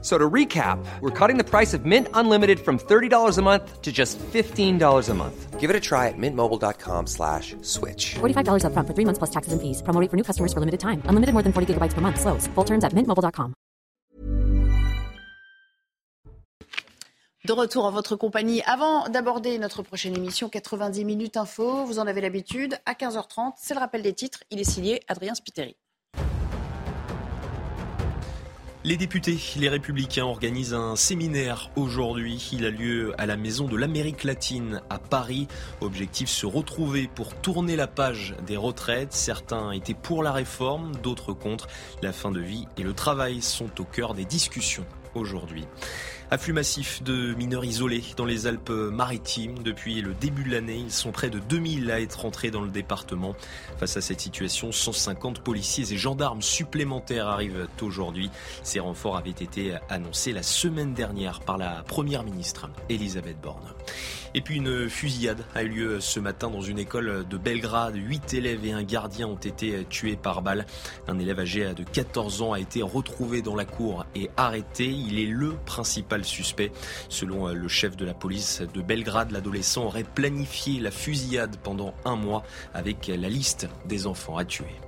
So 0.00 0.16
to 0.16 0.30
recap, 0.30 0.78
we're 1.00 1.10
cutting 1.10 1.38
the 1.38 1.44
price 1.44 1.74
of 1.74 1.84
Mint 1.84 2.06
Unlimited 2.14 2.60
from 2.60 2.78
$30 2.78 3.36
a 3.36 3.42
month 3.42 3.82
to 3.82 3.90
just 3.90 4.16
$15 4.18 5.08
a 5.08 5.14
month. 5.14 5.58
Give 5.58 5.70
it 5.70 5.74
a 5.74 5.80
try 5.80 6.06
at 6.06 6.14
mintmobile.com 6.16 7.08
slash 7.08 7.56
switch. 7.62 8.14
$45 8.20 8.62
upfront 8.62 8.86
for 8.86 8.94
three 8.94 9.04
months 9.04 9.18
plus 9.18 9.30
taxes 9.30 9.52
and 9.52 9.60
fees. 9.60 9.82
Promo 9.82 10.00
rate 10.00 10.08
for 10.08 10.16
new 10.16 10.22
customers 10.22 10.52
for 10.52 10.60
limited 10.60 10.78
time. 10.78 11.02
Unlimited 11.10 11.32
more 11.34 11.42
than 11.42 11.52
40 11.52 11.74
gigabytes 11.74 11.94
per 11.94 12.00
month. 12.00 12.20
Slows. 12.20 12.46
Full 12.54 12.64
terms 12.64 12.84
at 12.84 12.94
mintmobile.com. 12.94 13.54
De 17.48 17.52
retour 17.52 17.86
en 17.86 17.90
votre 17.90 18.14
compagnie. 18.14 18.62
Avant 18.66 19.08
d'aborder 19.08 19.58
notre 19.58 19.82
prochaine 19.82 20.14
émission 20.14 20.50
90 20.50 21.04
minutes 21.04 21.36
info, 21.38 21.86
vous 21.86 21.98
en 21.98 22.06
avez 22.06 22.20
l'habitude, 22.20 22.76
à 22.84 22.92
15h30, 22.92 23.54
c'est 23.56 23.74
le 23.74 23.80
rappel 23.80 24.02
des 24.02 24.12
titres. 24.12 24.44
Il 24.50 24.60
est 24.60 24.70
signé 24.70 25.00
Adrien 25.08 25.34
Spiteri. 25.34 25.74
Les 28.84 28.96
députés, 28.96 29.36
les 29.56 29.68
républicains 29.68 30.24
organisent 30.24 30.72
un 30.72 30.94
séminaire 30.94 31.68
aujourd'hui. 31.74 32.48
Il 32.52 32.64
a 32.64 32.70
lieu 32.70 33.12
à 33.18 33.26
la 33.26 33.36
Maison 33.36 33.66
de 33.66 33.76
l'Amérique 33.76 34.22
latine 34.22 34.82
à 34.88 35.00
Paris. 35.00 35.48
Objectif 35.80 36.28
se 36.28 36.46
retrouver 36.46 37.10
pour 37.12 37.34
tourner 37.34 37.74
la 37.74 37.88
page 37.88 38.36
des 38.46 38.56
retraites. 38.56 39.12
Certains 39.12 39.72
étaient 39.72 39.94
pour 39.94 40.22
la 40.22 40.30
réforme, 40.30 40.94
d'autres 41.02 41.32
contre. 41.32 41.66
La 42.02 42.12
fin 42.12 42.30
de 42.30 42.40
vie 42.40 42.66
et 42.76 42.84
le 42.84 42.92
travail 42.92 43.42
sont 43.42 43.80
au 43.80 43.84
cœur 43.84 44.14
des 44.14 44.24
discussions 44.24 44.86
aujourd'hui. 45.16 45.66
Afflux 46.30 46.52
massif 46.52 47.02
de 47.02 47.32
mineurs 47.34 47.64
isolés 47.64 48.04
dans 48.18 48.26
les 48.26 48.46
Alpes-Maritimes. 48.46 49.62
Depuis 49.62 50.02
le 50.02 50.12
début 50.12 50.44
de 50.44 50.50
l'année, 50.50 50.76
ils 50.76 50.92
sont 50.92 51.10
près 51.10 51.30
de 51.30 51.38
2000 51.38 51.90
à 51.90 52.02
être 52.02 52.26
entrés 52.26 52.50
dans 52.50 52.60
le 52.60 52.68
département. 52.68 53.34
Face 53.78 53.96
à 53.96 54.02
cette 54.02 54.20
situation, 54.20 54.70
150 54.70 55.40
policiers 55.40 55.90
et 55.90 55.96
gendarmes 55.96 56.42
supplémentaires 56.42 57.28
arrivent 57.28 57.66
aujourd'hui. 57.80 58.30
Ces 58.62 58.78
renforts 58.78 59.16
avaient 59.16 59.30
été 59.30 59.76
annoncés 59.88 60.32
la 60.32 60.42
semaine 60.42 60.92
dernière 60.92 61.40
par 61.40 61.56
la 61.56 61.82
Première 61.86 62.24
ministre, 62.24 62.68
Elisabeth 62.90 63.40
Borne. 63.40 63.64
Et 64.34 64.40
puis 64.40 64.56
une 64.56 64.88
fusillade 64.88 65.44
a 65.54 65.62
eu 65.62 65.68
lieu 65.68 66.00
ce 66.00 66.20
matin 66.20 66.50
dans 66.50 66.60
une 66.60 66.78
école 66.78 67.26
de 67.28 67.36
Belgrade. 67.36 67.96
Huit 67.96 68.34
élèves 68.34 68.64
et 68.64 68.72
un 68.72 68.82
gardien 68.82 69.26
ont 69.26 69.36
été 69.36 69.84
tués 69.88 70.16
par 70.16 70.42
balle. 70.42 70.66
Un 71.06 71.18
élève 71.18 71.40
âgé 71.40 71.72
de 71.74 71.82
14 71.82 72.42
ans 72.42 72.52
a 72.52 72.60
été 72.60 72.82
retrouvé 72.82 73.42
dans 73.42 73.56
la 73.56 73.64
cour 73.64 74.04
et 74.14 74.30
arrêté. 74.36 74.86
Il 74.86 75.18
est 75.18 75.26
le 75.26 75.54
principal 75.66 76.24
suspect. 76.24 76.72
Selon 77.08 77.48
le 77.48 77.68
chef 77.68 77.96
de 77.96 78.04
la 78.04 78.14
police 78.14 78.62
de 78.74 78.82
Belgrade, 78.82 79.30
l'adolescent 79.30 79.84
aurait 79.84 80.04
planifié 80.04 80.80
la 80.80 80.90
fusillade 80.90 81.56
pendant 81.62 81.94
un 82.04 82.16
mois 82.16 82.42
avec 82.74 83.06
la 83.08 83.28
liste 83.28 83.68
des 83.86 84.06
enfants 84.06 84.36
à 84.36 84.44
tuer. 84.44 84.87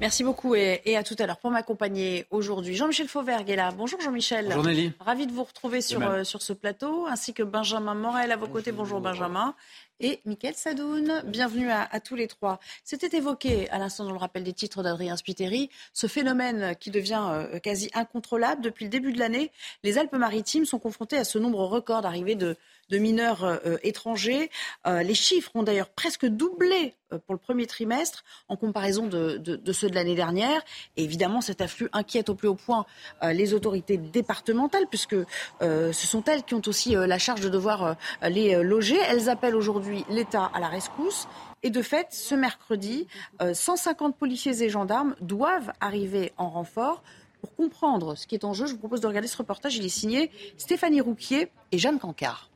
Merci 0.00 0.24
beaucoup 0.24 0.54
et, 0.54 0.82
et 0.84 0.96
à 0.96 1.02
tout 1.02 1.16
à 1.18 1.26
l'heure 1.26 1.38
pour 1.38 1.50
m'accompagner 1.50 2.26
aujourd'hui. 2.30 2.76
Jean-Michel 2.76 3.08
Fauvergue 3.08 3.48
est 3.48 3.56
là. 3.56 3.70
Bonjour 3.76 4.00
Jean-Michel. 4.00 4.46
Bonjour 4.48 4.64
Nelly. 4.64 4.92
Ravi 5.00 5.26
de 5.26 5.32
vous 5.32 5.44
retrouver 5.44 5.80
sur, 5.80 6.02
euh, 6.02 6.24
sur 6.24 6.42
ce 6.42 6.52
plateau, 6.52 7.06
ainsi 7.06 7.32
que 7.32 7.42
Benjamin 7.42 7.94
Morel 7.94 8.30
à 8.32 8.36
vos 8.36 8.46
côtés. 8.46 8.72
Bonjour 8.72 9.00
Benjamin. 9.00 9.54
Et 9.98 10.20
Mickaël 10.26 10.54
Sadoun, 10.54 11.22
bienvenue 11.24 11.70
à, 11.70 11.88
tous 12.00 12.16
les 12.16 12.26
trois. 12.26 12.60
C'était 12.84 13.16
évoqué 13.16 13.70
à 13.70 13.78
l'instant 13.78 14.04
dans 14.04 14.12
le 14.12 14.18
rappel 14.18 14.44
des 14.44 14.52
titres 14.52 14.82
d'Adrien 14.82 15.16
Spiteri, 15.16 15.70
ce 15.94 16.06
phénomène 16.06 16.76
qui 16.78 16.90
devient 16.90 17.24
euh, 17.30 17.58
quasi 17.60 17.88
incontrôlable. 17.94 18.60
Depuis 18.60 18.84
le 18.84 18.90
début 18.90 19.14
de 19.14 19.18
l'année, 19.18 19.50
les 19.84 19.96
Alpes-Maritimes 19.96 20.66
sont 20.66 20.78
confrontées 20.78 21.16
à 21.16 21.24
ce 21.24 21.38
nombre 21.38 21.64
record 21.64 22.02
d'arrivées 22.02 22.34
de, 22.34 22.58
mineurs 22.90 23.44
euh, 23.44 23.78
étrangers. 23.82 24.50
Euh, 24.86 25.02
les 25.02 25.14
chiffres 25.14 25.50
ont 25.54 25.62
d'ailleurs 25.62 25.88
presque 25.88 26.26
doublé 26.26 26.92
pour 27.24 27.34
le 27.34 27.38
premier 27.38 27.66
trimestre 27.66 28.24
en 28.48 28.56
comparaison 28.56 29.06
de, 29.06 29.40
ceux 29.72 29.88
de 29.88 29.94
l'année 29.94 30.16
dernière. 30.16 30.60
Évidemment, 30.96 31.40
cet 31.40 31.60
afflux 31.60 31.88
inquiète 31.92 32.28
au 32.28 32.34
plus 32.34 32.48
haut 32.48 32.56
point 32.56 32.84
les 33.22 33.54
autorités 33.54 33.96
départementales, 33.96 34.88
puisque 34.88 35.14
ce 35.60 35.92
sont 35.92 36.24
elles 36.24 36.42
qui 36.42 36.54
ont 36.54 36.62
aussi 36.66 36.96
la 36.96 37.18
charge 37.20 37.42
de 37.42 37.48
devoir 37.48 37.94
les 38.22 38.60
loger. 38.60 38.98
Elles 39.08 39.28
appellent 39.28 39.54
aujourd'hui 39.54 39.85
l'État 40.08 40.50
à 40.54 40.60
la 40.60 40.68
rescousse. 40.68 41.28
Et 41.62 41.70
de 41.70 41.82
fait, 41.82 42.08
ce 42.10 42.34
mercredi, 42.34 43.06
150 43.52 44.16
policiers 44.16 44.62
et 44.62 44.68
gendarmes 44.68 45.14
doivent 45.20 45.72
arriver 45.80 46.32
en 46.36 46.48
renfort. 46.48 47.02
Pour 47.40 47.54
comprendre 47.54 48.14
ce 48.14 48.26
qui 48.26 48.34
est 48.34 48.44
en 48.44 48.52
jeu, 48.52 48.66
je 48.66 48.72
vous 48.72 48.78
propose 48.78 49.00
de 49.00 49.06
regarder 49.06 49.28
ce 49.28 49.36
reportage. 49.36 49.76
Il 49.76 49.84
est 49.84 49.88
signé 49.88 50.30
Stéphanie 50.56 51.00
Rouquier 51.00 51.50
et 51.72 51.78
Jeanne 51.78 51.98
Cancard. 51.98 52.50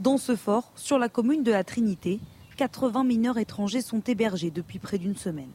Dans 0.00 0.18
ce 0.18 0.36
fort, 0.36 0.70
sur 0.76 0.98
la 0.98 1.08
commune 1.08 1.42
de 1.42 1.50
la 1.50 1.64
Trinité, 1.64 2.20
80 2.56 3.04
mineurs 3.04 3.38
étrangers 3.38 3.82
sont 3.82 4.00
hébergés 4.00 4.50
depuis 4.50 4.78
près 4.78 4.98
d'une 4.98 5.16
semaine. 5.16 5.50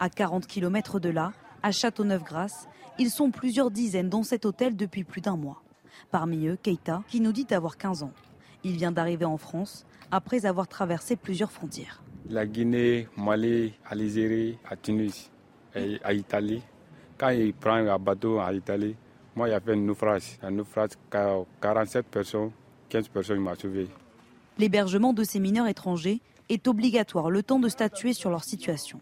À 0.00 0.08
40 0.08 0.46
km 0.46 0.98
de 0.98 1.08
là, 1.08 1.32
à 1.62 1.72
Châteauneuf-Grasse, 1.72 2.68
ils 2.98 3.10
sont 3.10 3.30
plusieurs 3.30 3.70
dizaines 3.70 4.08
dans 4.08 4.22
cet 4.22 4.44
hôtel 4.44 4.76
depuis 4.76 5.04
plus 5.04 5.20
d'un 5.20 5.36
mois. 5.36 5.62
Parmi 6.10 6.46
eux, 6.46 6.58
Keita, 6.62 7.02
qui 7.08 7.20
nous 7.20 7.32
dit 7.32 7.46
avoir 7.50 7.76
15 7.76 8.02
ans. 8.02 8.12
Il 8.64 8.76
vient 8.76 8.92
d'arriver 8.92 9.24
en 9.24 9.38
France 9.38 9.86
après 10.12 10.44
avoir 10.46 10.68
traversé 10.68 11.16
plusieurs 11.16 11.50
frontières. 11.50 12.02
La 12.28 12.46
Guinée, 12.46 13.08
Mali, 13.16 13.72
Algérie, 13.84 14.58
à 14.70 14.76
Tunis 14.76 15.30
et 15.74 15.98
à 16.04 16.12
Italie. 16.12 16.62
Quand 17.18 17.30
il 17.30 17.54
prend 17.54 17.74
un 17.74 17.98
bateau 17.98 18.38
à 18.38 18.52
Italie, 18.52 18.94
moi, 19.34 19.48
il 19.48 19.52
y 19.52 19.54
avait 19.54 19.72
un 19.72 19.76
naufrage. 19.76 20.38
Un 20.42 20.50
naufrage, 20.50 20.90
47 21.10 22.06
personnes, 22.06 22.50
15 22.90 23.08
personnes 23.08 23.38
m'ont 23.38 23.54
sauvé. 23.54 23.88
L'hébergement 24.58 25.14
de 25.14 25.24
ces 25.24 25.40
mineurs 25.40 25.66
étrangers 25.66 26.20
est 26.50 26.68
obligatoire 26.68 27.30
le 27.30 27.42
temps 27.42 27.58
de 27.58 27.70
statuer 27.70 28.12
sur 28.12 28.28
leur 28.28 28.44
situation. 28.44 29.00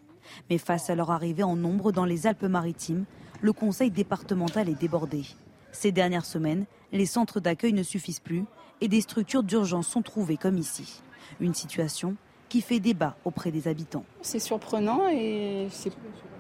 Mais 0.49 0.59
face 0.59 0.89
à 0.91 0.95
leur 0.95 1.11
arrivée 1.11 1.43
en 1.43 1.57
nombre 1.57 1.91
dans 1.91 2.05
les 2.05 2.29
Alpes-Maritimes, 2.29 3.05
le 3.41 3.53
conseil 3.53 3.91
départemental 3.91 4.69
est 4.69 4.79
débordé. 4.79 5.25
Ces 5.73 5.91
dernières 5.91 6.25
semaines, 6.25 6.67
les 6.93 7.07
centres 7.07 7.41
d'accueil 7.41 7.73
ne 7.73 7.83
suffisent 7.83 8.21
plus 8.21 8.45
et 8.81 8.89
des 8.89 9.01
structures 9.01 9.43
d'urgence 9.43 9.89
sont 9.89 10.03
trouvées 10.03 10.37
comme 10.37 10.59
ici. 10.59 11.03
Une 11.41 11.55
situation 11.55 12.17
qui 12.49 12.61
fait 12.61 12.81
débat 12.81 13.17
auprès 13.25 13.51
des 13.51 13.69
habitants. 13.69 14.05
C'est 14.23 14.41
surprenant 14.41 15.09
et 15.09 15.69
c'est 15.71 15.93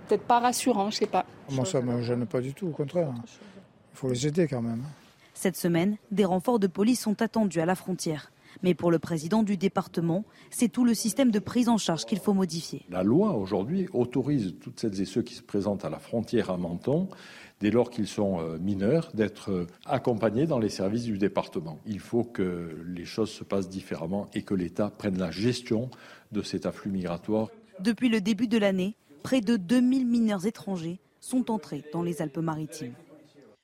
peut-être 0.08 0.24
pas 0.24 0.40
rassurant, 0.40 0.90
je 0.90 0.96
sais 0.96 1.06
pas. 1.06 1.24
Moi, 1.50 1.64
ça 1.64 1.80
me 1.80 2.02
gêne 2.02 2.26
pas 2.26 2.40
du 2.40 2.52
tout, 2.52 2.66
au 2.68 2.72
contraire. 2.72 3.12
Il 3.24 3.96
faut 3.96 4.08
les 4.08 4.26
aider 4.26 4.48
quand 4.48 4.62
même. 4.62 4.82
Cette 5.34 5.56
semaine, 5.56 5.96
des 6.10 6.24
renforts 6.24 6.58
de 6.58 6.66
police 6.66 7.00
sont 7.00 7.22
attendus 7.22 7.60
à 7.60 7.66
la 7.66 7.74
frontière. 7.74 8.32
Mais 8.62 8.74
pour 8.74 8.90
le 8.90 8.98
président 8.98 9.42
du 9.44 9.56
département, 9.56 10.24
c'est 10.50 10.68
tout 10.68 10.84
le 10.84 10.94
système 10.94 11.30
de 11.30 11.38
prise 11.38 11.68
en 11.68 11.78
charge 11.78 12.04
qu'il 12.04 12.18
faut 12.18 12.34
modifier. 12.34 12.84
La 12.90 13.04
loi 13.04 13.36
aujourd'hui 13.36 13.88
autorise 13.92 14.54
toutes 14.60 14.80
celles 14.80 15.00
et 15.00 15.04
ceux 15.04 15.22
qui 15.22 15.34
se 15.34 15.42
présentent 15.42 15.84
à 15.84 15.90
la 15.90 15.98
frontière 15.98 16.50
à 16.50 16.56
Menton, 16.56 17.08
dès 17.60 17.70
lors 17.70 17.90
qu'ils 17.90 18.08
sont 18.08 18.40
mineurs, 18.58 19.10
d'être 19.14 19.66
accompagnés 19.84 20.46
dans 20.46 20.58
les 20.58 20.70
services 20.70 21.04
du 21.04 21.18
département. 21.18 21.78
Il 21.86 22.00
faut 22.00 22.24
que 22.24 22.84
les 22.86 23.04
choses 23.04 23.30
se 23.30 23.44
passent 23.44 23.68
différemment 23.68 24.28
et 24.34 24.42
que 24.42 24.54
l'État 24.54 24.90
prenne 24.90 25.18
la 25.18 25.30
gestion 25.30 25.90
de 26.32 26.42
cet 26.42 26.66
afflux 26.66 26.90
migratoire. 26.90 27.48
Depuis 27.80 28.08
le 28.08 28.20
début 28.20 28.48
de 28.48 28.58
l'année, 28.58 28.96
près 29.22 29.40
de 29.40 29.56
2000 29.56 30.06
mineurs 30.06 30.46
étrangers 30.46 31.00
sont 31.20 31.50
entrés 31.50 31.84
dans 31.92 32.02
les 32.02 32.22
Alpes-Maritimes. 32.22 32.94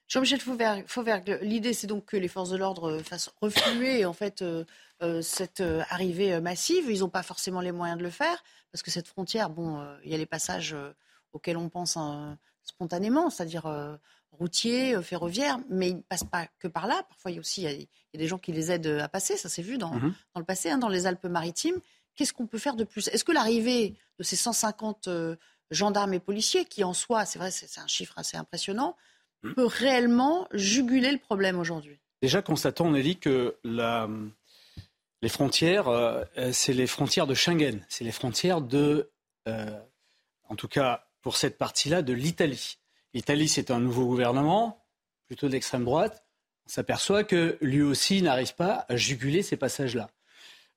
Jean-Michel 0.09 0.41
Fauvergue, 0.41 1.39
l'idée 1.43 1.73
c'est 1.73 1.89
donc 1.89 2.05
que 2.07 2.17
les 2.17 2.29
forces 2.29 2.51
de 2.51 2.57
l'ordre 2.57 2.99
fassent 2.99 3.31
refluer 3.41 4.05
en 4.05 4.13
fait 4.13 4.41
euh, 4.41 4.65
euh, 5.03 5.21
cette 5.21 5.61
euh, 5.61 5.83
arrivée 5.91 6.41
massive. 6.41 6.85
Ils 6.89 7.01
n'ont 7.01 7.09
pas 7.09 7.25
forcément 7.25 7.61
les 7.61 7.73
moyens 7.73 7.99
de 7.99 8.05
le 8.05 8.11
faire 8.11 8.45
parce 8.71 8.83
que 8.83 8.93
cette 8.93 9.09
frontière, 9.09 9.51
bon, 9.51 9.85
il 10.05 10.11
y 10.11 10.15
a 10.15 10.19
les 10.19 10.27
passages 10.27 10.77
auxquels 11.33 11.57
on 11.57 11.69
pense 11.69 11.97
hein, 11.97 12.39
spontanément, 12.67 13.31
c'est-à-dire 13.31 13.99
routiers, 14.33 15.01
ferroviaires, 15.03 15.59
mais 15.71 15.91
ils 15.91 15.97
ne 15.97 16.03
passent 16.03 16.25
pas 16.25 16.47
que 16.59 16.69
par 16.69 16.87
là. 16.87 17.03
Parfois, 17.09 17.31
il 17.31 17.35
y 17.35 17.37
a 17.39 17.41
aussi 17.41 17.63
il 17.63 17.65
y 17.65 17.69
a, 17.69 17.73
il 17.73 17.89
y 18.13 18.17
a 18.17 18.19
des 18.19 18.27
gens 18.27 18.39
qui 18.39 18.53
les 18.53 18.71
aident 18.71 18.99
à 19.01 19.09
passer. 19.09 19.37
Ça 19.37 19.49
s'est 19.49 19.63
vu 19.63 19.79
dans, 19.79 19.95
mmh. 19.95 20.15
dans, 20.35 20.41
le 20.41 20.45
passé, 20.45 20.71
hein, 20.71 20.79
dans 20.79 20.89
les 20.89 21.07
Alpes-Maritimes. 21.07 21.81
Qu'est-ce 22.15 22.33
qu'on 22.33 22.47
peut 22.47 22.59
faire 22.59 22.77
de 22.77 22.85
plus? 22.85 23.09
Est-ce 23.09 23.25
que 23.25 23.33
l'arrivée 23.33 23.95
de 24.19 24.25
ces 24.25 24.37
150 24.37 25.09
gendarmes 25.71 26.15
et 26.15 26.21
policiers, 26.21 26.65
qui 26.65 26.85
en 26.85 26.95
soi, 26.95 27.25
c'est 27.25 27.39
vrai, 27.39 27.51
c'est 27.51 27.81
un 27.81 27.87
chiffre 27.87 28.19
assez 28.19 28.37
impressionnant, 28.37 28.97
peut 29.55 29.67
réellement 29.67 30.49
juguler 30.53 31.13
le 31.13 31.19
problème 31.19 31.59
aujourd'hui? 31.59 31.99
Déjà, 32.23 32.43
constatons, 32.43 32.91
Nelly, 32.91 33.19
que 33.19 33.57
la, 33.65 34.09
les 35.23 35.29
frontières, 35.29 35.89
euh, 35.89 36.25
c'est 36.53 36.73
les 36.73 36.87
frontières 36.87 37.27
de 37.27 37.35
Schengen. 37.35 37.85
C'est 37.89 38.05
les 38.05 38.13
frontières 38.13 38.61
de, 38.61 39.11
euh, 39.49 39.81
en 40.49 40.57
tout 40.57 40.69
cas 40.69 41.06
pour 41.27 41.37
cette 41.37 41.59
partie-là, 41.59 42.03
de 42.03 42.13
l'Italie. 42.13 42.79
L'Italie, 43.13 43.49
c'est 43.49 43.73
un 43.73 43.81
nouveau 43.81 44.07
gouvernement, 44.07 44.87
plutôt 45.27 45.49
d'extrême 45.49 45.85
droite. 45.85 46.25
On 46.67 46.69
s'aperçoit 46.69 47.25
que 47.25 47.59
lui 47.61 47.83
aussi 47.83 48.23
n'arrive 48.23 48.55
pas 48.55 48.87
à 48.89 48.95
juguler 48.95 49.43
ces 49.43 49.57
passages-là. 49.57 50.09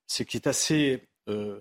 Ce 0.08 0.24
qui 0.24 0.38
est 0.38 0.48
assez 0.48 1.08
euh, 1.28 1.60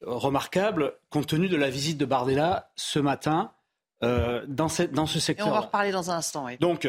remarquable, 0.00 0.94
compte 1.10 1.26
tenu 1.26 1.50
de 1.50 1.56
la 1.58 1.68
visite 1.68 1.98
de 1.98 2.06
Bardella 2.06 2.72
ce 2.76 2.98
matin 2.98 3.52
dans, 4.00 4.68
cette, 4.70 4.92
dans 4.92 5.04
ce 5.04 5.20
secteur. 5.20 5.46
Et 5.46 5.50
on 5.50 5.52
va 5.52 5.60
reparler 5.60 5.92
dans 5.92 6.10
un 6.10 6.16
instant. 6.16 6.46
Oui. 6.46 6.56
Donc, 6.60 6.88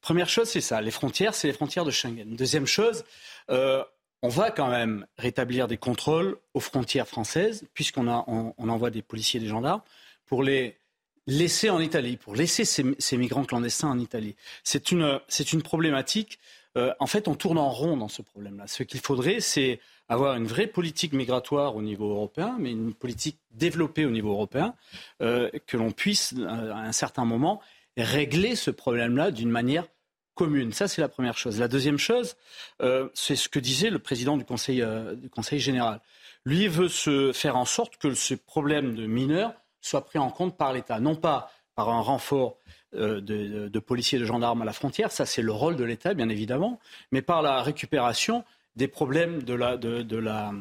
première 0.00 0.30
chose, 0.30 0.48
c'est 0.48 0.62
ça. 0.62 0.80
Les 0.80 0.90
frontières, 0.90 1.34
c'est 1.34 1.46
les 1.46 1.52
frontières 1.52 1.84
de 1.84 1.90
Schengen. 1.90 2.34
Deuxième 2.34 2.64
chose, 2.64 3.04
on 3.50 4.28
va 4.30 4.50
quand 4.50 4.68
même 4.68 5.06
rétablir 5.18 5.68
des 5.68 5.76
contrôles 5.76 6.38
aux 6.54 6.60
frontières 6.60 7.06
françaises, 7.06 7.66
puisqu'on 7.74 8.08
on, 8.08 8.68
envoie 8.70 8.88
des 8.88 9.02
policiers 9.02 9.40
et 9.40 9.42
des 9.42 9.50
gendarmes, 9.50 9.82
pour 10.24 10.42
les 10.42 10.78
laisser 11.26 11.70
en 11.70 11.80
Italie, 11.80 12.16
pour 12.16 12.34
laisser 12.34 12.64
ces, 12.64 13.16
migrants 13.16 13.44
clandestins 13.44 13.88
en 13.88 13.98
Italie. 13.98 14.36
C'est 14.62 14.92
une, 14.92 15.20
une 15.52 15.62
problématique. 15.62 16.38
Euh, 16.76 16.92
en 17.00 17.06
fait, 17.06 17.26
on 17.28 17.34
tourne 17.34 17.58
en 17.58 17.70
rond 17.70 17.96
dans 17.96 18.08
ce 18.08 18.22
problème-là. 18.22 18.66
Ce 18.66 18.82
qu'il 18.82 19.00
faudrait, 19.00 19.40
c'est 19.40 19.80
avoir 20.08 20.36
une 20.36 20.46
vraie 20.46 20.66
politique 20.66 21.12
migratoire 21.12 21.74
au 21.74 21.82
niveau 21.82 22.10
européen, 22.10 22.56
mais 22.60 22.70
une 22.70 22.94
politique 22.94 23.38
développée 23.50 24.04
au 24.04 24.10
niveau 24.10 24.30
européen, 24.30 24.74
euh, 25.20 25.50
que 25.66 25.76
l'on 25.76 25.90
puisse, 25.90 26.34
euh, 26.38 26.72
à 26.72 26.80
un 26.80 26.92
certain 26.92 27.24
moment, 27.24 27.60
régler 27.96 28.54
ce 28.54 28.70
problème-là 28.70 29.30
d'une 29.30 29.50
manière 29.50 29.86
commune. 30.34 30.72
Ça, 30.72 30.86
c'est 30.86 31.00
la 31.00 31.08
première 31.08 31.38
chose. 31.38 31.58
La 31.58 31.66
deuxième 31.66 31.96
chose, 31.96 32.36
c'est 33.14 33.36
ce 33.36 33.48
que 33.48 33.58
disait 33.58 33.88
le 33.88 33.98
président 33.98 34.36
du 34.36 34.44
Conseil, 34.44 34.84
du 35.16 35.30
Conseil 35.30 35.60
général. 35.60 36.02
Lui 36.44 36.68
veut 36.68 36.90
se 36.90 37.32
faire 37.32 37.56
en 37.56 37.64
sorte 37.64 37.96
que 37.96 38.12
ce 38.12 38.34
problème 38.34 38.94
de 38.94 39.06
mineurs 39.06 39.54
soit 39.86 40.04
pris 40.04 40.18
en 40.18 40.30
compte 40.30 40.56
par 40.56 40.72
l'État. 40.72 41.00
Non 41.00 41.14
pas 41.14 41.50
par 41.74 41.90
un 41.90 42.00
renfort 42.00 42.56
euh, 42.94 43.20
de, 43.20 43.78
policiers 43.78 44.18
et 44.18 44.20
de 44.20 44.26
gendarmes 44.26 44.62
à 44.62 44.64
la 44.64 44.72
frontière, 44.72 45.12
ça 45.12 45.26
c'est 45.26 45.42
le 45.42 45.52
rôle 45.52 45.76
de 45.76 45.84
l'État 45.84 46.14
bien 46.14 46.28
évidemment, 46.28 46.80
mais 47.12 47.20
par 47.20 47.42
la 47.42 47.62
récupération 47.62 48.44
des 48.76 48.88
problèmes 48.88 49.42
de 49.42 49.54
la 49.54 49.76
de, 49.76 50.16
la 50.16 50.52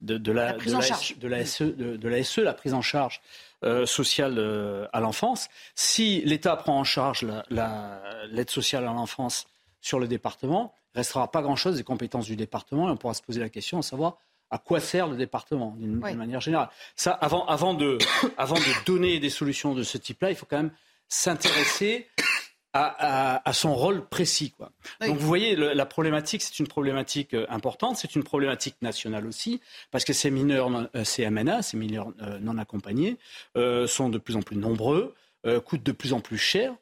de, 0.00 0.32
la, 0.32 0.54
prise 0.54 0.74
en 0.74 0.80
charge 0.80 1.18
de 1.18 1.28
la 1.28 1.44
SE, 1.44 1.64
de, 1.64 2.08
la 2.08 2.22
SE, 2.22 2.40
la 2.40 2.54
prise 2.54 2.74
en 2.74 2.82
charge 2.82 3.20
euh, 3.64 3.86
sociale 3.86 4.38
euh, 4.38 4.86
à 4.92 5.00
l'enfance. 5.00 5.48
Si 5.74 6.20
l'État 6.22 6.56
prend 6.56 6.78
en 6.78 6.84
charge 6.84 7.26
l'aide 7.50 8.50
sociale 8.50 8.84
à 8.84 8.92
l'enfance 8.92 9.46
sur 9.80 9.98
le 9.98 10.08
département, 10.08 10.74
il 10.94 10.98
ne 10.98 11.00
restera 11.00 11.30
pas 11.30 11.42
grand-chose 11.42 11.76
des 11.76 11.84
compétences 11.84 12.26
du 12.26 12.36
département 12.36 12.88
et 12.88 12.90
on 12.90 12.96
pourra 12.96 13.14
se 13.14 13.22
poser 13.22 13.40
la 13.40 13.48
question 13.48 13.78
de 13.78 13.84
savoir 13.84 14.16
à 14.50 14.58
quoi 14.58 14.80
sert 14.80 15.08
le 15.08 15.16
département 15.16 15.74
d'une 15.78 15.98
manière 15.98 16.40
générale. 16.40 16.68
Ça, 16.94 17.12
avant, 17.12 17.46
avant, 17.46 17.74
de, 17.74 17.98
avant 18.38 18.56
de 18.56 18.84
donner 18.84 19.18
des 19.18 19.30
solutions 19.30 19.74
de 19.74 19.82
ce 19.82 19.98
type-là, 19.98 20.30
il 20.30 20.36
faut 20.36 20.46
quand 20.46 20.58
même 20.58 20.72
s'intéresser 21.08 22.08
à, 22.78 23.52
son 23.52 23.74
rôle 23.74 24.06
précis. 24.06 24.50
Quoi. 24.50 24.70
Donc 25.00 25.16
vous 25.16 25.26
voyez, 25.26 25.56
la 25.56 25.86
problématique, 25.86 26.42
c'est 26.42 26.58
une 26.58 26.66
problématique 26.66 27.34
euh, 27.34 27.46
importante, 27.48 27.96
c'est 27.96 28.14
une 28.14 28.22
problématique 28.22 28.76
nationale 28.82 29.26
aussi, 29.26 29.60
parce 29.90 30.04
que 30.04 30.12
ces 30.12 30.30
mineurs, 30.30 30.70
euh, 30.94 31.04
ces 31.04 31.28
MNA, 31.28 31.62
ces 31.62 31.76
mineurs 31.76 32.12
euh, 32.22 32.38
non 32.38 32.58
accompagnés, 32.58 33.16
sont 33.86 34.08
de 34.08 34.18
plus 34.18 34.36
en 34.36 34.42
plus 34.42 34.56
nombreux, 34.56 35.14
coûtent 35.64 35.84
de 35.84 35.92
plus 35.92 36.12
en 36.12 36.20
plus 36.20 36.38
cher. 36.38 36.74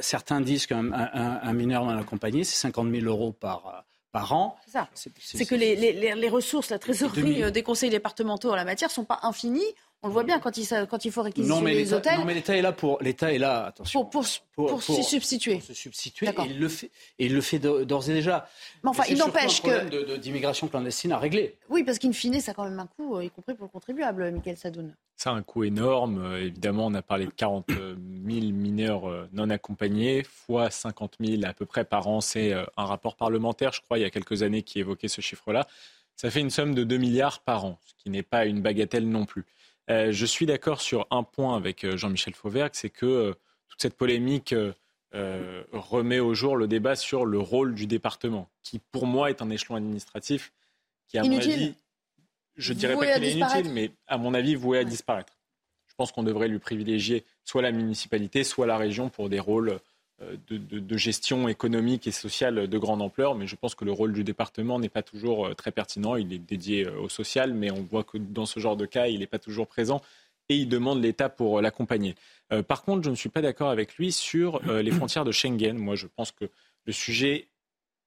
certains 0.00 0.40
disent 0.40 0.66
qu'un 0.66 1.52
mineur 1.52 1.84
non 1.84 1.96
accompagné, 1.96 2.44
c'est 2.44 2.56
50 2.56 2.90
000 2.90 3.06
euros 3.06 3.32
par 3.32 3.84
par 4.14 4.32
an. 4.32 4.56
C'est 4.94 5.44
que 5.44 5.56
les, 5.56 5.74
les, 5.74 6.14
les, 6.14 6.28
ressources, 6.28 6.70
la 6.70 6.78
trésorerie 6.78 7.42
euh, 7.42 7.50
des 7.50 7.64
conseils 7.64 7.90
départementaux 7.90 8.52
en 8.52 8.54
la 8.54 8.64
matière 8.64 8.88
ne 8.88 8.94
sont 8.94 9.04
pas 9.04 9.18
infinies. 9.24 9.74
On 10.04 10.08
le 10.08 10.12
voit 10.12 10.22
bien 10.22 10.38
quand 10.38 10.54
il, 10.58 10.68
quand 10.90 11.06
il 11.06 11.10
faut 11.10 11.22
réquisitionner 11.22 11.72
les 11.72 11.94
hôtels. 11.94 12.18
Non, 12.18 12.26
mais 12.26 12.34
l'État 12.34 12.54
est 12.54 12.60
là 12.60 12.72
pour 12.72 12.98
l'État 13.00 13.32
est 13.32 13.38
là. 13.38 13.64
Attention. 13.64 14.04
Pour, 14.04 14.26
pour, 14.54 14.66
pour, 14.66 14.82
s'y 14.82 15.02
substituer. 15.02 15.54
Pour 15.54 15.64
se 15.64 15.72
substituer. 15.72 16.26
Et 16.26 16.32
il 16.44 16.60
le 16.60 16.68
fait. 16.68 16.90
Et 17.18 17.24
il 17.24 17.34
le 17.34 17.40
fait 17.40 17.58
d'ores 17.58 18.10
et 18.10 18.12
déjà. 18.12 18.46
Mais 18.82 18.90
enfin, 18.90 19.04
il 19.08 19.16
n'empêche 19.16 19.62
que. 19.62 19.70
problème 19.70 20.18
d'immigration 20.18 20.68
clandestine 20.68 21.12
à 21.12 21.18
régler. 21.18 21.56
Oui, 21.70 21.84
parce 21.84 21.98
qu'in 21.98 22.12
fine, 22.12 22.38
ça 22.38 22.50
a 22.50 22.54
quand 22.54 22.64
même 22.64 22.78
un 22.78 22.86
coût, 22.86 23.16
euh, 23.16 23.24
y 23.24 23.30
compris 23.30 23.54
pour 23.54 23.64
le 23.64 23.70
contribuable, 23.70 24.30
Michael 24.30 24.58
Sadoun. 24.58 24.94
Ça 25.16 25.30
a 25.30 25.32
un 25.32 25.42
coût 25.42 25.64
énorme. 25.64 26.22
Euh, 26.22 26.42
évidemment, 26.42 26.84
on 26.88 26.94
a 26.94 27.00
parlé 27.00 27.24
de 27.24 27.30
40 27.30 27.70
000 27.70 27.96
mineurs 28.52 29.08
euh, 29.08 29.26
non 29.32 29.48
accompagnés, 29.48 30.22
fois 30.22 30.70
50 30.70 31.14
000 31.18 31.42
à 31.46 31.54
peu 31.54 31.64
près 31.64 31.86
par 31.86 32.08
an. 32.08 32.20
C'est 32.20 32.52
un 32.52 32.84
rapport 32.84 33.16
parlementaire, 33.16 33.72
je 33.72 33.80
crois, 33.80 33.98
il 33.98 34.02
y 34.02 34.04
a 34.04 34.10
quelques 34.10 34.42
années 34.42 34.64
qui 34.64 34.80
évoquait 34.80 35.08
ce 35.08 35.22
chiffre-là. 35.22 35.66
Ça 36.14 36.30
fait 36.30 36.40
une 36.40 36.50
somme 36.50 36.74
de 36.74 36.84
2 36.84 36.98
milliards 36.98 37.40
par 37.40 37.64
an, 37.64 37.78
ce 37.86 37.94
qui 37.96 38.10
n'est 38.10 38.22
pas 38.22 38.44
une 38.44 38.60
bagatelle 38.60 39.08
non 39.08 39.24
plus. 39.24 39.46
Euh, 39.90 40.12
je 40.12 40.26
suis 40.26 40.46
d'accord 40.46 40.80
sur 40.80 41.06
un 41.10 41.22
point 41.22 41.56
avec 41.56 41.84
euh, 41.84 41.96
Jean-Michel 41.96 42.34
Fauvergue, 42.34 42.72
c'est 42.74 42.90
que 42.90 43.06
euh, 43.06 43.34
toute 43.68 43.82
cette 43.82 43.96
polémique 43.96 44.54
remet 45.72 46.18
au 46.18 46.34
jour 46.34 46.56
le 46.56 46.66
débat 46.66 46.96
sur 46.96 47.24
le 47.24 47.38
rôle 47.38 47.74
du 47.74 47.86
département, 47.86 48.48
qui 48.62 48.80
pour 48.90 49.06
moi 49.06 49.30
est 49.30 49.42
un 49.42 49.50
échelon 49.50 49.76
administratif 49.76 50.52
qui, 51.06 51.18
à 51.18 51.22
mon 51.22 51.36
avis, 51.36 51.74
je 52.56 52.72
ne 52.72 52.78
dirais 52.78 52.96
pas 52.96 53.14
qu'il 53.14 53.24
est 53.24 53.32
inutile, 53.32 53.72
mais 53.72 53.92
à 54.08 54.18
mon 54.18 54.34
avis, 54.34 54.56
voué 54.56 54.78
à 54.78 54.84
disparaître. 54.84 55.38
Je 55.86 55.94
pense 55.94 56.10
qu'on 56.10 56.24
devrait 56.24 56.48
lui 56.48 56.58
privilégier 56.58 57.24
soit 57.44 57.62
la 57.62 57.70
municipalité, 57.70 58.42
soit 58.42 58.66
la 58.66 58.76
région 58.76 59.08
pour 59.08 59.28
des 59.28 59.38
rôles 59.38 59.78
euh, 60.30 60.36
de, 60.48 60.96
gestion 60.96 61.48
économique 61.48 62.06
et 62.06 62.12
sociale 62.12 62.68
de 62.68 62.78
grande 62.78 63.02
ampleur, 63.02 63.34
mais 63.34 63.46
je 63.46 63.56
pense 63.56 63.74
que 63.74 63.84
le 63.84 63.92
rôle 63.92 64.12
du 64.12 64.24
département 64.24 64.78
n'est 64.78 64.88
pas 64.88 65.02
toujours 65.02 65.46
euh, 65.46 65.54
très 65.54 65.70
pertinent. 65.70 66.16
Il 66.16 66.32
est 66.32 66.38
dédié 66.38 66.86
euh, 66.86 67.00
au 67.00 67.08
social, 67.08 67.52
mais 67.52 67.70
on 67.70 67.82
voit 67.82 68.04
que 68.04 68.18
dans 68.18 68.46
ce 68.46 68.60
genre 68.60 68.76
de 68.76 68.86
cas, 68.86 69.06
il 69.06 69.20
n'est 69.20 69.26
pas 69.26 69.38
toujours 69.38 69.66
présent 69.66 70.00
et 70.48 70.56
il 70.56 70.68
demande 70.68 71.02
l'État 71.02 71.30
pour 71.30 71.62
l'accompagner. 71.62 72.14
par 72.68 72.82
contre, 72.82 73.02
je 73.02 73.08
ne 73.08 73.14
suis 73.14 73.30
pas 73.30 73.40
d'accord 73.40 73.70
avec 73.70 73.94
lui 73.96 74.12
sur 74.12 74.60
les 74.66 74.90
frontières 74.92 75.24
de 75.24 75.32
Schengen. 75.32 75.78
Moi, 75.78 75.94
je 75.94 76.06
pense 76.06 76.32
que 76.32 76.44
le 76.84 76.92
sujet 76.92 77.48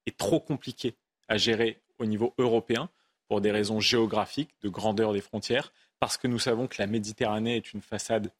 est 0.06 0.16
trop 0.16 0.38
compliqué 0.38 0.94
à 1.26 1.36
gérer 1.36 1.80
au 1.98 2.06
niveau 2.06 2.34
européen 2.38 2.90
pour 3.26 3.40
des 3.40 3.50
raisons 3.50 3.80
géographiques, 3.80 4.50
de 4.62 4.68
grandeur 4.68 5.12
des 5.12 5.20
frontières, 5.20 5.72
parce 5.98 6.16
que 6.16 6.28
nous 6.28 6.38
savons 6.38 6.68
que 6.68 6.76
la 6.78 6.86
Méditerranée 6.86 7.56
est 7.56 7.72
une 7.72 7.82
façade 7.82 8.30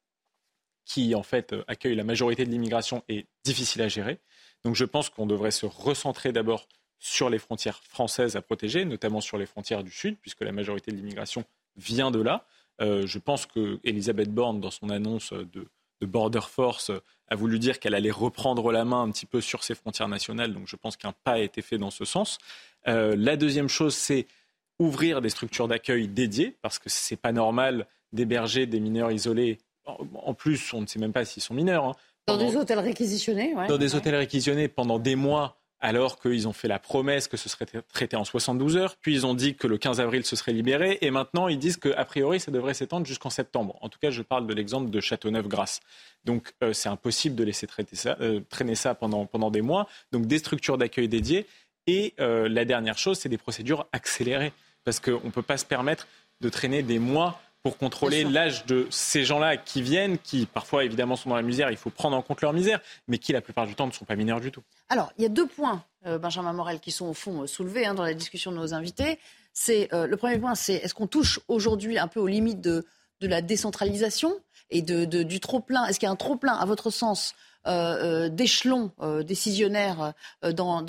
qui 0.88 1.14
en 1.14 1.22
fait 1.22 1.52
euh, 1.52 1.62
accueille 1.68 1.94
la 1.94 2.02
majorité 2.02 2.44
de 2.44 2.50
l'immigration 2.50 3.04
est 3.08 3.26
difficile 3.44 3.82
à 3.82 3.88
gérer. 3.88 4.18
Donc 4.64 4.74
je 4.74 4.84
pense 4.84 5.10
qu'on 5.10 5.26
devrait 5.26 5.52
se 5.52 5.66
recentrer 5.66 6.32
d'abord 6.32 6.66
sur 6.98 7.30
les 7.30 7.38
frontières 7.38 7.80
françaises 7.84 8.34
à 8.34 8.42
protéger, 8.42 8.84
notamment 8.84 9.20
sur 9.20 9.38
les 9.38 9.46
frontières 9.46 9.84
du 9.84 9.92
Sud, 9.92 10.16
puisque 10.20 10.40
la 10.40 10.50
majorité 10.50 10.90
de 10.90 10.96
l'immigration 10.96 11.44
vient 11.76 12.10
de 12.10 12.20
là. 12.20 12.44
Euh, 12.80 13.06
je 13.06 13.18
pense 13.18 13.46
que 13.46 13.78
Elisabeth 13.84 14.32
Borne, 14.32 14.60
dans 14.60 14.70
son 14.70 14.90
annonce 14.90 15.32
de, 15.32 15.68
Border 16.00 16.40
Force, 16.48 16.92
a 17.28 17.34
voulu 17.34 17.58
dire 17.58 17.80
qu'elle 17.80 17.94
allait 17.94 18.12
reprendre 18.12 18.70
la 18.70 18.84
main 18.84 19.02
un 19.02 19.10
petit 19.10 19.26
peu 19.26 19.40
sur 19.40 19.64
ses 19.64 19.74
frontières 19.74 20.08
nationales. 20.08 20.54
Donc 20.54 20.68
je 20.68 20.76
pense 20.76 20.96
qu'un 20.96 21.12
pas 21.12 21.32
a 21.32 21.38
été 21.38 21.60
fait 21.60 21.76
dans 21.76 21.90
ce 21.90 22.04
sens. 22.04 22.38
Euh, 22.86 23.16
la 23.16 23.36
deuxième 23.36 23.68
chose, 23.68 23.96
c'est 23.96 24.26
ouvrir 24.78 25.20
des 25.20 25.28
structures 25.28 25.66
d'accueil 25.66 26.06
dédiées, 26.06 26.56
parce 26.62 26.78
que 26.78 26.88
ce 26.88 27.12
n'est 27.12 27.18
pas 27.18 27.32
normal 27.32 27.86
d'héberger 28.12 28.66
des 28.66 28.78
mineurs 28.78 29.10
isolés 29.10 29.58
en 30.14 30.34
plus, 30.34 30.72
on 30.72 30.80
ne 30.82 30.86
sait 30.86 30.98
même 30.98 31.12
pas 31.12 31.24
s'ils 31.24 31.42
sont 31.42 31.54
mineurs. 31.54 31.84
Hein. 31.84 31.94
Dans 32.26 32.36
des 32.36 32.56
hôtels 32.56 32.78
réquisitionnés, 32.78 33.54
Dans 33.68 33.78
des 33.78 33.94
hôtels 33.94 34.14
réquisitionnés 34.14 34.68
pendant 34.68 34.98
des 34.98 35.16
mois, 35.16 35.58
alors 35.80 36.20
qu'ils 36.20 36.48
ont 36.48 36.52
fait 36.52 36.68
la 36.68 36.78
promesse 36.78 37.28
que 37.28 37.36
ce 37.36 37.48
serait 37.48 37.66
traité 37.92 38.16
en 38.16 38.24
72 38.24 38.76
heures, 38.76 38.96
puis 39.00 39.14
ils 39.14 39.26
ont 39.26 39.34
dit 39.34 39.54
que 39.54 39.66
le 39.66 39.78
15 39.78 40.00
avril 40.00 40.24
ce 40.24 40.36
serait 40.36 40.52
libéré, 40.52 40.98
et 41.00 41.10
maintenant 41.10 41.48
ils 41.48 41.58
disent 41.58 41.76
qu'a 41.76 42.04
priori 42.04 42.40
ça 42.40 42.50
devrait 42.50 42.74
s'étendre 42.74 43.06
jusqu'en 43.06 43.30
septembre. 43.30 43.78
En 43.80 43.88
tout 43.88 43.98
cas, 43.98 44.10
je 44.10 44.22
parle 44.22 44.46
de 44.46 44.54
l'exemple 44.54 44.90
de 44.90 45.00
Châteauneuf-Grasse. 45.00 45.80
Donc 46.24 46.52
euh, 46.62 46.72
c'est 46.72 46.88
impossible 46.88 47.36
de 47.36 47.44
laisser 47.44 47.66
euh, 48.06 48.40
traîner 48.50 48.74
ça 48.74 48.94
pendant, 48.94 49.26
pendant 49.26 49.50
des 49.50 49.62
mois. 49.62 49.86
Donc 50.12 50.26
des 50.26 50.38
structures 50.38 50.78
d'accueil 50.78 51.08
dédiées. 51.08 51.46
Et 51.86 52.12
euh, 52.20 52.48
la 52.48 52.66
dernière 52.66 52.98
chose, 52.98 53.18
c'est 53.18 53.30
des 53.30 53.38
procédures 53.38 53.86
accélérées, 53.92 54.52
parce 54.84 55.00
qu'on 55.00 55.24
ne 55.24 55.30
peut 55.30 55.42
pas 55.42 55.56
se 55.56 55.64
permettre 55.64 56.06
de 56.40 56.48
traîner 56.50 56.82
des 56.82 56.98
mois 56.98 57.40
pour 57.68 57.76
contrôler 57.76 58.24
l'âge 58.24 58.64
de 58.64 58.86
ces 58.88 59.24
gens-là 59.24 59.58
qui 59.58 59.82
viennent, 59.82 60.16
qui 60.16 60.46
parfois 60.46 60.84
évidemment 60.84 61.16
sont 61.16 61.28
dans 61.28 61.36
la 61.36 61.42
misère, 61.42 61.70
il 61.70 61.76
faut 61.76 61.90
prendre 61.90 62.16
en 62.16 62.22
compte 62.22 62.40
leur 62.40 62.54
misère, 62.54 62.80
mais 63.08 63.18
qui 63.18 63.34
la 63.34 63.42
plupart 63.42 63.66
du 63.66 63.74
temps 63.74 63.86
ne 63.86 63.92
sont 63.92 64.06
pas 64.06 64.16
mineurs 64.16 64.40
du 64.40 64.50
tout. 64.50 64.62
Alors, 64.88 65.12
il 65.18 65.22
y 65.22 65.26
a 65.26 65.28
deux 65.28 65.46
points, 65.46 65.84
euh, 66.06 66.16
Benjamin 66.18 66.54
Morel, 66.54 66.80
qui 66.80 66.92
sont 66.92 67.04
au 67.04 67.12
fond 67.12 67.42
euh, 67.42 67.46
soulevés 67.46 67.84
hein, 67.84 67.92
dans 67.92 68.04
la 68.04 68.14
discussion 68.14 68.52
de 68.52 68.56
nos 68.56 68.72
invités. 68.72 69.18
C'est 69.52 69.92
euh, 69.92 70.06
le 70.06 70.16
premier 70.16 70.38
point, 70.38 70.54
c'est 70.54 70.76
est-ce 70.76 70.94
qu'on 70.94 71.06
touche 71.06 71.40
aujourd'hui 71.46 71.98
un 71.98 72.08
peu 72.08 72.20
aux 72.20 72.26
limites 72.26 72.62
de, 72.62 72.86
de 73.20 73.26
la 73.28 73.42
décentralisation 73.42 74.34
et 74.70 74.80
de, 74.80 75.04
du 75.04 75.38
trop 75.38 75.60
plein 75.60 75.84
Est-ce 75.84 75.98
qu'il 76.00 76.06
y 76.06 76.08
a 76.08 76.12
un 76.12 76.16
trop 76.16 76.36
plein, 76.36 76.54
à 76.54 76.64
votre 76.64 76.88
sens, 76.88 77.34
euh, 77.68 77.72
euh, 78.24 78.28
d'échelons 78.30 78.92
euh, 79.02 79.22
décisionnaires 79.22 80.14
dans, 80.42 80.80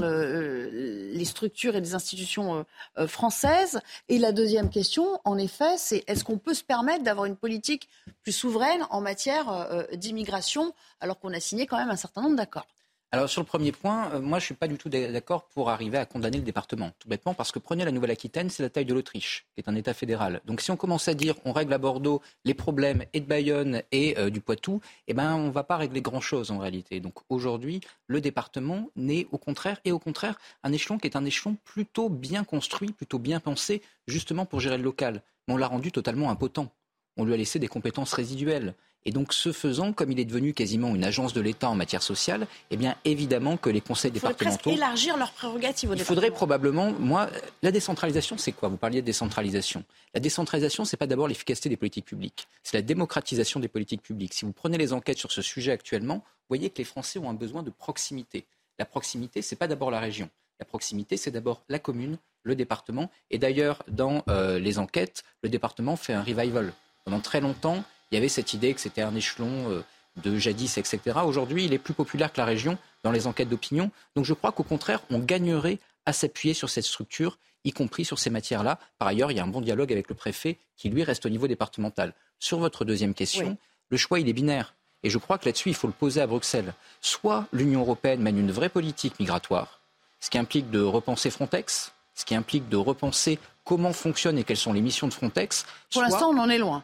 les 0.00 1.24
structures 1.24 1.74
et 1.74 1.80
les 1.80 1.94
institutions 1.94 2.64
françaises. 3.06 3.80
Et 4.08 4.18
la 4.18 4.32
deuxième 4.32 4.68
question, 4.68 5.20
en 5.24 5.38
effet, 5.38 5.76
c'est 5.78 6.04
est-ce 6.06 6.24
qu'on 6.24 6.38
peut 6.38 6.54
se 6.54 6.64
permettre 6.64 7.04
d'avoir 7.04 7.26
une 7.26 7.36
politique 7.36 7.88
plus 8.22 8.32
souveraine 8.32 8.86
en 8.90 9.00
matière 9.00 9.86
d'immigration 9.94 10.74
alors 11.00 11.18
qu'on 11.18 11.32
a 11.32 11.40
signé 11.40 11.66
quand 11.66 11.78
même 11.78 11.90
un 11.90 11.96
certain 11.96 12.22
nombre 12.22 12.36
d'accords? 12.36 12.66
Alors 13.10 13.30
sur 13.30 13.40
le 13.40 13.46
premier 13.46 13.72
point, 13.72 14.12
euh, 14.12 14.20
moi 14.20 14.38
je 14.38 14.42
ne 14.42 14.46
suis 14.46 14.54
pas 14.54 14.68
du 14.68 14.76
tout 14.76 14.90
d'accord 14.90 15.48
pour 15.48 15.70
arriver 15.70 15.96
à 15.96 16.04
condamner 16.04 16.36
le 16.36 16.42
département, 16.42 16.90
tout 16.98 17.08
bêtement 17.08 17.32
parce 17.32 17.52
que 17.52 17.58
prenez 17.58 17.86
la 17.86 17.90
Nouvelle-Aquitaine, 17.90 18.50
c'est 18.50 18.62
la 18.62 18.68
taille 18.68 18.84
de 18.84 18.92
l'Autriche, 18.92 19.46
qui 19.54 19.62
est 19.62 19.68
un 19.68 19.74
État 19.74 19.94
fédéral. 19.94 20.42
Donc 20.44 20.60
si 20.60 20.70
on 20.70 20.76
commence 20.76 21.08
à 21.08 21.14
dire 21.14 21.34
on 21.46 21.52
règle 21.52 21.72
à 21.72 21.78
Bordeaux 21.78 22.20
les 22.44 22.52
problèmes 22.52 23.04
et 23.14 23.20
de 23.20 23.26
Bayonne 23.26 23.82
et 23.92 24.18
euh, 24.18 24.28
du 24.28 24.42
Poitou, 24.42 24.82
eh 25.06 25.14
ben 25.14 25.34
on 25.36 25.46
ne 25.46 25.50
va 25.50 25.64
pas 25.64 25.78
régler 25.78 26.02
grand-chose 26.02 26.50
en 26.50 26.58
réalité. 26.58 27.00
Donc 27.00 27.14
aujourd'hui, 27.30 27.80
le 28.08 28.20
département 28.20 28.90
n'est 28.94 29.26
au 29.32 29.38
contraire 29.38 29.80
et 29.86 29.92
au 29.92 29.98
contraire 29.98 30.38
un 30.62 30.72
échelon 30.72 30.98
qui 30.98 31.06
est 31.06 31.16
un 31.16 31.24
échelon 31.24 31.56
plutôt 31.64 32.10
bien 32.10 32.44
construit, 32.44 32.92
plutôt 32.92 33.18
bien 33.18 33.40
pensé, 33.40 33.80
justement 34.06 34.44
pour 34.44 34.60
gérer 34.60 34.76
le 34.76 34.84
local. 34.84 35.22
Mais 35.46 35.54
on 35.54 35.56
l'a 35.56 35.68
rendu 35.68 35.92
totalement 35.92 36.30
impotent. 36.30 36.70
On 37.16 37.24
lui 37.24 37.32
a 37.32 37.36
laissé 37.38 37.58
des 37.58 37.68
compétences 37.68 38.12
résiduelles. 38.12 38.74
Et 39.04 39.10
donc, 39.10 39.32
ce 39.32 39.52
faisant, 39.52 39.92
comme 39.92 40.12
il 40.12 40.20
est 40.20 40.24
devenu 40.24 40.52
quasiment 40.52 40.94
une 40.94 41.04
agence 41.04 41.32
de 41.32 41.40
l'État 41.40 41.70
en 41.70 41.74
matière 41.74 42.02
sociale, 42.02 42.46
eh 42.70 42.76
bien, 42.76 42.96
évidemment 43.04 43.56
que 43.56 43.70
les 43.70 43.80
conseils 43.80 44.10
il 44.14 44.20
faudrait 44.20 44.34
départementaux. 44.34 44.62
presque 44.62 44.76
élargir 44.76 45.16
leurs 45.16 45.32
prérogatives 45.32 45.90
au 45.90 45.94
Il 45.94 46.00
faudrait 46.00 46.30
probablement, 46.30 46.92
moi, 46.92 47.30
la 47.62 47.70
décentralisation, 47.70 48.36
c'est 48.36 48.52
quoi? 48.52 48.68
Vous 48.68 48.76
parliez 48.76 49.00
de 49.00 49.06
décentralisation. 49.06 49.84
La 50.14 50.20
décentralisation, 50.20 50.84
c'est 50.84 50.96
pas 50.96 51.06
d'abord 51.06 51.28
l'efficacité 51.28 51.68
des 51.68 51.76
politiques 51.76 52.04
publiques, 52.04 52.48
c'est 52.62 52.76
la 52.76 52.82
démocratisation 52.82 53.60
des 53.60 53.68
politiques 53.68 54.02
publiques. 54.02 54.34
Si 54.34 54.44
vous 54.44 54.52
prenez 54.52 54.76
les 54.78 54.92
enquêtes 54.92 55.18
sur 55.18 55.32
ce 55.32 55.42
sujet 55.42 55.72
actuellement, 55.72 56.16
vous 56.16 56.56
voyez 56.56 56.70
que 56.70 56.78
les 56.78 56.84
Français 56.84 57.18
ont 57.18 57.30
un 57.30 57.34
besoin 57.34 57.62
de 57.62 57.70
proximité. 57.70 58.46
La 58.78 58.84
proximité, 58.84 59.42
c'est 59.42 59.56
pas 59.56 59.68
d'abord 59.68 59.90
la 59.90 60.00
région. 60.00 60.28
La 60.60 60.66
proximité, 60.66 61.16
c'est 61.16 61.30
d'abord 61.30 61.62
la 61.68 61.78
commune, 61.78 62.18
le 62.42 62.54
département. 62.54 63.10
Et 63.30 63.38
d'ailleurs, 63.38 63.82
dans 63.88 64.22
euh, 64.28 64.58
les 64.58 64.78
enquêtes, 64.78 65.24
le 65.42 65.48
département 65.48 65.96
fait 65.96 66.12
un 66.12 66.22
revival. 66.22 66.72
Pendant 67.04 67.20
très 67.20 67.40
longtemps, 67.40 67.84
il 68.10 68.14
y 68.14 68.18
avait 68.18 68.28
cette 68.28 68.54
idée 68.54 68.74
que 68.74 68.80
c'était 68.80 69.02
un 69.02 69.14
échelon 69.14 69.70
euh, 69.70 69.84
de 70.22 70.36
jadis, 70.38 70.78
etc. 70.78 71.00
Aujourd'hui, 71.24 71.64
il 71.64 71.72
est 71.72 71.78
plus 71.78 71.94
populaire 71.94 72.32
que 72.32 72.38
la 72.40 72.44
région 72.44 72.78
dans 73.02 73.10
les 73.12 73.26
enquêtes 73.26 73.48
d'opinion. 73.48 73.90
Donc 74.16 74.24
je 74.24 74.34
crois 74.34 74.52
qu'au 74.52 74.62
contraire, 74.64 75.00
on 75.10 75.18
gagnerait 75.18 75.78
à 76.06 76.12
s'appuyer 76.12 76.54
sur 76.54 76.70
cette 76.70 76.84
structure, 76.84 77.38
y 77.64 77.72
compris 77.72 78.04
sur 78.04 78.18
ces 78.18 78.30
matières-là. 78.30 78.78
Par 78.98 79.08
ailleurs, 79.08 79.30
il 79.30 79.36
y 79.36 79.40
a 79.40 79.44
un 79.44 79.48
bon 79.48 79.60
dialogue 79.60 79.92
avec 79.92 80.08
le 80.08 80.14
préfet 80.14 80.58
qui, 80.76 80.88
lui, 80.88 81.04
reste 81.04 81.26
au 81.26 81.28
niveau 81.28 81.46
départemental. 81.46 82.14
Sur 82.38 82.58
votre 82.58 82.84
deuxième 82.84 83.14
question, 83.14 83.48
Oui. 83.50 83.56
le 83.90 83.96
choix, 83.96 84.18
il 84.20 84.28
est 84.28 84.32
binaire. 84.32 84.74
Et 85.04 85.10
je 85.10 85.18
crois 85.18 85.38
que 85.38 85.44
là-dessus, 85.44 85.68
il 85.68 85.74
faut 85.74 85.86
le 85.86 85.92
poser 85.92 86.20
à 86.20 86.26
Bruxelles. 86.26 86.74
Soit 87.00 87.46
l'Union 87.52 87.80
européenne 87.80 88.20
mène 88.20 88.38
une 88.38 88.50
vraie 88.50 88.68
politique 88.68 89.20
migratoire, 89.20 89.80
ce 90.18 90.30
qui 90.30 90.38
implique 90.38 90.70
de 90.70 90.80
repenser 90.80 91.30
Frontex, 91.30 91.92
ce 92.18 92.24
qui 92.24 92.34
implique 92.34 92.68
de 92.68 92.76
repenser 92.76 93.38
comment 93.64 93.92
fonctionnent 93.92 94.38
et 94.38 94.44
quelles 94.44 94.56
sont 94.56 94.72
les 94.72 94.80
missions 94.80 95.06
de 95.06 95.14
Frontex. 95.14 95.64
Pour 95.92 96.02
l'instant, 96.02 96.30
on 96.30 96.38
en 96.38 96.48
est 96.50 96.58
loin. 96.58 96.82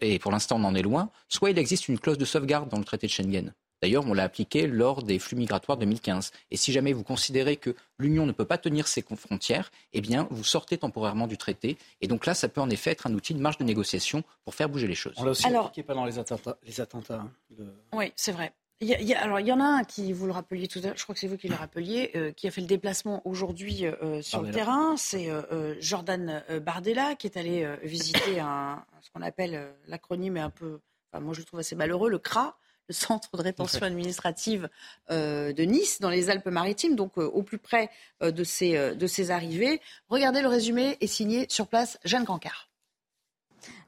et 0.00 0.18
pour 0.18 0.30
l'instant 0.32 0.56
on 0.60 0.64
en 0.64 0.74
est 0.74 0.82
loin, 0.82 1.10
soit 1.28 1.50
il 1.50 1.58
existe 1.58 1.88
une 1.88 1.98
clause 1.98 2.18
de 2.18 2.24
sauvegarde 2.24 2.68
dans 2.68 2.78
le 2.78 2.84
traité 2.84 3.06
de 3.06 3.12
Schengen. 3.12 3.54
D'ailleurs, 3.80 4.04
on 4.08 4.12
l'a 4.12 4.24
appliquée 4.24 4.66
lors 4.66 5.04
des 5.04 5.20
flux 5.20 5.36
migratoires 5.36 5.78
2015. 5.78 6.32
Et 6.50 6.56
si 6.56 6.72
jamais 6.72 6.92
vous 6.92 7.04
considérez 7.04 7.56
que 7.56 7.76
l'Union 8.00 8.26
ne 8.26 8.32
peut 8.32 8.44
pas 8.44 8.58
tenir 8.58 8.88
ses 8.88 9.04
frontières, 9.16 9.70
eh 9.92 10.00
bien, 10.00 10.26
vous 10.32 10.42
sortez 10.42 10.76
temporairement 10.78 11.28
du 11.28 11.38
traité. 11.38 11.78
Et 12.00 12.08
donc 12.08 12.26
là, 12.26 12.34
ça 12.34 12.48
peut 12.48 12.60
en 12.60 12.68
effet 12.70 12.90
être 12.90 13.06
un 13.06 13.14
outil 13.14 13.34
de 13.34 13.40
marge 13.40 13.56
de 13.56 13.62
négociation 13.62 14.24
pour 14.44 14.56
faire 14.56 14.68
bouger 14.68 14.88
les 14.88 14.96
choses. 14.96 15.14
On 15.18 15.22
l'a 15.22 15.30
aussi 15.30 15.46
Alors- 15.46 15.66
appliqué 15.66 15.84
pendant 15.84 16.04
les 16.04 16.18
attentats. 16.18 16.56
Les 16.66 16.80
attentats 16.80 17.20
hein, 17.20 17.30
de- 17.50 17.72
Oui, 17.92 18.12
c'est 18.16 18.32
vrai. 18.32 18.52
Il 18.80 18.86
y 18.88 18.94
a- 18.94 19.00
il 19.00 19.08
y 19.08 19.14
a- 19.14 19.20
alors, 19.22 19.40
il 19.40 19.46
y 19.46 19.52
en 19.52 19.58
a 19.58 19.64
un 19.64 19.82
qui, 19.82 20.12
vous 20.12 20.26
le 20.26 20.32
rappeliez 20.32 20.68
tout 20.68 20.78
à 20.78 20.82
l'heure, 20.82 20.96
je 20.96 21.02
crois 21.02 21.12
que 21.14 21.20
c'est 21.20 21.26
vous 21.26 21.36
qui 21.36 21.48
le 21.48 21.56
rappeliez, 21.56 22.12
euh, 22.14 22.30
qui 22.30 22.46
a 22.46 22.52
fait 22.52 22.60
le 22.60 22.68
déplacement 22.68 23.22
aujourd'hui 23.26 23.84
euh, 23.86 24.22
sur 24.22 24.38
le 24.38 24.44
Bardella. 24.44 24.52
terrain. 24.64 24.96
C'est 24.96 25.28
euh, 25.30 25.42
euh, 25.50 25.74
Jordan 25.80 26.44
euh, 26.48 26.60
Bardella 26.60 27.16
qui 27.16 27.26
est 27.26 27.36
allé 27.36 27.64
euh, 27.64 27.76
visiter 27.82 28.38
un, 28.38 28.84
ce 29.02 29.10
qu'on 29.10 29.22
appelle, 29.22 29.54
euh, 29.56 29.72
l'acronyme 29.88 30.36
est 30.36 30.40
un 30.40 30.50
peu, 30.50 30.78
enfin, 31.12 31.22
moi 31.24 31.34
je 31.34 31.40
le 31.40 31.44
trouve 31.44 31.58
assez 31.58 31.74
malheureux, 31.74 32.08
le 32.08 32.18
CRA, 32.20 32.56
le 32.88 32.94
Centre 32.94 33.36
de 33.36 33.42
rétention 33.42 33.80
administrative 33.82 34.68
euh, 35.10 35.52
de 35.52 35.64
Nice, 35.64 36.00
dans 36.00 36.08
les 36.08 36.30
Alpes-Maritimes, 36.30 36.94
donc 36.94 37.18
euh, 37.18 37.24
au 37.24 37.42
plus 37.42 37.58
près 37.58 37.90
euh, 38.22 38.30
de, 38.30 38.44
ses, 38.44 38.76
euh, 38.76 38.94
de 38.94 39.06
ses 39.08 39.32
arrivées. 39.32 39.80
Regardez 40.08 40.40
le 40.40 40.48
résumé 40.48 40.96
est 41.00 41.06
signé 41.08 41.46
sur 41.48 41.66
place 41.66 41.98
Jeanne 42.04 42.24
Cancard. 42.24 42.68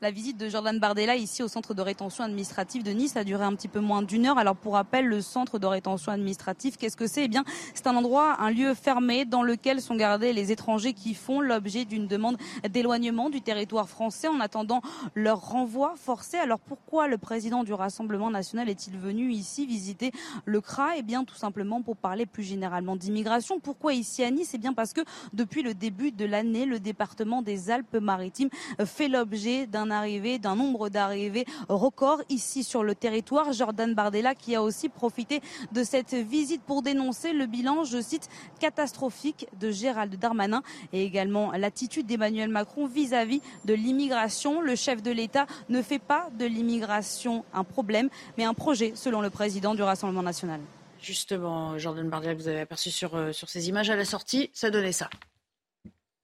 La 0.03 0.11
visite 0.11 0.39
de 0.39 0.49
Jordan 0.49 0.79
Bardella 0.79 1.15
ici 1.15 1.43
au 1.43 1.49
centre 1.49 1.75
de 1.75 1.83
rétention 1.83 2.25
administrative 2.25 2.83
de 2.83 2.91
Nice 2.91 3.19
a 3.19 3.25
duré 3.25 3.45
un 3.45 3.55
petit 3.55 3.69
peu 3.69 3.81
moins 3.81 4.01
d'une 4.01 4.25
heure. 4.25 4.39
Alors 4.39 4.57
pour 4.57 4.73
rappel, 4.73 5.05
le 5.05 5.21
centre 5.21 5.59
de 5.59 5.67
rétention 5.67 6.11
administrative, 6.11 6.79
qu'est-ce 6.79 6.97
que 6.97 7.07
c'est? 7.07 7.27
Eh 7.27 7.29
bien, 7.29 7.45
c'est 7.75 7.87
un 7.87 7.95
endroit, 7.95 8.41
un 8.41 8.51
lieu 8.51 8.73
fermé 8.73 9.27
dans 9.27 9.43
lequel 9.43 9.83
sont 9.83 9.97
gardés 9.97 10.33
les 10.33 10.53
étrangers 10.53 10.95
qui 10.95 11.13
font 11.13 11.43
l'objet 11.43 11.85
d'une 11.85 12.07
demande 12.07 12.39
d'éloignement 12.67 13.29
du 13.29 13.43
territoire 13.43 13.91
français 13.91 14.27
en 14.27 14.41
attendant 14.41 14.81
leur 15.15 15.51
renvoi 15.51 15.93
forcé. 15.97 16.39
Alors 16.39 16.61
pourquoi 16.61 17.07
le 17.07 17.19
président 17.19 17.63
du 17.63 17.75
Rassemblement 17.75 18.31
national 18.31 18.71
est-il 18.71 18.97
venu 18.97 19.31
ici 19.31 19.67
visiter 19.67 20.13
le 20.47 20.63
CRA? 20.63 20.97
Eh 20.97 21.03
bien, 21.03 21.25
tout 21.25 21.35
simplement 21.35 21.83
pour 21.83 21.99
parler 21.99 22.25
plus 22.25 22.45
généralement 22.45 22.97
d'immigration. 22.97 23.61
Pourquoi 23.61 23.93
ici 23.93 24.25
à 24.25 24.31
Nice? 24.31 24.53
Eh 24.55 24.59
bien, 24.59 24.73
parce 24.73 24.95
que 24.95 25.03
depuis 25.35 25.63
le 25.63 25.75
début 25.75 26.11
de 26.11 26.25
l'année, 26.25 26.65
le 26.65 26.81
département 26.81 27.43
des 27.43 27.71
Alpes-Maritimes 27.71 28.49
fait 28.87 29.09
l'objet 29.09 29.67
d'un 29.67 29.90
arrivée, 29.91 30.39
d'un 30.39 30.57
nombre 30.57 30.89
d'arrivées 30.89 31.45
record 31.69 32.23
ici 32.29 32.65
sur 32.65 32.83
le 32.83 32.95
territoire. 32.95 33.53
Jordan 33.53 33.95
Bardella 33.95 34.35
qui 34.35 34.55
a 34.55 34.63
aussi 34.63 34.89
profité 34.89 35.41
de 35.73 35.85
cette 35.85 36.15
visite 36.15 36.63
pour 36.63 36.83
dénoncer 36.83 37.33
le 37.33 37.47
bilan, 37.47 37.85
je 37.85 38.01
cite, 38.01 38.29
catastrophique 38.59 39.47
de 39.59 39.71
Gérald 39.71 40.15
Darmanin 40.17 40.63
et 40.93 41.05
également 41.05 41.53
l'attitude 41.53 42.07
d'Emmanuel 42.07 42.49
Macron 42.49 42.87
vis-à-vis 42.87 43.41
de 43.65 43.75
l'immigration. 43.75 44.61
Le 44.61 44.75
chef 44.77 45.03
de 45.03 45.11
l'État 45.11 45.47
ne 45.69 45.83
fait 45.83 45.99
pas 45.99 46.29
de 46.39 46.45
l'immigration 46.45 47.45
un 47.53 47.65
problème, 47.65 48.09
mais 48.39 48.45
un 48.45 48.55
projet, 48.55 48.93
selon 48.95 49.21
le 49.21 49.31
président 49.31 49.75
du 49.75 49.83
Rassemblement 49.83 50.23
national. 50.23 50.61
Justement, 51.01 51.79
Jordan 51.79 52.09
Bardella, 52.09 52.35
vous 52.35 52.49
avez 52.49 52.61
aperçu 52.61 52.91
sur, 52.91 53.15
euh, 53.15 53.33
sur 53.33 53.49
ces 53.49 53.69
images 53.69 53.89
à 53.89 53.97
la 53.97 54.05
sortie, 54.05 54.51
ça 54.53 54.71
donnait 54.71 54.93
ça. 54.93 55.09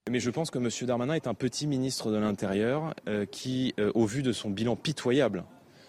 Mais 0.08 0.20
je 0.20 0.30
pense 0.30 0.52
que 0.52 0.58
M. 0.58 0.68
Darmanin 0.86 1.14
est 1.14 1.26
un 1.26 1.34
petit 1.34 1.66
ministre 1.66 2.12
de 2.12 2.16
l'Intérieur 2.16 2.94
euh, 3.08 3.26
qui, 3.26 3.74
euh, 3.80 3.90
au 3.96 4.06
vu 4.06 4.22
de 4.22 4.30
son 4.30 4.50
bilan 4.50 4.76
pitoyable, 4.76 5.42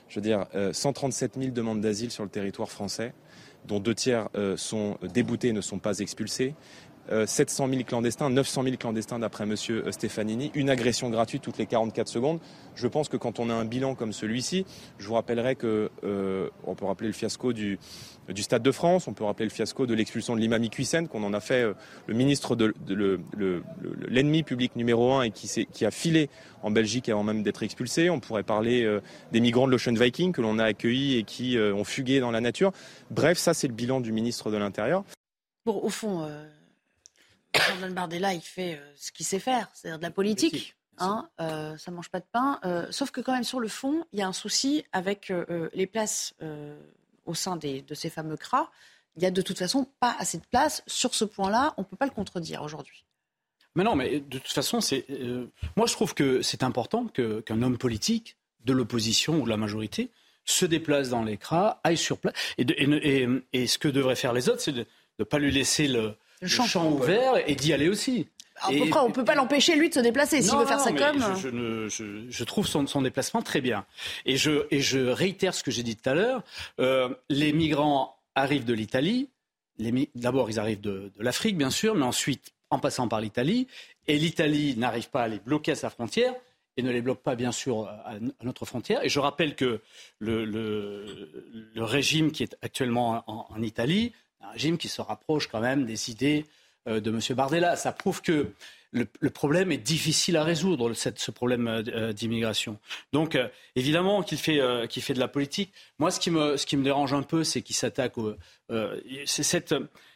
je 0.10 0.16
veux 0.16 0.24
dire, 0.24 0.48
euh, 0.56 0.74
137 0.74 1.36
000 1.38 1.52
demandes 1.52 1.82
d'asile 1.82 2.10
sur 2.10 2.24
le 2.24 2.30
territoire 2.30 2.72
français, 2.72 3.14
dont 3.68 3.80
deux 3.80 3.94
tiers 3.94 4.30
euh, 4.36 4.58
sont 4.58 4.98
déboutés 5.14 5.50
et 5.50 5.54
ne 5.54 5.62
sont 5.62 5.78
pas 5.78 6.00
expulsés, 6.00 6.56
euh, 6.56 6.56
700 7.26 7.68
000 7.70 7.84
clandestins, 7.84 8.30
900 8.30 8.64
000 8.64 8.76
clandestins 8.78 9.20
d'après 9.20 9.44
M. 9.46 9.56
Stefanini, 9.92 10.52
une 10.56 10.70
agression 10.70 11.10
gratuite 11.10 11.42
toutes 11.42 11.58
les 11.58 11.66
44 11.66 12.08
secondes. 12.08 12.40
Je 12.76 12.88
pense 12.88 13.10
que 13.10 13.18
quand 13.18 13.40
on 13.40 13.50
a 13.50 13.54
un 13.54 13.66
bilan 13.66 13.96
comme 13.96 14.14
celui-ci, 14.14 14.66
je 15.00 15.08
vous 15.08 15.14
rappellerai 15.16 15.56
que 15.56 15.90
euh, 16.04 16.50
on 16.66 16.76
peut 16.76 16.86
rappeler 16.86 17.08
le 17.08 17.14
fiasco 17.14 17.54
du, 17.54 17.80
Stade 18.38 18.62
de 18.64 18.72
France, 18.72 19.08
on 19.08 19.14
peut 19.14 19.24
rappeler 19.24 19.46
le 19.46 19.52
fiasco 19.52 19.86
de 19.86 19.94
l'expulsion 19.94 20.36
de 20.36 20.42
l'imam 20.42 20.64
Iqiysen, 20.64 21.08
qu'on 21.08 21.24
en 21.24 21.34
a 21.34 21.40
fait 21.40 21.64
euh, 21.64 21.74
le 22.08 22.14
ministre 22.14 22.56
de, 22.56 22.74
de 22.86 22.94
le- 22.94 23.20
le- 23.38 23.64
le- 23.82 23.94
l'ennemi 24.10 24.44
public 24.44 24.76
numéro 24.76 25.14
un 25.14 25.24
et 25.24 25.32
qui, 25.32 25.86
a 25.86 25.92
filé 25.92 26.30
en 26.62 26.72
Belgique 26.72 27.08
avant 27.10 27.24
même 27.24 27.42
d'être 27.44 27.64
expulsé. 27.64 28.10
On 28.10 28.20
pourrait 28.20 28.44
parler 28.44 28.84
euh, 28.84 29.02
des 29.32 29.40
migrants 29.40 29.66
de 29.68 29.72
l'Ocean 29.72 29.94
Viking 29.94 30.34
que 30.34 30.42
l'on 30.42 30.60
a 30.60 30.66
accueillis 30.66 31.18
et 31.18 31.24
qui 31.24 31.58
euh, 31.58 31.74
ont 31.74 31.84
fugué 31.86 32.20
dans 32.20 32.32
la 32.32 32.42
nature. 32.42 32.72
Bref, 33.12 33.38
ça 33.38 33.54
c'est 33.54 33.68
le 33.68 33.74
bilan 33.74 34.02
du 34.02 34.12
ministre 34.12 34.52
de 34.52 34.58
l'Intérieur. 34.58 35.04
Bon, 35.66 35.80
au 35.82 35.90
fond, 35.90 36.22
euh, 36.24 36.46
Jordan 37.68 37.94
Bardella, 37.94 38.34
il 38.34 38.42
fait 38.42 38.76
euh, 38.76 38.92
ce 38.96 39.12
qu'il 39.12 39.26
sait 39.26 39.40
faire, 39.40 39.68
c'est-à-dire 39.74 39.98
de 40.00 40.04
la 40.04 40.12
politique. 40.12 40.76
Hein, 41.00 41.30
euh, 41.40 41.78
ça 41.78 41.92
mange 41.92 42.10
pas 42.10 42.20
de 42.20 42.26
pain. 42.32 42.60
Euh, 42.66 42.88
sauf 42.92 43.12
que 43.12 43.22
quand 43.22 43.34
même, 43.34 43.44
sur 43.44 43.60
le 43.60 43.68
fond, 43.68 44.06
il 44.14 44.20
y 44.20 44.22
a 44.24 44.28
un 44.28 44.34
souci 44.34 44.84
avec 44.92 45.30
euh, 45.30 45.70
les 45.74 45.86
places 45.86 46.34
au 47.26 47.36
sein 47.36 47.56
des, 47.56 47.82
de 47.84 47.94
ces 47.94 48.10
fameux 48.10 48.36
CRA. 48.38 48.72
Il 49.16 49.22
y 49.24 49.26
a 49.26 49.32
de 49.32 49.42
toute 49.42 49.60
façon 49.60 49.88
pas 50.00 50.16
assez 50.18 50.38
de 50.40 50.46
place. 50.46 50.82
Sur 50.88 51.14
ce 51.14 51.24
point-là, 51.26 51.74
on 51.78 51.82
ne 51.82 51.86
peut 51.86 51.98
pas 51.98 52.06
le 52.06 52.12
contredire 52.12 52.62
aujourd'hui. 52.64 53.04
Mais 53.76 53.84
non, 53.84 53.96
mais 53.96 54.20
de 54.22 54.40
toute 54.40 54.52
façon, 54.52 54.82
c'est. 54.82 55.06
moi, 55.76 55.86
je 55.86 55.94
trouve 55.94 56.16
que 56.16 56.42
c'est 56.42 56.64
important 56.64 57.06
que- 57.08 57.42
qu'un 57.42 57.62
homme 57.62 57.78
politique 57.78 58.38
de 58.66 58.74
l'opposition 58.74 59.40
ou 59.40 59.46
de 59.46 59.50
la 59.50 59.58
majorité 59.58 60.10
se 60.46 60.66
déplace 60.66 61.10
dans 61.10 61.24
l'écran, 61.24 61.76
aille 61.84 61.98
sur 61.98 62.18
place. 62.18 62.34
Et, 62.58 62.66
de- 62.66 62.74
et 62.78 62.88
ne- 62.88 62.98
et- 63.04 63.28
et 63.54 63.68
ce 63.68 63.78
que 63.78 63.88
devraient 63.88 64.16
faire 64.16 64.34
les 64.34 64.50
autres, 64.50 64.62
c'est 64.62 64.72
de 64.72 64.86
ne 65.20 65.24
pas 65.26 65.38
lui 65.38 65.52
laisser 65.52 65.88
le, 65.88 66.16
le 66.41 66.48
champ. 66.48 66.65
champ, 66.65 66.91
ouvert 66.91 67.34
et 67.50 67.56
d'y 67.56 67.74
aller 67.74 67.89
aussi. 67.89 68.27
À 68.62 68.70
peu 68.70 68.74
Et- 68.75 68.89
près, 68.89 69.00
on 69.01 69.10
ne 69.10 69.13
peut 69.13 69.24
pas 69.24 69.36
l'empêcher, 69.36 69.75
lui, 69.75 69.89
de 69.89 69.94
se 69.94 70.00
déplacer. 70.00 70.41
S'il 70.41 70.58
veut 70.58 70.65
faire 70.65 70.77
non, 70.79 70.84
ça 70.84 70.91
mais 70.91 71.00
comme. 71.00 71.36
Je, 71.36 71.41
je 71.41 71.48
ne- 71.50 71.88
je- 71.89 72.25
je 72.29 72.44
trouve 72.44 72.65
son, 72.65 72.88
son 72.88 73.01
déplacement 73.03 73.44
très 73.44 73.62
bien. 73.62 73.86
Et 74.25 74.36
je, 74.36 74.65
et 74.72 74.82
je 74.82 74.98
réitère 75.00 75.53
ce 75.53 75.62
que 75.63 75.70
j'ai 75.70 75.84
dit 75.84 75.96
tout 75.96 76.10
à 76.10 76.15
l'heure. 76.15 76.44
Euh, 76.79 77.10
les 77.29 77.53
migrants 77.53 78.17
arrivent 78.34 78.65
de 78.65 78.74
l'Italie. 78.74 79.29
D'abord, 80.15 80.50
ils 80.50 80.60
arrivent 80.60 80.82
de, 80.82 81.12
de 81.15 81.24
l'Afrique, 81.24 81.56
bien 81.56 81.70
sûr, 81.70 81.94
mais 81.94 82.03
ensuite, 82.06 82.51
en 82.72 82.79
passant 82.79 83.08
par 83.08 83.22
l'Italie. 83.22 83.67
Et 84.08 84.17
l'Italie 84.17 84.75
n'arrive 84.75 85.10
pas 85.12 85.24
à 85.24 85.27
les 85.27 85.38
bloquer 85.39 85.74
à 85.74 85.75
sa 85.75 85.91
frontière 85.91 86.34
et 86.77 86.82
ne 86.82 86.89
les 86.91 87.01
bloque 87.01 87.22
pas, 87.22 87.36
bien 87.36 87.51
sûr, 87.51 87.88
à, 87.88 88.13
à 88.13 88.44
notre 88.44 88.65
frontière. 88.65 89.03
Et 89.03 89.10
je 89.10 89.20
rappelle 89.20 89.56
que 89.56 89.82
le, 90.17 90.46
le- 90.46 91.70
le 91.75 91.84
régime 91.84 92.32
qui 92.32 92.41
est 92.44 92.58
actuellement 92.63 93.24
en, 93.27 93.46
en 93.50 93.62
Italie, 93.62 94.13
un 94.41 94.50
régime 94.51 94.77
qui 94.77 94.88
se 94.88 95.01
rapproche 95.01 95.48
quand 95.48 95.60
même 95.62 95.86
des 95.86 96.10
idées 96.12 96.46
euh, 96.88 97.00
de 97.00 97.10
M. 97.12 97.20
Bardella. 97.36 97.75
Ça 97.75 97.91
prouve 97.91 98.22
que 98.22 98.51
le, 98.91 99.06
le 99.20 99.29
problème 99.29 99.72
est 99.72 99.77
difficile 99.77 100.38
à 100.38 100.44
résoudre, 100.44 100.94
cette- 100.94 101.20
ce 101.20 101.32
problème 101.32 101.67
euh, 101.67 102.13
d'immigration. 102.13 102.79
Donc, 103.12 103.36
euh, 103.36 103.48
évidemment 103.75 104.24
qu'il 104.24 104.38
fait, 104.38 104.60
euh, 104.62 104.86
de 104.88 105.20
la 105.20 105.27
politique. 105.27 105.74
Moi, 106.00 106.12
ce 106.12 106.20
qui 106.20 106.32
me, 106.32 106.56
ce 106.58 106.65
qui 106.65 106.77
me 106.77 106.84
dérange 106.84 107.13
un 107.13 107.24
peu, 107.24 107.44
c'est 107.44 107.62
qu'il 107.62 107.75
s'attaque 107.75 108.17
au... 108.17 108.36
euh, 108.72 109.01
c'est 109.25 109.44
cette, 109.44 109.75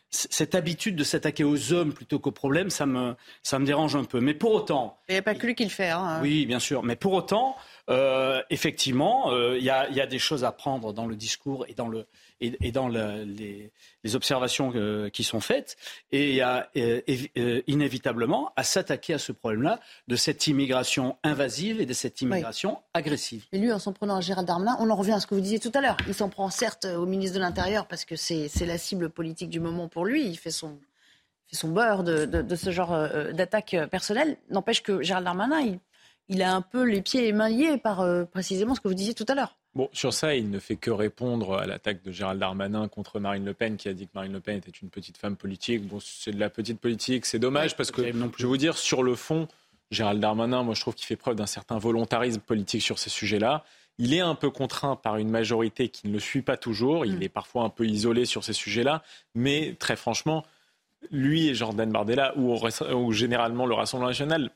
cette 0.09 0.55
habitude 0.55 0.95
de 0.95 1.03
s'attaquer 1.03 1.43
aux 1.43 1.73
hommes 1.73 1.93
plutôt 1.93 2.19
qu'aux 2.19 2.31
problèmes, 2.31 2.69
ça 2.69 2.85
me, 2.85 3.15
ça 3.43 3.59
me 3.59 3.65
dérange 3.65 3.95
un 3.95 4.03
peu. 4.05 4.19
Mais 4.21 4.33
pour 4.33 4.51
autant... 4.53 4.97
Il 5.09 5.13
n'y 5.13 5.17
a 5.17 5.21
pas 5.21 5.35
que 5.35 5.45
lui 5.45 5.55
qui 5.55 5.63
le 5.63 5.69
fait. 5.69 5.89
hein. 5.89 6.19
Oui, 6.21 6.45
bien 6.45 6.59
sûr. 6.59 6.83
Mais 6.83 6.95
pour 6.95 7.13
autant, 7.13 7.57
Euh, 7.89 8.41
effectivement, 8.49 9.31
euh, 9.33 9.57
il 9.57 9.65
y, 9.65 9.69
a 9.69 10.05
des 10.07 10.19
choses 10.19 10.43
à 10.45 10.51
prendre 10.53 10.93
dans 10.93 11.07
le 11.07 11.15
discours 11.15 11.65
et 11.67 11.73
dans, 11.73 11.89
le, 11.89 12.05
et, 12.41 12.71
dans 12.71 12.87
les, 12.87 13.71
observations 14.13 14.71
euh, 14.75 15.09
qui 15.09 15.23
sont 15.23 15.39
faites. 15.39 15.77
Et 16.11 16.35
y 16.35 16.41
a 16.41 16.69
inévitablement 17.67 18.51
à 18.55 18.63
s'attaquer 18.63 19.13
à 19.13 19.19
ce 19.19 19.31
problème-là 19.31 19.79
de 20.07 20.15
cette 20.15 20.47
immigration 20.47 21.17
invasive 21.23 21.79
et 21.79 21.85
de 21.85 21.93
cette 21.93 22.21
immigration 22.21 22.79
agressive. 22.93 23.45
Et 23.51 23.59
lui, 23.59 23.71
en 23.71 23.79
s'en 23.79 23.93
prenant 23.93 24.17
à 24.17 24.21
Gérald 24.21 24.47
Darmanin, 24.47 24.75
on 24.79 24.89
en 24.89 24.95
revient 24.95 25.13
à 25.13 25.19
ce 25.19 25.27
que 25.27 25.35
vous 25.35 25.41
disiez 25.41 25.59
tout 25.59 25.71
à 25.73 25.81
l'heure. 25.81 25.97
Il 26.07 26.13
s'en 26.13 26.29
prend 26.29 26.49
certes 26.49 26.85
au 26.85 27.05
ministre 27.05 27.35
de 27.35 27.41
l'Intérieur 27.41 27.87
parce 27.87 28.05
que 28.05 28.15
c'est 28.15 28.49
la 28.65 28.77
cible 28.77 29.09
politique 29.09 29.49
du 29.49 29.59
moment 29.59 29.87
pour 29.87 30.05
lui. 30.05 30.25
Il 30.27 30.37
fait 30.37 30.51
son, 30.51 30.79
fait 31.47 31.55
son 31.55 31.69
beurre 31.69 32.03
de, 32.03 32.25
de 32.25 32.55
ce 32.55 32.71
genre 32.71 32.91
d'attaque 33.33 33.75
personnelle. 33.89 34.37
N'empêche 34.49 34.83
que 34.83 35.01
Gérald 35.01 35.25
Darmanin, 35.25 35.61
il 35.61 35.79
il 36.31 36.41
a 36.41 36.55
un 36.55 36.61
peu 36.61 36.83
les 36.83 37.01
pieds 37.01 37.27
et 37.27 37.33
mains 37.33 37.49
liés 37.49 37.77
par 37.77 37.99
euh, 37.99 38.23
précisément 38.23 38.73
ce 38.73 38.79
que 38.79 38.87
vous 38.87 38.93
disiez 38.93 39.13
tout 39.13 39.25
à 39.27 39.35
l'heure. 39.35 39.57
Bon, 39.73 39.89
sur 39.93 40.13
ça, 40.13 40.35
il 40.35 40.49
ne 40.49 40.59
fait 40.59 40.75
que 40.75 40.91
répondre 40.91 41.57
à 41.57 41.65
l'attaque 41.65 42.03
de 42.03 42.11
Gérald 42.11 42.39
Darmanin 42.39 42.89
contre 42.89 43.19
Marine 43.21 43.45
Le 43.45 43.53
Pen, 43.53 43.77
qui 43.77 43.87
a 43.87 43.93
dit 43.93 44.05
que 44.05 44.11
Marine 44.13 44.33
Le 44.33 44.41
Pen 44.41 44.57
était 44.57 44.71
une 44.71 44.89
petite 44.89 45.17
femme 45.17 45.37
politique. 45.37 45.87
Bon, 45.87 45.99
c'est 46.01 46.31
de 46.31 46.39
la 46.39 46.49
petite 46.49 46.79
politique, 46.79 47.25
c'est 47.25 47.39
dommage, 47.39 47.77
parce 47.77 47.89
que, 47.89 48.01
je 48.01 48.11
vais 48.11 48.47
vous 48.47 48.57
dire, 48.57 48.77
sur 48.77 49.01
le 49.01 49.15
fond, 49.15 49.47
Gérald 49.89 50.19
Darmanin, 50.19 50.63
moi, 50.63 50.73
je 50.73 50.81
trouve 50.81 50.95
qu'il 50.95 51.05
fait 51.05 51.15
preuve 51.15 51.35
d'un 51.35 51.45
certain 51.45 51.77
volontarisme 51.77 52.41
politique 52.41 52.81
sur 52.81 52.99
ces 52.99 53.09
sujets-là. 53.09 53.63
Il 53.97 54.13
est 54.13 54.19
un 54.19 54.35
peu 54.35 54.49
contraint 54.49 54.97
par 54.97 55.17
une 55.17 55.29
majorité 55.29 55.87
qui 55.87 56.07
ne 56.07 56.13
le 56.13 56.19
suit 56.19 56.41
pas 56.41 56.57
toujours. 56.57 57.05
Il 57.05 57.17
mm. 57.17 57.23
est 57.23 57.29
parfois 57.29 57.63
un 57.63 57.69
peu 57.69 57.85
isolé 57.85 58.25
sur 58.25 58.43
ces 58.43 58.53
sujets-là. 58.53 59.03
Mais 59.35 59.75
très 59.79 59.95
franchement, 59.95 60.43
lui 61.11 61.47
et 61.47 61.55
Jordan 61.55 61.89
Bardella, 61.91 62.33
ou, 62.37 62.57
ou 62.93 63.11
généralement 63.13 63.65
le 63.65 63.73
Rassemblement 63.73 64.09
national, 64.09 64.51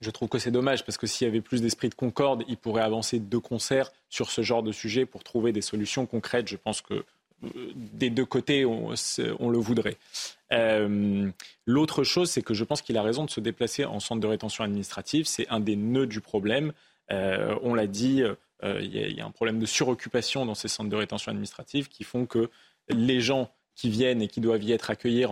je 0.00 0.10
trouve 0.10 0.28
que 0.28 0.38
c'est 0.38 0.50
dommage 0.50 0.84
parce 0.84 0.98
que 0.98 1.06
s'il 1.06 1.26
y 1.26 1.30
avait 1.30 1.40
plus 1.40 1.62
d'esprit 1.62 1.88
de 1.88 1.94
concorde, 1.94 2.44
ils 2.48 2.56
pourraient 2.56 2.82
avancer 2.82 3.18
de 3.18 3.38
concert 3.38 3.92
sur 4.08 4.30
ce 4.30 4.42
genre 4.42 4.62
de 4.62 4.72
sujet 4.72 5.06
pour 5.06 5.24
trouver 5.24 5.52
des 5.52 5.62
solutions 5.62 6.06
concrètes. 6.06 6.48
Je 6.48 6.56
pense 6.56 6.82
que 6.82 6.94
euh, 6.94 7.72
des 7.74 8.10
deux 8.10 8.24
côtés, 8.24 8.64
on, 8.64 8.90
le 8.90 9.58
voudrait. 9.58 9.96
Euh, 10.52 11.30
l'autre 11.66 12.04
chose, 12.04 12.30
c'est 12.30 12.42
que 12.42 12.54
je 12.54 12.64
pense 12.64 12.82
qu'il 12.82 12.96
a 12.96 13.02
raison 13.02 13.24
de 13.24 13.30
se 13.30 13.40
déplacer 13.40 13.84
en 13.84 14.00
centre 14.00 14.20
de 14.20 14.26
rétention 14.26 14.64
administrative. 14.64 15.26
C'est 15.26 15.48
un 15.48 15.60
des 15.60 15.76
nœuds 15.76 16.06
du 16.06 16.20
problème. 16.20 16.72
Euh, 17.10 17.56
on 17.62 17.74
l'a 17.74 17.86
dit, 17.86 18.22
il 18.62 18.96
y, 18.96 19.20
a 19.20 19.26
un 19.26 19.30
problème 19.30 19.58
de 19.58 19.66
suroccupation 19.66 20.46
dans 20.46 20.54
ces 20.54 20.68
centres 20.68 20.88
de 20.88 20.96
rétention 20.96 21.30
administrative 21.30 21.88
qui 21.88 22.02
font 22.02 22.24
que 22.24 22.50
les 22.88 23.20
gens 23.20 23.50
qui 23.74 23.90
viennent 23.90 24.22
et 24.22 24.28
qui 24.28 24.40
doivent 24.40 24.62
y 24.62 24.72
être 24.72 24.88
accueillis, 24.88 25.26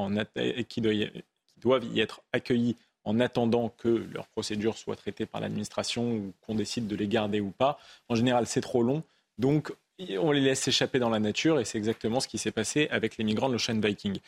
qui 0.68 0.80
doivent 0.82 1.84
y 1.84 2.00
être 2.00 2.22
accueillis 2.32 2.76
en 3.04 3.20
attendant 3.20 3.70
que 3.78 3.88
leurs 3.88 4.28
procédures 4.28 4.76
soient 4.76 4.96
traitées 4.96 5.26
par 5.26 5.40
l'administration 5.40 6.12
ou 6.12 6.32
qu'on 6.40 6.54
décide 6.54 6.86
de 6.86 6.96
les 6.96 7.08
garder 7.08 7.40
ou 7.40 7.50
pas. 7.50 7.78
En 8.08 8.14
général, 8.14 8.46
c'est 8.46 8.60
trop 8.60 8.82
long. 8.82 9.02
Donc, 9.38 9.72
on 10.18 10.32
les 10.32 10.40
laisse 10.40 10.60
s'échapper 10.60 10.98
dans 10.98 11.10
la 11.10 11.20
nature 11.20 11.60
et 11.60 11.64
c'est 11.64 11.78
exactement 11.78 12.20
ce 12.20 12.28
qui 12.28 12.38
s'est 12.38 12.52
passé 12.52 12.88
avec 12.90 13.16
les 13.16 13.24
migrants 13.24 13.48
de 13.48 13.54
l'Ocean 13.54 13.78
Viking. 13.78 14.18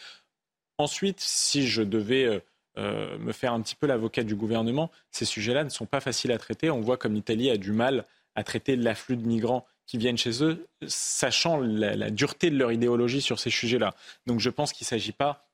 Ensuite, 0.79 1.21
si 1.21 1.67
je 1.67 1.83
devais 1.83 2.25
euh, 2.25 2.41
euh, 2.79 3.17
me 3.19 3.33
faire 3.33 3.53
un 3.53 3.61
petit 3.61 3.77
peu 3.77 3.87
l'avocat 3.87 4.25
du 4.25 4.35
gouvernement, 4.35 4.91
ces 5.11 5.25
sujets-là 5.25 5.65
ne 5.65 5.69
sont 5.69 5.87
pas 5.87 6.01
faciles 6.01 6.33
à 6.33 6.39
traiter. 6.39 6.71
On 6.71 6.81
voit 6.81 6.97
comme 6.97 7.15
l'Italie 7.15 7.51
a 7.51 7.57
du 7.57 7.73
mal 7.73 8.05
à 8.35 8.43
traiter 8.43 8.75
l'afflux 8.75 9.17
de 9.17 9.27
migrants 9.27 9.65
qui 9.87 9.99
viennent 9.99 10.19
chez 10.19 10.43
eux, 10.43 10.67
sachant 10.87 11.59
la, 11.59 11.95
la 11.95 12.11
dureté 12.11 12.51
de 12.51 12.57
leur 12.57 12.73
idéologie 12.73 13.21
sur 13.21 13.39
ces 13.39 13.51
sujets-là. 13.51 13.95
Donc 14.27 14.41
je 14.41 14.51
pense 14.51 14.73
qu'il 14.73 14.85
ne 14.85 14.89
s'agit 14.89 15.13
pas 15.13 15.47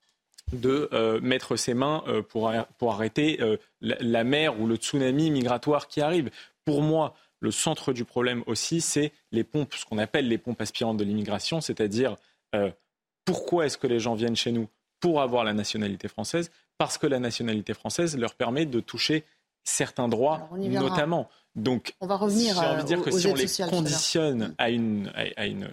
de 0.52 0.88
euh, 0.92 1.20
mettre 1.20 1.56
ses 1.56 1.74
mains 1.74 2.02
euh, 2.08 2.22
pour, 2.22 2.52
pour, 2.78 2.92
arrêter 2.92 3.38
euh, 3.40 3.56
la, 3.80 4.24
mer 4.24 4.60
ou 4.60 4.66
le 4.66 4.76
tsunami 4.76 5.30
migratoire 5.30 5.88
qui 5.88 6.00
arrive. 6.00 6.30
Pour 6.64 6.82
moi, 6.82 7.14
le 7.40 7.50
centre 7.50 7.92
du 7.92 8.04
problème 8.04 8.42
aussi, 8.46 8.80
c'est 8.80 9.12
les 9.32 9.44
pompes, 9.44 9.74
ce 9.74 9.84
qu'on 9.84 9.98
appelle 9.98 10.28
les 10.28 10.38
pompes 10.38 10.60
aspirantes 10.60 10.96
de 10.96 11.04
l'immigration, 11.04 11.60
c'est-à-dire 11.60 12.16
pourquoi 13.24 13.66
est-ce 13.66 13.78
que 13.78 13.86
les 13.86 14.00
gens 14.00 14.14
viennent 14.14 14.36
chez 14.36 14.52
nous 14.52 14.68
pour 14.98 15.22
avoir 15.22 15.44
la 15.44 15.54
nationalité 15.54 16.08
française? 16.08 16.50
Parce 16.78 16.98
que 16.98 17.06
la 17.06 17.18
nationalité 17.18 17.72
française 17.74 18.18
leur 18.18 18.34
permet 18.34 18.66
de 18.66 18.80
toucher 18.80 19.24
certains 19.62 20.08
droits, 20.08 20.48
notamment. 20.56 21.30
Donc, 21.54 21.94
on 22.00 22.06
va 22.06 22.16
revenir. 22.16 22.54
J'ai 22.54 22.66
envie 22.66 22.82
de 22.82 22.86
dire 22.86 23.02
que 23.02 23.10
si 23.10 23.26
on 23.26 23.34
les 23.34 23.70
conditionne 23.70 24.54
à 24.58 24.70
une, 24.70 25.10
à 25.14 25.24
une 25.24 25.34
à 25.36 25.46
une 25.46 25.68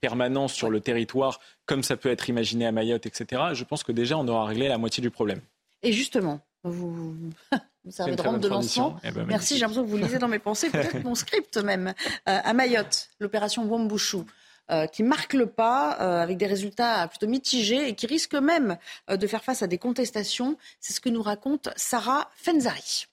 permanence 0.00 0.52
sur 0.52 0.70
le 0.70 0.80
territoire, 0.80 1.40
comme 1.66 1.82
ça 1.82 1.96
peut 1.96 2.10
être 2.10 2.28
imaginé 2.28 2.66
à 2.66 2.72
Mayotte, 2.72 3.06
etc., 3.06 3.42
je 3.52 3.64
pense 3.64 3.82
que 3.82 3.92
déjà 3.92 4.16
on 4.18 4.26
aura 4.28 4.46
réglé 4.46 4.68
la 4.68 4.78
moitié 4.78 5.00
du 5.00 5.10
problème. 5.10 5.40
Et 5.82 5.92
justement, 5.92 6.40
vous, 6.64 7.14
vous 7.84 7.90
servez 7.90 8.16
de 8.16 8.22
rampe 8.22 8.40
de 8.40 8.48
lancement. 8.48 8.96
Eh 9.04 9.10
ben, 9.10 9.26
Merci, 9.26 9.54
j'ai 9.54 9.60
l'impression 9.60 9.84
que 9.84 9.90
vous 9.90 9.98
lisez 9.98 10.18
dans 10.18 10.28
mes 10.28 10.38
pensées, 10.38 10.70
peut-être 10.70 11.04
mon 11.04 11.14
script 11.14 11.56
même. 11.58 11.88
Euh, 12.28 12.40
à 12.42 12.52
Mayotte, 12.54 13.10
l'opération 13.20 13.64
Wambouchou. 13.64 14.24
Euh, 14.70 14.86
qui 14.86 15.02
marque 15.02 15.34
le 15.34 15.44
pas 15.44 15.98
euh, 16.00 16.22
avec 16.22 16.38
des 16.38 16.46
résultats 16.46 17.06
plutôt 17.08 17.26
mitigés 17.26 17.86
et 17.86 17.94
qui 17.94 18.06
risque 18.06 18.34
même 18.34 18.78
de 19.10 19.26
faire 19.26 19.44
face 19.44 19.60
à 19.60 19.66
des 19.66 19.76
contestations. 19.76 20.56
C'est 20.80 20.94
ce 20.94 21.02
que 21.02 21.10
nous 21.10 21.20
raconte 21.20 21.68
Sarah 21.76 22.30
Fenzari. 22.34 23.04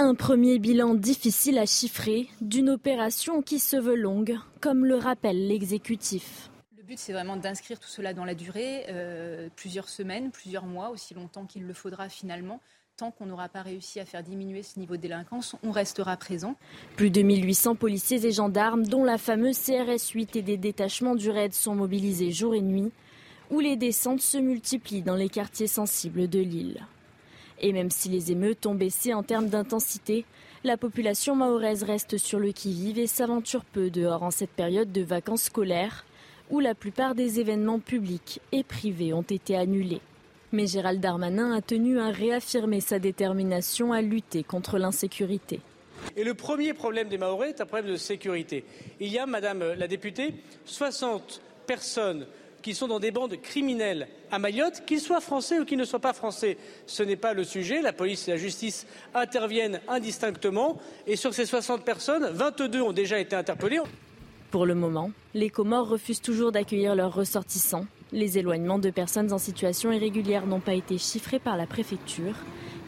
Un 0.00 0.14
premier 0.14 0.60
bilan 0.60 0.94
difficile 0.94 1.58
à 1.58 1.66
chiffrer 1.66 2.28
d'une 2.40 2.70
opération 2.70 3.42
qui 3.42 3.58
se 3.58 3.76
veut 3.76 3.96
longue, 3.96 4.38
comme 4.60 4.84
le 4.84 4.94
rappelle 4.94 5.48
l'exécutif. 5.48 6.50
Le 6.76 6.84
but, 6.84 6.96
c'est 6.96 7.12
vraiment 7.12 7.36
d'inscrire 7.36 7.80
tout 7.80 7.88
cela 7.88 8.14
dans 8.14 8.24
la 8.24 8.36
durée, 8.36 8.84
euh, 8.90 9.48
plusieurs 9.56 9.88
semaines, 9.88 10.30
plusieurs 10.30 10.66
mois, 10.66 10.90
aussi 10.90 11.14
longtemps 11.14 11.46
qu'il 11.46 11.66
le 11.66 11.72
faudra 11.72 12.08
finalement. 12.08 12.60
Tant 12.96 13.10
qu'on 13.10 13.26
n'aura 13.26 13.48
pas 13.48 13.62
réussi 13.62 13.98
à 13.98 14.04
faire 14.04 14.22
diminuer 14.22 14.62
ce 14.62 14.78
niveau 14.78 14.96
de 14.96 15.02
délinquance, 15.02 15.56
on 15.64 15.72
restera 15.72 16.16
présent. 16.16 16.54
Plus 16.94 17.10
de 17.10 17.22
1800 17.22 17.74
policiers 17.74 18.24
et 18.24 18.30
gendarmes, 18.30 18.86
dont 18.86 19.02
la 19.02 19.18
fameuse 19.18 19.58
CRS 19.58 20.12
8 20.14 20.36
et 20.36 20.42
des 20.42 20.58
détachements 20.58 21.16
du 21.16 21.28
RAID, 21.28 21.52
sont 21.52 21.74
mobilisés 21.74 22.30
jour 22.30 22.54
et 22.54 22.62
nuit, 22.62 22.92
où 23.50 23.58
les 23.58 23.74
descentes 23.74 24.20
se 24.20 24.38
multiplient 24.38 25.02
dans 25.02 25.16
les 25.16 25.28
quartiers 25.28 25.66
sensibles 25.66 26.28
de 26.28 26.38
l'île. 26.38 26.86
Et 27.60 27.72
même 27.72 27.90
si 27.90 28.08
les 28.08 28.30
émeutes 28.32 28.66
ont 28.66 28.74
baissé 28.74 29.14
en 29.14 29.22
termes 29.22 29.48
d'intensité, 29.48 30.24
la 30.64 30.76
population 30.76 31.36
mahoraise 31.36 31.82
reste 31.82 32.18
sur 32.18 32.38
le 32.38 32.52
qui-vive 32.52 32.98
et 32.98 33.06
s'aventure 33.06 33.64
peu 33.64 33.90
dehors 33.90 34.22
en 34.22 34.30
cette 34.30 34.50
période 34.50 34.92
de 34.92 35.02
vacances 35.02 35.44
scolaires 35.44 36.04
où 36.50 36.60
la 36.60 36.74
plupart 36.74 37.14
des 37.14 37.40
événements 37.40 37.78
publics 37.78 38.40
et 38.52 38.64
privés 38.64 39.12
ont 39.12 39.22
été 39.22 39.56
annulés. 39.56 40.00
Mais 40.50 40.66
Gérald 40.66 41.00
Darmanin 41.00 41.52
a 41.52 41.60
tenu 41.60 42.00
à 42.00 42.08
réaffirmer 42.08 42.80
sa 42.80 42.98
détermination 42.98 43.92
à 43.92 44.00
lutter 44.00 44.42
contre 44.42 44.78
l'insécurité. 44.78 45.60
Et 46.16 46.24
le 46.24 46.34
premier 46.34 46.72
problème 46.72 47.08
des 47.08 47.18
Mahorais 47.18 47.50
est 47.50 47.60
un 47.60 47.66
problème 47.66 47.92
de 47.92 47.96
sécurité. 47.96 48.64
Il 48.98 49.08
y 49.08 49.18
a, 49.18 49.26
Madame 49.26 49.74
la 49.74 49.88
députée, 49.88 50.34
60 50.64 51.42
personnes 51.66 52.26
qui 52.68 52.74
sont 52.74 52.86
dans 52.86 53.00
des 53.00 53.12
bandes 53.12 53.34
criminelles 53.40 54.08
à 54.30 54.38
Mayotte, 54.38 54.82
qu'ils 54.84 55.00
soient 55.00 55.22
français 55.22 55.58
ou 55.58 55.64
qu'ils 55.64 55.78
ne 55.78 55.86
soient 55.86 56.00
pas 56.00 56.12
français. 56.12 56.58
Ce 56.84 57.02
n'est 57.02 57.16
pas 57.16 57.32
le 57.32 57.42
sujet. 57.42 57.80
La 57.80 57.94
police 57.94 58.28
et 58.28 58.32
la 58.32 58.36
justice 58.36 58.86
interviennent 59.14 59.80
indistinctement. 59.88 60.76
Et 61.06 61.16
sur 61.16 61.32
ces 61.32 61.46
60 61.46 61.82
personnes, 61.82 62.28
22 62.30 62.82
ont 62.82 62.92
déjà 62.92 63.18
été 63.20 63.34
interpellées. 63.34 63.80
Pour 64.50 64.66
le 64.66 64.74
moment, 64.74 65.12
les 65.32 65.48
Comores 65.48 65.88
refusent 65.88 66.20
toujours 66.20 66.52
d'accueillir 66.52 66.94
leurs 66.94 67.14
ressortissants. 67.14 67.86
Les 68.12 68.36
éloignements 68.36 68.78
de 68.78 68.90
personnes 68.90 69.32
en 69.32 69.38
situation 69.38 69.90
irrégulière 69.90 70.46
n'ont 70.46 70.60
pas 70.60 70.74
été 70.74 70.98
chiffrés 70.98 71.38
par 71.38 71.56
la 71.56 71.64
préfecture, 71.64 72.34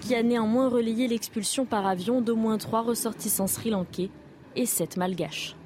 qui 0.02 0.14
a 0.14 0.22
néanmoins 0.22 0.68
relayé 0.68 1.08
l'expulsion 1.08 1.64
par 1.64 1.86
avion 1.86 2.20
d'au 2.20 2.36
moins 2.36 2.58
trois 2.58 2.82
ressortissants 2.82 3.46
sri-lankais 3.46 4.10
et 4.56 4.66
sept 4.66 4.98
malgaches. 4.98 5.56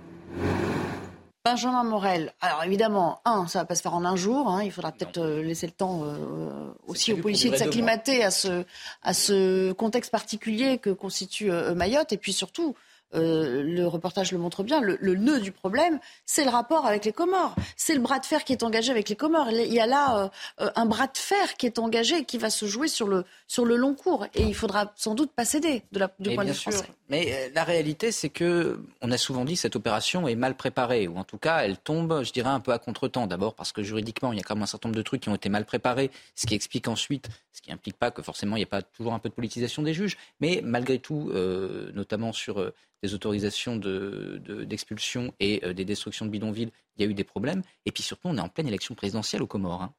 Benjamin 1.47 1.85
Morel, 1.85 2.33
alors 2.41 2.65
évidemment, 2.65 3.21
un, 3.27 3.47
ça 3.49 3.59
va 3.59 3.65
pas 3.67 3.75
se 3.75 3.83
faire 3.83 3.93
en 3.93 4.07
un 4.07 4.17
jour. 4.17 4.49
Hein. 4.49 4.63
il 4.65 4.73
faudra 4.73 4.93
peut-être 4.93 5.19
euh, 5.19 5.43
laisser 5.43 5.67
le 5.67 5.75
temps 5.75 6.01
euh, 6.03 6.73
aussi 6.87 7.13
aux 7.13 7.19
policiers 7.19 7.51
de 7.51 7.57
s'acclimater 7.57 8.25
à 8.25 8.31
ce, 8.31 8.65
à 9.03 9.13
ce 9.13 9.73
contexte 9.73 10.11
particulier 10.11 10.79
que 10.79 10.89
constitue 10.89 11.51
euh, 11.51 11.75
Mayotte. 11.75 12.15
Et 12.15 12.17
puis 12.17 12.33
surtout, 12.33 12.75
euh, 13.15 13.63
le 13.63 13.87
reportage 13.87 14.33
le 14.33 14.39
montre 14.39 14.63
bien, 14.63 14.81
le, 14.81 15.15
nœud 15.15 15.41
du 15.41 15.53
problème, 15.53 16.01
c'est 16.27 16.45
le 16.45 16.51
rapport 16.51 16.87
avec 16.87 17.05
les 17.05 17.13
Comores. 17.13 17.55
C'est 17.77 17.95
le 17.95 18.01
bras 18.01 18.19
de 18.19 18.27
fer 18.27 18.45
qui 18.45 18.53
est 18.53 18.63
engagé 18.63 18.91
avec 18.91 19.09
les 19.09 19.17
Comores. 19.17 19.51
Il 19.51 19.73
y 19.73 19.81
a 19.81 19.87
là 19.87 20.31
euh, 20.61 20.71
un 20.75 20.87
bras 20.87 21.07
de 21.07 21.17
fer 21.17 21.55
qui 21.57 21.67
est 21.67 21.79
engagé 21.79 22.19
et 22.19 22.25
qui 22.25 22.39
va 22.39 22.51
se 22.51 22.67
jouer 22.67 22.89
sur 22.89 23.07
le, 23.07 23.25
sur 23.47 23.65
le 23.65 23.77
long 23.77 23.95
cours. 23.95 24.27
Et 24.35 24.43
il 24.43 24.55
faudra 24.55 24.93
sans 24.97 25.15
doute 25.15 25.31
pas 25.31 25.45
céder 25.45 25.83
de 25.93 26.01
la, 26.01 26.11
du 26.19 26.35
point 26.35 26.45
de 26.45 26.51
vue 26.51 26.57
français. 26.57 26.87
Mais 27.09 27.33
euh, 27.33 27.51
la 27.55 27.65
réalité, 27.65 28.11
c'est 28.11 28.31
que 28.31 28.81
on 29.01 29.11
a 29.13 29.19
souvent 29.19 29.45
dit 29.45 29.55
que 29.55 29.61
cette 29.61 29.77
opération 29.77 30.27
est 30.27 30.35
mal 30.35 30.57
préparée, 30.57 31.07
ou 31.07 31.17
en 31.17 31.25
tout 31.25 31.39
cas, 31.39 31.59
elle 31.59 31.79
tombe, 31.79 32.25
je 32.25 32.33
dirais, 32.33 32.51
un 32.51 32.61
peu 32.61 32.73
à 32.73 32.79
contre-temps. 32.79 33.27
D'abord 33.27 33.55
parce 33.55 33.73
que 33.73 33.83
juridiquement, 33.83 34.33
il 34.33 34.39
y 34.39 34.41
a 34.41 34.43
quand 34.43 34.57
même 34.57 34.65
un 34.65 34.67
certain 34.67 34.89
nombre 34.89 34.97
de 34.97 35.03
trucs 35.03 35.23
qui 35.23 35.29
ont 35.29 35.35
été 35.35 35.49
mal 35.49 35.65
préparés, 35.65 36.11
ce 36.35 36.47
qui 36.47 36.55
explique 36.55 36.89
ensuite, 36.89 37.29
ce 37.53 37.63
qui 37.63 37.71
implique 37.71 37.97
pas 37.97 38.11
que 38.11 38.23
forcément 38.23 38.57
il 38.57 38.61
n'y 38.61 38.65
a 38.65 38.67
pas 38.67 38.83
toujours 38.83 39.15
un 39.15 39.19
peu 39.19 39.29
de 39.29 39.35
politisation 39.35 39.83
des 39.83 39.95
juges, 39.95 40.17
mais 40.41 40.61
malgré 40.65 40.99
tout, 40.99 41.31
notamment 41.95 42.33
sur 42.33 42.73
des 43.05 43.13
autorisations 43.13 43.77
d'expulsion 43.77 45.25
de, 45.25 45.33
et 45.39 45.63
euh, 45.63 45.75
des 45.75 45.85
destructions 45.85 46.25
de 46.25 46.31
bidonvilles, 46.31 46.73
il 46.97 47.05
y 47.05 47.07
a 47.07 47.11
eu 47.11 47.13
des 47.13 47.23
problèmes. 47.23 47.63
Et 47.85 47.93
puis 47.93 48.03
surtout, 48.03 48.29
on 48.29 48.39
est 48.39 48.41
en 48.41 48.49
pleine 48.49 48.67
élection 48.67 48.95
présidentielle 48.95 49.43
aux 49.43 49.47
Comores. 49.47 49.83
Hein. 49.83 49.95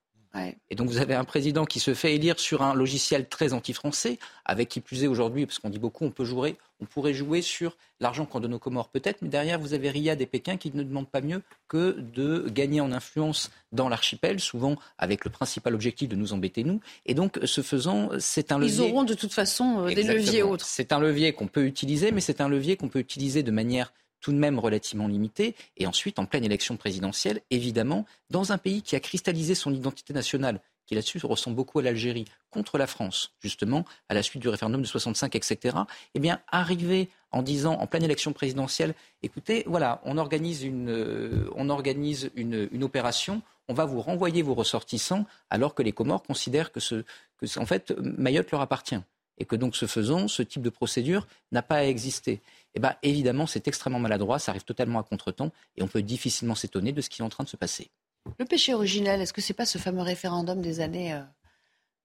Et 0.70 0.76
donc 0.76 0.90
vous 0.90 0.98
avez 0.98 1.14
un 1.14 1.24
président 1.24 1.66
qui 1.66 1.80
se 1.80 1.94
fait 1.94 2.16
élire 2.16 2.40
sur 2.40 2.62
un 2.62 2.74
logiciel 2.74 3.28
très 3.28 3.54
anti-français, 3.54 4.20
avec 4.44 4.70
qui 4.70 4.82
plus 4.82 5.04
est 5.04 5.08
aujourd'hui, 5.08 5.46
parce 5.46 5.60
qu'on 5.60 5.70
dit 5.70 5.80
beaucoup, 5.80 6.06
on 6.06 6.12
peut 6.12 6.26
jouer, 6.26 6.58
on 6.82 6.86
pourrait 6.86 7.14
jouer 7.14 7.42
sur 7.42 7.78
l'argent 8.00 8.26
qu'on 8.26 8.40
donne 8.40 8.54
aux 8.54 8.60
Comores 8.60 8.90
peut-être, 8.90 9.22
mais 9.22 9.30
derrière 9.30 9.60
vous 9.60 9.74
avez 9.74 9.90
Riyad 9.90 10.20
et 10.20 10.26
Pékin 10.26 10.58
qui 10.58 10.72
ne 10.74 10.84
demandent 10.84 11.10
pas 11.10 11.22
mieux 11.22 11.42
que 11.68 11.98
de 12.00 12.50
gagner 12.50 12.82
en 12.82 12.92
influence 12.92 13.52
dans 13.72 13.88
l'archipel, 13.88 14.40
souvent 14.40 14.76
avec 14.98 15.24
le 15.24 15.32
principal 15.32 15.74
objectif 15.74 16.10
de 16.10 16.16
nous 16.16 16.34
embêter 16.34 16.64
nous. 16.64 16.82
Et 17.06 17.14
donc 17.14 17.40
ce 17.44 17.62
faisant, 17.62 18.10
c'est 18.20 18.52
un 18.52 18.60
levier. 18.60 18.76
Ils 18.76 18.82
auront 18.82 19.04
de 19.04 19.14
toute 19.14 19.34
façon 19.34 19.86
euh, 19.86 19.94
des 19.94 20.04
leviers 20.04 20.44
autres. 20.44 20.66
C'est 20.66 20.92
un 20.92 21.00
levier 21.00 21.34
qu'on 21.34 21.48
peut 21.48 21.66
utiliser, 21.66 22.12
mais 22.12 22.22
c'est 22.22 22.42
un 22.42 22.50
levier 22.50 22.76
qu'on 22.76 22.90
peut 22.90 23.00
utiliser 23.00 23.44
de 23.44 23.52
manière 23.52 23.94
tout 24.26 24.32
de 24.32 24.38
même 24.38 24.58
relativement 24.58 25.08
limitée. 25.08 25.54
Et 25.78 25.86
ensuite, 25.86 26.18
en 26.18 26.26
pleine 26.26 26.44
élection 26.44 26.78
présidentielle, 26.78 27.42
évidemment, 27.52 28.08
dans 28.32 28.52
un 28.52 28.58
pays 28.58 28.82
qui 28.82 28.96
a 28.96 29.00
cristallisé 29.00 29.54
son 29.54 29.72
identité 29.72 30.16
nationale 30.16 30.62
qui 30.88 30.96
là-dessus 30.96 31.20
ressemble 31.24 31.56
beaucoup 31.56 31.78
à 31.78 31.84
l'Algérie, 31.84 32.26
contre 32.50 32.80
la 32.80 32.88
France, 32.88 33.34
justement, 33.40 33.86
à 34.10 34.16
la 34.16 34.24
suite 34.24 34.42
du 34.42 34.50
référendum 34.50 34.82
de 34.82 34.88
65, 34.88 35.36
etc., 35.36 35.78
eh 36.16 36.20
bien, 36.20 36.42
arriver 36.52 37.10
en 37.32 37.44
disant, 37.44 37.74
en 37.74 37.86
pleine 37.86 38.04
élection 38.04 38.34
présidentielle, 38.34 38.96
écoutez, 39.22 39.64
voilà, 39.68 40.02
on 40.06 40.18
organise 40.18 40.64
une, 40.64 40.90
euh, 40.90 42.30
une, 42.36 42.84
opération, 42.84 43.44
on 43.68 43.74
va 43.74 43.86
vous 43.86 44.02
renvoyer 44.02 44.42
vos 44.42 44.54
ressortissants, 44.54 45.26
alors 45.52 45.76
que 45.76 45.84
les 45.84 45.92
Comores 45.92 46.24
considèrent 46.24 46.72
que, 46.72 46.80
que 46.80 47.60
en 47.60 47.66
fait, 47.66 47.94
Mayotte 48.00 48.52
leur 48.52 48.62
appartient. 48.62 49.00
Et 49.38 49.46
que 49.46 49.56
donc, 49.56 49.76
ce 49.76 49.86
faisant, 49.86 50.28
ce 50.30 50.44
type 50.44 50.62
de 50.62 50.70
procédure 50.70 51.28
n'a 51.52 51.62
pas 51.62 51.76
à 51.76 51.84
exister. 51.84 52.42
Eh 52.76 52.80
bien, 52.80 52.96
évidemment, 53.04 53.48
c'est 53.48 53.68
extrêmement 53.68 54.00
maladroit, 54.00 54.38
ça 54.38 54.52
arrive 54.52 54.66
totalement 54.66 55.00
à 55.00 55.04
contretemps, 55.04 55.52
et 55.78 55.84
on 55.84 55.88
peut 55.88 56.02
difficilement 56.02 56.56
s'étonner 56.56 56.92
de 56.92 57.02
ce 57.02 57.10
qui 57.10 57.22
est 57.22 57.26
en 57.26 57.30
train 57.30 57.46
de 57.46 57.50
se 57.50 57.56
passer. 57.56 57.90
Le 58.38 58.46
péché 58.46 58.74
originel, 58.74 59.22
est-ce 59.22 59.34
que 59.34 59.42
c'est 59.42 59.54
pas 59.54 59.66
ce 59.66 59.78
fameux 59.78 60.02
référendum 60.02 60.62
des 60.62 60.82
années, 60.82 61.14
euh, 61.14 61.22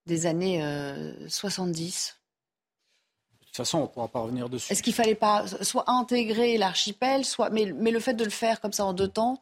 des 0.07 0.27
années 0.27 0.63
70 1.29 2.15
euh, 2.15 3.41
De 3.41 3.47
toute 3.47 3.57
façon, 3.57 3.79
on 3.79 3.83
ne 3.83 3.87
pourra 3.89 4.09
pas 4.09 4.21
revenir 4.21 4.49
dessus. 4.49 4.73
Est-ce 4.73 4.83
qu'il 4.83 4.95
fallait 4.95 5.15
pas 5.17 5.47
soit 5.63 5.91
intégrer 5.91 6.57
l'archipel, 6.57 7.25
soit 7.25 7.51
mais, 7.51 7.73
mais, 7.73 7.91
le 7.91 8.01
fait 8.01 8.15
de 8.15 8.25
le 8.25 8.31
faire 8.31 8.61
comme 8.61 8.73
ça 8.73 8.85
en 8.85 8.93
deux 8.93 9.09
temps. 9.09 9.41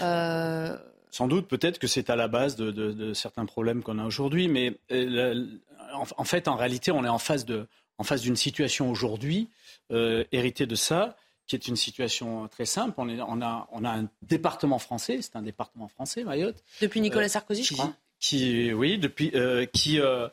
Euh, 0.00 0.76
Sans 1.10 1.26
doute, 1.26 1.48
peut-être 1.48 1.78
que 1.78 1.88
c'est 1.88 2.08
à 2.08 2.14
la 2.14 2.28
base 2.28 2.54
de, 2.54 2.70
de, 2.70 2.92
de 2.92 3.14
certains 3.14 3.46
problèmes 3.46 3.82
qu'on 3.82 3.98
a 3.98 4.04
aujourd'hui, 4.04 4.46
mais 4.48 4.78
en, 4.92 6.04
en, 6.16 6.24
fait, 6.24 6.46
en 6.46 6.54
réalité, 6.54 6.92
on 6.92 7.04
est 7.04 7.08
en 7.08 7.18
face 7.18 7.46
de, 7.46 7.66
en 7.96 8.04
face 8.04 8.20
d'une 8.20 8.36
situation 8.36 8.90
aujourd'hui 8.90 9.48
héritée 9.90 10.66
de 10.66 10.74
ça 10.74 11.16
qui 11.48 11.56
est 11.56 11.66
une 11.66 11.76
situation 11.76 12.46
très 12.46 12.66
simple. 12.66 12.94
On, 12.98 13.08
est, 13.08 13.20
on, 13.20 13.40
a, 13.40 13.66
on 13.72 13.84
a, 13.84 13.90
un 13.90 14.08
département 14.22 14.78
français, 14.78 15.18
c'est 15.22 15.34
un 15.34 15.42
département 15.42 15.88
français, 15.88 16.22
Mayotte. 16.22 16.62
Depuis 16.80 17.00
Nicolas 17.00 17.24
euh, 17.24 17.28
Sarkozy, 17.28 17.64
je 17.64 17.74
crois. 17.74 17.92
Qui, 18.20 18.72
oui, 18.72 18.98
depuis, 18.98 19.30
euh, 19.34 19.64
qui, 19.64 19.98
euh, 20.00 20.28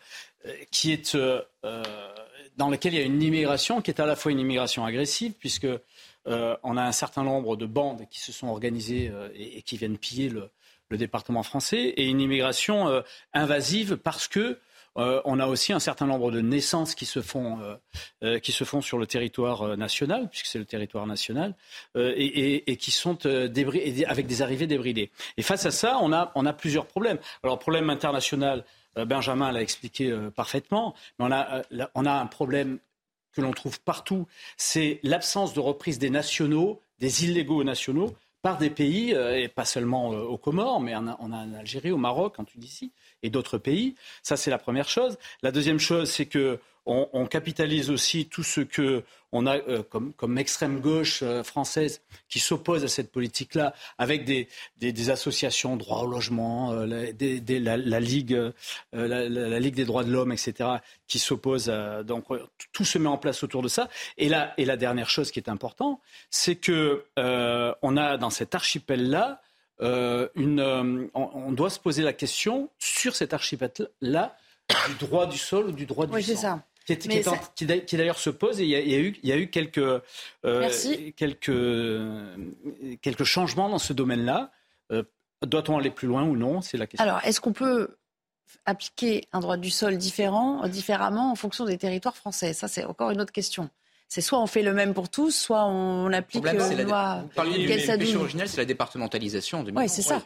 qui 0.72 0.92
est 0.92 1.18
dans 2.58 2.70
lequel 2.70 2.94
il 2.94 3.00
y 3.00 3.02
a 3.02 3.06
une 3.06 3.22
immigration 3.22 3.82
qui 3.82 3.92
est 3.92 4.00
à 4.00 4.06
la 4.06 4.16
fois 4.16 4.32
une 4.32 4.40
immigration 4.40 4.86
agressive, 4.86 5.34
puisque 5.40 5.68
on 6.26 6.78
a 6.78 6.84
un 6.84 6.92
certain 6.92 7.24
nombre 7.24 7.56
de 7.56 7.66
bandes 7.66 8.08
qui 8.10 8.20
se 8.20 8.32
sont 8.32 8.48
organisées 8.48 9.12
et, 9.36 9.60
et, 9.60 9.62
qui 9.62 9.78
viennent 9.78 9.98
piller 9.98 10.30
le, 10.30 10.50
le, 10.90 10.98
département 10.98 11.44
français, 11.44 11.94
et 11.96 12.06
une 12.06 12.20
immigration 12.20 13.04
invasive 13.34 13.98
parce 13.98 14.28
que 14.28 14.60
euh, 14.98 15.22
on 15.26 15.40
a 15.40 15.48
aussi 15.48 15.74
un 15.74 15.80
certain 15.80 16.06
nombre 16.06 16.32
de 16.32 16.42
naissances 16.42 16.96
qui 16.96 17.06
se 17.06 17.22
font, 17.22 17.60
euh, 17.62 17.76
euh, 18.24 18.40
qui 18.40 18.52
se 18.52 18.64
font 18.64 18.82
sur 18.82 18.98
le 18.98 19.08
territoire 19.08 19.78
national, 19.78 20.30
puisque 20.30 20.46
c'est 20.46 20.60
le 20.60 20.66
territoire 20.66 21.06
national, 21.08 21.56
et, 21.96 22.78
qui 22.78 22.92
sont 22.92 23.26
avec 23.26 24.28
des 24.28 24.42
arrivées 24.42 24.68
débridées. 24.68 25.12
Et 25.38 25.42
face 25.42 25.66
à 25.66 25.72
ça, 25.72 25.98
on 26.02 26.14
a, 26.14 26.32
on 26.36 26.46
a 26.46 26.54
plusieurs 26.54 26.86
problèmes. 26.86 27.18
Alors, 27.44 27.60
problème 27.60 27.90
international, 27.90 28.64
Benjamin 28.96 29.52
l'a 29.52 29.62
expliqué 29.62 30.16
parfaitement, 30.36 30.96
mais 31.20 31.26
on 31.26 31.32
a, 31.32 31.64
on 31.96 32.06
a 32.06 32.12
un 32.12 32.26
problème 32.28 32.80
que 33.34 33.42
l'on 33.42 33.52
trouve 33.52 33.82
partout, 33.82 34.28
c'est 34.58 35.00
l'absence 35.04 35.54
de 35.54 35.60
reprise 35.60 36.00
des 36.00 36.10
nationaux, 36.10 36.82
des 37.00 37.26
illégaux 37.26 37.64
nationaux, 37.64 38.16
par 38.46 38.60
des 38.60 38.70
pays, 38.70 39.10
et 39.10 39.48
pas 39.48 39.66
seulement 39.66 40.10
aux 40.10 40.38
Comores, 40.38 40.80
mais 40.80 40.96
on 40.96 41.08
a 41.08 41.18
en 41.20 41.32
Algérie, 41.56 41.90
au 41.90 41.98
Maroc, 41.98 42.36
en 42.38 42.44
Tunisie, 42.44 42.92
et 43.24 43.32
d'autres 43.32 43.58
pays. 43.58 43.96
Ça, 44.22 44.38
c'est 44.38 44.52
la 44.52 44.60
première 44.60 44.88
chose. 44.88 45.18
La 45.42 45.52
deuxième 45.52 45.80
chose, 45.80 46.12
c'est 46.12 46.28
que 46.28 46.60
on, 46.86 47.26
capitalise 47.26 47.90
aussi 47.90 48.28
tout 48.28 48.44
ce 48.44 48.62
que 48.62 49.04
on 49.32 49.48
a 49.48 49.58
euh, 49.58 49.84
comme, 49.84 50.14
comme, 50.14 50.38
extrême 50.38 50.80
gauche 50.80 51.22
euh, 51.22 51.44
française 51.44 52.02
qui 52.30 52.40
s'oppose 52.40 52.84
à 52.84 52.88
cette 52.88 53.12
politique-là, 53.12 53.74
avec 53.98 54.24
des, 54.24 54.48
des, 54.78 55.10
associations 55.10 55.76
droit 55.76 56.02
au 56.02 56.08
logement, 56.08 56.72
euh, 56.72 56.86
la, 56.86 57.12
des, 57.12 57.60
la, 57.60 57.76
la, 57.76 58.00
ligue, 58.00 58.40
la, 58.94 59.60
ligue 59.60 59.76
des 59.76 59.86
droits 59.86 60.04
de 60.04 60.12
l'homme, 60.12 60.32
etc., 60.32 60.70
qui 61.08 61.20
s'opposent. 61.20 61.72
donc 62.06 62.26
tout 62.72 62.86
se 62.86 62.98
met 62.98 63.10
en 63.10 63.18
place 63.18 63.44
autour 63.44 63.62
de 63.62 63.68
ça. 63.68 63.90
Et 64.18 64.30
la, 64.30 64.54
et 64.58 64.66
la 64.66 64.78
dernière 64.78 65.10
chose 65.10 65.32
qui 65.32 65.40
est 65.40 65.50
importante, 65.50 66.00
c'est 66.30 66.56
que 66.56 67.04
on 67.18 67.98
a 67.98 68.18
dans 68.18 68.30
cet 68.30 68.56
archipel-là 68.56 69.42
une, 69.82 71.10
on, 71.14 71.52
doit 71.52 71.70
se 71.70 71.80
poser 71.80 72.04
la 72.04 72.14
question 72.14 72.70
sur 72.80 73.16
cet 73.16 73.34
archipel-là 73.34 74.38
du 74.88 74.96
droit 75.06 75.28
du 75.28 75.38
sol 75.38 75.68
ou 75.68 75.72
du 75.72 75.86
droit 75.86 76.06
du 76.06 76.14
oui, 76.14 76.24
sang. 76.24 76.36
Ça. 76.36 76.64
Qui, 76.86 76.98
qui, 76.98 77.98
d'ailleurs 77.98 78.20
se 78.20 78.30
pose 78.30 78.62
et 78.62 78.64
il 78.64 78.70
y 78.70 78.76
a, 78.76 79.00
eu, 79.00 79.18
il 79.24 79.30
y 79.30 79.32
a 79.32 79.38
eu, 79.38 79.50
quelques, 79.50 79.80
euh, 79.80 80.70
quelques, 81.16 81.52
quelques 83.02 83.24
changements 83.24 83.70
dans 83.70 83.80
ce 83.80 83.92
domaine-là. 83.92 84.52
Doit-on 85.44 85.78
aller 85.78 85.92
plus 85.92 86.08
loin 86.08 86.24
ou 86.24 86.38
non? 86.38 86.62
C'est 86.62 86.78
la 86.78 86.88
question. 86.88 87.04
Alors, 87.04 87.22
est-ce 87.26 87.42
qu'on 87.42 87.54
peut 87.54 87.98
appliquer 88.66 89.28
un 89.34 89.40
droit 89.40 89.58
du 89.58 89.72
sol 89.72 89.98
différent, 89.98 90.68
différemment 90.68 91.32
en 91.32 91.36
fonction 91.36 91.66
des 91.66 91.78
territoires 91.78 92.16
français? 92.16 92.54
Ça, 92.54 92.68
c'est 92.68 92.84
encore 92.86 93.10
une 93.12 93.20
autre 93.20 93.34
question 93.34 93.70
c'est 94.08 94.22
soit 94.22 94.40
on 94.40 94.48
fait 94.48 94.62
le 94.62 94.74
même 94.74 94.94
pour 94.94 95.10
tous, 95.10 95.32
soit 95.32 95.66
on 95.66 96.12
applique 96.14 96.46
une 96.46 96.62
euh, 96.62 96.84
loi. 96.84 97.26
Vous 97.36 97.98
du 97.98 98.16
original, 98.16 98.48
c'est 98.48 98.58
la 98.58 98.66
départementalisation. 98.66 99.66
Oui, 99.76 99.90
c'est 99.90 100.02
ça. 100.02 100.22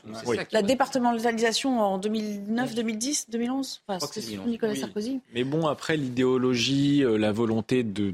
La 0.52 0.62
départementalisation 0.62 1.80
en 1.80 1.98
2009, 1.98 2.76
2010, 2.76 3.30
2011. 3.30 3.82
Enfin, 3.88 4.06
c'était 4.12 4.38
Nicolas 4.46 4.76
Sarkozy. 4.76 5.22
Mais 5.34 5.44
bon, 5.44 5.68
après 5.68 5.98
l'idéologie, 5.98 7.04
euh, 7.04 7.18
la 7.18 7.32
volonté 7.32 7.84
de, 7.84 8.14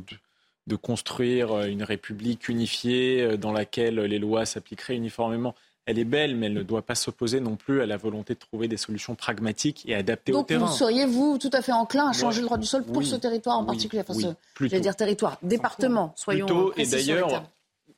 de 0.67 0.75
construire 0.75 1.51
euh, 1.51 1.65
une 1.65 1.83
république 1.83 2.47
unifiée 2.47 3.37
dans 3.37 3.51
laquelle 3.51 3.99
les 3.99 4.19
lois 4.19 4.45
s'appliqueraient 4.45 4.95
uniformément 4.95 5.55
elle 5.85 5.99
est 5.99 6.05
belle, 6.05 6.35
mais 6.35 6.47
elle 6.47 6.53
ne 6.53 6.63
doit 6.63 6.81
pas 6.81 6.95
s'opposer 6.95 7.39
non 7.39 7.55
plus 7.55 7.81
à 7.81 7.85
la 7.85 7.97
volonté 7.97 8.33
de 8.33 8.39
trouver 8.39 8.67
des 8.67 8.77
solutions 8.77 9.15
pragmatiques 9.15 9.83
et 9.87 9.95
adaptées 9.95 10.33
au 10.33 10.43
terrain. 10.43 10.65
Donc 10.65 10.75
seriez, 10.75 11.05
vous, 11.05 11.37
tout 11.37 11.51
à 11.53 11.61
fait 11.61 11.71
enclin 11.71 12.09
à 12.09 12.13
changer 12.13 12.41
le 12.41 12.47
droit 12.47 12.57
du 12.57 12.67
sol 12.67 12.83
pour 12.83 13.03
ce 13.03 13.15
territoire 13.15 13.57
en 13.57 13.65
particulier 13.65 14.03
enfin, 14.07 14.35
Je 14.59 14.65
vais 14.65 14.79
dire 14.79 14.95
territoire, 14.95 15.37
département, 15.43 16.13
soyons 16.15 16.45
plutôt, 16.45 16.73
Et 16.77 16.85
d'ailleurs, 16.85 17.43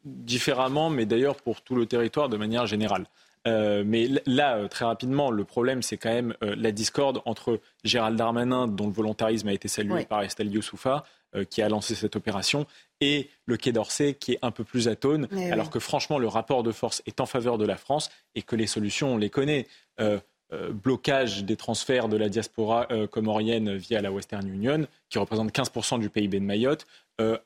différemment, 0.04 0.90
mais 0.90 1.06
d'ailleurs 1.06 1.36
pour 1.36 1.62
tout 1.62 1.76
le 1.76 1.86
territoire 1.86 2.30
de 2.30 2.38
manière 2.38 2.66
générale. 2.66 3.06
Euh, 3.48 3.84
mais 3.86 4.10
là, 4.26 4.58
euh, 4.58 4.68
très 4.68 4.86
rapidement, 4.86 5.32
le 5.32 5.44
problème, 5.46 5.82
c'est 5.82 5.98
quand 5.98 6.12
même 6.12 6.34
euh, 6.44 6.54
la 6.58 6.72
discorde 6.72 7.22
entre 7.26 7.62
Gérald 7.86 8.18
Darmanin, 8.18 8.68
dont 8.68 8.88
le 8.88 8.94
volontarisme 8.94 9.48
a 9.48 9.54
été 9.54 9.70
salué 9.70 10.04
par 10.04 10.22
Estelle 10.22 10.52
Youssoufa, 10.52 11.06
qui 11.50 11.62
a 11.62 11.70
lancé 11.70 11.94
cette 11.94 12.16
opération, 12.16 12.66
et 13.02 13.30
le 13.46 13.58
Quai 13.58 13.72
d'Orsay 13.72 14.14
qui 14.14 14.34
est 14.34 14.40
un 14.42 14.52
peu 14.52 14.64
plus 14.64 14.88
atone, 14.88 15.28
alors 15.52 15.70
que 15.70 15.80
franchement 15.80 16.18
le 16.18 16.28
rapport 16.28 16.64
de 16.64 16.72
force 16.72 17.02
est 17.06 17.22
en 17.22 17.26
faveur 17.26 17.58
de 17.58 17.66
la 17.66 17.78
France 17.78 18.10
et 18.36 18.42
que 18.42 18.56
les 18.56 18.68
solutions, 18.68 19.14
on 19.14 19.18
les 19.18 19.30
connaît. 19.30 19.68
Euh, 20.00 20.20
euh, 20.54 20.72
blocage 20.72 21.44
des 21.44 21.58
transferts 21.58 22.08
de 22.08 22.16
la 22.16 22.30
diaspora 22.30 22.88
euh, 22.92 23.06
comorienne 23.06 23.76
via 23.76 24.02
la 24.02 24.14
Western 24.14 24.48
Union, 24.48 24.88
qui 25.10 25.20
représente 25.20 25.52
15% 25.52 26.00
du 26.00 26.10
PIB 26.10 26.40
de 26.40 26.46
Mayotte, 26.46 26.88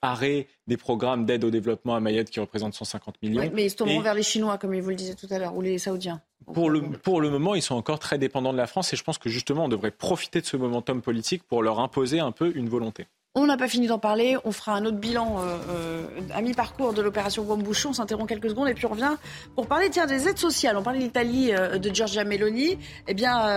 arrêt 0.04 0.48
des 0.67 0.78
programmes 0.78 1.26
d'aide 1.26 1.44
au 1.44 1.50
développement 1.50 1.96
à 1.96 2.00
Mayotte 2.00 2.30
qui 2.30 2.39
représentent 2.39 2.76
150 2.76 3.15
millions. 3.24 3.50
mais 3.54 3.65
ils 3.65 3.72
se 3.72 3.78
tourneront 3.78 4.02
vers 4.02 4.13
les 4.13 4.22
Chinois, 4.22 4.60
comme 4.60 4.78
vous 4.80 4.89
le 4.89 4.96
disiez 4.96 5.15
tout 5.15 5.26
à 5.32 5.39
l'heure, 5.39 5.56
ou 5.56 5.62
les 5.62 5.80
Saoudiens. 5.80 6.22
Pour 6.54 6.70
le, 6.70 6.82
pour 6.82 7.22
le 7.22 7.32
moment, 7.32 7.56
ils 7.56 7.62
sont 7.63 7.74
encore 7.76 7.98
très 7.98 8.20
dépendants 8.20 8.52
de 8.54 8.58
la 8.58 8.67
France 8.67 8.94
et 8.94 8.98
je 8.98 9.04
pense 9.04 9.17
que 9.17 9.30
justement, 9.30 9.65
on 9.65 9.70
devrait 9.70 9.89
profiter 9.89 10.41
de 10.41 10.46
ce 10.46 10.58
momentum 10.58 11.02
politique 11.02 11.41
pour 11.41 11.63
leur 11.63 11.80
imposer 11.80 12.20
un 12.20 12.32
peu 12.32 12.52
une 12.56 12.70
volonté. 12.70 13.08
On 13.34 13.46
n'a 13.46 13.56
pas 13.56 13.70
fini 13.70 13.88
d'en 13.88 13.98
parler. 13.98 14.36
On 14.44 14.52
fera 14.52 14.74
un 14.74 14.84
autre 14.84 14.98
bilan 14.98 15.38
euh, 15.39 15.58
euh, 15.70 16.08
à 16.34 16.41
mi-parcours 16.41 16.91
de 16.91 17.02
l'opération 17.02 17.46
Bouchon. 17.46 17.91
On 17.91 17.94
s'interrompt 17.94 18.28
quelques 18.28 18.50
secondes 18.50 18.67
et 18.67 18.74
puis 18.74 18.86
on 18.86 18.89
revient 18.89 19.15
pour 19.56 19.67
parler 19.67 19.88
des 19.88 20.28
aides 20.28 20.38
sociales. 20.38 20.76
On 20.76 20.84
parlait 20.84 21.00
de 21.00 21.06
l'Italie 21.06 21.54
euh, 21.54 21.78
de 21.78 21.96
Giorgia 21.96 22.26
Meloni. 22.26 22.78
Eh 23.08 23.13
bien, 23.13 23.48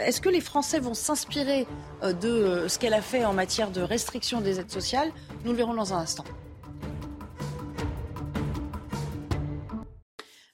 est-ce 0.00 0.20
que 0.20 0.28
les 0.28 0.42
Français 0.42 0.78
vont 0.78 0.92
s'inspirer 0.92 1.66
de 2.02 2.66
ce 2.68 2.78
qu'elle 2.78 2.92
a 2.92 3.00
fait 3.00 3.24
en 3.24 3.32
matière 3.32 3.70
de 3.70 3.80
restriction 3.80 4.42
des 4.42 4.60
aides 4.60 4.70
sociales? 4.70 5.10
Nous 5.44 5.52
le 5.52 5.56
verrons 5.56 5.74
dans 5.74 5.94
un 5.94 5.98
instant. 5.98 6.24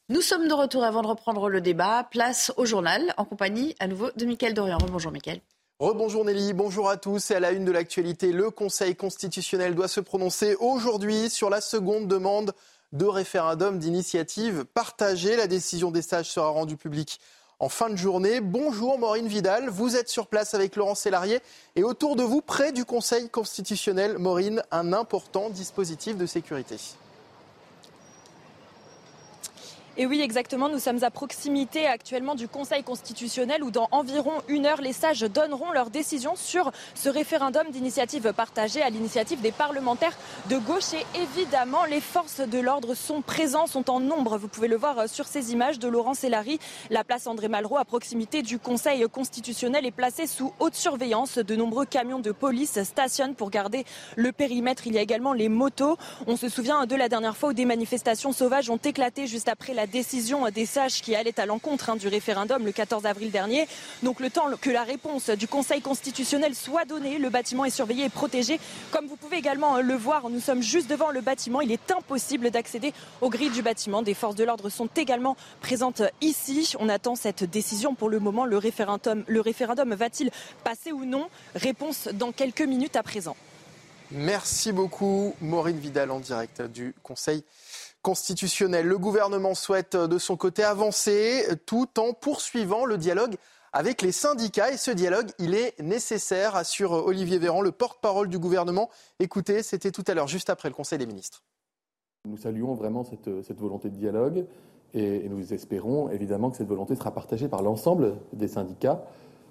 Nous 0.09 0.21
sommes 0.21 0.47
de 0.47 0.55
retour 0.55 0.85
avant 0.85 1.03
de 1.03 1.09
reprendre 1.09 1.49
le 1.49 1.61
débat. 1.61 2.07
Place 2.09 2.53
au 2.57 2.67
journal 2.67 3.15
en 3.17 3.25
compagnie 3.25 3.75
à 3.81 3.89
nouveau 3.89 4.11
de 4.15 4.25
Mickaël 4.27 4.55
Dorian. 4.55 4.79
Bonjour 4.93 5.11
Mickaël. 5.11 5.41
Rebonjour 5.81 6.27
Nelly, 6.27 6.53
bonjour 6.53 6.91
à 6.91 6.99
tous. 6.99 7.31
Et 7.31 7.35
à 7.37 7.41
la 7.41 7.53
une 7.53 7.65
de 7.65 7.73
l'actualité, 7.73 8.33
le 8.33 8.51
Conseil 8.51 8.95
constitutionnel 8.95 9.75
doit 9.75 9.89
se 9.89 10.01
prononcer 10.01 10.55
aujourd'hui 10.61 11.31
sur 11.31 11.49
la 11.49 11.63
seconde 11.63 12.07
demande 12.07 12.53
de 12.93 13.07
référendum 13.07 13.79
d'initiative 13.79 14.67
partagée. 14.67 15.37
La 15.37 15.47
décision 15.47 15.91
des 15.91 16.03
sages 16.03 16.29
sera 16.29 16.51
rendue 16.51 16.77
publique 16.77 17.19
en 17.61 17.71
fin 17.71 17.89
de 17.89 17.97
journée. 17.97 18.43
Bonjour 18.43 18.99
Maureen 18.99 19.27
Vidal, 19.27 19.71
vous 19.71 19.97
êtes 19.97 20.11
sur 20.11 20.27
place 20.27 20.53
avec 20.53 20.77
Laurent 20.77 20.95
Sélarié 20.95 21.41
et 21.77 21.83
autour 21.83 22.15
de 22.15 22.25
vous, 22.25 22.43
près 22.43 22.73
du 22.73 22.85
Conseil 22.85 23.31
constitutionnel, 23.31 24.19
Maureen, 24.19 24.63
un 24.71 24.93
important 24.93 25.49
dispositif 25.49 26.15
de 26.19 26.27
sécurité. 26.27 26.77
Et 30.01 30.07
oui, 30.07 30.23
exactement. 30.23 30.71
Nous 30.71 30.79
sommes 30.79 31.05
à 31.05 31.11
proximité 31.11 31.87
actuellement 31.87 32.35
du 32.35 32.49
Conseil 32.49 32.83
constitutionnel 32.83 33.63
où 33.63 33.71
dans 33.71 33.87
environ 33.91 34.33
une 34.49 34.65
heure, 34.65 34.81
les 34.81 34.95
sages 34.95 35.21
donneront 35.21 35.73
leur 35.73 35.91
décision 35.91 36.37
sur 36.37 36.73
ce 36.95 37.11
référendum 37.11 37.69
d'initiative 37.71 38.33
partagée 38.33 38.81
à 38.81 38.89
l'initiative 38.89 39.43
des 39.43 39.53
parlementaires 39.53 40.17
de 40.49 40.57
gauche. 40.57 40.95
Et 40.95 41.21
évidemment, 41.21 41.85
les 41.85 42.01
forces 42.01 42.41
de 42.41 42.59
l'ordre 42.59 42.95
sont 42.95 43.21
présentes, 43.21 43.69
sont 43.69 43.91
en 43.91 44.01
nombre. 44.01 44.39
Vous 44.39 44.49
pouvez 44.49 44.69
le 44.69 44.77
voir 44.79 45.07
sur 45.07 45.27
ces 45.27 45.53
images 45.53 45.79
de 45.79 45.87
Laurence 45.87 46.21
Sélary. 46.21 46.59
La 46.89 47.05
place 47.05 47.27
André 47.27 47.49
Malraux 47.49 47.77
à 47.77 47.85
proximité 47.85 48.41
du 48.41 48.59
Conseil 48.59 49.07
constitutionnel 49.07 49.85
est 49.85 49.91
placée 49.91 50.27
sous 50.27 50.55
haute 50.61 50.77
surveillance. 50.77 51.37
De 51.37 51.57
nombreux 51.57 51.85
camions 51.85 52.21
de 52.21 52.33
police 52.33 52.83
stationnent 52.85 53.35
pour 53.35 53.51
garder 53.51 53.85
le 54.17 54.33
périmètre. 54.33 54.87
Il 54.87 54.95
y 54.95 54.99
a 54.99 55.03
également 55.03 55.35
les 55.35 55.51
motos. 55.51 55.99
On 56.27 56.39
se 56.39 56.49
souvient 56.49 56.87
de 56.87 56.97
la 56.97 57.11
dernière 57.11 57.37
fois 57.37 57.51
où 57.51 57.53
des 57.53 57.67
manifestations 57.67 58.33
sauvages 58.33 58.71
ont 58.71 58.79
éclaté 58.79 59.27
juste 59.27 59.51
après 59.51 59.75
la 59.75 59.87
décision 59.91 60.49
des 60.49 60.65
sages 60.65 61.03
qui 61.03 61.15
allait 61.15 61.39
à 61.39 61.45
l'encontre 61.45 61.91
hein, 61.91 61.97
du 61.97 62.09
référendum 62.09 62.65
le 62.65 62.73
14 62.73 63.05
avril 63.05 63.31
dernier. 63.31 63.69
Donc 64.03 64.21
le 64.21 64.31
temps 64.31 64.47
que 64.61 64.71
la 64.71 64.85
réponse 64.85 65.29
du 65.29 65.47
Conseil 65.47 65.83
constitutionnel 65.83 66.55
soit 66.55 66.87
donnée, 66.87 67.19
le 67.19 67.29
bâtiment 67.29 67.67
est 67.67 67.71
surveillé 67.71 68.07
et 68.07 68.09
protégé. 68.09 68.59
Comme 68.91 69.07
vous 69.07 69.17
pouvez 69.17 69.37
également 69.37 69.77
euh, 69.77 69.83
le 69.83 69.95
voir, 69.95 70.31
nous 70.31 70.41
sommes 70.41 70.63
juste 70.63 70.89
devant 70.89 71.11
le 71.11 71.21
bâtiment. 71.21 71.61
Il 71.61 71.73
est 71.73 71.91
impossible 71.91 72.51
d'accéder 72.51 72.95
aux 73.21 73.29
grilles 73.29 73.51
du 73.51 73.63
bâtiment. 73.63 74.03
Des 74.03 74.15
forces 74.15 74.37
de 74.37 74.45
l'ordre 74.45 74.71
sont 74.71 74.89
également 74.97 75.37
présentes 75.61 76.03
ici. 76.21 76.75
On 76.79 76.89
attend 76.89 77.15
cette 77.15 77.45
décision 77.45 77.95
pour 77.95 78.09
le 78.09 78.21
moment. 78.21 78.47
Le 78.47 78.57
référendum, 78.57 79.25
le 79.27 79.41
référendum 79.41 79.93
va-t-il 79.95 80.31
passer 80.65 80.93
ou 80.93 81.05
non? 81.05 81.29
Réponse 81.55 82.09
dans 82.15 82.33
quelques 82.33 82.63
minutes 82.63 82.97
à 82.97 83.03
présent. 83.03 83.37
Merci 84.13 84.73
beaucoup, 84.73 85.35
Maureen 85.41 85.79
Vidal, 85.79 86.11
en 86.11 86.19
direct 86.19 86.63
du 86.63 86.95
Conseil 87.05 87.45
constitutionnel. 88.03 88.87
Le 88.87 88.99
gouvernement 88.99 89.55
souhaite 89.55 89.97
de 89.97 90.19
son 90.19 90.37
côté 90.37 90.63
avancer 90.63 91.45
tout 91.67 91.89
en 91.99 92.13
poursuivant 92.13 92.85
le 92.85 92.99
dialogue 92.99 93.37
avec 93.73 94.03
les 94.03 94.13
syndicats. 94.13 94.73
Et 94.73 94.77
ce 94.77 94.91
dialogue, 94.91 95.31
il 95.39 95.55
est 95.55 95.79
nécessaire, 95.81 96.57
assure 96.57 96.93
Olivier 96.93 97.39
Véran, 97.39 97.61
le 97.61 97.73
porte-parole 97.73 98.29
du 98.29 98.39
gouvernement. 98.39 98.91
Écoutez, 99.19 99.63
c'était 99.63 99.91
tout 99.93 100.05
à 100.07 100.15
l'heure, 100.15 100.29
juste 100.29 100.51
après 100.51 100.69
le 100.69 100.75
Conseil 100.75 100.99
des 100.99 101.07
ministres. 101.07 101.43
Nous 102.29 102.37
saluons 102.37 102.75
vraiment 102.75 103.05
cette, 103.05 103.59
volonté 103.59 103.89
de 103.89 103.97
dialogue 103.97 104.45
et, 104.93 105.29
nous 105.29 105.55
espérons 105.55 106.11
évidemment 106.11 106.51
que 106.51 106.57
cette 106.57 106.69
volonté 106.69 106.95
sera 106.95 107.13
partagée 107.13 107.49
par 107.49 107.63
l'ensemble 107.63 108.17
des 108.33 108.49
syndicats, 108.49 109.03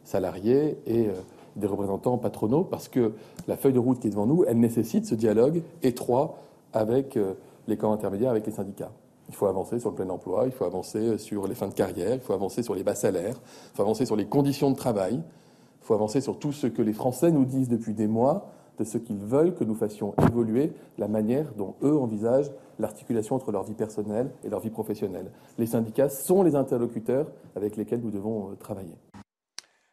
salariés 0.04 0.78
et 0.86 1.08
euh, 1.08 1.14
des 1.56 1.66
représentants 1.66 2.18
patronaux, 2.18 2.64
parce 2.64 2.88
que 2.88 3.14
la 3.48 3.58
feuille 3.58 3.74
de 3.74 3.80
route 3.80 4.00
qui 4.00 4.08
est 4.08 4.12
devant 4.12 4.28
nous, 4.28 4.44
elle 4.46 4.60
nécessite 4.60 5.06
ce 5.06 5.16
dialogue 5.16 5.64
étroit 5.82 6.38
avec 6.74 7.18
euh, 7.18 7.34
les 7.70 7.78
camps 7.78 7.94
intermédiaires 7.94 8.32
avec 8.32 8.46
les 8.46 8.52
syndicats. 8.52 8.92
Il 9.30 9.36
faut 9.36 9.46
avancer 9.46 9.80
sur 9.80 9.92
le 9.92 9.96
plein 9.96 10.10
emploi, 10.10 10.44
il 10.46 10.52
faut 10.52 10.66
avancer 10.66 11.18
sur 11.18 11.48
les 11.48 11.56
fins 11.56 11.68
de 11.68 11.74
carrière, 11.74 12.16
il 12.16 12.20
faut 12.20 12.34
avancer 12.34 12.64
sur 12.64 12.74
les 12.76 12.84
bas 12.84 12.96
salaires, 12.96 13.36
il 13.74 13.76
faut 13.76 13.84
avancer 13.84 14.06
sur 14.06 14.16
les 14.16 14.26
conditions 14.26 14.72
de 14.72 14.76
travail, 14.76 15.16
il 15.16 15.86
faut 15.86 15.94
avancer 15.94 16.20
sur 16.20 16.40
tout 16.40 16.52
ce 16.52 16.68
que 16.68 16.82
les 16.82 16.94
Français 16.94 17.32
nous 17.32 17.46
disent 17.46 17.70
depuis 17.70 17.94
des 17.94 18.08
mois, 18.08 18.50
de 18.80 18.84
ce 18.84 18.98
qu'ils 18.98 19.18
veulent 19.18 19.54
que 19.54 19.64
nous 19.64 19.76
fassions 19.76 20.14
évoluer 20.28 20.74
la 20.98 21.08
manière 21.08 21.54
dont 21.58 21.76
eux 21.84 21.98
envisagent 21.98 22.52
l'articulation 22.80 23.36
entre 23.36 23.52
leur 23.52 23.64
vie 23.64 23.74
personnelle 23.74 24.32
et 24.44 24.50
leur 24.50 24.62
vie 24.62 24.70
professionnelle. 24.70 25.32
Les 25.58 25.68
syndicats 25.68 26.10
sont 26.10 26.44
les 26.44 26.56
interlocuteurs 26.56 27.28
avec 27.56 27.76
lesquels 27.76 28.02
nous 28.02 28.12
devons 28.12 28.52
euh, 28.52 28.56
travailler. 28.56 28.96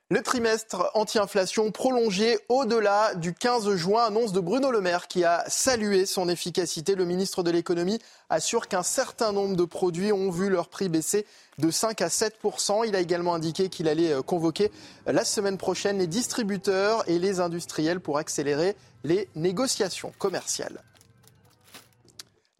Le 0.08 0.22
trimestre 0.22 0.88
anti-inflation 0.94 1.72
prolongé 1.72 2.38
au-delà 2.48 3.16
du 3.16 3.34
15 3.34 3.74
juin, 3.74 4.04
annonce 4.04 4.32
de 4.32 4.38
Bruno 4.38 4.70
Le 4.70 4.80
Maire 4.80 5.08
qui 5.08 5.24
a 5.24 5.42
salué 5.48 6.06
son 6.06 6.28
efficacité. 6.28 6.94
Le 6.94 7.04
ministre 7.04 7.42
de 7.42 7.50
l'économie 7.50 7.98
assure 8.30 8.68
qu'un 8.68 8.84
certain 8.84 9.32
nombre 9.32 9.56
de 9.56 9.64
produits 9.64 10.12
ont 10.12 10.30
vu 10.30 10.48
leur 10.48 10.68
prix 10.68 10.88
baisser 10.88 11.26
de 11.58 11.72
5 11.72 12.02
à 12.02 12.06
7% 12.06 12.86
Il 12.86 12.94
a 12.94 13.00
également 13.00 13.34
indiqué 13.34 13.68
qu'il 13.68 13.88
allait 13.88 14.12
euh, 14.12 14.22
convoquer 14.22 14.70
la 15.06 15.24
semaine 15.24 15.58
prochaine 15.58 15.98
les 15.98 16.06
distributeurs 16.06 17.02
et 17.08 17.18
les 17.18 17.40
industriels 17.40 17.98
pour 17.98 18.18
accélérer 18.18 18.76
les 19.02 19.28
négociations 19.34 20.12
commerciales. 20.20 20.84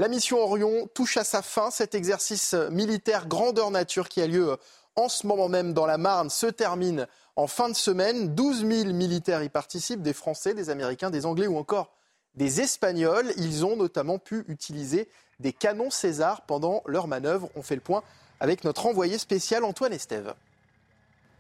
La 0.01 0.09
mission 0.09 0.39
Orion 0.39 0.89
touche 0.95 1.17
à 1.17 1.23
sa 1.23 1.43
fin. 1.43 1.71
Cet 1.71 1.95
exercice 1.95 2.55
militaire 2.73 3.29
grandeur 3.29 3.71
nature 3.71 4.09
qui 4.09 4.21
a 4.21 4.27
lieu 4.27 4.57
en 4.97 5.09
ce 5.09 5.27
moment 5.29 5.49
même 5.49 5.75
dans 5.75 5.87
la 5.87 5.99
Marne 5.99 6.31
se 6.31 6.47
termine 6.47 7.07
en 7.37 7.47
fin 7.47 7.69
de 7.69 7.75
semaine. 7.75 8.35
12 8.35 8.67
000 8.67 8.93
militaires 8.93 9.43
y 9.43 9.49
participent, 9.49 10.03
des 10.03 10.13
Français, 10.13 10.55
des 10.55 10.71
Américains, 10.71 11.11
des 11.11 11.27
Anglais 11.27 11.47
ou 11.47 11.57
encore 11.57 11.93
des 12.35 12.61
Espagnols. 12.61 13.33
Ils 13.37 13.65
ont 13.65 13.77
notamment 13.77 14.19
pu 14.19 14.45
utiliser 14.49 15.09
des 15.39 15.53
canons 15.53 15.91
César 15.91 16.43
pendant 16.43 16.83
leur 16.87 17.07
manœuvre. 17.07 17.51
On 17.57 17.63
fait 17.63 17.75
le 17.75 17.81
point 17.81 18.03
avec 18.41 18.65
notre 18.65 18.87
envoyé 18.87 19.19
spécial 19.19 19.65
Antoine 19.65 19.93
Estève. 19.93 20.35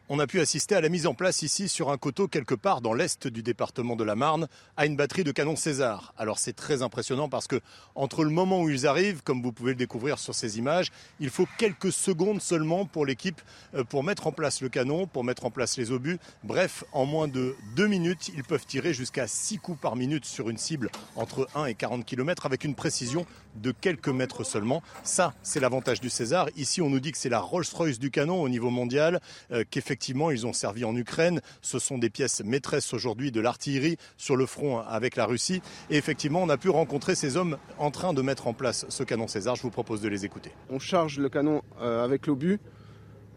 On 0.09 0.21
a 0.21 0.29
pu 0.29 0.39
assister 0.39 0.77
à 0.77 0.81
la 0.81 0.89
mise 0.89 1.09
en 1.09 1.15
place 1.15 1.43
ici 1.43 1.69
sur 1.69 1.91
un 1.91 1.99
coteau 1.99 2.29
quelque 2.29 2.55
part 2.55 2.81
dans 2.81 2.95
l'est 2.95 3.27
du 3.27 3.43
département 3.43 3.97
de 3.97 4.05
la 4.05 4.15
Marne 4.15 4.47
à 4.77 4.87
une 4.87 4.95
batterie 4.95 5.25
de 5.25 5.33
canons 5.33 5.57
César. 5.57 6.15
Alors 6.17 6.39
c'est 6.39 6.53
très 6.53 6.83
impressionnant 6.83 7.29
parce 7.29 7.49
que 7.49 7.61
entre 7.97 8.23
le 8.23 8.31
moment 8.31 8.63
où 8.63 8.71
ils 8.71 8.87
arrivent, 8.87 9.25
comme 9.25 9.43
vous 9.43 9.51
pouvez 9.51 9.73
le 9.73 9.77
découvrir 9.77 10.21
sur 10.21 10.33
ces 10.33 10.59
images, 10.59 10.93
il 11.19 11.29
faut 11.29 11.49
quelques 11.59 11.91
secondes 11.91 12.41
seulement 12.41 12.85
pour 12.85 13.05
l'équipe 13.05 13.43
euh, 13.75 13.83
pour 13.83 14.05
mettre 14.05 14.29
en 14.29 14.33
place 14.33 14.61
le 14.61 14.69
canon, 14.69 15.09
pour 15.09 15.25
mettre 15.25 15.45
en 15.45 15.51
place 15.51 15.77
les 15.77 15.91
obus. 15.91 16.19
Bref, 16.45 16.85
en 16.93 17.05
moins 17.05 17.27
de 17.27 17.57
deux 17.75 17.89
minutes, 17.89 18.31
ils 18.37 18.45
peuvent 18.45 18.65
tirer 18.65 18.95
jusqu'à 18.95 19.27
six 19.27 19.59
coups 19.59 19.81
par 19.81 19.97
minute 19.97 20.25
sur 20.25 20.51
une 20.51 20.59
cible 20.59 20.89
entre 21.17 21.49
1 21.57 21.65
et 21.65 21.75
40 21.75 22.05
km 22.05 22.47
avec 22.47 22.63
une 22.63 22.77
précision 22.77 23.27
de 23.57 23.73
quelques 23.73 24.09
mètres 24.09 24.45
seulement. 24.45 24.83
Ça, 25.03 25.35
c'est 25.43 25.61
l'avantage 25.61 26.01
du 26.01 26.11
César. 26.11 26.49
Ici, 26.57 26.83
on 26.83 26.91
nous 26.91 27.01
dit 27.01 27.13
que 27.13 27.19
c'est 27.19 27.29
la 27.29 27.41
Rolls-Royce 27.41 27.99
du 27.99 28.11
canon 28.11 28.43
au 28.43 28.49
niveau 28.49 28.71
mondial, 28.71 29.21
euh, 29.53 29.65
qu'effectivement, 29.71 30.31
ils 30.31 30.47
ont 30.47 30.53
servi 30.53 30.85
en 30.85 30.95
Ukraine. 30.97 31.41
Ce 31.63 31.79
sont 31.79 31.99
des 31.99 32.11
pièces 32.11 32.43
maîtresses 32.45 32.93
aujourd'hui 32.95 33.33
de 33.33 33.41
l'artillerie 33.41 33.97
sur 34.17 34.37
le 34.37 34.47
front 34.47 34.79
avec 34.79 35.17
la 35.17 35.27
Russie. 35.27 35.63
Et 35.91 35.97
effectivement, 35.97 36.43
on 36.43 36.49
a 36.49 36.57
pu 36.57 36.69
rencontrer 36.69 37.15
ces 37.15 37.37
hommes 37.37 37.59
en 37.79 37.91
train 37.91 38.13
de 38.13 38.23
mettre 38.23 38.47
en 38.47 38.53
place 38.53 38.87
ce 38.89 39.03
canon 39.03 39.29
César. 39.29 39.57
Je 39.57 39.63
vous 39.63 39.71
propose 39.71 40.01
de 40.01 40.09
les 40.09 40.25
écouter. 40.25 40.53
On 40.71 40.79
charge 40.79 41.19
le 41.19 41.29
canon 41.29 41.63
euh, 41.81 42.05
avec 42.05 42.27
l'obus. 42.27 42.59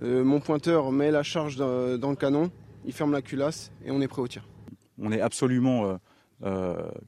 Euh, 0.01 0.23
mon 0.23 0.39
pointeur 0.39 0.91
met 0.91 1.11
la 1.11 1.23
charge 1.23 1.57
dans 1.57 2.09
le 2.09 2.15
canon, 2.15 2.51
il 2.85 2.93
ferme 2.93 3.11
la 3.11 3.21
culasse 3.21 3.71
et 3.85 3.91
on 3.91 4.01
est 4.01 4.07
prêt 4.07 4.21
au 4.21 4.27
tir. 4.27 4.47
On 4.97 5.11
est 5.11 5.21
absolument 5.21 5.99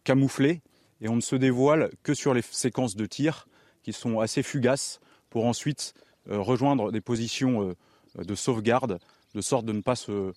camouflé 0.03 0.61
et 1.01 1.09
on 1.09 1.15
ne 1.15 1.21
se 1.21 1.35
dévoile 1.35 1.89
que 2.03 2.13
sur 2.13 2.33
les 2.33 2.41
séquences 2.41 2.95
de 2.95 3.05
tir 3.05 3.47
qui 3.83 3.93
sont 3.93 4.19
assez 4.19 4.43
fugaces 4.43 4.99
pour 5.29 5.45
ensuite 5.45 5.93
euh, 6.29 6.39
rejoindre 6.39 6.91
des 6.91 7.01
positions 7.01 7.69
euh, 7.69 8.23
de 8.23 8.35
sauvegarde 8.35 8.99
de 9.33 9.41
sorte 9.41 9.65
de 9.65 9.71
ne 9.71 9.81
pas 9.81 9.95
se 9.95 10.33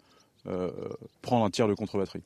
euh, 0.47 0.71
prendre 1.21 1.45
un 1.45 1.51
tir 1.51 1.67
de 1.67 1.75
contre-batterie. 1.75 2.23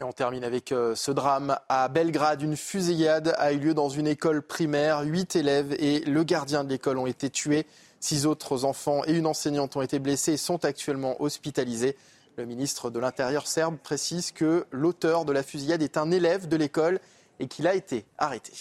Et 0.00 0.04
on 0.04 0.12
termine 0.12 0.42
avec 0.42 0.70
ce 0.70 1.10
drame. 1.10 1.56
À 1.68 1.88
Belgrade, 1.88 2.40
une 2.40 2.56
fusillade 2.56 3.34
a 3.36 3.52
eu 3.52 3.58
lieu 3.58 3.74
dans 3.74 3.90
une 3.90 4.06
école 4.06 4.40
primaire. 4.42 5.02
Huit 5.02 5.36
élèves 5.36 5.76
et 5.78 6.00
le 6.00 6.24
gardien 6.24 6.64
de 6.64 6.70
l'école 6.70 6.96
ont 6.96 7.06
été 7.06 7.28
tués. 7.28 7.66
Six 8.00 8.24
autres 8.24 8.64
enfants 8.64 9.02
et 9.06 9.12
une 9.12 9.26
enseignante 9.26 9.76
ont 9.76 9.82
été 9.82 9.98
blessés 9.98 10.32
et 10.32 10.36
sont 10.38 10.64
actuellement 10.64 11.20
hospitalisés. 11.22 11.96
Le 12.36 12.46
ministre 12.46 12.90
de 12.90 12.98
l'Intérieur 12.98 13.46
serbe 13.46 13.76
précise 13.76 14.32
que 14.32 14.64
l'auteur 14.70 15.26
de 15.26 15.32
la 15.32 15.42
fusillade 15.42 15.82
est 15.82 15.98
un 15.98 16.10
élève 16.10 16.48
de 16.48 16.56
l'école 16.56 16.98
et 17.40 17.48
qu'il 17.48 17.66
a 17.66 17.74
été 17.74 18.04
arrêté. 18.18 18.52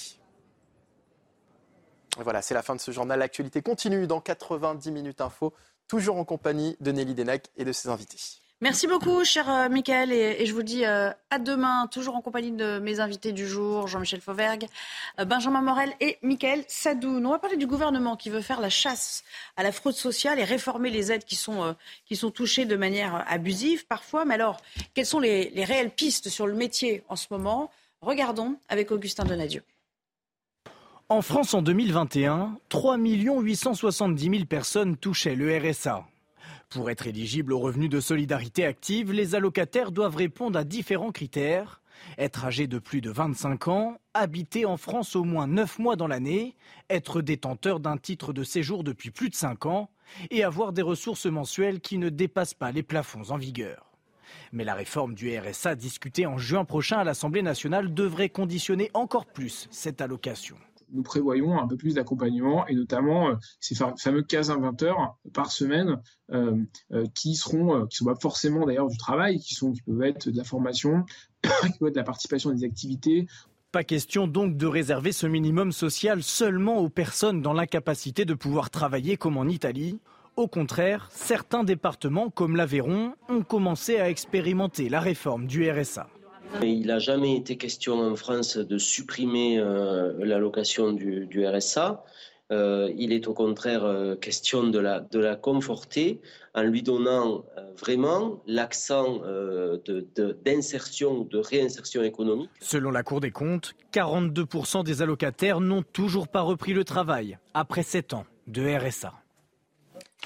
Voilà, 2.17 2.41
c'est 2.41 2.55
la 2.55 2.63
fin 2.63 2.75
de 2.75 2.81
ce 2.81 2.91
journal. 2.91 3.19
L'actualité 3.19 3.61
continue 3.61 4.07
dans 4.07 4.19
90 4.19 4.91
minutes 4.91 5.21
info, 5.21 5.53
toujours 5.87 6.17
en 6.17 6.25
compagnie 6.25 6.75
de 6.79 6.91
Nelly 6.91 7.13
Denac 7.13 7.49
et 7.57 7.65
de 7.65 7.71
ses 7.71 7.89
invités. 7.89 8.17
Merci 8.61 8.87
beaucoup, 8.87 9.23
cher 9.23 9.49
euh, 9.49 9.69
Michael, 9.69 10.11
et, 10.11 10.45
je 10.45 10.53
vous 10.53 10.63
dis 10.63 10.83
euh, 10.83 11.11
à 11.29 11.39
demain, 11.39 11.87
toujours 11.87 12.17
en 12.17 12.21
compagnie 12.21 12.51
de 12.51 12.79
mes 12.79 12.99
invités 12.99 13.31
du 13.31 13.47
jour, 13.47 13.87
Jean-Michel 13.87 14.19
Fauvergue, 14.19 14.67
euh, 15.17 15.23
Benjamin 15.23 15.61
Morel 15.61 15.93
et 16.01 16.17
Michael 16.23 16.65
Sadoun. 16.67 17.25
On 17.25 17.29
va 17.29 17.39
parler 17.39 17.55
du 17.55 17.67
gouvernement 17.67 18.17
qui 18.17 18.29
veut 18.29 18.41
faire 18.41 18.59
la 18.59 18.69
chasse 18.69 19.23
à 19.55 19.63
la 19.63 19.71
fraude 19.71 19.93
sociale 19.93 20.39
et 20.39 20.43
réformer 20.43 20.89
les 20.89 21.09
aides 21.13 21.23
qui 21.23 21.37
sont, 21.37 21.73
qui 22.05 22.17
sont 22.17 22.31
touchées 22.31 22.65
de 22.65 22.75
manière 22.75 23.23
abusive 23.29 23.85
parfois. 23.87 24.25
Mais 24.25 24.33
alors, 24.33 24.57
quelles 24.93 25.05
sont 25.05 25.21
les, 25.21 25.51
les 25.51 25.63
réelles 25.63 25.91
pistes 25.91 26.27
sur 26.27 26.45
le 26.45 26.53
métier 26.53 27.03
en 27.07 27.15
ce 27.15 27.27
moment? 27.31 27.71
Regardons 28.01 28.55
avec 28.69 28.91
Augustin 28.91 29.25
Donadieu. 29.25 29.61
En 31.09 31.21
France, 31.21 31.53
en 31.53 31.61
2021, 31.61 32.57
3 32.69 32.97
870 32.97 34.29
000 34.29 34.45
personnes 34.45 34.95
touchaient 34.95 35.35
le 35.35 35.57
RSA. 35.57 36.05
Pour 36.69 36.89
être 36.89 37.07
éligible 37.07 37.51
au 37.51 37.59
revenu 37.59 37.89
de 37.89 37.99
solidarité 37.99 38.63
active, 38.63 39.11
les 39.11 39.35
allocataires 39.35 39.91
doivent 39.91 40.15
répondre 40.15 40.57
à 40.57 40.63
différents 40.63 41.11
critères. 41.11 41.81
Être 42.17 42.45
âgé 42.45 42.67
de 42.67 42.79
plus 42.79 43.01
de 43.01 43.09
25 43.09 43.67
ans, 43.67 43.97
habiter 44.13 44.65
en 44.65 44.77
France 44.77 45.17
au 45.17 45.25
moins 45.25 45.47
9 45.47 45.79
mois 45.79 45.97
dans 45.97 46.07
l'année, 46.07 46.55
être 46.89 47.21
détenteur 47.21 47.81
d'un 47.81 47.97
titre 47.97 48.31
de 48.31 48.43
séjour 48.43 48.85
depuis 48.85 49.11
plus 49.11 49.29
de 49.29 49.35
5 49.35 49.65
ans 49.65 49.89
et 50.31 50.43
avoir 50.43 50.71
des 50.71 50.81
ressources 50.81 51.25
mensuelles 51.25 51.81
qui 51.81 51.97
ne 51.97 52.07
dépassent 52.07 52.53
pas 52.53 52.71
les 52.71 52.83
plafonds 52.83 53.31
en 53.31 53.37
vigueur. 53.37 53.88
Mais 54.51 54.63
la 54.63 54.75
réforme 54.75 55.13
du 55.13 55.37
RSA 55.37 55.75
discutée 55.75 56.25
en 56.25 56.37
juin 56.37 56.65
prochain 56.65 56.97
à 56.97 57.03
l'Assemblée 57.03 57.41
nationale 57.41 57.93
devrait 57.93 58.29
conditionner 58.29 58.91
encore 58.93 59.25
plus 59.25 59.67
cette 59.71 60.01
allocation 60.01 60.55
nous 60.91 61.03
prévoyons 61.03 61.59
un 61.59 61.67
peu 61.67 61.77
plus 61.77 61.95
d'accompagnement 61.95 62.67
et 62.67 62.73
notamment 62.73 63.29
euh, 63.29 63.35
ces 63.59 63.75
fameux 63.75 64.21
15-20 64.21 64.83
heures 64.85 65.17
par 65.33 65.51
semaine 65.51 66.01
euh, 66.31 66.55
euh, 66.91 67.05
qui 67.13 67.35
seront, 67.35 67.85
qui 67.87 67.97
sont 67.97 68.05
pas 68.05 68.15
forcément 68.15 68.65
d'ailleurs 68.65 68.89
du 68.89 68.97
travail, 68.97 69.39
qui 69.39 69.53
sont, 69.53 69.71
qui 69.71 69.81
peuvent 69.81 70.01
être 70.03 70.29
de 70.29 70.37
la 70.37 70.43
formation, 70.43 71.03
qui 71.43 71.79
peuvent 71.79 71.89
être 71.89 71.95
de 71.95 71.99
la 71.99 72.03
participation 72.03 72.49
à 72.49 72.53
des 72.53 72.63
activités. 72.63 73.27
Pas 73.71 73.83
question 73.83 74.27
donc 74.27 74.57
de 74.57 74.65
réserver 74.65 75.11
ce 75.11 75.27
minimum 75.27 75.71
social 75.71 76.23
seulement 76.23 76.77
aux 76.77 76.89
personnes 76.89 77.41
dans 77.41 77.53
l'incapacité 77.53 78.25
de 78.25 78.33
pouvoir 78.33 78.71
travailler 78.71 79.15
comme 79.15 79.37
en 79.37 79.45
Italie. 79.45 79.99
Au 80.39 80.47
contraire, 80.47 81.09
certains 81.11 81.65
départements 81.65 82.29
comme 82.29 82.55
l'Aveyron 82.55 83.11
ont 83.27 83.41
commencé 83.41 83.99
à 83.99 84.09
expérimenter 84.09 84.87
la 84.87 85.01
réforme 85.01 85.47
du 85.47 85.69
RSA. 85.69 86.07
Il 86.61 86.87
n'a 86.87 86.97
jamais 86.97 87.35
été 87.35 87.57
question 87.57 87.99
en 87.99 88.15
France 88.15 88.55
de 88.55 88.77
supprimer 88.77 89.59
euh, 89.59 90.13
l'allocation 90.19 90.93
du, 90.93 91.45
RSA. 91.45 92.05
Euh, 92.53 92.89
il 92.95 93.11
est 93.11 93.27
au 93.27 93.33
contraire 93.33 93.83
euh, 93.83 94.15
question 94.15 94.63
de 94.63 94.79
la, 94.79 95.01
de 95.01 95.19
la 95.19 95.35
conforter 95.35 96.21
en 96.55 96.63
lui 96.63 96.83
donnant 96.83 97.43
vraiment 97.77 98.41
l'accent 98.47 99.19
d'insertion, 100.45 101.25
de, 101.25 101.29
de 101.29 101.37
réinsertion 101.37 102.01
économique. 102.01 102.49
Selon 102.61 102.91
la 102.91 103.03
Cour 103.03 103.19
des 103.19 103.31
comptes, 103.31 103.75
42% 103.91 104.85
des 104.85 105.01
allocataires 105.01 105.59
n'ont 105.59 105.83
toujours 105.83 106.29
pas 106.29 106.41
repris 106.41 106.71
le 106.71 106.85
travail 106.85 107.37
après 107.53 107.83
7 107.83 108.13
ans 108.13 108.25
de 108.47 108.63
RSA. 108.63 109.18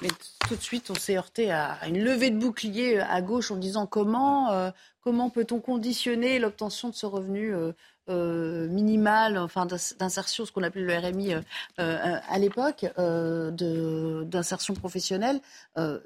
Mais 0.01 0.09
tout 0.47 0.55
de 0.55 0.61
suite, 0.61 0.89
on 0.89 0.95
s'est 0.95 1.17
heurté 1.17 1.51
à 1.51 1.77
une 1.87 2.03
levée 2.03 2.31
de 2.31 2.37
bouclier 2.37 2.99
à 2.99 3.21
gauche 3.21 3.51
en 3.51 3.57
disant 3.57 3.85
comment, 3.85 4.51
euh, 4.51 4.71
comment 5.01 5.29
peut-on 5.29 5.59
conditionner 5.59 6.39
l'obtention 6.39 6.89
de 6.89 6.95
ce 6.95 7.05
revenu 7.05 7.53
euh, 7.53 7.73
euh, 8.09 8.67
minimal, 8.69 9.37
enfin 9.37 9.65
d'insertion, 9.65 10.45
ce 10.45 10.51
qu'on 10.51 10.63
appelait 10.63 10.81
le 10.81 10.97
RMI 10.97 11.35
à 11.77 12.39
l'époque, 12.39 12.85
d'insertion 12.97 14.73
professionnelle. 14.73 15.39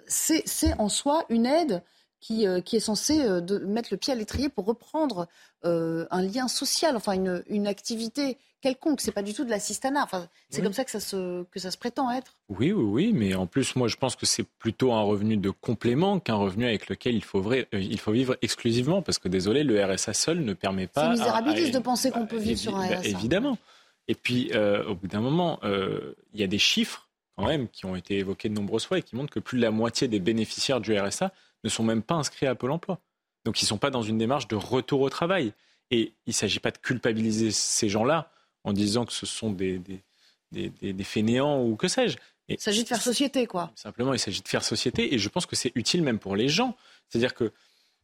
C'est 0.08 0.74
en 0.78 0.90
soi 0.90 1.24
une 1.30 1.46
aide 1.46 1.82
qui, 2.20 2.46
qui 2.66 2.76
est 2.76 2.82
censée 2.82 3.24
de 3.42 3.60
mettre 3.60 3.90
le 3.92 3.98
pied 3.98 4.14
à 4.14 4.16
l'étrier 4.16 4.50
pour 4.50 4.66
reprendre 4.66 5.28
un 5.64 6.22
lien 6.22 6.48
social, 6.48 6.96
enfin 6.96 7.14
une, 7.14 7.44
une 7.48 7.68
activité 7.68 8.38
quelconque. 8.62 9.02
C'est 9.02 9.12
pas 9.12 9.22
du 9.22 9.34
tout 9.34 9.46
de 9.46 9.50
l'assistanat. 9.50 10.04
Enfin, 10.04 10.28
c'est 10.50 10.62
comme 10.62 10.74
ça 10.74 10.84
que 10.84 10.92
ça, 10.92 11.00
se, 11.00 11.44
que 11.44 11.60
ça 11.60 11.72
se 11.72 11.78
prétend 11.78 12.12
être. 12.12 12.38
Oui, 12.50 12.72
oui, 12.72 12.84
oui. 12.84 13.14
Mais 13.14 13.36
en 13.36 13.48
plus, 13.48 13.76
moi, 13.76 13.88
je 13.88 13.96
pense 13.96 14.16
que 14.16 14.26
c'est 14.26 14.44
plutôt 14.44 14.94
un 14.94 15.02
revenu 15.02 15.38
de 15.38 15.50
complément 15.50 16.20
qu'un 16.20 16.36
revenu 16.36 16.66
avec 16.66 16.90
lequel 16.90 17.16
il 17.16 17.24
faut, 17.24 17.52
euh, 17.52 17.66
il 17.74 18.00
faut 18.00 18.12
vivre 18.12 18.38
exclusivement. 18.42 19.02
Parce 19.02 19.20
que, 19.20 19.28
désolé, 19.28 19.64
le 19.64 19.84
RSA 19.84 20.14
seul 20.14 20.40
ne 20.44 20.54
permet 20.54 20.88
pas. 20.88 21.16
C'est 21.16 21.22
misérabiliste 21.22 21.74
de 21.74 21.80
penser 21.80 22.12
qu'on 22.12 22.26
peut 22.26 22.38
vivre 22.38 22.60
sur 22.60 22.76
un 22.76 22.88
RSA. 22.88 23.08
évidemment. 23.08 23.58
Et 24.08 24.16
puis, 24.16 24.52
euh, 24.54 24.86
au 24.86 24.96
bout 24.96 25.08
d'un 25.08 25.22
moment, 25.22 25.60
euh, 25.64 26.14
il 26.34 26.40
y 26.40 26.44
a 26.44 26.48
des 26.48 26.60
chiffres, 26.60 27.10
quand 27.36 27.46
même, 27.46 27.68
qui 27.68 27.86
ont 27.86 27.96
été 27.96 28.18
évoqués 28.18 28.50
de 28.50 28.54
nombreuses 28.54 28.86
fois 28.86 29.00
et 29.00 29.02
qui 29.02 29.16
montrent 29.16 29.34
que 29.34 29.40
plus 29.40 29.58
de 29.58 29.64
la 29.64 29.72
moitié 29.72 30.08
des 30.08 30.20
bénéficiaires 30.20 30.80
du 30.80 30.98
RSA 30.98 31.32
ne 31.64 31.70
sont 31.70 31.84
même 31.84 32.04
pas 32.04 32.16
inscrits 32.16 32.48
à 32.48 32.56
Pôle 32.56 32.72
emploi. 32.72 33.00
Donc, 33.46 33.62
ils 33.62 33.66
ne 33.66 33.70
sont 33.70 33.78
pas 33.78 33.90
dans 33.90 34.02
une 34.02 34.18
démarche 34.18 34.48
de 34.48 34.56
retour 34.56 35.02
au 35.02 35.10
travail. 35.10 35.54
Et 35.92 36.14
il 36.26 36.30
ne 36.30 36.34
s'agit 36.34 36.60
pas 36.60 36.72
de 36.72 36.78
culpabiliser 36.78 37.52
ces 37.52 37.88
gens-là 37.88 38.32
en 38.64 38.74
disant 38.74 39.06
que 39.06 39.14
ce 39.14 39.26
sont 39.26 39.52
des, 39.52 39.80
des, 40.52 40.70
des, 40.70 41.04
fainéants 41.04 41.64
ou 41.64 41.76
que 41.76 41.88
sais-je. 41.88 42.18
Il 42.50 42.60
s'agit 42.60 42.84
de 42.84 42.88
faire 42.88 43.02
société, 43.02 43.48
quoi. 43.48 43.72
Simplement, 43.76 44.14
il 44.14 44.20
s'agit 44.20 44.42
de 44.42 44.48
faire 44.48 44.64
société 44.64 45.14
et 45.14 45.20
je 45.20 45.30
pense 45.30 45.46
que 45.46 45.56
c'est 45.56 45.72
utile 45.76 46.04
même 46.04 46.20
pour 46.20 46.36
les 46.36 46.50
gens. 46.50 46.76
C'est-à-dire 47.08 47.34
que 47.34 47.52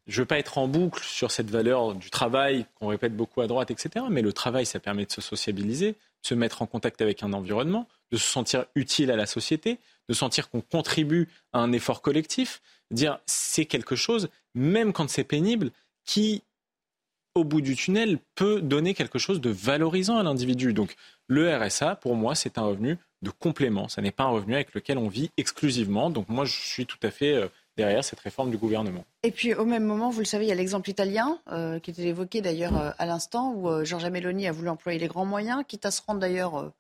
je 0.08 0.20
ne 0.20 0.24
veux 0.24 0.26
pas 0.26 0.38
être 0.38 0.58
en 0.58 0.68
boucle 0.68 1.02
sur 1.02 1.32
cette 1.32 1.50
valeur 1.50 1.96
du 1.96 2.10
travail 2.10 2.66
qu'on 2.76 2.88
répète 2.88 3.16
beaucoup 3.16 3.42
à 3.42 3.48
droite, 3.48 3.72
etc. 3.72 4.06
Mais 4.10 4.22
le 4.22 4.34
travail, 4.34 4.66
ça 4.66 4.80
permet 4.80 5.06
de 5.06 5.12
se 5.12 5.22
sociabiliser, 5.22 5.92
de 5.92 6.28
se 6.28 6.34
mettre 6.34 6.62
en 6.62 6.66
contact 6.66 7.02
avec 7.02 7.24
un 7.24 7.32
environnement, 7.32 7.88
de 8.12 8.18
se 8.18 8.30
sentir 8.30 8.66
utile 8.76 9.12
à 9.12 9.16
la 9.16 9.26
société, 9.26 9.80
de 10.10 10.14
sentir 10.14 10.50
qu'on 10.50 10.62
contribue 10.62 11.30
à 11.54 11.60
un 11.60 11.72
effort 11.72 12.02
collectif. 12.02 12.62
Dire 12.94 13.20
c'est 13.26 13.66
quelque 13.66 13.96
chose, 13.96 14.30
même 14.56 14.94
quand 14.94 15.10
c'est 15.10 15.24
pénible, 15.24 15.72
qui 16.06 16.44
au 17.36 17.44
bout 17.44 17.62
du 17.62 17.76
tunnel, 17.76 18.20
peut 18.36 18.62
donner 18.62 18.94
quelque 18.94 19.18
chose 19.18 19.42
de 19.42 19.50
valorisant 19.50 20.18
à 20.18 20.24
l'individu. 20.24 20.74
Donc 20.74 20.96
le 21.28 21.56
RSA, 21.56 21.96
pour 21.96 22.16
moi, 22.16 22.36
c'est 22.36 22.58
un 22.58 22.64
revenu 22.64 22.98
de 23.22 23.32
complément. 23.32 23.88
Ce 23.88 24.02
n'est 24.02 24.12
pas 24.12 24.26
un 24.26 24.30
revenu 24.30 24.54
avec 24.54 24.74
lequel 24.74 24.98
on 24.98 25.08
vit 25.08 25.32
exclusivement. 25.38 26.10
Donc 26.10 26.30
moi, 26.30 26.46
je 26.46 26.54
suis 26.54 26.86
tout 26.86 27.00
à 27.02 27.10
fait 27.10 27.34
euh, 27.34 27.48
derrière 27.76 28.04
cette 28.04 28.20
réforme 28.20 28.52
du 28.52 28.58
gouvernement. 28.58 29.04
Et 29.24 29.32
puis 29.32 29.56
au 29.56 29.66
même 29.66 29.84
moment, 29.84 30.10
vous 30.12 30.20
le 30.20 30.26
savez, 30.26 30.46
il 30.46 30.50
y 30.50 30.52
a 30.52 30.56
l'exemple 30.56 30.90
italien 30.90 31.40
euh, 31.52 31.80
qui 31.80 31.90
était 31.90 32.04
évoqué 32.04 32.42
d'ailleurs 32.42 32.78
euh, 32.78 32.92
à 33.00 33.06
l'instant, 33.06 33.54
où 33.56 33.84
Giorgia 33.84 34.10
Meloni 34.10 34.48
a 34.48 34.52
voulu 34.52 34.70
employer 34.70 35.00
les 35.00 35.08
grands 35.08 35.26
moyens, 35.26 35.64
quitte 35.68 35.86
à 35.86 35.92
se 35.92 36.02
rendre 36.06 36.20
d'ailleurs 36.20 36.72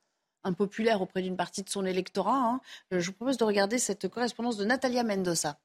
impopulaire 0.43 1.01
auprès 1.01 1.21
d'une 1.21 1.37
partie 1.37 1.63
de 1.63 1.69
son 1.69 1.85
électorat. 1.85 2.35
Hein. 2.35 2.61
Je 2.91 3.07
vous 3.07 3.13
propose 3.13 3.37
de 3.37 3.43
regarder 3.45 3.79
cette 3.79 4.07
correspondance 4.09 4.57
de 4.57 4.65
Natalia 4.65 5.03
Mendoza. 5.03 5.57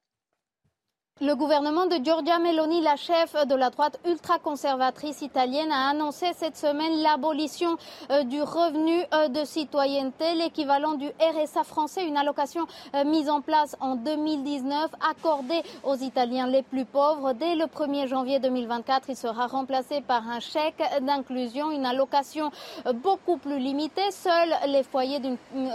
Le 1.20 1.34
gouvernement 1.34 1.86
de 1.86 1.96
Giorgia 1.96 2.38
Meloni, 2.38 2.80
la 2.80 2.94
chef 2.94 3.34
de 3.48 3.56
la 3.56 3.70
droite 3.70 3.98
ultra-conservatrice 4.06 5.20
italienne, 5.20 5.72
a 5.72 5.88
annoncé 5.88 6.26
cette 6.36 6.56
semaine 6.56 7.02
l'abolition 7.02 7.76
euh, 8.12 8.22
du 8.22 8.40
revenu 8.40 9.02
euh, 9.12 9.26
de 9.26 9.44
citoyenneté, 9.44 10.34
l'équivalent 10.36 10.94
du 10.94 11.08
RSA 11.18 11.64
français, 11.64 12.06
une 12.06 12.16
allocation 12.16 12.68
euh, 12.94 13.02
mise 13.02 13.28
en 13.28 13.40
place 13.40 13.74
en 13.80 13.96
2019, 13.96 14.92
accordée 15.10 15.60
aux 15.82 15.96
Italiens 15.96 16.46
les 16.46 16.62
plus 16.62 16.84
pauvres. 16.84 17.32
Dès 17.32 17.56
le 17.56 17.64
1er 17.64 18.06
janvier 18.06 18.38
2024, 18.38 19.06
il 19.08 19.16
sera 19.16 19.48
remplacé 19.48 20.00
par 20.00 20.22
un 20.28 20.38
chèque 20.38 20.80
d'inclusion, 21.00 21.72
une 21.72 21.84
allocation 21.84 22.52
beaucoup 22.94 23.38
plus 23.38 23.58
limitée. 23.58 24.12
Seuls 24.12 24.54
les 24.68 24.84
foyers 24.84 25.18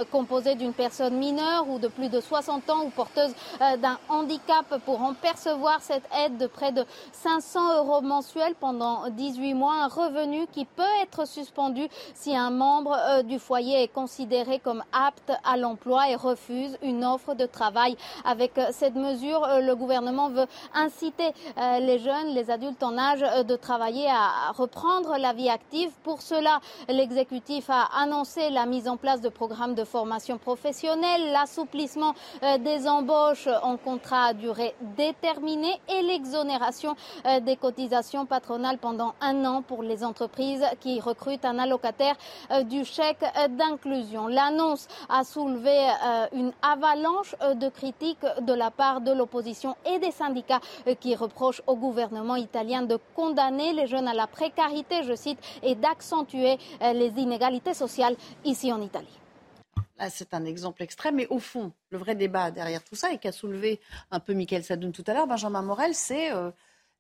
composés 0.10 0.56
d'une 0.56 0.74
personne 0.74 1.18
mineure 1.18 1.68
ou 1.68 1.80
de 1.80 1.90
plus 1.90 2.08
de 2.08 2.22
60 2.22 2.70
ans 2.70 2.86
ou 2.86 2.90
porteuse 2.92 3.34
d'un 3.60 4.00
handicap 4.08 4.66
pourront 4.86 5.14
perdre 5.14 5.33
recevoir 5.34 5.82
cette 5.82 6.08
aide 6.16 6.38
de 6.38 6.48
près 6.48 6.72
de 6.72 6.86
500 7.12 7.78
euros 7.78 8.02
mensuels 8.02 8.56
pendant 8.60 9.10
18 9.10 9.54
mois, 9.54 9.74
un 9.84 9.88
revenu 9.88 10.48
qui 10.52 10.66
peut 10.66 10.84
être 11.02 11.28
suspendu 11.28 11.88
si 12.14 12.36
un 12.36 12.50
membre 12.50 12.96
euh, 12.98 13.24
du 13.24 13.40
foyer 13.40 13.84
est 13.84 13.88
considéré 13.88 14.60
comme 14.60 14.84
apte 14.94 15.32
à 15.44 15.58
l'emploi 15.58 16.10
et 16.10 16.16
refuse 16.16 16.78
une 16.82 17.04
offre 17.04 17.34
de 17.34 17.46
travail. 17.46 17.98
Avec 18.26 18.58
euh, 18.58 18.68
cette 18.72 18.96
mesure, 18.96 19.44
euh, 19.44 19.60
le 19.60 19.76
gouvernement 19.76 20.30
veut 20.30 20.46
inciter 20.74 21.34
les 21.80 22.00
jeunes, 22.00 22.28
les 22.34 22.50
adultes 22.50 22.84
en 22.84 22.98
âge 22.98 23.22
de 23.22 23.56
travailler 23.56 24.08
à 24.10 24.52
reprendre 24.52 25.18
la 25.18 25.34
vie 25.34 25.50
active. 25.50 25.92
Pour 26.04 26.22
cela, 26.22 26.60
l'exécutif 26.88 27.70
a 27.70 27.90
annoncé 27.98 28.50
la 28.50 28.66
mise 28.66 28.88
en 28.88 28.98
place 28.98 29.22
de 29.22 29.30
programmes 29.30 29.76
de 29.76 29.84
formation 29.84 30.38
professionnelle, 30.38 31.32
l'assouplissement 31.32 32.14
des 32.60 32.88
embauches 32.88 33.48
en 33.62 33.78
contrat 33.78 34.26
à 34.26 34.34
durée 34.34 34.76
déterminée 34.98 35.23
et 35.26 36.02
l'exonération 36.02 36.96
euh, 37.26 37.40
des 37.40 37.56
cotisations 37.56 38.26
patronales 38.26 38.78
pendant 38.78 39.14
un 39.22 39.46
an 39.46 39.62
pour 39.62 39.82
les 39.82 40.04
entreprises 40.04 40.64
qui 40.82 41.00
recrutent 41.00 41.46
un 41.46 41.60
allocataire 41.60 42.16
euh, 42.52 42.64
du 42.64 42.84
chèque 42.84 43.24
euh, 43.24 43.48
d'inclusion. 43.48 44.28
L'annonce 44.28 44.88
a 45.10 45.24
soulevé 45.24 45.88
une 46.34 46.52
avalanche 46.62 47.36
de 47.56 47.70
critiques 47.70 48.26
de 48.42 48.54
la 48.54 48.72
part 48.72 49.02
de 49.02 49.12
l'opposition 49.12 49.76
et 49.86 50.00
des 50.00 50.12
syndicats 50.12 50.60
qui 51.00 51.16
reprochent 51.16 51.62
au 51.68 51.76
gouvernement 51.76 52.36
italien 52.36 52.82
de 52.84 52.98
condamner 53.16 53.74
les 53.74 53.88
jeunes 53.88 54.08
à 54.08 54.14
la 54.14 54.28
précarité, 54.28 55.04
je 55.04 55.16
cite, 55.16 55.40
et 55.62 55.76
d'accentuer 55.76 56.58
les 56.82 57.12
inégalités 57.18 57.74
sociales 57.74 58.16
ici 58.44 58.72
en 58.72 58.82
Italie. 58.82 59.23
Là, 60.04 60.10
c'est 60.10 60.34
un 60.34 60.44
exemple 60.44 60.84
extrême, 60.84 61.16
mais 61.16 61.28
au 61.30 61.40
fond, 61.40 61.72
le 61.90 61.98
vrai 61.98 62.14
débat 62.14 62.52
derrière 62.52 62.84
tout 62.84 62.96
ça, 62.96 63.14
et 63.14 63.20
qu'a 63.20 63.32
soulevé 63.32 63.80
un 64.12 64.20
peu 64.20 64.34
Michael 64.34 64.62
Sadoun 64.62 64.92
tout 64.92 65.06
à 65.08 65.14
l'heure, 65.14 65.28
Benjamin 65.28 65.62
Morel, 65.62 65.96
c'est 65.96 66.34
euh, 66.34 66.52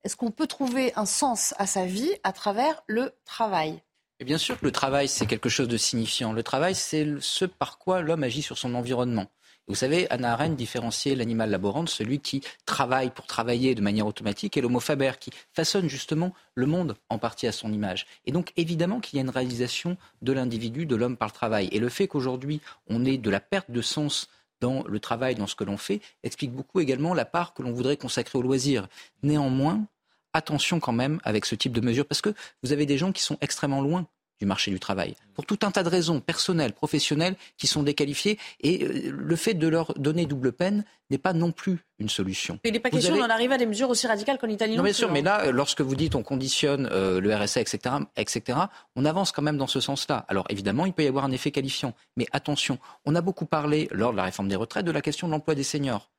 est-ce 0.05 0.15
qu'on 0.15 0.31
peut 0.31 0.47
trouver 0.47 0.93
un 0.95 1.05
sens 1.05 1.53
à 1.57 1.67
sa 1.67 1.85
vie 1.85 2.13
à 2.23 2.31
travers 2.31 2.81
le 2.87 3.13
travail? 3.25 3.81
Et 4.21 4.23
bien 4.23 4.37
sûr 4.37 4.57
que 4.57 4.63
le 4.63 4.71
travail, 4.71 5.09
c'est 5.09 5.25
quelque 5.25 5.49
chose 5.49 5.67
de 5.67 5.75
signifiant. 5.75 6.31
Le 6.31 6.43
travail, 6.43 6.75
c'est 6.75 7.05
ce 7.19 7.43
par 7.43 7.77
quoi 7.77 8.01
l'homme 8.01 8.23
agit 8.23 8.41
sur 8.41 8.57
son 8.57 8.73
environnement. 8.73 9.25
Vous 9.69 9.75
savez, 9.75 10.09
Anna 10.09 10.33
Arendt 10.33 10.55
différenciait 10.55 11.15
l'animal 11.15 11.49
laborant 11.49 11.83
de 11.83 11.89
celui 11.89 12.19
qui 12.19 12.41
travaille 12.65 13.11
pour 13.11 13.27
travailler 13.27 13.75
de 13.75 13.81
manière 13.81 14.05
automatique 14.05 14.57
et 14.57 14.61
l'homo 14.61 14.81
faber 14.81 15.13
qui 15.21 15.31
façonne 15.53 15.87
justement 15.87 16.33
le 16.53 16.65
monde 16.65 16.97
en 17.07 17.17
partie 17.17 17.47
à 17.47 17.53
son 17.53 17.71
image. 17.71 18.05
Et 18.25 18.33
donc 18.33 18.51
évidemment 18.57 18.99
qu'il 18.99 19.15
y 19.15 19.19
a 19.19 19.23
une 19.23 19.29
réalisation 19.29 19.95
de 20.21 20.33
l'individu, 20.33 20.85
de 20.85 20.97
l'homme 20.97 21.15
par 21.15 21.29
le 21.29 21.33
travail. 21.33 21.69
Et 21.71 21.79
le 21.79 21.87
fait 21.87 22.09
qu'aujourd'hui 22.09 22.59
on 22.87 23.05
ait 23.05 23.17
de 23.17 23.29
la 23.29 23.39
perte 23.39 23.71
de 23.71 23.81
sens 23.81 24.27
dans 24.59 24.83
le 24.85 24.99
travail, 24.99 25.35
dans 25.35 25.47
ce 25.47 25.55
que 25.55 25.63
l'on 25.63 25.77
fait, 25.77 26.01
explique 26.23 26.51
beaucoup 26.51 26.81
également 26.81 27.13
la 27.13 27.25
part 27.25 27.53
que 27.53 27.63
l'on 27.63 27.71
voudrait 27.71 27.97
consacrer 27.97 28.37
au 28.37 28.41
loisir. 28.41 28.87
Néanmoins, 29.21 29.85
attention 30.33 30.81
quand 30.81 30.93
même 30.93 31.21
avec 31.23 31.45
ce 31.45 31.55
type 31.55 31.73
de 31.73 31.81
mesures 31.81 32.05
parce 32.05 32.21
que 32.21 32.33
vous 32.63 32.73
avez 32.73 32.85
des 32.85 32.97
gens 32.97 33.13
qui 33.13 33.23
sont 33.23 33.37
extrêmement 33.39 33.81
loin 33.81 34.07
du 34.43 34.47
marché 34.47 34.71
du 34.71 34.79
travail, 34.79 35.15
pour 35.35 35.45
tout 35.45 35.59
un 35.63 35.71
tas 35.71 35.83
de 35.83 35.89
raisons 35.89 36.19
personnelles, 36.19 36.73
professionnelles, 36.73 37.35
qui 37.57 37.65
sont 37.65 37.81
déqualifiées. 37.81 38.37
Et 38.59 38.83
euh, 38.83 39.09
le 39.09 39.35
fait 39.37 39.53
de 39.53 39.67
leur 39.69 39.93
donner 39.93 40.25
double 40.25 40.51
peine 40.51 40.83
n'est 41.09 41.17
pas 41.17 41.31
non 41.31 41.53
plus 41.53 41.79
une 41.97 42.09
solution. 42.09 42.59
Il 42.65 42.73
n'est 42.73 42.81
pas 42.81 42.89
question 42.89 43.15
d'en 43.15 43.29
arriver 43.29 43.53
à 43.53 43.57
des 43.57 43.65
mesures 43.65 43.89
aussi 43.89 44.05
radicales 44.05 44.37
qu'en 44.37 44.49
Italie. 44.49 44.75
Non, 44.75 44.83
bien 44.83 44.91
sûr, 44.91 45.09
mais 45.13 45.21
hein. 45.21 45.45
là, 45.45 45.51
lorsque 45.51 45.79
vous 45.79 45.95
dites 45.95 46.15
on 46.15 46.23
conditionne 46.23 46.89
euh, 46.91 47.21
le 47.21 47.33
RSA, 47.33 47.61
etc., 47.61 47.95
etc., 48.17 48.59
on 48.97 49.05
avance 49.05 49.31
quand 49.31 49.41
même 49.41 49.57
dans 49.57 49.67
ce 49.67 49.79
sens-là. 49.79 50.25
Alors 50.27 50.45
évidemment, 50.49 50.85
il 50.85 50.91
peut 50.91 51.05
y 51.05 51.07
avoir 51.07 51.23
un 51.23 51.31
effet 51.31 51.51
qualifiant. 51.51 51.93
Mais 52.17 52.25
attention, 52.33 52.77
on 53.05 53.15
a 53.15 53.21
beaucoup 53.21 53.45
parlé, 53.45 53.87
lors 53.91 54.11
de 54.11 54.17
la 54.17 54.23
réforme 54.23 54.49
des 54.49 54.57
retraites, 54.57 54.85
de 54.85 54.91
la 54.91 55.01
question 55.01 55.27
de 55.27 55.31
l'emploi 55.31 55.55
des 55.55 55.63
seniors. 55.63 56.09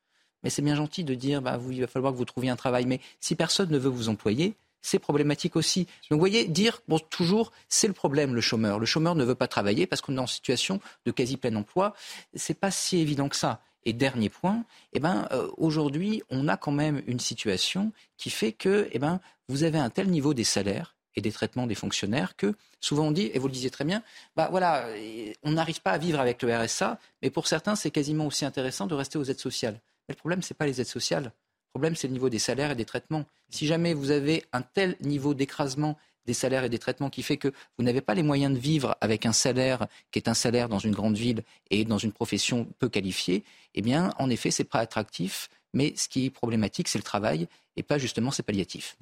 Mais 0.42 0.48
c'est 0.48 0.62
bien 0.62 0.76
gentil 0.76 1.04
de 1.04 1.14
dire, 1.14 1.42
bah, 1.42 1.58
vous, 1.58 1.72
il 1.72 1.80
va 1.82 1.86
falloir 1.86 2.12
que 2.12 2.18
vous 2.18 2.24
trouviez 2.24 2.50
un 2.50 2.56
travail. 2.56 2.86
Mais 2.86 3.00
si 3.20 3.34
personne 3.34 3.70
ne 3.70 3.78
veut 3.78 3.90
vous 3.90 4.08
employer, 4.08 4.54
c'est 4.84 4.98
problématique 4.98 5.56
aussi. 5.56 5.84
Donc 5.84 6.12
vous 6.12 6.18
voyez, 6.18 6.46
dire 6.46 6.82
bon, 6.88 6.98
toujours, 6.98 7.52
c'est 7.68 7.88
le 7.88 7.94
problème, 7.94 8.34
le 8.34 8.42
chômeur. 8.42 8.78
Le 8.78 8.86
chômeur 8.86 9.14
ne 9.14 9.24
veut 9.24 9.34
pas 9.34 9.48
travailler 9.48 9.86
parce 9.86 10.02
qu'on 10.02 10.16
est 10.16 10.20
en 10.20 10.26
situation 10.26 10.78
de 11.06 11.10
quasi 11.10 11.38
plein 11.38 11.56
emploi. 11.56 11.94
C'est 12.34 12.60
pas 12.60 12.70
si 12.70 12.98
évident 12.98 13.30
que 13.30 13.36
ça. 13.36 13.62
Et 13.86 13.94
dernier 13.94 14.28
point, 14.28 14.64
eh 14.92 15.00
ben, 15.00 15.26
euh, 15.32 15.48
aujourd'hui, 15.56 16.22
on 16.30 16.48
a 16.48 16.56
quand 16.56 16.72
même 16.72 17.02
une 17.06 17.20
situation 17.20 17.92
qui 18.18 18.30
fait 18.30 18.52
que 18.52 18.88
eh 18.92 18.98
ben, 18.98 19.20
vous 19.48 19.62
avez 19.62 19.78
un 19.78 19.90
tel 19.90 20.08
niveau 20.08 20.34
des 20.34 20.44
salaires 20.44 20.96
et 21.16 21.22
des 21.22 21.32
traitements 21.32 21.66
des 21.66 21.74
fonctionnaires 21.74 22.36
que 22.36 22.54
souvent 22.80 23.06
on 23.06 23.10
dit, 23.10 23.30
et 23.32 23.38
vous 23.38 23.46
le 23.46 23.52
disiez 23.52 23.70
très 23.70 23.84
bien, 23.84 24.02
bah 24.36 24.48
voilà, 24.50 24.86
on 25.42 25.52
n'arrive 25.52 25.80
pas 25.80 25.92
à 25.92 25.98
vivre 25.98 26.18
avec 26.18 26.42
le 26.42 26.54
RSA, 26.54 26.98
mais 27.22 27.30
pour 27.30 27.46
certains, 27.46 27.76
c'est 27.76 27.90
quasiment 27.90 28.26
aussi 28.26 28.44
intéressant 28.44 28.86
de 28.86 28.94
rester 28.94 29.16
aux 29.18 29.24
aides 29.24 29.38
sociales. 29.38 29.80
Mais 30.08 30.14
le 30.14 30.18
problème, 30.18 30.42
ce 30.42 30.52
n'est 30.52 30.56
pas 30.56 30.66
les 30.66 30.80
aides 30.80 30.86
sociales. 30.86 31.32
Le 31.74 31.80
problème, 31.80 31.96
c'est 31.96 32.06
le 32.06 32.12
niveau 32.12 32.28
des 32.28 32.38
salaires 32.38 32.70
et 32.70 32.76
des 32.76 32.84
traitements. 32.84 33.24
Si 33.50 33.66
jamais 33.66 33.94
vous 33.94 34.12
avez 34.12 34.44
un 34.52 34.62
tel 34.62 34.96
niveau 35.00 35.34
d'écrasement 35.34 35.98
des 36.24 36.32
salaires 36.32 36.62
et 36.62 36.68
des 36.68 36.78
traitements 36.78 37.10
qui 37.10 37.24
fait 37.24 37.36
que 37.36 37.48
vous 37.76 37.84
n'avez 37.84 38.00
pas 38.00 38.14
les 38.14 38.22
moyens 38.22 38.54
de 38.54 38.60
vivre 38.60 38.96
avec 39.00 39.26
un 39.26 39.32
salaire 39.32 39.88
qui 40.12 40.20
est 40.20 40.28
un 40.28 40.34
salaire 40.34 40.68
dans 40.68 40.78
une 40.78 40.92
grande 40.92 41.16
ville 41.16 41.42
et 41.70 41.84
dans 41.84 41.98
une 41.98 42.12
profession 42.12 42.68
peu 42.78 42.88
qualifiée, 42.88 43.42
eh 43.74 43.82
bien, 43.82 44.10
en 44.20 44.30
effet, 44.30 44.52
c'est 44.52 44.62
pas 44.62 44.78
attractif. 44.78 45.50
Mais 45.72 45.94
ce 45.96 46.08
qui 46.08 46.26
est 46.26 46.30
problématique, 46.30 46.86
c'est 46.86 46.98
le 46.98 47.02
travail 47.04 47.48
et 47.74 47.82
pas 47.82 47.98
justement 47.98 48.30
ces 48.30 48.44
palliatifs. 48.44 48.96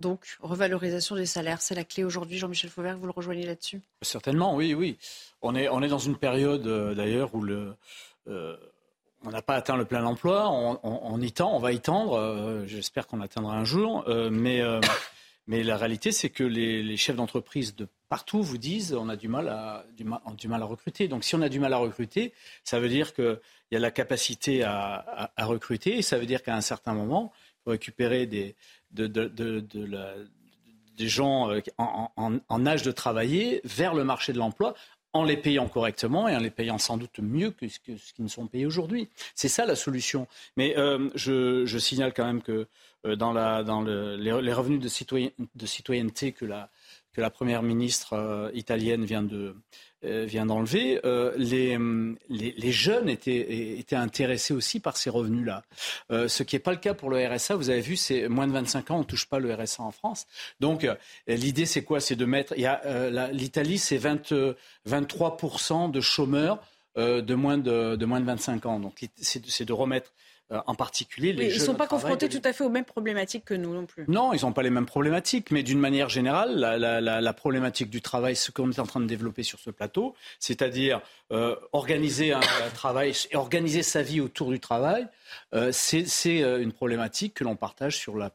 Donc, 0.00 0.38
revalorisation 0.40 1.14
des 1.14 1.24
salaires, 1.26 1.62
c'est 1.62 1.76
la 1.76 1.84
clé 1.84 2.02
aujourd'hui. 2.02 2.38
Jean-Michel 2.38 2.70
Fauvert, 2.70 2.98
vous 2.98 3.06
le 3.06 3.12
rejoignez 3.12 3.46
là-dessus? 3.46 3.80
Certainement, 4.02 4.56
oui, 4.56 4.74
oui. 4.74 4.98
On 5.40 5.54
est, 5.54 5.68
on 5.68 5.82
est 5.82 5.88
dans 5.88 5.98
une 5.98 6.16
période, 6.16 6.66
euh, 6.66 6.94
d'ailleurs, 6.94 7.32
où 7.34 7.42
le, 7.42 7.74
euh, 8.26 8.56
on 9.24 9.30
n'a 9.30 9.42
pas 9.42 9.54
atteint 9.54 9.76
le 9.76 9.84
plein 9.84 10.04
emploi, 10.04 10.48
on, 10.50 11.20
y 11.20 11.32
tend, 11.32 11.54
on 11.54 11.58
va 11.58 11.72
y 11.72 11.80
tendre. 11.80 12.14
Euh, 12.14 12.66
j'espère 12.66 13.06
qu'on 13.06 13.20
atteindra 13.20 13.56
un 13.56 13.64
jour. 13.64 14.04
Euh, 14.06 14.30
mais, 14.30 14.60
euh, 14.60 14.80
mais 15.46 15.62
la 15.62 15.76
réalité, 15.76 16.12
c'est 16.12 16.30
que 16.30 16.44
les, 16.44 16.96
chefs 16.96 17.16
d'entreprise 17.16 17.74
de 17.74 17.88
partout 18.08 18.42
vous 18.42 18.58
disent 18.58 18.94
on 18.94 19.08
a 19.08 19.16
du 19.16 19.28
mal, 19.28 19.48
à, 19.48 19.84
recruter. 20.64 21.08
Donc 21.08 21.24
si 21.24 21.34
on 21.34 21.42
a 21.42 21.48
du 21.48 21.58
mal 21.58 21.72
à 21.72 21.78
recruter, 21.78 22.32
ça 22.62 22.78
veut 22.78 22.88
dire 22.88 23.12
qu'il 23.12 23.40
y 23.72 23.76
a 23.76 23.80
la 23.80 23.90
capacité 23.90 24.62
à, 24.62 25.32
recruter 25.38 25.98
et 25.98 26.02
ça 26.02 26.18
veut 26.18 26.26
dire 26.26 26.42
qu'à 26.42 26.54
un 26.54 26.60
certain 26.60 26.94
moment, 26.94 27.32
il 27.34 27.64
faut 27.64 27.70
récupérer 27.72 28.26
des, 28.26 28.54
gens 30.98 31.50
en, 31.76 32.38
en, 32.48 32.66
âge 32.66 32.82
de 32.82 32.92
travailler 32.92 33.60
vers 33.64 33.94
le 33.94 34.04
marché 34.04 34.32
de 34.32 34.38
l'emploi 34.38 34.74
en 35.12 35.24
les 35.24 35.36
payant 35.36 35.68
correctement 35.68 36.28
et 36.28 36.36
en 36.36 36.40
les 36.40 36.50
payant 36.50 36.78
sans 36.78 36.96
doute 36.96 37.18
mieux 37.20 37.50
que 37.50 37.68
ce, 37.68 37.78
qu'ils 37.80 37.98
ne 38.18 38.28
sont 38.28 38.46
payés 38.46 38.66
aujourd'hui. 38.66 39.08
C'est 39.34 39.48
ça 39.48 39.64
la 39.66 39.76
solution. 39.76 40.26
Mais 40.56 40.76
euh, 40.76 41.08
je, 41.14 41.78
signale 41.78 42.12
quand 42.14 42.26
même 42.26 42.42
que 42.42 42.66
euh, 43.06 43.16
dans, 43.16 43.32
les, 43.32 44.52
revenus 44.52 44.80
de, 44.80 45.66
citoyenneté 45.66 46.32
que 46.32 46.44
la, 46.44 47.30
première 47.30 47.62
ministre 47.62 48.12
euh, 48.12 48.50
italienne 48.54 49.04
vient 49.04 49.22
de, 49.22 49.56
vient 50.02 50.46
d'enlever, 50.46 51.00
euh, 51.04 51.32
les, 51.36 51.76
les, 52.28 52.72
jeunes 52.72 53.08
étaient, 53.08 53.78
étaient 53.78 53.96
intéressés 53.96 54.54
aussi 54.54 54.80
par 54.80 54.96
ces 54.96 55.10
revenus-là. 55.10 55.64
Euh, 56.10 56.28
ce 56.28 56.42
qui 56.42 56.54
n'est 56.54 56.60
pas 56.60 56.70
le 56.70 56.78
cas 56.78 56.94
pour 56.94 57.10
le 57.10 57.26
RSA. 57.26 57.56
Vous 57.56 57.70
avez 57.70 57.80
vu, 57.80 57.96
c'est 57.96 58.28
moins 58.28 58.46
de 58.46 58.52
25 58.52 58.90
ans, 58.90 58.96
on 58.96 59.00
ne 59.00 59.04
touche 59.04 59.26
pas 59.26 59.38
le 59.38 59.52
RSA 59.52 59.82
en 59.82 59.90
France. 59.90 60.26
Donc 60.60 60.86
l'idée, 61.26 61.66
c'est 61.66 61.82
quoi? 61.82 62.00
C'est 62.00 62.16
de 62.16 62.24
mettre. 62.24 62.54
L'Italie, 63.32 63.78
c'est 63.78 63.98
23% 63.98 65.90
de 65.90 66.00
chômeurs 66.00 66.60
de 66.96 67.34
moins 67.34 67.58
de, 67.58 67.96
de 67.96 68.06
moins 68.06 68.20
de 68.20 68.26
25 68.26 68.66
ans. 68.66 68.80
Donc 68.80 69.04
c'est 69.20 69.64
de 69.64 69.72
remettre 69.72 70.12
euh, 70.50 70.60
en 70.66 70.74
particulier 70.74 71.34
les 71.34 71.54
Ils 71.54 71.58
ne 71.58 71.64
sont 71.64 71.74
pas 71.74 71.86
confrontés 71.86 72.30
tout 72.30 72.40
à 72.42 72.54
fait 72.54 72.64
aux 72.64 72.70
mêmes 72.70 72.86
problématiques 72.86 73.44
que 73.44 73.52
nous 73.52 73.74
non 73.74 73.84
plus. 73.84 74.06
Non, 74.08 74.32
ils 74.32 74.46
n'ont 74.46 74.52
pas 74.52 74.62
les 74.62 74.70
mêmes 74.70 74.86
problématiques, 74.86 75.50
mais 75.50 75.62
d'une 75.62 75.78
manière 75.78 76.08
générale, 76.08 76.58
la, 76.58 77.32
problématique 77.34 77.90
du 77.90 78.00
travail, 78.00 78.34
ce 78.34 78.50
qu'on 78.50 78.70
est 78.70 78.78
en 78.78 78.86
train 78.86 79.00
de 79.00 79.06
développer 79.06 79.42
sur 79.42 79.58
ce 79.58 79.68
plateau, 79.68 80.14
c'est-à-dire 80.40 81.02
euh, 81.32 81.54
organiser 81.72 82.32
un, 82.32 82.40
travail, 82.74 83.12
organiser 83.34 83.82
sa 83.82 84.00
vie 84.00 84.22
autour 84.22 84.50
du 84.50 84.58
travail, 84.58 85.06
euh, 85.54 85.70
c'est 85.70 86.40
une 86.40 86.72
problématique 86.72 87.34
que 87.34 87.44
l'on 87.44 87.56
partage 87.56 87.98
sur 87.98 88.16
la, 88.16 88.30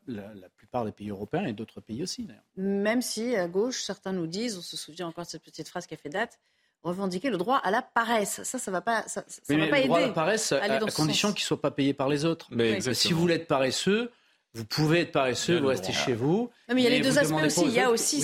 plupart 0.56 0.86
des 0.86 0.92
pays 0.92 1.10
européens 1.10 1.46
et 1.46 1.54
d'autres 1.54 1.82
pays 1.82 2.04
aussi. 2.04 2.28
Même 2.58 3.02
si 3.02 3.36
à 3.36 3.48
gauche, 3.48 3.82
certains 3.82 4.14
nous 4.14 4.28
disent, 4.28 4.56
on 4.58 4.62
se 4.62 4.78
souvient 4.78 5.08
encore 5.08 5.26
de 5.26 5.30
cette 5.30 5.44
petite 5.44 5.68
phrase 5.68 5.88
qui 5.88 5.96
a 5.96 5.98
fait 5.98 6.10
date, 6.10 6.40
revendiquer 6.84 7.30
le 7.30 7.38
droit 7.38 7.58
à 7.58 7.72
la 7.72 7.82
paresse. 7.82 8.42
Ça, 8.44 8.60
ça 8.60 8.72
va 8.72 8.82
pas, 8.82 9.04
ça, 9.08 9.24
ça 9.28 9.58
va 9.58 9.68
pas 9.68 9.80
le 9.80 9.86
droit 9.86 10.00
à 10.00 10.02
la 10.02 10.10
paresse, 10.10 10.52
à, 10.52 10.80
condition 10.96 11.30
qu'il 11.30 11.44
ne 11.44 11.48
soit 11.48 11.62
pas 11.62 11.72
payé 11.72 11.94
par 11.94 12.10
les 12.10 12.26
autres. 12.26 12.48
Mais 12.52 12.80
si 12.94 13.14
vous 13.14 13.20
voulez 13.20 13.36
être 13.36 13.48
paresseux, 13.48 14.12
vous 14.56 14.66
pouvez 14.66 15.00
être 15.00 15.12
paresseux, 15.12 15.60
vous 15.60 15.68
restez 15.68 15.94
chez 15.94 16.14
vous. 16.14 16.52
Non, 16.70 16.76
mais 16.76 16.82
il 16.82 16.84
y 16.84 16.88
a 16.88 16.92
les 16.92 17.02
deux 17.02 17.18
aspects 17.18 17.44
aussi. 17.44 17.66
Il 17.66 17.74
y 17.74 17.80
a 17.80 17.90
aussi 17.90 18.22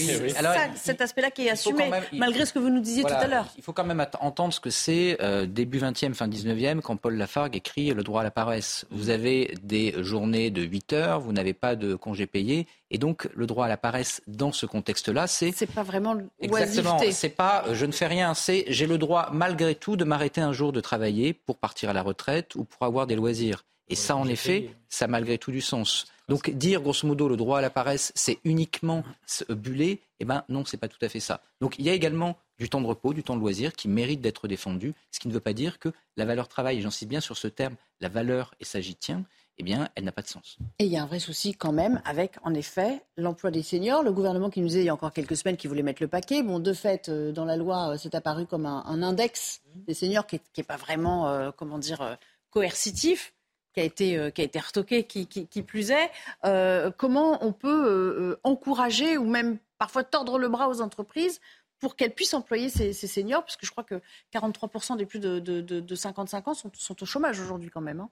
cet 0.76 1.02
aspect-là 1.02 1.32
qui 1.32 1.48
est 1.48 1.50
assumé, 1.50 1.90
malgré 2.14 2.46
ce 2.46 2.54
que 2.54 2.60
vous 2.60 2.70
nous 2.70 2.82
disiez 2.82 3.04
tout 3.04 3.14
à 3.14 3.28
l'heure. 3.28 3.48
Il 3.58 3.64
faut 3.64 3.74
quand 3.74 3.84
même 3.84 4.06
entendre 4.20 4.54
ce 4.54 4.60
que 4.60 4.70
c'est 4.70 5.18
euh, 5.22 5.48
début 5.48 5.80
20e, 5.80 6.14
fin 6.14 6.28
19e, 6.28 6.82
quand 6.82 6.98
Paul 6.98 7.16
Lafargue 7.16 7.56
écrit 7.56 7.94
Le 7.94 8.04
droit 8.04 8.22
à 8.22 8.24
la 8.24 8.32
paresse. 8.32 8.86
Vous 8.92 9.10
avez 9.10 9.56
des 9.64 9.96
journées 10.04 10.52
de 10.52 10.62
8 10.62 10.94
heures, 10.94 11.20
vous 11.20 11.32
n'avez 11.32 11.54
pas 11.54 11.76
de 11.76 11.96
congé 11.96 12.28
payé. 12.28 12.68
Et 12.92 13.00
donc, 13.00 13.28
le 13.36 13.48
droit 13.48 13.66
à 13.66 13.70
la 13.70 13.78
paresse, 13.78 14.22
dans 14.28 14.52
ce 14.52 14.66
contexte-là, 14.66 15.26
c'est. 15.26 15.52
C'est 15.56 15.66
pas 15.66 15.84
vraiment 15.84 16.16
Exactement. 16.40 17.00
C'est 17.12 17.30
pas 17.30 17.64
euh, 17.68 17.74
je 17.74 17.86
ne 17.86 17.92
fais 17.92 18.08
rien, 18.08 18.34
c'est 18.36 18.66
j'ai 18.68 18.86
le 18.86 18.98
droit, 19.00 19.30
malgré 19.34 19.74
tout, 19.74 19.96
de 19.96 20.04
m'arrêter 20.04 20.42
un 20.42 20.54
jour 20.54 20.72
de 20.74 20.82
travailler 20.82 21.34
pour 21.34 21.58
partir 21.58 21.90
à 21.90 21.94
la 21.94 22.04
retraite 22.04 22.54
ou 22.56 22.66
pour 22.66 22.86
avoir 22.86 23.08
des 23.08 23.16
loisirs. 23.16 23.64
Et 23.90 23.96
ça, 23.96 24.16
en 24.16 24.28
effet, 24.28 24.70
ça 24.88 25.06
a 25.06 25.08
malgré 25.08 25.38
tout 25.38 25.52
du 25.52 25.62
sens. 25.62 26.06
Donc 26.30 26.52
dire 26.52 26.82
grosso 26.82 27.08
modo 27.08 27.28
le 27.28 27.36
droit 27.36 27.58
à 27.58 27.62
la 27.62 27.72
paresse, 27.72 28.12
c'est 28.16 28.38
uniquement 28.44 29.04
buller, 29.50 30.00
eh 30.20 30.26
ben 30.26 30.44
non, 30.48 30.64
c'est 30.64 30.78
pas 30.78 30.88
tout 30.88 31.04
à 31.04 31.10
fait 31.10 31.20
ça. 31.20 31.42
Donc 31.60 31.76
il 31.80 31.86
y 31.86 31.90
a 31.90 31.94
également 31.94 32.38
du 32.60 32.70
temps 32.70 32.82
de 32.82 32.86
repos, 32.86 33.14
du 33.14 33.24
temps 33.24 33.36
de 33.36 33.42
loisir 33.42 33.74
qui 33.74 33.88
mérite 33.88 34.22
d'être 34.22 34.48
défendu, 34.48 34.94
ce 35.12 35.20
qui 35.20 35.28
ne 35.28 35.34
veut 35.34 35.40
pas 35.40 35.54
dire 35.54 35.80
que 35.80 35.90
la 36.18 36.26
valeur 36.26 36.48
travail, 36.48 36.78
et 36.78 36.82
j'insiste 36.82 37.10
bien 37.10 37.20
sur 37.20 37.36
ce 37.36 37.48
terme, 37.48 37.76
la 38.00 38.10
valeur 38.10 38.54
et 38.60 38.66
ça 38.66 38.80
j'y 38.80 38.96
tiens, 38.96 39.26
eh 39.58 39.64
bien, 39.64 39.90
elle 39.96 40.06
n'a 40.06 40.12
pas 40.12 40.22
de 40.22 40.28
sens. 40.28 40.58
Et 40.78 40.86
il 40.86 40.92
y 40.92 40.98
a 40.98 41.04
un 41.04 41.06
vrai 41.06 41.20
souci 41.20 41.54
quand 41.54 41.74
même 41.74 42.02
avec, 42.06 42.36
en 42.44 42.54
effet, 42.54 43.04
l'emploi 43.18 43.52
des 43.52 43.62
seniors. 43.62 44.04
Le 44.04 44.14
gouvernement 44.14 44.50
qui 44.50 44.62
nous 44.62 44.68
disait 44.68 44.82
il 44.82 44.86
y 44.86 44.90
a 44.90 44.94
encore 44.94 45.12
quelques 45.12 45.36
semaines 45.36 45.58
qu'il 45.58 45.70
voulait 45.70 45.84
mettre 45.84 46.02
le 46.02 46.08
paquet. 46.08 46.44
Bon, 46.44 46.60
de 46.60 46.74
fait, 46.74 47.10
euh, 47.10 47.34
dans 47.34 47.44
la 47.44 47.58
loi, 47.58 47.90
euh, 47.90 47.98
c'est 47.98 48.16
apparu 48.16 48.46
comme 48.46 48.66
un, 48.66 49.04
index 49.04 49.62
des 49.76 49.94
seniors 49.94 50.28
qui 50.28 50.40
n'est 50.58 50.64
pas 50.64 50.78
vraiment, 50.78 51.28
euh, 51.28 51.52
comment 51.56 51.78
dire, 51.78 52.18
coercitif 52.52 53.34
qui 53.74 53.80
a 53.80 53.84
été, 53.84 54.18
euh, 54.18 54.30
qui 54.30 54.42
été 54.42 54.60
qui, 55.04 55.62
plus 55.62 55.92
est, 55.92 56.10
euh, 56.46 56.92
comment 56.96 57.44
on 57.44 57.54
peut 57.54 57.86
euh, 57.88 58.40
encourager 58.44 59.18
ou 59.18 59.26
même 59.26 59.58
parfois 59.78 60.04
tordre 60.04 60.38
le 60.38 60.50
bras 60.50 60.70
aux 60.70 60.82
entreprises 60.82 61.40
pour 61.80 61.96
qu'elles 61.96 62.14
puissent 62.14 62.34
employer 62.34 62.68
ces, 62.70 62.94
seniors, 62.94 63.42
parce 63.42 63.56
que 63.56 63.66
je 63.66 63.72
crois 63.72 63.86
que 63.86 64.02
43% 64.34 64.98
des 64.98 65.06
plus 65.06 65.20
de, 65.20 65.40
de, 65.40 65.96
55 65.96 66.50
ans 66.50 66.54
sont, 66.54 66.70
sont 66.74 67.02
au 67.02 67.06
chômage 67.06 67.40
aujourd'hui 67.40 67.70
quand 67.70 67.80
même. 67.80 68.02
Hein. 68.02 68.10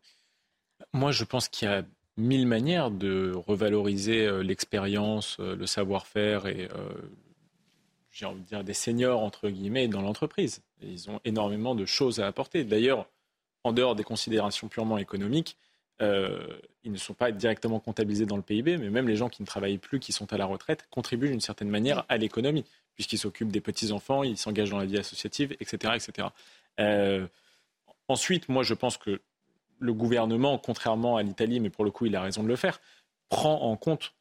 Moi, 0.94 1.12
je 1.12 1.26
pense 1.26 1.50
qu'il 1.50 1.68
y 1.68 1.72
a 1.72 1.84
mille 2.16 2.48
manières 2.48 2.92
de 2.92 3.34
revaloriser 3.36 4.42
l'expérience, 4.42 5.38
le 5.40 5.66
savoir-faire 5.66 6.46
et 6.46 6.70
j'ai 8.10 8.26
envie 8.26 8.42
de 8.42 8.48
dire 8.48 8.64
des 8.64 8.74
seniors 8.74 9.22
entre 9.22 9.50
guillemets 9.50 9.90
dans 9.90 10.02
l'entreprise. 10.02 10.64
Ils 10.82 11.10
ont 11.10 11.20
énormément 11.26 11.76
de 11.76 11.86
choses 11.86 12.22
à 12.22 12.28
apporter. 12.28 12.64
D'ailleurs, 12.64 13.10
en 13.64 13.74
dehors 13.74 13.96
des 13.96 14.04
considérations 14.04 14.68
purement 14.68 14.98
économiques, 14.98 15.58
euh, 16.02 16.60
ils 16.84 16.92
ne 16.92 16.98
sont 16.98 17.14
pas 17.14 17.32
directement 17.32 17.80
comptabilisés 17.80 18.26
dans 18.26 18.38
le 18.38 18.42
PIB, 18.42 18.78
mais 18.78 18.90
même 18.90 19.08
les 19.08 19.16
gens 19.16 19.30
qui 19.30 19.42
ne 19.42 19.48
travaillent 19.48 19.80
plus, 19.80 20.00
qui 20.00 20.12
sont 20.12 20.32
à 20.32 20.38
la 20.38 20.46
retraite, 20.46 20.88
contribuent 20.92 21.30
d'une 21.30 21.42
certaine 21.42 21.70
manière 21.70 22.06
à 22.08 22.18
l'économie, 22.18 22.66
puisqu'ils 22.94 23.18
s'occupent 23.18 23.52
des 23.52 23.62
petits-enfants, 23.62 24.24
ils 24.24 24.38
s'engagent 24.38 24.70
dans 24.70 24.78
la 24.78 24.86
vie 24.86 24.98
associative, 24.98 25.56
etc. 25.60 25.94
etc. 25.96 26.28
Euh, 26.80 27.28
ensuite, 28.08 28.48
moi, 28.48 28.64
je 28.64 28.74
pense 28.74 28.98
que 28.98 29.22
le 29.80 29.94
gouvernement, 29.94 30.58
contrairement 30.58 31.18
à 31.18 31.24
l'Italie, 31.24 31.60
mais 31.60 31.70
pour 31.70 31.84
le 31.84 31.92
coup, 31.92 32.06
il 32.06 32.16
a 32.16 32.22
raison 32.22 32.44
de 32.44 32.48
le 32.48 32.56
faire, 32.56 32.80
prend 33.30 33.62
en 33.62 33.76
compte 33.76 34.14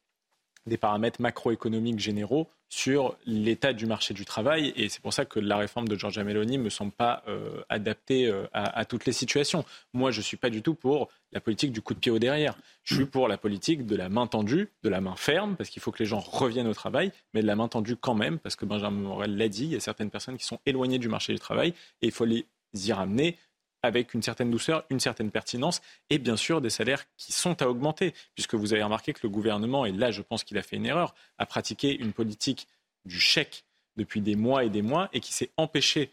des 0.67 0.77
paramètres 0.77 1.21
macroéconomiques 1.21 1.99
généraux 1.99 2.47
sur 2.69 3.17
l'état 3.25 3.73
du 3.73 3.85
marché 3.85 4.13
du 4.13 4.25
travail. 4.25 4.73
Et 4.75 4.89
c'est 4.89 5.01
pour 5.01 5.13
ça 5.13 5.25
que 5.25 5.39
la 5.39 5.57
réforme 5.57 5.87
de 5.87 5.95
Giorgia 5.95 6.23
Meloni 6.23 6.57
ne 6.57 6.63
me 6.63 6.69
semble 6.69 6.91
pas 6.91 7.23
euh, 7.27 7.61
adaptée 7.69 8.27
euh, 8.27 8.45
à, 8.53 8.83
toutes 8.85 9.05
les 9.05 9.13
situations. 9.13 9.63
Moi, 9.93 10.11
je 10.11 10.19
ne 10.19 10.23
suis 10.23 10.37
pas 10.37 10.49
du 10.49 10.61
tout 10.61 10.73
pour 10.73 11.09
la 11.31 11.39
politique 11.39 11.71
du 11.71 11.81
coup 11.81 11.93
de 11.93 11.99
pied 11.99 12.11
au 12.11 12.19
derrière. 12.19 12.57
Je 12.83 12.95
suis 12.95 13.05
pour 13.05 13.27
la 13.27 13.37
politique 13.37 13.85
de 13.85 13.95
la 13.95 14.09
main 14.09 14.27
tendue, 14.27 14.69
de 14.83 14.89
la 14.89 15.01
main 15.01 15.15
ferme, 15.15 15.55
parce 15.55 15.69
qu'il 15.69 15.81
faut 15.81 15.91
que 15.91 15.99
les 15.99 16.05
gens 16.05 16.19
reviennent 16.19 16.67
au 16.67 16.73
travail, 16.73 17.11
mais 17.33 17.41
de 17.41 17.47
la 17.47 17.55
main 17.55 17.67
tendue 17.67 17.95
quand 17.95 18.15
même, 18.15 18.37
parce 18.39 18.55
que 18.55 18.65
Benjamin 18.65 19.01
Morel 19.01 19.37
l'a 19.37 19.47
dit, 19.47 19.65
il 19.65 19.71
y 19.71 19.75
a 19.75 19.79
certaines 19.79 20.09
personnes 20.09 20.37
qui 20.37 20.45
sont 20.45 20.59
éloignées 20.65 20.99
du 20.99 21.07
marché 21.09 21.33
du 21.33 21.39
travail 21.39 21.69
et 22.01 22.07
il 22.07 22.11
faut 22.11 22.25
les 22.25 22.45
y 22.73 22.91
ramener 22.91 23.37
avec 23.87 24.13
une 24.13 24.21
certaine 24.21 24.51
douceur, 24.51 24.85
une 24.89 24.99
certaine 24.99 25.31
pertinence 25.31 25.81
et 26.09 26.19
bien 26.19 26.37
sûr 26.37 26.61
des 26.61 26.69
salaires 26.69 27.05
qui 27.17 27.31
sont 27.31 27.61
à 27.61 27.67
augmenter, 27.67 28.13
puisque 28.35 28.53
vous 28.53 28.73
avez 28.73 28.83
remarqué 28.83 29.13
que 29.13 29.21
le 29.23 29.29
gouvernement, 29.29 29.85
et 29.85 29.91
là 29.91 30.11
je 30.11 30.21
pense 30.21 30.43
qu'il 30.43 30.57
a 30.57 30.61
fait 30.61 30.75
une 30.75 30.85
erreur, 30.85 31.15
a 31.39 31.45
pratiqué 31.45 31.97
une 31.97 32.13
politique 32.13 32.67
du 33.05 33.19
chèque 33.19 33.63
depuis 33.95 34.21
des 34.21 34.35
mois 34.35 34.63
et 34.63 34.69
des 34.69 34.81
mois 34.81 35.09
et 35.13 35.19
qui 35.19 35.33
s'est 35.33 35.49
empêché 35.57 36.11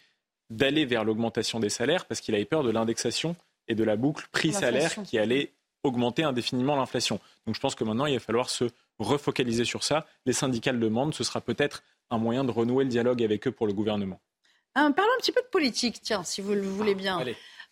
d'aller 0.51 0.85
vers 0.85 1.05
l'augmentation 1.05 1.61
des 1.61 1.69
salaires 1.69 2.07
parce 2.07 2.21
qu'il 2.21 2.35
avait 2.35 2.45
peur 2.45 2.63
de 2.63 2.71
l'indexation 2.71 3.37
et 3.69 3.75
de 3.75 3.85
la 3.85 3.97
boucle 3.97 4.27
prix-salaire 4.33 4.95
qui 5.05 5.19
allait 5.19 5.53
augmenter 5.83 6.23
indéfiniment 6.23 6.77
l'inflation. 6.77 7.21
Donc 7.47 7.55
je 7.55 7.61
pense 7.61 7.75
que 7.75 7.85
maintenant 7.85 8.07
il 8.07 8.15
va 8.15 8.21
falloir 8.21 8.49
se 8.51 8.65
refocaliser 8.99 9.65
sur 9.65 9.85
ça. 9.85 10.07
Les 10.27 10.33
syndicats 10.33 10.73
le 10.73 10.79
demandent, 10.79 11.15
ce 11.15 11.25
sera 11.25 11.41
peut-être 11.41 11.83
un 12.11 12.19
moyen 12.19 12.45
de 12.45 12.51
renouer 12.51 12.85
le 12.85 12.91
dialogue 12.91 13.23
avec 13.23 13.47
eux 13.47 13.53
pour 13.53 13.67
le 13.67 13.73
gouvernement. 13.73 14.21
parlons 14.75 14.93
un 14.93 15.21
petit 15.21 15.33
peu 15.33 15.43
de 15.43 15.49
politique, 15.49 16.01
tiens, 16.03 16.25
si 16.25 16.41
vous 16.41 16.55
le 16.55 16.63
voulez 16.63 16.95
bien. 16.95 17.25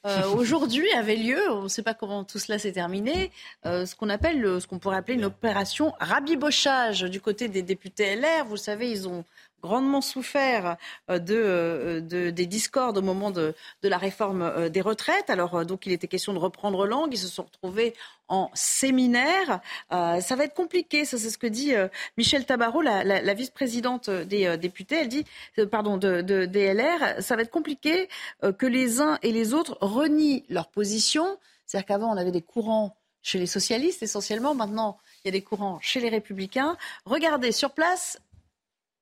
Euh, 0.08 0.26
aujourd'hui 0.34 0.90
avait 0.94 1.14
lieu, 1.14 1.38
on 1.52 1.62
ne 1.62 1.68
sait 1.68 1.84
pas 1.84 1.94
comment 1.94 2.24
tout 2.24 2.40
cela 2.40 2.58
s'est 2.58 2.72
terminé, 2.72 3.30
euh, 3.66 3.86
ce 3.86 3.94
qu'on 3.94 4.08
appelle, 4.08 4.60
ce 4.60 4.66
qu'on 4.66 4.80
pourrait 4.80 4.96
appeler 4.96 5.14
une 5.14 5.24
opération 5.24 5.94
rabibochage 6.00 7.02
du 7.02 7.20
côté 7.20 7.48
des 7.48 7.62
députés 7.62 8.16
LR. 8.16 8.44
Vous 8.44 8.56
savez, 8.56 8.90
ils 8.90 9.06
ont 9.06 9.24
grandement 9.62 10.00
souffert 10.00 10.76
euh, 11.10 11.18
euh, 11.30 12.00
de, 12.00 12.30
des 12.30 12.46
discordes 12.46 12.98
au 12.98 13.02
moment 13.02 13.30
de, 13.30 13.54
la 13.82 13.98
réforme 13.98 14.42
euh, 14.42 14.68
des 14.68 14.80
retraites. 14.80 15.30
Alors, 15.30 15.64
donc, 15.64 15.86
il 15.86 15.92
était 15.92 16.08
question 16.08 16.34
de 16.34 16.38
reprendre 16.38 16.86
langue. 16.86 17.10
Ils 17.12 17.18
se 17.18 17.28
sont 17.28 17.44
retrouvés 17.44 17.94
en 18.28 18.50
séminaire. 18.54 19.60
ça 19.90 20.36
va 20.36 20.44
être 20.44 20.54
compliqué, 20.54 21.04
ça 21.04 21.18
c'est 21.18 21.28
ce 21.28 21.36
que 21.36 21.46
dit 21.46 21.74
Michel 22.16 22.46
Tabarot, 22.46 22.80
la, 22.80 23.34
vice-présidente 23.34 24.08
des 24.08 24.56
députés. 24.56 25.00
Elle 25.02 25.08
dit, 25.08 25.26
pardon, 25.70 25.98
de, 25.98 26.22
de, 26.22 26.46
des 26.46 26.72
LR, 26.72 27.20
ça 27.20 27.36
va 27.36 27.42
être 27.42 27.50
compliqué 27.50 28.08
que 28.40 28.64
les 28.64 29.02
uns 29.02 29.18
et 29.22 29.32
les 29.32 29.52
autres 29.52 29.76
renient 29.82 30.44
leur 30.48 30.68
position. 30.68 31.36
C'est-à-dire 31.66 31.86
qu'avant, 31.86 32.10
on 32.10 32.16
avait 32.16 32.30
des 32.30 32.40
courants 32.40 32.96
chez 33.20 33.38
les 33.38 33.46
socialistes 33.46 34.02
essentiellement. 34.02 34.54
Maintenant, 34.54 34.98
il 35.24 35.28
y 35.28 35.30
a 35.30 35.32
des 35.32 35.42
courants 35.42 35.78
chez 35.82 36.00
les 36.00 36.08
républicains. 36.08 36.78
Regardez 37.04 37.52
sur 37.52 37.72
place 37.72 38.18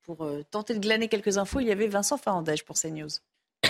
pour 0.03 0.24
euh, 0.24 0.42
tenter 0.51 0.74
de 0.74 0.78
glaner 0.78 1.09
quelques 1.09 1.38
infos, 1.38 1.61
il 1.61 1.66
y 1.66 1.72
avait 1.72 1.88
Vincent 1.88 2.16
Farandège 2.16 2.64
pour 2.64 2.76
CNews. 2.76 3.09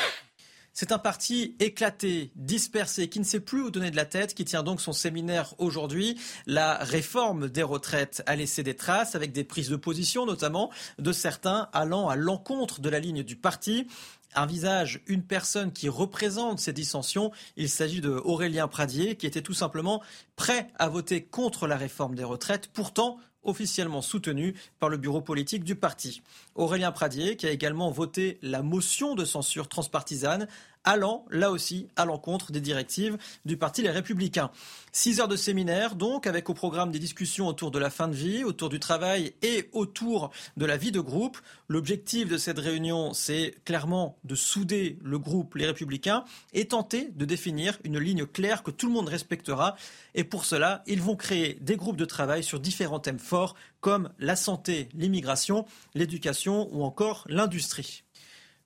C'est 0.72 0.92
un 0.92 0.98
parti 0.98 1.56
éclaté, 1.58 2.30
dispersé, 2.36 3.08
qui 3.08 3.18
ne 3.18 3.24
sait 3.24 3.40
plus 3.40 3.62
où 3.62 3.70
donner 3.70 3.90
de 3.90 3.96
la 3.96 4.04
tête, 4.04 4.34
qui 4.34 4.44
tient 4.44 4.62
donc 4.62 4.80
son 4.80 4.92
séminaire 4.92 5.54
aujourd'hui. 5.58 6.18
La 6.46 6.76
réforme 6.76 7.48
des 7.48 7.62
retraites 7.62 8.22
a 8.26 8.36
laissé 8.36 8.62
des 8.62 8.76
traces 8.76 9.14
avec 9.14 9.32
des 9.32 9.44
prises 9.44 9.68
de 9.68 9.76
position, 9.76 10.26
notamment 10.26 10.70
de 10.98 11.12
certains 11.12 11.68
allant 11.72 12.08
à 12.08 12.16
l'encontre 12.16 12.80
de 12.80 12.88
la 12.88 13.00
ligne 13.00 13.22
du 13.22 13.36
parti 13.36 13.86
un 14.34 14.46
visage, 14.46 15.00
une 15.06 15.22
personne 15.22 15.72
qui 15.72 15.88
représente 15.88 16.60
ces 16.60 16.72
dissensions. 16.72 17.32
Il 17.56 17.68
s'agit 17.68 18.00
de 18.00 18.10
Aurélien 18.10 18.68
Pradier, 18.68 19.16
qui 19.16 19.26
était 19.26 19.42
tout 19.42 19.54
simplement 19.54 20.02
prêt 20.36 20.68
à 20.78 20.88
voter 20.88 21.24
contre 21.24 21.66
la 21.66 21.76
réforme 21.76 22.14
des 22.14 22.24
retraites. 22.24 22.68
Pourtant, 22.72 23.18
officiellement 23.42 24.02
soutenu 24.02 24.54
par 24.78 24.88
le 24.88 24.96
bureau 24.96 25.20
politique 25.20 25.64
du 25.64 25.74
parti. 25.74 26.22
Aurélien 26.54 26.92
Pradier, 26.92 27.36
qui 27.36 27.46
a 27.46 27.50
également 27.50 27.90
voté 27.90 28.38
la 28.42 28.62
motion 28.62 29.14
de 29.14 29.24
censure 29.24 29.68
transpartisane, 29.68 30.48
allant 30.84 31.24
là 31.30 31.50
aussi 31.50 31.88
à 31.96 32.04
l'encontre 32.04 32.52
des 32.52 32.60
directives 32.60 33.18
du 33.44 33.56
Parti 33.56 33.82
Les 33.82 33.90
Républicains. 33.90 34.50
Six 34.92 35.20
heures 35.20 35.28
de 35.28 35.36
séminaire, 35.36 35.94
donc, 35.94 36.26
avec 36.26 36.50
au 36.50 36.54
programme 36.54 36.90
des 36.90 36.98
discussions 36.98 37.46
autour 37.46 37.70
de 37.70 37.78
la 37.78 37.90
fin 37.90 38.08
de 38.08 38.14
vie, 38.14 38.44
autour 38.44 38.68
du 38.68 38.80
travail 38.80 39.34
et 39.42 39.68
autour 39.72 40.30
de 40.56 40.66
la 40.66 40.76
vie 40.76 40.92
de 40.92 41.00
groupe. 41.00 41.38
L'objectif 41.68 42.28
de 42.28 42.38
cette 42.38 42.58
réunion, 42.58 43.12
c'est 43.12 43.54
clairement 43.64 44.16
de 44.24 44.34
souder 44.34 44.98
le 45.02 45.18
groupe 45.18 45.54
Les 45.54 45.66
Républicains 45.66 46.24
et 46.52 46.66
tenter 46.66 47.10
de 47.14 47.24
définir 47.24 47.78
une 47.84 47.98
ligne 47.98 48.26
claire 48.26 48.62
que 48.62 48.70
tout 48.70 48.86
le 48.86 48.92
monde 48.92 49.08
respectera. 49.08 49.76
Et 50.14 50.24
pour 50.24 50.44
cela, 50.44 50.82
ils 50.86 51.02
vont 51.02 51.16
créer 51.16 51.54
des 51.60 51.76
groupes 51.76 51.96
de 51.96 52.04
travail 52.04 52.42
sur 52.42 52.58
différents 52.60 53.00
thèmes 53.00 53.18
forts 53.18 53.54
comme 53.80 54.10
la 54.18 54.36
santé, 54.36 54.88
l'immigration, 54.94 55.66
l'éducation 55.94 56.68
ou 56.72 56.84
encore 56.84 57.24
l'industrie. 57.28 58.04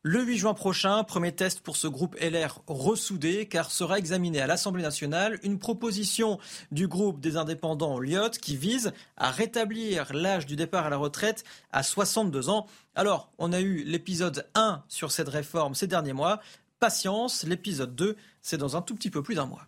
Le 0.07 0.23
8 0.23 0.37
juin 0.37 0.53
prochain, 0.53 1.03
premier 1.03 1.33
test 1.33 1.61
pour 1.61 1.79
ce 1.79 1.87
groupe 1.87 2.15
LR 2.21 2.61
ressoudé, 2.67 3.47
car 3.47 3.71
sera 3.71 3.99
examinée 3.99 4.43
à 4.43 4.47
l'Assemblée 4.47 4.83
nationale 4.83 5.41
une 5.43 5.59
proposition 5.59 6.39
du 6.71 6.87
groupe 6.87 7.21
des 7.21 7.39
indépendants 7.39 7.99
Lyot 7.99 8.29
qui 8.33 8.55
vise 8.55 8.93
à 9.17 9.31
rétablir 9.31 10.13
l'âge 10.13 10.45
du 10.45 10.57
départ 10.57 10.85
à 10.85 10.91
la 10.91 10.99
retraite 10.99 11.43
à 11.73 11.83
62 11.83 12.51
ans. 12.51 12.67
Alors, 12.95 13.33
on 13.39 13.55
a 13.55 13.63
eu 13.63 13.83
l'épisode 13.85 14.47
1 14.55 14.85
sur 14.89 15.11
cette 15.11 15.31
réforme 15.31 15.75
ces 15.75 15.87
derniers 15.87 16.13
mois. 16.13 16.39
Patience, 16.81 17.45
l'épisode 17.45 17.95
2, 17.95 18.15
c'est 18.43 18.59
dans 18.59 18.77
un 18.77 18.83
tout 18.83 18.95
petit 18.95 19.09
peu 19.09 19.23
plus 19.23 19.37
d'un 19.37 19.47
mois. 19.47 19.67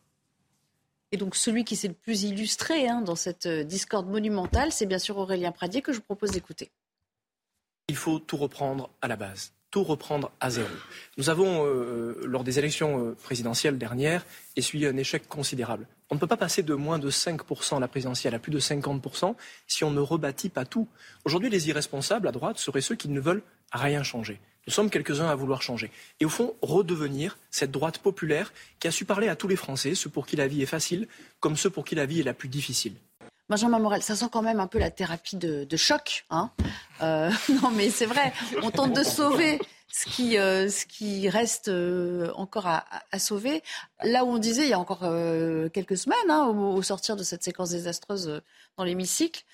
Et 1.12 1.16
donc 1.16 1.34
celui 1.34 1.64
qui 1.64 1.76
s'est 1.76 1.88
le 1.88 1.94
plus 1.94 2.24
illustré 2.24 2.86
hein, 2.86 3.00
dans 3.00 3.16
cette 3.16 3.46
euh, 3.46 3.64
discorde 3.64 4.06
monumentale, 4.06 4.70
c'est 4.70 4.84
bien 4.84 4.98
sûr 4.98 5.16
Aurélien 5.16 5.50
Pradier 5.50 5.80
que 5.80 5.94
je 5.94 5.96
vous 5.96 6.04
propose 6.04 6.32
d'écouter. 6.32 6.70
Il 7.88 7.96
faut 7.96 8.18
tout 8.18 8.36
reprendre 8.36 8.90
à 9.00 9.08
la 9.08 9.16
base 9.16 9.55
tout 9.76 9.84
reprendre 9.84 10.30
à 10.40 10.48
zéro. 10.48 10.70
Nous 11.18 11.28
avons, 11.28 11.66
euh, 11.66 12.18
lors 12.24 12.44
des 12.44 12.58
élections 12.58 12.98
euh, 12.98 13.12
présidentielles 13.12 13.76
dernières, 13.76 14.24
essuyé 14.56 14.88
un 14.88 14.96
échec 14.96 15.28
considérable. 15.28 15.86
On 16.08 16.14
ne 16.14 16.18
peut 16.18 16.26
pas 16.26 16.38
passer 16.38 16.62
de 16.62 16.72
moins 16.72 16.98
de 16.98 17.10
5% 17.10 17.76
à 17.76 17.80
la 17.80 17.86
présidentielle 17.86 18.34
à 18.34 18.38
plus 18.38 18.50
de 18.50 18.58
50% 18.58 19.34
si 19.66 19.84
on 19.84 19.90
ne 19.90 20.00
rebâtit 20.00 20.48
pas 20.48 20.64
tout. 20.64 20.88
Aujourd'hui, 21.26 21.50
les 21.50 21.68
irresponsables 21.68 22.26
à 22.26 22.32
droite 22.32 22.56
seraient 22.56 22.80
ceux 22.80 22.94
qui 22.94 23.10
ne 23.10 23.20
veulent 23.20 23.42
rien 23.70 24.02
changer. 24.02 24.40
Nous 24.66 24.72
sommes 24.72 24.88
quelques-uns 24.88 25.28
à 25.28 25.34
vouloir 25.34 25.60
changer. 25.60 25.90
Et 26.20 26.24
au 26.24 26.30
fond, 26.30 26.54
redevenir 26.62 27.36
cette 27.50 27.70
droite 27.70 27.98
populaire 27.98 28.54
qui 28.80 28.88
a 28.88 28.90
su 28.90 29.04
parler 29.04 29.28
à 29.28 29.36
tous 29.36 29.46
les 29.46 29.56
Français, 29.56 29.94
ceux 29.94 30.08
pour 30.08 30.26
qui 30.26 30.36
la 30.36 30.48
vie 30.48 30.62
est 30.62 30.64
facile, 30.64 31.06
comme 31.38 31.58
ceux 31.58 31.68
pour 31.68 31.84
qui 31.84 31.94
la 31.96 32.06
vie 32.06 32.20
est 32.20 32.24
la 32.24 32.32
plus 32.32 32.48
difficile. 32.48 32.94
Benjamin 33.48 33.78
Morel, 33.78 34.02
ça 34.02 34.16
sent 34.16 34.26
quand 34.32 34.42
même 34.42 34.58
un 34.58 34.66
peu 34.66 34.78
la 34.78 34.90
thérapie 34.90 35.36
de, 35.36 35.76
choc. 35.76 36.26
Hein 36.30 36.50
euh, 37.02 37.30
non, 37.62 37.70
mais 37.70 37.90
c'est 37.90 38.06
vrai, 38.06 38.32
on 38.62 38.70
tente 38.70 38.92
de 38.92 39.04
sauver 39.04 39.60
ce 39.88 40.06
qui, 40.06 40.36
euh, 40.36 40.68
ce 40.68 40.84
qui 40.84 41.28
reste 41.28 41.68
euh, 41.68 42.32
encore 42.34 42.66
à, 42.66 43.18
sauver. 43.18 43.62
Là 44.02 44.24
où 44.24 44.28
on 44.28 44.38
disait 44.38 44.64
il 44.64 44.70
y 44.70 44.72
a 44.72 44.80
encore 44.80 45.08
quelques 45.72 45.96
semaines, 45.96 46.28
hein, 46.28 46.46
au, 46.46 46.82
sortir 46.82 47.14
de 47.14 47.22
cette 47.22 47.44
séquence 47.44 47.70
désastreuse 47.70 48.42
dans 48.76 48.84
l'hémicycle, 48.84 49.44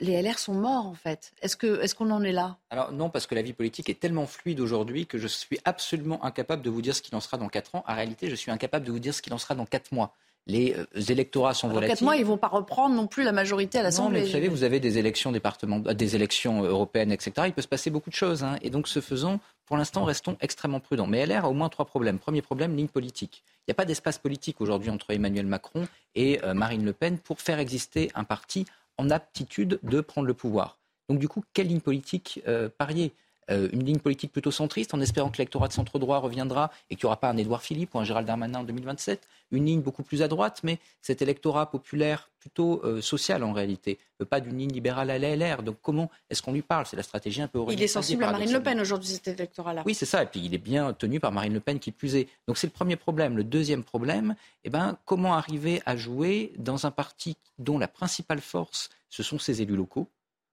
les 0.00 0.20
LR 0.20 0.38
sont 0.38 0.54
morts 0.54 0.86
en 0.86 0.94
fait. 0.94 1.32
Est-ce 1.40 1.56
qu'on 1.56 1.80
est 1.80 1.94
qu'on 1.94 2.10
en 2.10 2.22
est 2.24 2.32
là? 2.32 2.58
Alors 2.70 2.92
non, 2.92 3.08
parce 3.08 3.26
que 3.26 3.34
la 3.34 3.42
vie 3.42 3.54
politique 3.54 3.88
est 3.88 3.98
tellement 3.98 4.26
fluide 4.26 4.60
aujourd'hui 4.60 5.06
que 5.06 5.18
je 5.18 5.26
suis 5.26 5.58
absolument 5.64 6.22
incapable 6.24 6.62
de 6.62 6.70
vous 6.70 6.82
dire 6.82 6.94
ce 6.94 7.00
qu'il 7.00 7.14
en 7.14 7.20
sera 7.20 7.38
dans 7.38 7.48
4 7.48 7.76
ans. 7.76 7.84
En 7.86 7.94
réalité, 7.94 8.28
je 8.28 8.34
suis 8.34 8.50
incapable 8.50 8.84
de 8.84 8.92
vous 8.92 8.98
dire 8.98 9.14
ce 9.14 9.22
qu'il 9.22 9.32
en 9.32 9.38
sera 9.38 9.54
dans 9.54 9.66
4 9.66 9.92
mois 9.92 10.14
les 10.48 10.74
euh, 10.74 11.00
électorats 11.08 11.54
sont 11.54 11.68
volatiles. 11.68 11.98
Dans 11.98 12.04
mois, 12.06 12.16
ils 12.16 12.22
ne 12.22 12.26
vont 12.26 12.38
pas 12.38 12.48
reprendre 12.48 12.94
non 12.94 13.06
plus 13.06 13.22
la 13.22 13.32
majorité 13.32 13.78
à 13.78 13.82
l'Assemblée. 13.82 14.22
vous 14.22 14.32
savez, 14.32 14.48
vous 14.48 14.64
avez 14.64 14.80
des 14.80 14.98
élections 14.98 15.30
département, 15.30 15.82
euh, 15.86 15.94
des 15.94 16.16
élections 16.16 16.64
euh, 16.64 16.68
européennes, 16.68 17.12
etc. 17.12 17.32
Il 17.46 17.52
peut 17.52 17.62
se 17.62 17.68
passer 17.68 17.90
beaucoup 17.90 18.10
de 18.10 18.14
choses. 18.14 18.42
Hein. 18.42 18.56
Et 18.62 18.70
donc, 18.70 18.88
ce 18.88 19.00
faisant, 19.00 19.40
pour 19.66 19.76
l'instant, 19.76 20.04
restons 20.04 20.36
extrêmement 20.40 20.80
prudents. 20.80 21.06
Mais 21.06 21.24
LR 21.24 21.44
a 21.44 21.50
au 21.50 21.52
moins 21.54 21.68
trois 21.68 21.84
problèmes. 21.84 22.18
Premier 22.18 22.42
problème, 22.42 22.74
ligne 22.74 22.88
politique. 22.88 23.42
Il 23.46 23.70
n'y 23.70 23.72
a 23.72 23.74
pas 23.74 23.84
d'espace 23.84 24.18
politique 24.18 24.60
aujourd'hui 24.62 24.90
entre 24.90 25.10
Emmanuel 25.10 25.46
Macron 25.46 25.86
et 26.14 26.40
Marine 26.54 26.86
Le 26.86 26.94
Pen 26.94 27.18
pour 27.18 27.42
faire 27.42 27.58
exister 27.58 28.10
un 28.14 28.24
parti 28.24 28.64
en 28.96 29.10
aptitude 29.10 29.78
de 29.82 30.00
prendre 30.00 30.26
le 30.26 30.32
pouvoir. 30.32 30.78
Donc, 31.10 31.18
du 31.18 31.28
coup, 31.28 31.44
quelle 31.52 31.68
ligne 31.68 31.80
politique 31.80 32.42
parier? 32.78 33.12
Euh, 33.50 33.68
une 33.72 33.84
ligne 33.84 33.98
politique 33.98 34.32
plutôt 34.32 34.50
centriste, 34.50 34.92
en 34.94 35.00
espérant 35.00 35.30
que 35.30 35.38
l'électorat 35.38 35.68
de 35.68 35.72
centre-droit 35.72 36.18
reviendra 36.18 36.70
et 36.90 36.96
qu'il 36.96 37.06
n'y 37.06 37.08
aura 37.08 37.18
pas 37.18 37.30
un 37.30 37.36
Édouard 37.36 37.62
Philippe 37.62 37.94
ou 37.94 37.98
un 37.98 38.04
Gérald 38.04 38.26
Darmanin 38.26 38.60
en 38.60 38.64
2027. 38.64 39.26
Une 39.50 39.66
ligne 39.66 39.80
beaucoup 39.80 40.02
plus 40.02 40.22
à 40.22 40.28
droite, 40.28 40.60
mais 40.62 40.78
cet 41.00 41.22
électorat 41.22 41.70
populaire 41.70 42.30
plutôt 42.38 42.82
euh, 42.84 43.00
social 43.00 43.42
en 43.42 43.52
réalité, 43.52 43.98
euh, 44.20 44.24
pas 44.24 44.40
d'une 44.40 44.58
ligne 44.58 44.72
libérale 44.72 45.10
à 45.10 45.18
l'ALR. 45.18 45.62
Donc 45.62 45.76
comment 45.82 46.10
est-ce 46.30 46.42
qu'on 46.42 46.52
lui 46.52 46.62
parle? 46.62 46.86
C'est 46.86 46.96
la 46.96 47.02
stratégie 47.02 47.42
un 47.42 47.48
peu 47.48 47.60
Il 47.70 47.82
est 47.82 47.88
sensible 47.88 48.24
à 48.24 48.32
Marine 48.32 48.52
Le 48.52 48.62
Pen 48.62 48.80
aujourd'hui, 48.80 49.08
cet 49.08 49.28
électorat-là. 49.28 49.82
Oui, 49.86 49.94
c'est 49.94 50.06
ça. 50.06 50.22
Et 50.22 50.26
puis 50.26 50.40
il 50.40 50.54
est 50.54 50.58
bien 50.58 50.92
tenu 50.92 51.20
par 51.20 51.32
Marine 51.32 51.54
Le 51.54 51.60
Pen 51.60 51.78
qui 51.78 51.92
plus 51.92 52.16
est. 52.16 52.28
Donc 52.46 52.58
c'est 52.58 52.66
le 52.66 52.72
premier 52.72 52.96
problème. 52.96 53.36
Le 53.36 53.44
deuxième 53.44 53.84
problème, 53.84 54.34
eh 54.64 54.70
ben, 54.70 54.98
comment 55.04 55.34
arriver 55.34 55.82
à 55.86 55.96
jouer 55.96 56.52
dans 56.58 56.86
un 56.86 56.90
parti 56.90 57.36
dont 57.58 57.78
la 57.78 57.88
principale 57.88 58.40
force, 58.40 58.90
ce 59.08 59.22
sont 59.22 59.38
ses 59.38 59.62
élus 59.62 59.76
locaux? 59.76 60.08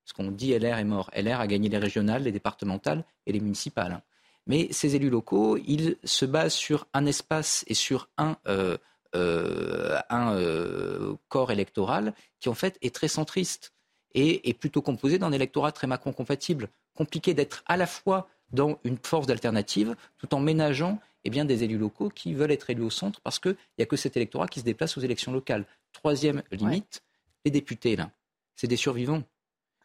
Ce 0.06 0.14
qu'on 0.14 0.32
dit 0.32 0.58
LR 0.58 0.78
est 0.78 0.84
mort. 0.84 1.10
LR 1.16 1.40
a 1.40 1.48
gagné 1.48 1.68
les 1.68 1.80
régionales, 1.80 2.24
les 2.24 2.32
départementales 2.32 3.04
et 3.26 3.32
les 3.32 3.40
municipales. 3.40 4.02
Mais 4.48 4.68
ces 4.72 4.96
élus 4.96 5.10
locaux, 5.10 5.58
ils 5.58 5.98
se 6.04 6.26
basent 6.26 6.54
sur 6.54 6.88
un 6.94 7.06
espace 7.06 7.64
et 7.68 7.74
sur 7.74 8.10
un, 8.18 8.38
euh, 8.48 8.78
euh, 9.16 10.00
un 10.10 10.36
euh, 10.36 11.16
corps 11.30 11.52
électoral 11.52 12.14
qui 12.40 12.50
en 12.50 12.54
fait 12.54 12.78
est 12.82 12.94
très 12.94 13.08
centriste. 13.08 13.74
et 14.18 14.48
est 14.50 14.54
plutôt 14.54 14.82
composé 14.82 15.20
d'un 15.20 15.34
électorat 15.34 15.74
très 15.74 15.88
Macron 15.88 16.14
compatible. 16.14 16.70
Compliqué 16.94 17.34
d'être 17.34 17.64
à 17.66 17.76
la 17.76 17.86
fois 17.86 18.30
dans 18.52 18.80
une 18.86 18.98
force 18.98 19.28
d'alternative, 19.28 19.96
tout 20.18 20.34
en 20.34 20.40
ménageant 20.40 21.00
eh 21.26 21.30
bien, 21.30 21.44
des 21.44 21.64
élus 21.64 21.78
locaux 21.78 22.10
qui 22.10 22.34
veulent 22.34 22.52
être 22.52 22.70
élus 22.70 22.84
au 22.84 22.90
centre 22.90 23.20
parce 23.22 23.40
qu'il 23.40 23.58
n'y 23.78 23.84
a 23.84 23.88
que 23.88 23.98
cet 23.98 24.16
électorat 24.16 24.48
qui 24.48 24.60
se 24.60 24.66
déplace 24.66 24.96
aux 24.98 25.02
élections 25.02 25.34
locales. 25.34 25.66
Troisième 25.92 26.44
limite, 26.52 27.04
les 27.44 27.52
députés, 27.52 27.96
là, 27.96 28.12
c'est 28.56 28.68
des 28.68 28.78
survivants. 28.78 29.24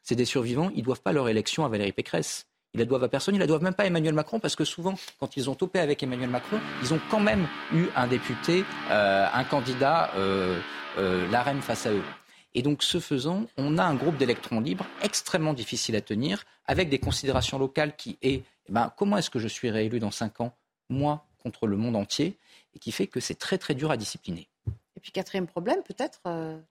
C'est 0.02 0.14
des 0.14 0.26
survivants, 0.26 0.70
ils 0.74 0.80
ne 0.80 0.84
doivent 0.84 1.02
pas 1.02 1.12
leur 1.12 1.28
élection 1.28 1.64
à 1.64 1.68
Valérie 1.68 1.92
Pécresse. 1.92 2.46
Ils 2.74 2.78
la 2.78 2.84
doivent 2.84 3.02
à 3.02 3.08
personne, 3.08 3.34
ils 3.34 3.40
la 3.40 3.48
doivent 3.48 3.64
même 3.64 3.74
pas 3.74 3.82
à 3.82 3.86
Emmanuel 3.86 4.14
Macron, 4.14 4.38
parce 4.38 4.54
que 4.54 4.64
souvent, 4.64 4.94
quand 5.18 5.36
ils 5.36 5.50
ont 5.50 5.56
topé 5.56 5.80
avec 5.80 6.02
Emmanuel 6.04 6.30
Macron, 6.30 6.60
ils 6.82 6.94
ont 6.94 7.00
quand 7.10 7.18
même 7.18 7.48
eu 7.72 7.86
un 7.96 8.06
député, 8.06 8.64
euh, 8.90 9.26
un 9.32 9.42
candidat, 9.42 10.12
euh, 10.14 10.60
euh, 10.98 11.60
face 11.62 11.86
à 11.86 11.92
eux. 11.92 12.02
Et 12.54 12.62
donc, 12.62 12.84
ce 12.84 13.00
faisant, 13.00 13.46
on 13.56 13.76
a 13.76 13.84
un 13.84 13.94
groupe 13.94 14.16
d'électrons 14.16 14.60
libres 14.60 14.86
extrêmement 15.02 15.52
difficile 15.52 15.96
à 15.96 16.00
tenir, 16.00 16.44
avec 16.66 16.88
des 16.88 17.00
considérations 17.00 17.58
locales 17.58 17.96
qui 17.96 18.18
est, 18.22 18.44
eh 18.68 18.72
ben, 18.72 18.92
comment 18.96 19.16
est-ce 19.16 19.30
que 19.30 19.40
je 19.40 19.48
suis 19.48 19.70
réélu 19.70 19.98
dans 19.98 20.12
cinq 20.12 20.40
ans, 20.40 20.54
moi 20.88 21.24
contre 21.42 21.66
le 21.66 21.76
monde 21.76 21.96
entier, 21.96 22.36
et 22.76 22.78
qui 22.78 22.92
fait 22.92 23.08
que 23.08 23.18
c'est 23.18 23.34
très 23.34 23.58
très 23.58 23.74
dur 23.74 23.90
à 23.90 23.96
discipliner. 23.96 24.46
Et 24.96 25.00
puis 25.00 25.10
quatrième 25.10 25.46
problème, 25.46 25.82
peut-être 25.82 26.20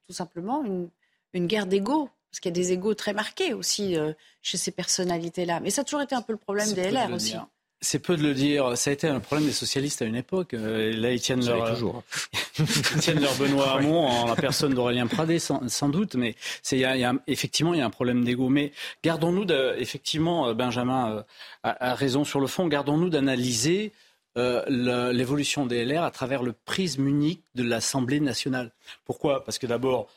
tout 0.06 0.14
simplement 0.14 0.64
une, 0.64 0.90
une 1.34 1.48
guerre 1.48 1.66
d'ego 1.66 2.10
parce 2.32 2.40
qu'il 2.40 2.50
y 2.50 2.54
a 2.54 2.62
des 2.62 2.72
égaux 2.72 2.94
très 2.94 3.14
marqués 3.14 3.54
aussi 3.54 3.98
euh, 3.98 4.14
chez 4.42 4.58
ces 4.58 4.72
personnalités-là. 4.72 5.60
Mais 5.62 5.72
ça 5.72 5.82
a 5.82 5.84
toujours 5.84 6.02
été 6.02 6.16
un 6.16 6.22
peu 6.22 6.34
le 6.34 6.38
problème 6.38 6.72
des 6.74 6.92
LR 6.92 7.12
aussi. 7.14 7.36
C'est 7.82 8.00
peu 8.00 8.18
de 8.18 8.24
le 8.24 8.34
dire. 8.34 8.78
Ça 8.78 8.90
a 8.90 8.94
été 8.94 9.08
un 9.08 9.22
problème 9.22 9.48
des 9.48 9.54
socialistes 9.54 10.02
à 10.02 10.06
une 10.06 10.18
époque. 10.18 10.54
Euh, 10.54 10.92
là, 10.92 11.12
ils 11.12 11.22
tiennent 11.22 11.46
leur, 11.46 11.74
toujours. 11.74 12.04
ils 12.60 13.00
tiennent 13.00 13.22
leur 13.22 13.34
Benoît 13.36 13.72
Hamon 13.78 14.06
en 14.06 14.26
la 14.28 14.36
personne 14.36 14.74
d'Aurélien 14.74 15.08
Pradé, 15.08 15.40
sans, 15.40 15.90
doute. 15.90 16.16
Mais 16.16 16.36
c'est, 16.62 16.78
y 16.78 16.86
a, 16.86 17.14
effectivement, 17.26 17.74
il 17.74 17.80
y 17.80 17.82
a 17.82 17.86
un 17.86 17.90
problème 17.90 18.24
d'ego. 18.26 18.50
Mais 18.50 18.74
gardons-nous, 19.02 19.48
effectivement, 19.78 20.50
euh, 20.50 20.54
Benjamin 20.54 21.24
a, 21.64 21.96
raison 21.96 22.26
sur 22.26 22.42
le 22.42 22.48
fond. 22.48 22.68
Gardons-nous 22.68 23.10
d'analyser 23.10 23.94
l'évolution 24.36 25.66
des 25.66 25.84
LR 25.84 26.04
à 26.04 26.12
travers 26.12 26.44
le 26.44 26.54
prisme 26.54 27.08
unique 27.08 27.44
de 27.56 27.64
l'Assemblée 27.64 28.22
nationale. 28.22 28.72
Pourquoi? 29.04 29.44
Parce 29.44 29.58
que 29.58 29.68
d'abord, 29.68 30.08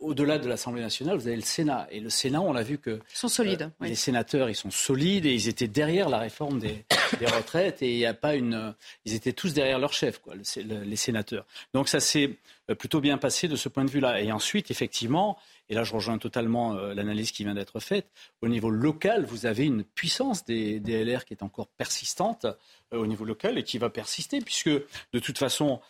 au-delà 0.00 0.38
de 0.38 0.48
l'Assemblée 0.48 0.82
nationale, 0.82 1.16
vous 1.16 1.26
avez 1.26 1.36
le 1.36 1.42
Sénat. 1.42 1.86
Et 1.90 2.00
le 2.00 2.10
Sénat, 2.10 2.40
on 2.40 2.54
a 2.54 2.62
vu 2.62 2.78
que... 2.78 2.90
Ils 2.90 3.16
sont 3.16 3.28
solides. 3.28 3.70
Euh, 3.82 3.86
les 3.86 3.94
sénateurs, 3.94 4.48
ils 4.48 4.54
sont 4.54 4.70
solides 4.70 5.26
et 5.26 5.34
ils 5.34 5.48
étaient 5.48 5.68
derrière 5.68 6.08
la 6.08 6.18
réforme 6.18 6.58
des, 6.58 6.84
retraites 7.26 7.82
et 7.82 7.92
il 7.92 7.98
n'y 7.98 8.06
a 8.06 8.14
pas 8.14 8.34
une... 8.34 8.74
Ils 9.04 9.14
étaient 9.14 9.32
tous 9.32 9.52
derrière 9.52 9.78
leur 9.78 9.92
chef, 9.92 10.18
quoi, 10.18 10.34
les 10.36 10.96
sénateurs. 10.96 11.46
Donc 11.74 11.88
ça 11.88 12.00
s'est 12.00 12.38
euh, 12.70 12.74
plutôt 12.74 13.00
bien 13.00 13.18
passé 13.18 13.48
de 13.48 13.56
ce 13.56 13.68
point 13.68 13.84
de 13.84 13.90
vue-là. 13.90 14.20
Et 14.20 14.32
ensuite, 14.32 14.70
effectivement, 14.70 15.38
et 15.68 15.74
là 15.74 15.84
je 15.84 15.92
rejoins 15.92 16.18
totalement 16.18 16.74
euh, 16.74 16.94
l'analyse 16.94 17.30
qui 17.30 17.44
vient 17.44 17.54
d'être 17.54 17.80
faite, 17.80 18.06
au 18.42 18.48
niveau 18.48 18.70
local, 18.70 19.24
vous 19.24 19.46
avez 19.46 19.66
une 19.66 19.84
puissance 19.84 20.44
des, 20.44 20.80
des 20.80 21.04
LR 21.04 21.24
qui 21.24 21.34
est 21.34 21.42
encore 21.42 21.68
persistante 21.68 22.46
au 22.90 23.06
niveau 23.06 23.26
local 23.26 23.58
et 23.58 23.64
qui 23.64 23.76
va 23.76 23.90
persister, 23.90 24.40
puisque 24.40 24.70
de 24.70 25.18
toute 25.18 25.36
façon, 25.36 25.80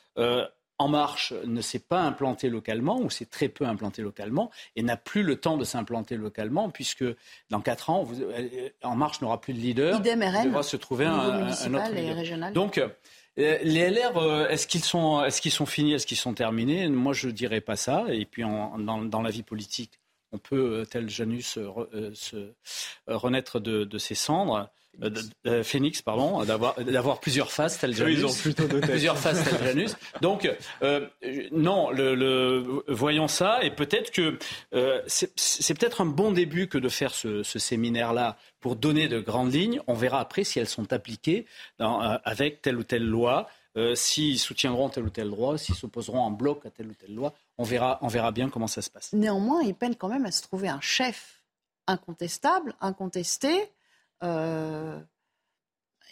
en 0.79 0.89
Marche 0.89 1.33
ne 1.45 1.61
s'est 1.61 1.81
pas 1.81 2.01
implanté 2.03 2.49
localement, 2.49 3.01
ou 3.01 3.11
s'est 3.11 3.27
très 3.27 3.49
peu 3.49 3.65
implanté 3.67 4.01
localement, 4.01 4.51
et 4.77 4.83
n'a 4.83 4.97
plus 4.97 5.23
le 5.25 5.37
temps 5.37 5.57
de 5.57 5.65
s'implanter 5.65 6.17
localement, 6.17 6.71
puisque 6.71 7.05
dans 7.51 7.61
quatre 7.61 7.91
ans, 7.91 8.09
euh, 8.21 8.69
En 8.83 8.95
Marche 8.95 9.21
n'aura 9.21 9.41
plus 9.41 9.53
de 9.53 9.59
leader. 9.59 9.99
Idem 9.99 10.23
RN, 10.23 10.45
devra 10.45 10.63
se 10.63 10.77
trouver 10.77 11.07
un, 11.07 11.49
autre 11.49 11.97
et 11.97 12.13
régional. 12.13 12.53
Donc, 12.53 12.79
euh, 12.79 12.89
les 13.37 13.91
LR, 13.91 14.17
euh, 14.17 14.49
est-ce 14.49 14.67
qu'ils 14.67 14.85
sont, 14.85 15.25
est 15.25 15.41
qu'ils 15.41 15.53
sont 15.53 15.67
finis, 15.67 15.95
est-ce 15.95 16.07
qu'ils 16.07 16.17
sont 16.17 16.35
terminés? 16.35 16.89
Moi, 16.89 17.13
je 17.13 17.27
ne 17.27 17.33
dirais 17.33 17.61
pas 17.61 17.77
ça. 17.77 18.05
Et 18.09 18.25
puis, 18.25 18.43
dans, 18.43 19.23
la 19.23 19.31
vie 19.31 19.43
politique, 19.43 19.99
on 20.31 20.39
peut, 20.39 20.87
tel 20.89 21.09
Janus, 21.09 21.59
se 22.15 22.53
renaître 23.07 23.59
de 23.59 23.99
ses 23.99 24.15
cendres. 24.15 24.71
Euh, 25.03 25.11
euh, 25.47 25.63
Phoenix, 25.63 26.03
pardon, 26.03 26.45
d'avoir 26.45 27.21
plusieurs 27.21 27.53
faces 27.53 27.79
tel 27.79 27.95
Janus. 27.95 28.19
ils 28.19 28.27
ont 28.27 28.35
plutôt 28.35 28.67
plusieurs 28.67 29.17
faces 29.17 29.45
tel 29.45 29.63
Janus. 29.63 29.97
Donc, 30.21 30.51
euh, 30.83 31.07
non, 31.53 31.91
le, 31.91 32.83
voyons 32.89 33.29
ça, 33.29 33.63
et 33.63 33.71
peut-être 33.71 34.11
que 34.11 34.39
c'est 35.07 35.79
peut-être 35.79 36.01
un 36.01 36.07
bon 36.07 36.33
début 36.33 36.69
que 36.69 36.79
de 36.79 36.89
faire 36.89 37.15
ce, 37.15 37.43
séminaire-là 37.43 38.37
pour 38.61 38.77
donner 38.77 39.09
de 39.09 39.21
grandes 39.21 39.53
lignes. 39.53 39.81
On 39.87 39.95
verra 39.95 40.21
après 40.21 40.45
si 40.45 40.59
elles 40.59 40.69
sont 40.69 40.93
appliquées 40.93 41.47
avec 41.79 42.63
telle 42.63 42.77
ou 42.77 42.85
telle 42.85 43.07
loi. 43.07 43.49
s'ils 43.95 44.39
soutiendront 44.39 44.89
tel 44.89 45.05
ou 45.05 45.11
tel 45.11 45.31
droit, 45.31 45.59
s'ils 45.59 45.75
s'opposeront 45.75 46.21
en 46.21 46.31
bloc 46.31 46.67
à 46.67 46.71
telle 46.71 46.89
ou 46.89 46.95
telle 46.95 47.15
loi, 47.15 47.35
on 47.57 47.65
verra, 47.65 47.99
on 48.03 48.09
verra 48.09 48.33
bien 48.33 48.49
comment 48.49 48.67
ça 48.67 48.83
se 48.83 48.91
passe. 48.91 49.13
Néanmoins, 49.13 49.63
ils 49.63 49.75
peinent 49.75 49.97
quand 49.97 50.09
même 50.09 50.27
à 50.27 50.33
se 50.33 50.43
trouver 50.43 50.69
un 50.69 50.81
chef 50.81 51.43
incontestable, 51.87 52.75
incontesté, 52.81 53.71
euh, 54.23 54.99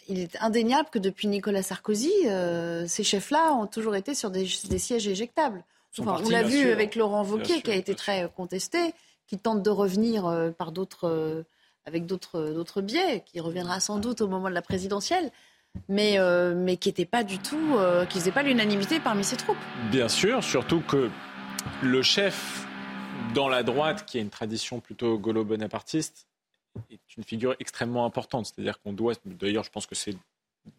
il 0.07 0.19
est 0.19 0.37
indéniable 0.39 0.89
que 0.89 0.99
depuis 0.99 1.27
Nicolas 1.27 1.63
Sarkozy, 1.63 2.11
euh, 2.25 2.85
ces 2.87 3.03
chefs-là 3.03 3.53
ont 3.53 3.67
toujours 3.67 3.95
été 3.95 4.15
sur 4.15 4.31
des, 4.31 4.47
sièges 4.47 5.07
éjectables. 5.07 5.63
on 5.99 6.29
l'a 6.29 6.43
vu 6.43 6.71
avec 6.71 6.95
Laurent 6.95 7.23
Wauquiez, 7.25 7.61
qui 7.61 7.71
a 7.71 7.75
été 7.75 7.93
très 7.95 8.29
contesté, 8.35 8.93
qui 9.27 9.37
tente 9.37 9.63
de 9.63 9.69
revenir 9.69 10.25
euh, 10.25 10.51
par 10.51 10.71
d'autres, 10.71 11.45
avec 11.85 12.05
d'autres, 12.05 12.81
biais, 12.81 13.23
qui 13.25 13.39
reviendra 13.39 13.79
sans 13.79 13.97
doute 13.97 14.21
au 14.21 14.27
moment 14.27 14.49
de 14.49 14.55
la 14.55 14.61
présidentielle, 14.61 15.31
mais, 15.89 16.17
mais 16.55 16.77
qui 16.77 16.89
n'était 16.89 17.05
pas 17.05 17.23
du 17.23 17.39
tout, 17.39 17.77
qui 18.09 18.19
faisait 18.19 18.31
pas 18.31 18.43
l'unanimité 18.43 18.99
parmi 18.99 19.23
ses 19.23 19.35
troupes. 19.35 19.57
Bien 19.91 20.07
sûr, 20.07 20.43
surtout 20.43 20.81
que 20.81 21.09
le 21.81 22.01
chef 22.01 22.65
dans 23.33 23.49
la 23.49 23.63
droite, 23.63 24.05
qui 24.05 24.17
a 24.17 24.21
une 24.21 24.29
tradition 24.29 24.79
plutôt 24.79 25.17
gaulo-bonapartiste, 25.17 26.27
est 26.89 27.17
une 27.17 27.23
figure 27.23 27.55
extrêmement 27.59 28.05
importante. 28.05 28.45
C'est-à-dire 28.47 28.79
qu'on 28.81 28.93
doit, 28.93 29.13
d'ailleurs, 29.25 29.63
je 29.63 29.71
pense 29.71 29.85
que 29.85 29.95
c'est 29.95 30.15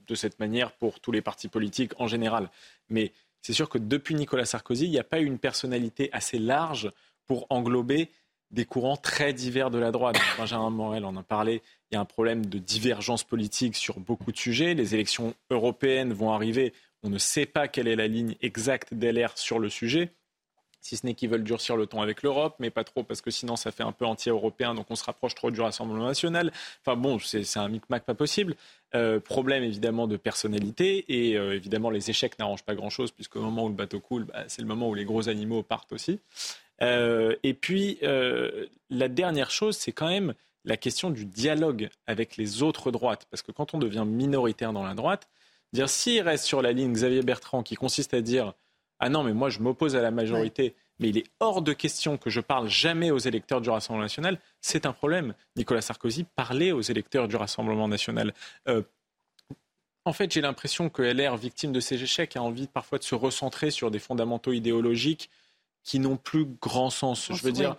de 0.06 0.14
cette 0.14 0.38
manière 0.38 0.72
pour 0.72 1.00
tous 1.00 1.12
les 1.12 1.22
partis 1.22 1.48
politiques 1.48 1.92
en 1.98 2.06
général. 2.06 2.50
Mais 2.88 3.12
c'est 3.40 3.52
sûr 3.52 3.68
que 3.68 3.78
depuis 3.78 4.14
Nicolas 4.14 4.44
Sarkozy, 4.44 4.84
il 4.84 4.90
n'y 4.90 4.98
a 4.98 5.04
pas 5.04 5.20
eu 5.20 5.24
une 5.24 5.38
personnalité 5.38 6.10
assez 6.12 6.38
large 6.38 6.90
pour 7.26 7.46
englober 7.50 8.10
des 8.50 8.64
courants 8.64 8.96
très 8.96 9.32
divers 9.32 9.70
de 9.70 9.78
la 9.78 9.90
droite. 9.90 10.16
Benjamin 10.38 10.70
Morel 10.70 11.04
en 11.04 11.16
a 11.16 11.22
parlé. 11.22 11.62
Il 11.90 11.94
y 11.94 11.96
a 11.96 12.00
un 12.00 12.06
problème 12.06 12.46
de 12.46 12.58
divergence 12.58 13.24
politique 13.24 13.76
sur 13.76 14.00
beaucoup 14.00 14.32
de 14.32 14.36
sujets. 14.36 14.74
Les 14.74 14.94
élections 14.94 15.34
européennes 15.50 16.12
vont 16.12 16.32
arriver. 16.32 16.72
On 17.02 17.10
ne 17.10 17.18
sait 17.18 17.46
pas 17.46 17.68
quelle 17.68 17.88
est 17.88 17.96
la 17.96 18.08
ligne 18.08 18.36
exacte 18.40 18.94
d'LR 18.94 19.36
sur 19.38 19.58
le 19.58 19.68
sujet 19.68 20.10
si 20.80 20.96
ce 20.96 21.06
n'est 21.06 21.14
qu'ils 21.14 21.28
veulent 21.28 21.44
durcir 21.44 21.76
le 21.76 21.86
ton 21.86 22.00
avec 22.00 22.22
l'Europe, 22.22 22.56
mais 22.58 22.70
pas 22.70 22.84
trop 22.84 23.02
parce 23.02 23.20
que 23.20 23.30
sinon 23.30 23.56
ça 23.56 23.72
fait 23.72 23.82
un 23.82 23.92
peu 23.92 24.04
anti-européen, 24.04 24.74
donc 24.74 24.86
on 24.90 24.94
se 24.94 25.04
rapproche 25.04 25.34
trop 25.34 25.50
du 25.50 25.60
Rassemblement 25.60 26.06
national. 26.06 26.52
Enfin 26.84 26.96
bon, 26.96 27.18
c'est 27.18 27.56
un 27.56 27.68
micmac 27.68 28.04
pas 28.04 28.14
possible. 28.14 28.54
Euh, 28.94 29.20
problème 29.20 29.64
évidemment 29.64 30.06
de 30.06 30.16
personnalité 30.16 31.04
et 31.08 31.36
euh, 31.36 31.54
évidemment 31.54 31.90
les 31.90 32.08
échecs 32.08 32.38
n'arrangent 32.38 32.64
pas 32.64 32.74
grand-chose 32.74 33.10
puisqu'au 33.10 33.42
moment 33.42 33.64
où 33.64 33.68
le 33.68 33.74
bateau 33.74 34.00
coule, 34.00 34.24
bah, 34.24 34.44
c'est 34.48 34.62
le 34.62 34.68
moment 34.68 34.88
où 34.88 34.94
les 34.94 35.04
gros 35.04 35.28
animaux 35.28 35.62
partent 35.62 35.92
aussi. 35.92 36.20
Euh, 36.80 37.34
et 37.42 37.54
puis 37.54 37.98
la 38.02 39.08
dernière 39.08 39.50
chose, 39.50 39.76
c'est 39.76 39.92
quand 39.92 40.08
même 40.08 40.34
la 40.64 40.76
question 40.76 41.10
du 41.10 41.24
dialogue 41.24 41.88
avec 42.06 42.36
les 42.36 42.62
autres 42.62 42.90
droites, 42.90 43.26
parce 43.30 43.42
que 43.42 43.52
quand 43.52 43.74
on 43.74 43.78
devient 43.78 44.04
minoritaire 44.06 44.72
dans 44.72 44.84
la 44.84 44.94
droite, 44.94 45.28
dire 45.72 45.88
s'il 45.88 46.20
reste 46.22 46.44
sur 46.44 46.62
la 46.62 46.72
ligne 46.72 46.92
Xavier 46.92 47.22
Bertrand 47.22 47.62
qui 47.62 47.74
consiste 47.74 48.14
à 48.14 48.20
dire 48.20 48.54
ah 49.00 49.08
non, 49.08 49.22
mais 49.22 49.32
moi 49.32 49.48
je 49.48 49.60
m'oppose 49.60 49.96
à 49.96 50.02
la 50.02 50.10
majorité. 50.10 50.74
Mais 50.98 51.10
il 51.10 51.18
est 51.18 51.26
hors 51.38 51.62
de 51.62 51.72
question 51.72 52.16
que 52.16 52.28
je 52.28 52.40
parle 52.40 52.68
jamais 52.68 53.10
aux 53.10 53.18
électeurs 53.18 53.60
du 53.60 53.70
Rassemblement 53.70 54.02
national. 54.02 54.40
C'est 54.60 54.84
un 54.84 54.92
problème. 54.92 55.34
Nicolas 55.56 55.80
Sarkozy 55.80 56.24
parlait 56.24 56.72
aux 56.72 56.80
électeurs 56.80 57.28
du 57.28 57.36
Rassemblement 57.36 57.86
national. 57.86 58.34
Euh, 58.66 58.82
en 60.04 60.12
fait, 60.12 60.32
j'ai 60.32 60.40
l'impression 60.40 60.88
que 60.88 61.02
LR, 61.02 61.36
victime 61.36 61.70
de 61.70 61.80
ces 61.80 62.02
échecs, 62.02 62.36
a 62.36 62.42
envie 62.42 62.66
parfois 62.66 62.98
de 62.98 63.04
se 63.04 63.14
recentrer 63.14 63.70
sur 63.70 63.90
des 63.90 63.98
fondamentaux 63.98 64.52
idéologiques 64.52 65.30
qui 65.84 66.00
n'ont 66.00 66.16
plus 66.16 66.46
grand 66.46 66.90
sens. 66.90 67.30
Je 67.32 67.42
veux 67.42 67.52
dire, 67.52 67.76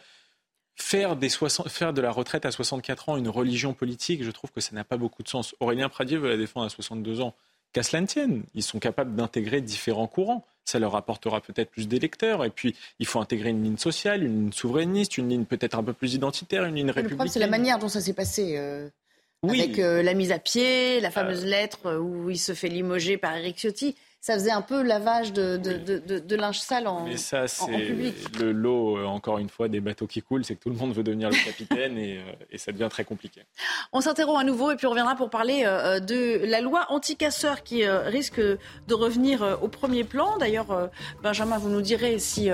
faire, 0.76 1.16
des 1.16 1.30
faire 1.30 1.94
de 1.94 2.02
la 2.02 2.12
retraite 2.12 2.46
à 2.46 2.52
64 2.52 3.10
ans 3.10 3.18
une 3.18 3.30
religion 3.30 3.74
politique, 3.74 4.24
je 4.24 4.32
trouve 4.32 4.52
que 4.52 4.62
ça 4.62 4.74
n'a 4.74 4.84
pas 4.84 4.98
beaucoup 4.98 5.24
de 5.24 5.28
sens. 5.28 5.56
Aurélien 5.60 5.90
Pradier 5.90 6.18
veut 6.18 6.30
la 6.30 6.38
défendre 6.38 6.66
à 6.66 6.70
62 6.70 7.22
ans. 7.22 7.36
Qu'à 7.74 7.84
cela 7.84 8.02
ne 8.02 8.08
tienne, 8.08 8.44
ils 8.56 8.64
sont 8.64 8.80
capables 8.80 9.16
d'intégrer 9.16 9.62
différents 9.62 10.08
courants 10.08 10.46
ça 10.70 10.80
leur 10.80 10.96
apportera 10.96 11.42
peut-être 11.42 11.72
plus 11.72 11.88
d'électeurs. 11.88 12.46
Et 12.46 12.50
puis, 12.50 12.76
il 13.00 13.06
faut 13.06 13.20
intégrer 13.20 13.50
une 13.50 13.64
ligne 13.64 13.78
sociale, 13.78 14.24
une 14.24 14.44
ligne 14.44 14.52
souverainiste, 14.52 15.18
une 15.18 15.30
ligne 15.30 15.46
peut-être 15.46 15.78
un 15.78 15.84
peu 15.84 15.94
plus 15.94 16.14
identitaire, 16.14 16.64
une 16.66 16.76
ligne 16.76 16.92
républicaine. 16.92 17.28
c'est 17.28 17.40
la 17.40 17.48
manière 17.48 17.80
dont 17.80 17.90
ça 17.90 18.02
s'est 18.02 18.14
passé. 18.14 18.56
Euh, 18.58 18.88
oui. 19.42 19.62
Avec 19.62 19.80
euh, 19.80 20.04
la 20.04 20.14
mise 20.14 20.32
à 20.32 20.40
pied, 20.40 21.00
la 21.00 21.12
fameuse 21.12 21.44
euh. 21.44 21.48
lettre 21.48 21.98
où 21.98 22.30
il 22.30 22.38
se 22.38 22.54
fait 22.54 22.68
limoger 22.68 23.18
par 23.18 23.36
Eric 23.36 23.58
Ciotti. 23.58 23.96
Ça 24.22 24.34
faisait 24.34 24.52
un 24.52 24.62
peu 24.62 24.82
lavage 24.84 25.32
de, 25.32 25.56
de, 25.56 26.36
linge 26.36 26.60
sale 26.60 26.88
en, 26.88 27.06
Mais 27.06 27.16
ça, 27.16 27.48
c'est 27.48 27.66
le 28.38 28.52
lot, 28.52 28.98
euh, 28.98 29.06
encore 29.06 29.38
une 29.38 29.48
fois, 29.48 29.70
des 29.70 29.80
bateaux 29.80 30.08
qui 30.08 30.22
coulent, 30.22 30.44
c'est 30.44 30.56
que 30.56 30.64
tout 30.64 30.70
le 30.70 30.76
monde 30.76 30.94
veut 30.94 31.04
devenir 31.04 31.30
le 31.30 31.36
capitaine 31.46 31.98
et, 31.98 32.18
euh, 32.18 32.46
et, 32.52 32.58
ça 32.58 32.74
devient 32.74 32.90
très 32.90 33.06
compliqué. 33.06 33.44
On 33.94 34.02
s'interrompt 34.02 34.40
à 34.40 34.44
nouveau 34.44 34.72
et 34.72 34.76
puis 34.76 34.88
on 34.88 34.90
reviendra 34.90 35.16
pour 35.16 35.30
parler 35.30 35.64
euh, 35.66 36.02
de 36.02 36.42
la 36.46 36.60
loi 36.60 36.86
anti-casseurs 36.90 37.64
qui 37.64 37.88
risque 37.88 38.40
de 38.42 38.94
revenir 38.94 39.60
au 39.62 39.70
premier 39.70 40.04
plan. 40.04 40.38
D'ailleurs, 40.38 40.90
Benjamin, 41.24 41.58
vous 41.58 41.70
nous 41.70 41.82
direz 41.82 42.20
si 42.20 42.50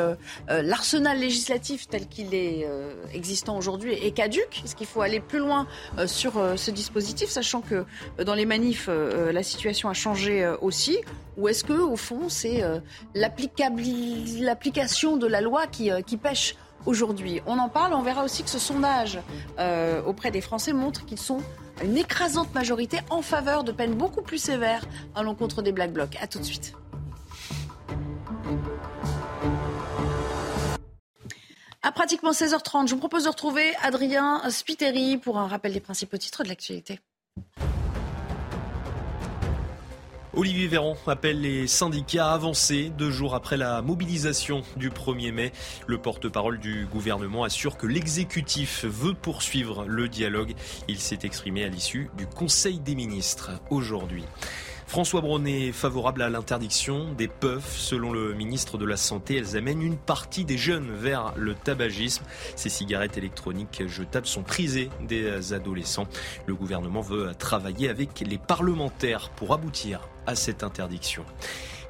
l'arsenal 0.48 1.20
législatif 1.20 1.88
tel 1.88 2.08
qu'il 2.08 2.34
est 2.34 2.68
existant 3.14 3.58
aujourd'hui 3.58 3.94
est 3.94 4.12
caduque. 4.12 4.62
Est-ce 4.64 4.76
qu'il 4.76 4.88
faut 4.88 5.02
aller 5.02 5.20
plus 5.20 5.40
loin 5.40 5.68
sur 6.06 6.34
ce 6.58 6.72
dispositif, 6.72 7.30
sachant 7.30 7.62
que 7.62 7.86
dans 8.24 8.36
les 8.36 8.46
manifs, 8.46 8.88
la 8.88 9.44
situation 9.44 9.90
a 9.90 9.94
changé 9.94 10.48
aussi 10.62 11.00
ou 11.38 11.48
est-ce 11.48 11.64
que, 11.64 11.74
au 11.74 11.96
fond, 11.96 12.30
c'est 12.30 12.64
euh, 12.64 12.80
l'application 13.14 15.18
de 15.18 15.28
la 15.28 15.42
loi 15.42 15.68
qui, 15.68 15.92
euh, 15.92 16.02
pêche 16.22 16.56
aujourd'hui? 16.86 17.42
On 17.46 17.60
en 17.60 17.70
parle. 17.70 17.94
On 17.94 18.02
verra 18.02 18.24
aussi 18.24 18.44
que 18.44 18.50
ce 18.50 18.60
sondage 18.60 19.20
euh, 19.60 20.02
auprès 20.04 20.32
des 20.32 20.42
Français 20.42 20.74
montre 20.74 21.06
qu'ils 21.06 21.20
sont 21.20 21.42
une 21.84 21.98
écrasante 21.98 22.54
majorité 22.54 23.00
en 23.10 23.22
faveur 23.22 23.66
de 23.66 23.74
peines 23.74 23.96
beaucoup 23.96 24.22
plus 24.22 24.38
sévères 24.38 24.86
à 25.14 25.24
l'encontre 25.24 25.62
des 25.62 25.74
Black 25.74 25.92
Blocs. 25.92 26.18
A 26.22 26.28
tout 26.28 26.40
de 26.40 26.46
suite. 26.46 26.74
À 31.84 31.92
pratiquement 31.92 32.32
16h30, 32.32 32.88
je 32.88 32.94
vous 32.94 33.00
propose 33.00 33.26
de 33.26 33.30
retrouver 33.30 33.74
Adrien 33.84 34.42
Spiteri 34.50 35.18
pour 35.18 35.38
un 35.38 35.48
rappel 35.48 35.74
des 35.74 35.80
principaux 35.80 36.18
titres 36.18 36.44
de 36.44 36.50
l'actualité. 36.50 37.00
Olivier 40.38 40.68
Véran 40.68 40.98
appelle 41.08 41.40
les 41.40 41.66
syndicats 41.66 42.32
à 42.32 42.34
avancer 42.34 42.92
deux 42.98 43.10
jours 43.10 43.36
après 43.36 43.56
la 43.56 43.82
mobilisation 43.82 44.64
du 44.76 44.90
1er 44.90 45.32
mai. 45.32 45.54
Le 45.88 45.98
porte-parole 45.98 46.60
du 46.60 46.88
gouvernement 46.92 47.46
assure 47.46 47.78
que 47.78 47.88
l'exécutif 47.88 48.84
veut 48.84 49.14
poursuivre 49.14 49.86
le 49.88 50.10
dialogue. 50.10 50.54
Il 50.90 51.00
s'est 51.00 51.20
exprimé 51.24 51.64
à 51.64 51.70
l'issue 51.70 52.10
du 52.18 52.28
Conseil 52.28 52.80
des 52.80 52.96
ministres 52.96 53.52
aujourd'hui. 53.70 54.26
François 54.88 55.22
Braun 55.22 55.46
est 55.46 55.72
favorable 55.72 56.22
à 56.22 56.30
l'interdiction 56.30 57.12
des 57.14 57.28
puffs. 57.28 57.76
Selon 57.76 58.14
le 58.14 58.34
ministre 58.34 58.78
de 58.78 58.86
la 58.86 58.98
Santé, 58.98 59.36
elles 59.36 59.58
amènent 59.58 59.82
une 59.82 59.98
partie 59.98 60.46
des 60.46 60.58
jeunes 60.58 60.92
vers 60.92 61.34
le 61.36 61.56
tabagisme. 61.56 62.24
Ces 62.56 62.70
cigarettes 62.70 63.18
électroniques 63.18 63.84
jetables 63.88 64.28
sont 64.28 64.44
prisées 64.44 64.90
des 65.02 65.54
adolescents. 65.54 66.08
Le 66.46 66.56
gouvernement 66.56 67.02
veut 67.02 67.34
travailler 67.38 67.90
avec 67.90 68.22
les 68.22 68.38
parlementaires 68.38 69.32
pour 69.36 69.54
aboutir 69.54 70.08
à 70.28 70.36
cette 70.36 70.64
interdiction. 70.64 71.26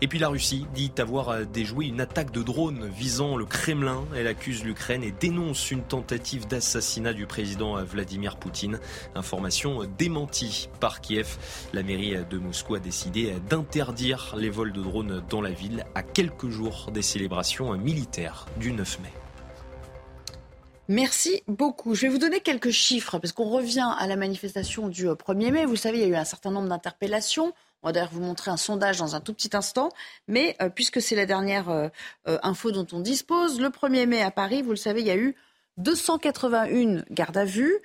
Et 0.06 0.08
puis 0.08 0.20
la 0.20 0.28
Russie 0.28 0.68
dit 0.76 0.92
avoir 1.00 1.30
euh, 1.30 1.46
déjoué 1.46 1.88
une 1.88 2.00
attaque 2.00 2.30
de 2.30 2.44
drone 2.44 2.88
visant 2.96 3.38
le 3.38 3.46
Kremlin. 3.46 4.06
Elle 4.16 4.28
accuse 4.28 4.64
l'Ukraine 4.64 5.04
et 5.04 5.10
dénonce 5.10 5.72
une 5.72 5.82
tentative 5.82 6.46
d'assassinat 6.46 7.12
du 7.12 7.26
président 7.26 7.76
euh, 7.76 7.84
Vladimir 7.84 8.38
Poutine. 8.38 8.80
Information 9.16 9.82
euh, 9.82 9.88
démentie 9.98 10.70
par 10.80 11.02
Kiev. 11.02 11.38
La 11.74 11.82
mairie 11.82 12.18
de 12.30 12.38
Moscou 12.38 12.76
a 12.76 12.80
décidé 12.80 13.34
d'interdire 13.50 14.36
les 14.38 14.52
vols 14.52 14.74
de 14.74 14.84
drones 14.84 15.24
dans 15.28 15.42
la 15.42 15.50
ville 15.50 15.86
à 15.96 16.04
quelques 16.04 16.50
jours 16.50 16.92
des 16.94 17.02
célébrations 17.02 17.76
militaires 17.76 18.46
du 18.60 18.74
9 18.74 19.00
mai. 19.00 19.14
Merci 20.88 21.42
beaucoup. 21.48 21.96
Je 21.96 22.04
vais 22.04 22.10
vous 22.10 22.20
donner 22.20 22.42
quelques 22.42 22.70
chiffres 22.70 23.18
parce 23.18 23.34
qu'on 23.34 23.50
revient 23.50 23.90
à 23.98 24.06
la 24.06 24.18
manifestation 24.18 24.88
du 24.88 25.08
1er 25.08 25.52
mai. 25.52 25.66
Vous 25.66 25.76
savez, 25.76 25.98
il 25.98 26.02
y 26.02 26.06
a 26.06 26.10
eu 26.10 26.16
un 26.16 26.26
certain 26.26 26.52
nombre 26.52 26.70
d'interpellations. 26.70 27.54
On 27.86 27.90
va 27.90 27.92
d'ailleurs 27.92 28.10
vous 28.12 28.22
montrer 28.22 28.50
un 28.50 28.58
sondage 28.58 28.98
dans 28.98 29.16
un 29.16 29.22
tout 29.22 29.32
petit 29.32 29.56
instant. 29.56 29.92
Mais 30.28 30.56
euh, 30.60 30.70
puisque 30.70 31.00
c'est 31.04 31.16
la 31.16 31.28
dernière 31.28 31.70
euh, 31.70 31.88
euh, 32.28 32.40
info 32.42 32.72
dont 32.72 32.88
on 32.92 33.00
dispose, 33.00 33.62
le 33.62 33.70
1er 33.70 34.08
mai 34.08 34.24
à 34.24 34.32
Paris, 34.32 34.64
vous 34.64 34.72
le 34.72 34.76
savez, 34.76 35.02
il 35.02 35.08
y 35.08 35.12
a 35.12 35.16
eu 35.16 35.36
281 35.78 37.04
gardes 37.12 37.38
à 37.38 37.46
vue 37.46 37.76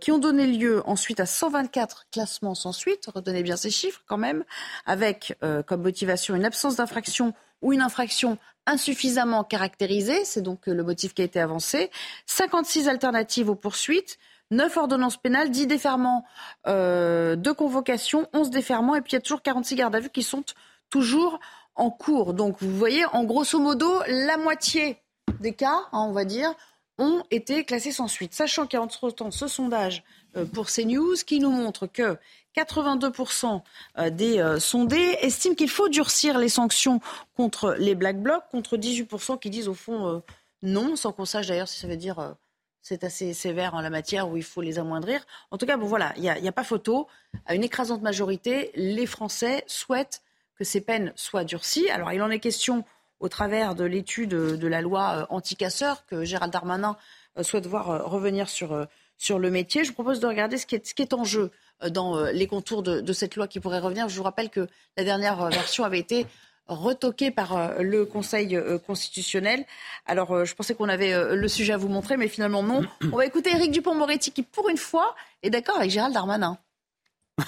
qui 0.00 0.10
ont 0.10 0.18
donné 0.18 0.48
lieu 0.48 0.82
ensuite 0.84 1.20
à 1.20 1.26
124 1.26 2.08
classements 2.10 2.56
sans 2.56 2.72
suite. 2.72 3.08
Retenez 3.14 3.44
bien 3.44 3.56
ces 3.56 3.70
chiffres 3.70 4.02
quand 4.08 4.16
même, 4.16 4.44
avec 4.84 5.38
comme 5.68 5.82
motivation 5.82 6.34
une 6.34 6.44
absence 6.44 6.74
d'infraction 6.74 7.32
ou 7.62 7.72
une 7.72 7.82
infraction 7.82 8.36
insuffisamment 8.66 9.44
caractérisée. 9.44 10.24
C'est 10.24 10.42
donc 10.42 10.66
le 10.66 10.82
motif 10.82 11.14
qui 11.14 11.22
a 11.22 11.24
été 11.24 11.38
avancé. 11.38 11.92
56 12.26 12.88
alternatives 12.88 13.48
aux 13.48 13.54
poursuites. 13.54 14.18
9 14.50 14.76
ordonnances 14.76 15.16
pénales, 15.16 15.50
10 15.50 15.66
déferments 15.66 16.24
euh, 16.66 17.36
de 17.36 17.52
convocation, 17.52 18.28
11 18.32 18.50
déferments, 18.50 18.94
et 18.94 19.00
puis 19.00 19.12
il 19.12 19.14
y 19.14 19.18
a 19.18 19.20
toujours 19.20 19.42
46 19.42 19.74
gardes 19.76 19.96
à 19.96 20.00
vue 20.00 20.10
qui 20.10 20.22
sont 20.22 20.44
toujours 20.90 21.40
en 21.74 21.90
cours. 21.90 22.34
Donc 22.34 22.56
vous 22.60 22.76
voyez, 22.76 23.04
en 23.06 23.24
grosso 23.24 23.58
modo, 23.58 23.90
la 24.06 24.36
moitié 24.36 24.98
des 25.40 25.52
cas, 25.52 25.74
hein, 25.92 26.06
on 26.08 26.12
va 26.12 26.24
dire, 26.24 26.52
ont 26.98 27.24
été 27.30 27.64
classés 27.64 27.90
sans 27.90 28.06
suite. 28.06 28.34
Sachant 28.34 28.66
qu'il 28.66 28.78
y 28.78 28.80
a 28.80 28.82
entre-temps 28.82 29.32
ce 29.32 29.48
sondage 29.48 30.04
euh, 30.36 30.44
pour 30.44 30.66
CNews 30.66 31.16
qui 31.26 31.40
nous 31.40 31.50
montre 31.50 31.86
que 31.86 32.16
82% 32.56 33.62
euh, 33.98 34.10
des 34.10 34.56
sondés 34.60 35.18
estiment 35.20 35.56
qu'il 35.56 35.70
faut 35.70 35.88
durcir 35.88 36.38
les 36.38 36.48
sanctions 36.48 37.00
contre 37.36 37.74
les 37.78 37.96
Black 37.96 38.20
Blocs, 38.20 38.44
contre 38.52 38.76
18% 38.76 39.40
qui 39.40 39.50
disent 39.50 39.68
au 39.68 39.74
fond 39.74 40.22
non, 40.62 40.94
sans 40.94 41.12
qu'on 41.12 41.24
sache 41.24 41.48
d'ailleurs 41.48 41.68
si 41.68 41.80
ça 41.80 41.88
veut 41.88 41.96
dire 41.96 42.36
c'est 42.84 43.02
assez 43.02 43.32
sévère 43.32 43.74
en 43.74 43.80
la 43.80 43.88
matière 43.88 44.28
où 44.28 44.36
il 44.36 44.42
faut 44.42 44.60
les 44.60 44.78
amoindrir. 44.78 45.24
En 45.50 45.56
tout 45.56 45.64
cas, 45.64 45.78
bon 45.78 45.86
voilà, 45.86 46.12
il 46.16 46.22
n'y 46.22 46.28
a, 46.28 46.52
pas 46.52 46.64
photo. 46.64 47.08
À 47.46 47.54
une 47.54 47.64
écrasante 47.64 48.02
majorité, 48.02 48.72
les 48.74 49.06
Français 49.06 49.64
souhaitent 49.66 50.20
que 50.58 50.64
ces 50.64 50.82
peines 50.82 51.10
soient 51.16 51.44
durcies. 51.44 51.88
Alors, 51.88 52.12
il 52.12 52.20
en 52.20 52.30
est 52.30 52.40
question 52.40 52.84
au 53.20 53.30
travers 53.30 53.74
de 53.74 53.84
l'étude 53.84 54.28
de 54.28 54.66
la 54.68 54.82
loi 54.82 55.16
euh, 55.16 55.26
anti-casseurs 55.30 56.04
que 56.04 56.24
Gérald 56.24 56.52
Darmanin 56.52 56.98
euh, 57.38 57.42
souhaite 57.42 57.66
voir 57.66 57.90
euh, 57.90 58.02
revenir 58.02 58.50
sur, 58.50 58.86
le 59.30 59.50
métier. 59.50 59.82
Je 59.82 59.88
vous 59.88 59.94
propose 59.94 60.20
de 60.20 60.26
regarder 60.26 60.58
ce 60.58 60.66
qui 60.66 60.74
est, 60.74 61.14
en 61.14 61.24
jeu 61.24 61.50
dans 61.88 62.22
les 62.26 62.46
contours 62.46 62.82
de, 62.82 63.12
cette 63.14 63.34
loi 63.34 63.48
qui 63.48 63.60
pourrait 63.60 63.78
revenir. 63.78 64.10
Je 64.10 64.16
vous 64.18 64.24
rappelle 64.24 64.50
que 64.50 64.68
la 64.98 65.04
dernière 65.04 65.48
version 65.48 65.84
avait 65.84 66.00
été 66.00 66.26
retoqué 66.66 67.30
par 67.30 67.56
euh, 67.56 67.82
le 67.82 68.04
Conseil 68.06 68.56
euh, 68.56 68.78
constitutionnel. 68.78 69.64
Alors, 70.06 70.32
euh, 70.32 70.44
je 70.44 70.54
pensais 70.54 70.74
qu'on 70.74 70.88
avait 70.88 71.34
le 71.34 71.48
sujet 71.48 71.72
à 71.72 71.76
vous 71.76 71.88
montrer, 71.88 72.16
mais 72.16 72.28
finalement 72.28 72.62
non. 72.62 72.82
On 73.12 73.16
va 73.16 73.26
écouter 73.26 73.50
Éric 73.50 73.70
Dupont-Moretti 73.70 74.32
qui, 74.32 74.42
pour 74.42 74.68
une 74.68 74.76
fois, 74.76 75.14
est 75.42 75.50
d'accord 75.50 75.76
avec 75.76 75.90
Gérald 75.90 76.14
Darmanin. 76.14 76.58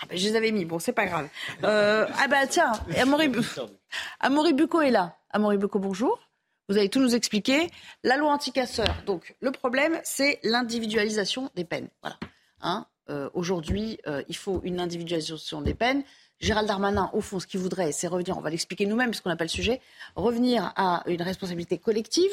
Ah 0.00 0.06
ben, 0.08 0.16
je 0.16 0.28
les 0.28 0.36
avais 0.36 0.52
mis, 0.52 0.64
bon, 0.64 0.78
c'est 0.78 0.92
pas 0.92 1.06
grave. 1.06 1.28
ah 1.64 2.28
bah 2.30 2.46
tiens, 2.48 2.70
Amaury, 2.96 3.32
Amaury 4.20 4.52
Bucco 4.52 4.80
est 4.80 4.92
là. 4.92 5.16
Amaury 5.30 5.58
Bucco, 5.58 5.80
bonjour. 5.80 6.20
Vous 6.68 6.78
allez 6.78 6.88
tout 6.88 7.00
nous 7.00 7.16
expliquer. 7.16 7.68
La 8.04 8.16
loi 8.16 8.30
anti-casseur. 8.30 8.94
Donc, 9.06 9.34
le 9.40 9.50
problème, 9.50 9.98
c'est 10.04 10.38
l'individualisation 10.44 11.50
des 11.56 11.64
peines. 11.64 11.88
Voilà. 12.00 12.16
Hein 12.60 12.86
Aujourd'hui, 13.34 13.98
il 14.28 14.36
faut 14.36 14.60
une 14.62 14.78
individualisation 14.78 15.62
des 15.62 15.74
peines. 15.74 16.04
Gérald 16.40 16.68
Darmanin, 16.68 17.10
au 17.12 17.20
fond, 17.20 17.40
ce 17.40 17.46
qu'il 17.46 17.60
voudrait, 17.60 17.92
c'est 17.92 18.06
revenir, 18.06 18.38
on 18.38 18.40
va 18.40 18.50
l'expliquer 18.50 18.86
nous-mêmes, 18.86 19.10
puisqu'on 19.10 19.28
n'a 19.28 19.36
pas 19.36 19.44
le 19.44 19.48
sujet, 19.48 19.80
revenir 20.14 20.72
à 20.76 21.02
une 21.06 21.22
responsabilité 21.22 21.78
collective. 21.78 22.30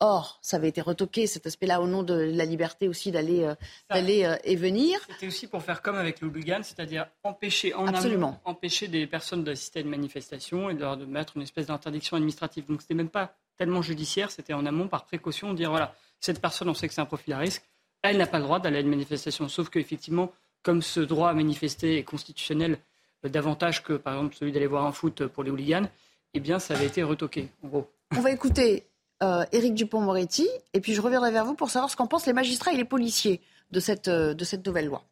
Or, 0.00 0.38
ça 0.42 0.58
avait 0.58 0.68
été 0.68 0.80
retoqué, 0.80 1.26
cet 1.26 1.46
aspect-là, 1.46 1.80
au 1.80 1.88
nom 1.88 2.04
de 2.04 2.14
la 2.14 2.44
liberté 2.44 2.86
aussi 2.86 3.10
d'aller 3.10 3.42
euh, 3.42 3.54
euh, 3.92 4.36
et 4.44 4.54
venir. 4.54 5.00
C'était 5.08 5.26
aussi 5.26 5.48
pour 5.48 5.62
faire 5.62 5.82
comme 5.82 5.96
avec 5.96 6.20
le 6.20 6.30
c'est-à-dire 6.62 7.08
empêcher 7.24 7.74
en 7.74 7.88
Absolument. 7.88 8.40
empêcher 8.44 8.86
des 8.86 9.08
personnes 9.08 9.42
d'assister 9.42 9.80
à 9.80 9.82
une 9.82 9.88
manifestation 9.88 10.70
et 10.70 10.74
de, 10.74 10.96
de 10.96 11.04
mettre 11.04 11.36
une 11.36 11.42
espèce 11.42 11.66
d'interdiction 11.66 12.16
administrative. 12.16 12.66
Donc, 12.66 12.82
c'était 12.82 12.94
même 12.94 13.08
pas 13.08 13.34
tellement 13.56 13.82
judiciaire, 13.82 14.30
c'était 14.30 14.54
en 14.54 14.64
amont, 14.66 14.86
par 14.86 15.04
précaution, 15.04 15.52
dire 15.52 15.70
voilà, 15.70 15.92
cette 16.20 16.40
personne, 16.40 16.68
on 16.68 16.74
sait 16.74 16.86
que 16.86 16.94
c'est 16.94 17.00
un 17.00 17.06
profil 17.06 17.32
à 17.32 17.38
risque, 17.38 17.64
elle 18.02 18.18
n'a 18.18 18.26
pas 18.26 18.38
le 18.38 18.44
droit 18.44 18.60
d'aller 18.60 18.78
à 18.78 18.80
une 18.80 18.88
manifestation. 18.88 19.48
Sauf 19.48 19.68
qu'effectivement, 19.68 20.30
comme 20.62 20.80
ce 20.80 21.00
droit 21.00 21.30
à 21.30 21.34
manifester 21.34 21.98
est 21.98 22.04
constitutionnel 22.04 22.78
davantage 23.24 23.82
que, 23.82 23.94
par 23.94 24.14
exemple, 24.14 24.36
celui 24.36 24.52
d'aller 24.52 24.66
voir 24.66 24.86
un 24.86 24.92
foot 24.92 25.26
pour 25.26 25.42
les 25.42 25.50
hooligans, 25.50 25.88
eh 26.34 26.40
bien, 26.40 26.58
ça 26.58 26.74
avait 26.74 26.86
été 26.86 27.02
retoqué, 27.02 27.48
en 27.62 27.68
gros. 27.68 27.90
On 28.16 28.20
va 28.20 28.30
écouter 28.30 28.86
euh, 29.22 29.44
Éric 29.52 29.74
Dupont-Moretti, 29.74 30.48
et 30.74 30.80
puis 30.80 30.94
je 30.94 31.00
reviendrai 31.00 31.32
vers 31.32 31.44
vous 31.44 31.54
pour 31.54 31.70
savoir 31.70 31.90
ce 31.90 31.96
qu'en 31.96 32.06
pensent 32.06 32.26
les 32.26 32.32
magistrats 32.32 32.72
et 32.72 32.76
les 32.76 32.84
policiers 32.84 33.40
de 33.70 33.80
cette, 33.80 34.08
euh, 34.08 34.34
de 34.34 34.44
cette 34.44 34.64
nouvelle 34.64 34.86
loi. 34.86 35.04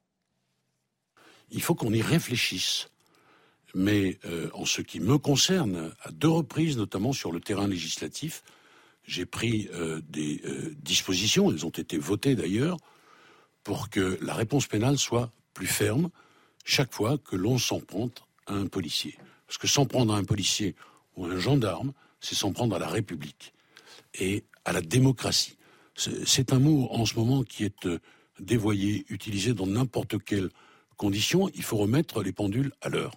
Il 1.51 1.63
faut 1.63 1.75
qu'on 1.75 1.93
y 1.93 2.03
réfléchisse. 2.03 2.89
Mais 3.75 4.19
euh, 4.25 4.49
en 4.55 4.65
ce 4.65 4.81
qui 4.81 5.01
me 5.01 5.19
concerne, 5.19 5.93
à 6.03 6.11
deux 6.11 6.29
reprises, 6.29 6.77
notamment 6.79 7.13
sur 7.13 7.33
le 7.33 7.41
terrain 7.41 7.67
législatif, 7.67 8.43
j'ai 9.05 9.27
pris 9.27 9.71
des 10.09 10.43
dispositions, 10.79 11.53
elles 11.53 11.65
ont 11.65 11.71
été 11.71 11.97
votées 11.97 12.35
d'ailleurs, 12.35 12.77
pour 13.63 13.89
que 13.89 14.19
la 14.21 14.35
réponse 14.35 14.67
pénale 14.67 14.99
soit 14.99 15.31
plus 15.55 15.69
ferme, 15.69 16.11
chaque 16.67 16.93
fois 16.93 17.17
que 17.17 17.37
l'on 17.37 17.59
s'en 17.59 17.81
prend 17.81 18.11
à 18.47 18.55
un 18.55 18.67
policier. 18.67 19.17
Parce 19.47 19.57
que 19.57 19.69
s'en 19.69 19.87
prendre 19.87 20.13
à 20.13 20.19
un 20.19 20.25
policier 20.25 20.75
ou 21.17 21.25
à 21.25 21.29
un 21.29 21.39
gendarme, 21.39 21.93
c'est 22.21 22.35
s'en 22.35 22.53
prendre 22.53 22.75
à 22.75 22.79
la 22.79 22.89
République 22.89 23.55
et 24.15 24.45
à 24.65 24.73
la 24.73 24.81
démocratie. 24.81 25.57
C'est 25.95 26.53
un 26.53 26.59
mot 26.59 26.89
en 26.91 27.07
ce 27.07 27.15
moment 27.15 27.45
qui 27.45 27.65
est 27.65 27.87
euh, 27.87 28.01
dévoyé, 28.41 29.07
utilisé 29.09 29.55
dans 29.55 29.67
n'importe 29.67 30.23
quel 30.23 30.51
conditions, 30.97 31.49
il 31.55 31.63
faut 31.63 31.77
remettre 31.77 32.23
les 32.23 32.33
pendules 32.33 32.73
à 32.83 32.89
l'heure. 32.89 33.13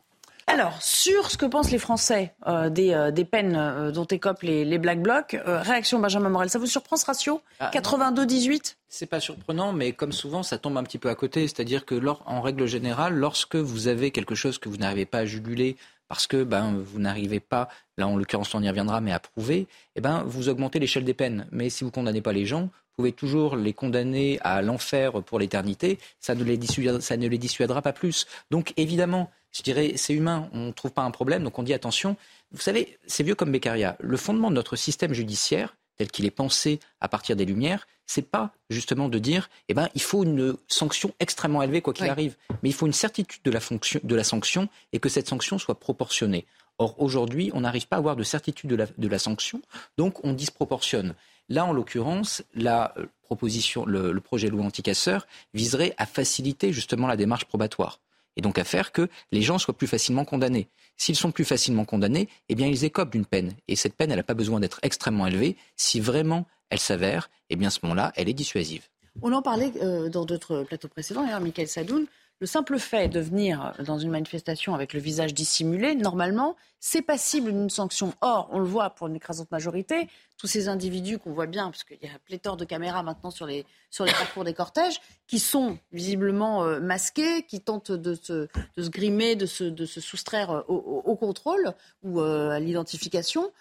Alors, 0.49 0.81
sur 0.81 1.29
ce 1.29 1.37
que 1.37 1.45
pensent 1.45 1.69
les 1.69 1.77
Français 1.77 2.33
euh, 2.47 2.71
des, 2.71 2.91
euh, 2.91 3.11
des, 3.11 3.23
peines 3.23 3.55
euh, 3.55 3.91
dont 3.91 4.05
écopent 4.05 4.41
les, 4.41 4.65
les 4.65 4.79
Black 4.79 4.99
Blocs, 4.99 5.37
réaction 5.45 5.99
Benjamin 5.99 6.29
Morel, 6.29 6.49
ça 6.49 6.57
vous 6.57 6.65
surprend 6.65 6.97
ce 6.97 7.05
ratio 7.05 7.39
82-18 7.61 8.59
ah, 8.59 8.75
C'est 8.87 9.05
pas 9.05 9.19
surprenant, 9.19 9.73
mais 9.73 9.91
comme 9.91 10.11
souvent, 10.11 10.41
ça 10.41 10.57
tombe 10.57 10.75
un 10.77 10.83
petit 10.83 10.97
peu 10.97 11.09
à 11.09 11.15
côté. 11.15 11.47
C'est-à-dire 11.47 11.85
que, 11.85 12.03
en 12.25 12.41
règle 12.41 12.65
générale, 12.65 13.13
lorsque 13.13 13.57
vous 13.57 13.87
avez 13.87 14.09
quelque 14.09 14.33
chose 14.33 14.57
que 14.57 14.69
vous 14.69 14.77
n'arrivez 14.77 15.05
pas 15.05 15.19
à 15.19 15.25
juguler 15.25 15.77
parce 16.07 16.25
que 16.25 16.43
ben, 16.43 16.75
vous 16.83 16.97
n'arrivez 16.97 17.39
pas, 17.39 17.69
là 17.97 18.07
en 18.07 18.17
l'occurrence 18.17 18.55
on 18.55 18.63
y 18.63 18.67
reviendra, 18.67 18.99
mais 19.01 19.11
à 19.11 19.19
prouver, 19.19 19.67
eh 19.95 20.01
ben, 20.01 20.23
vous 20.25 20.49
augmentez 20.49 20.79
l'échelle 20.79 21.05
des 21.05 21.13
peines. 21.13 21.47
Mais 21.51 21.69
si 21.69 21.83
vous 21.83 21.91
condamnez 21.91 22.21
pas 22.21 22.33
les 22.33 22.47
gens, 22.47 22.69
pouvez 22.99 23.13
toujours 23.13 23.55
les 23.55 23.71
condamner 23.71 24.39
à 24.41 24.61
l'enfer 24.61 25.23
pour 25.23 25.39
l'éternité, 25.39 25.99
ça, 26.19 26.35
ne 26.35 26.43
les 26.43 26.59
ça 26.99 27.15
ne 27.15 27.27
les 27.29 27.37
dissuadera 27.37 27.81
pas 27.81 27.93
plus. 27.93 28.27
Donc 28.51 28.73
évidemment, 28.75 29.31
je 29.53 29.63
dirais, 29.63 29.93
c'est 29.95 30.13
humain, 30.13 30.49
on 30.51 30.65
ne 30.67 30.71
trouve 30.73 30.91
pas 30.91 31.03
un 31.03 31.11
problème, 31.11 31.45
donc 31.45 31.57
on 31.57 31.63
dit 31.63 31.73
attention. 31.73 32.17
Vous 32.51 32.59
savez, 32.59 32.97
c'est 33.07 33.23
vieux 33.23 33.35
comme 33.35 33.53
Beccaria. 33.53 33.95
Le 34.01 34.17
fondement 34.17 34.49
de 34.49 34.55
notre 34.55 34.75
système 34.75 35.13
judiciaire, 35.13 35.77
tel 35.95 36.11
qu'il 36.11 36.25
est 36.25 36.29
pensé 36.31 36.81
à 36.99 37.07
partir 37.07 37.37
des 37.37 37.45
Lumières, 37.45 37.87
c'est 38.05 38.29
pas 38.29 38.51
justement 38.69 39.07
de 39.07 39.17
dire, 39.17 39.49
eh 39.69 39.73
ben, 39.73 39.87
il 39.95 40.01
faut 40.01 40.25
une 40.25 40.57
sanction 40.67 41.13
extrêmement 41.21 41.61
élevée 41.61 41.81
quoi 41.81 41.93
qu'il 41.93 42.09
arrive, 42.09 42.35
mais 42.63 42.69
il 42.69 42.73
faut 42.73 42.85
une 42.85 42.91
certitude 42.91 43.41
de 43.45 43.51
la, 43.51 43.61
fonction, 43.61 44.01
de 44.03 44.15
la 44.15 44.25
sanction 44.25 44.67
et 44.91 44.99
que 44.99 45.07
cette 45.07 45.29
sanction 45.29 45.57
soit 45.57 45.79
proportionnée. 45.79 46.45
Or, 46.79 46.95
aujourd'hui, 47.01 47.49
on 47.53 47.61
n'arrive 47.61 47.87
pas 47.87 47.95
à 47.95 47.99
avoir 47.99 48.17
de 48.17 48.23
certitude 48.23 48.69
de 48.69 48.75
la, 48.75 48.87
de 48.97 49.07
la, 49.07 49.19
sanction, 49.19 49.61
donc 49.97 50.25
on 50.25 50.33
disproportionne. 50.33 51.15
Là, 51.49 51.65
en 51.65 51.73
l'occurrence, 51.73 52.43
euh, 52.57 52.87
le 52.95 54.19
projet 54.19 54.47
de 54.47 54.51
loi 54.51 54.63
anticasseur 54.63 55.27
viserait 55.53 55.93
à 55.97 56.05
faciliter 56.05 56.71
justement 56.71 57.07
la 57.07 57.17
démarche 57.17 57.45
probatoire 57.45 57.99
et 58.35 58.41
donc 58.41 58.57
à 58.57 58.63
faire 58.63 58.91
que 58.91 59.09
les 59.31 59.41
gens 59.41 59.57
soient 59.57 59.77
plus 59.77 59.87
facilement 59.87 60.23
condamnés. 60.23 60.69
S'ils 60.95 61.15
sont 61.15 61.31
plus 61.31 61.45
facilement 61.45 61.85
condamnés, 61.85 62.29
eh 62.47 62.55
bien 62.55 62.67
ils 62.67 62.85
écopent 62.85 63.11
d'une 63.11 63.25
peine. 63.25 63.53
Et 63.67 63.75
cette 63.75 63.95
peine, 63.95 64.11
elle 64.11 64.17
n'a 64.17 64.23
pas 64.23 64.33
besoin 64.33 64.59
d'être 64.59 64.79
extrêmement 64.83 65.27
élevée. 65.27 65.57
Si 65.75 65.99
vraiment 65.99 66.45
elle 66.69 66.79
s'avère, 66.79 67.29
eh 67.49 67.55
bien 67.55 67.67
à 67.67 67.71
ce 67.71 67.79
moment-là, 67.83 68.13
elle 68.15 68.29
est 68.29 68.33
dissuasive. 68.33 68.87
On 69.21 69.33
en 69.33 69.41
parlait 69.41 69.73
euh, 69.81 70.09
dans 70.09 70.25
d'autres 70.25 70.63
plateaux 70.63 70.87
précédents, 70.87 71.23
d'ailleurs, 71.23 71.41
Michael 71.41 71.67
Sadoun. 71.67 72.05
Le 72.41 72.47
simple 72.47 72.79
fait 72.79 73.09
de 73.09 73.19
venir 73.19 73.73
dans 73.85 73.99
une 73.99 74.11
manifestation 74.11 74.73
avec 74.73 74.93
le 74.93 75.01
visage 75.01 75.33
dissimulé, 75.33 75.93
normalement, 75.93 76.55
c'est 76.79 77.01
passible 77.01 77.51
d'une 77.51 77.69
sanction. 77.69 78.13
Or, 78.21 78.47
on 78.53 78.59
le 78.59 78.65
voit 78.65 78.91
pour 78.91 79.07
une 79.07 79.15
écrasante 79.17 79.51
majorité, 79.51 80.07
tous 80.37 80.47
ces 80.47 80.69
individus 80.69 81.19
qu'on 81.19 81.33
voit 81.33 81.47
bien, 81.47 81.69
parce 81.69 81.83
qu'il 81.83 81.97
y 82.01 82.05
a 82.05 82.17
pléthore 82.23 82.55
de 82.55 82.63
caméras 82.63 83.03
maintenant 83.03 83.29
sur 83.29 83.45
les, 83.45 83.65
parcours 83.97 84.45
des 84.45 84.53
cortèges, 84.53 85.01
qui 85.27 85.37
sont 85.37 85.77
visiblement 85.91 86.63
euh, 86.63 86.79
masqués, 86.79 87.43
qui 87.43 87.59
tentent 87.59 87.91
de 87.91 88.15
se, 88.15 88.47
grimer, 88.77 89.35
de 89.35 89.45
se, 89.45 89.65
de 89.65 89.85
se 89.85 89.99
soustraire 89.99 90.51
euh, 90.51 90.63
au, 90.69 91.17
contrôle 91.17 91.73
ou 92.03 92.21
euh, 92.21 92.51
à 92.51 92.59
l'identification. 92.61 93.51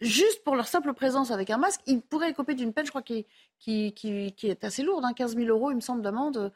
Juste 0.00 0.42
pour 0.44 0.56
leur 0.56 0.66
simple 0.66 0.92
présence 0.94 1.30
avec 1.30 1.50
un 1.50 1.58
masque, 1.58 1.80
ils 1.86 2.00
pourraient 2.00 2.30
écoper 2.30 2.54
d'une 2.54 2.72
peine, 2.72 2.86
je 2.86 2.90
crois, 2.90 3.02
qui, 3.02 3.26
qui, 3.58 3.92
qui, 3.92 4.46
est 4.46 4.64
assez 4.64 4.82
lourde, 4.82 5.04
hein, 5.04 5.12
15 5.12 5.36
000 5.36 5.48
euros, 5.48 5.70
il 5.70 5.76
me 5.76 5.80
semble, 5.80 6.02
d'amende 6.02 6.52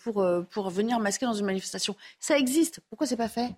pour, 0.00 0.26
pour 0.50 0.70
venir 0.70 1.00
masquer 1.00 1.26
dans 1.26 1.34
une 1.34 1.46
manifestation. 1.46 1.96
Ça 2.20 2.38
existe. 2.38 2.80
Pourquoi 2.88 3.06
c'est 3.06 3.16
pas 3.16 3.28
fait? 3.28 3.54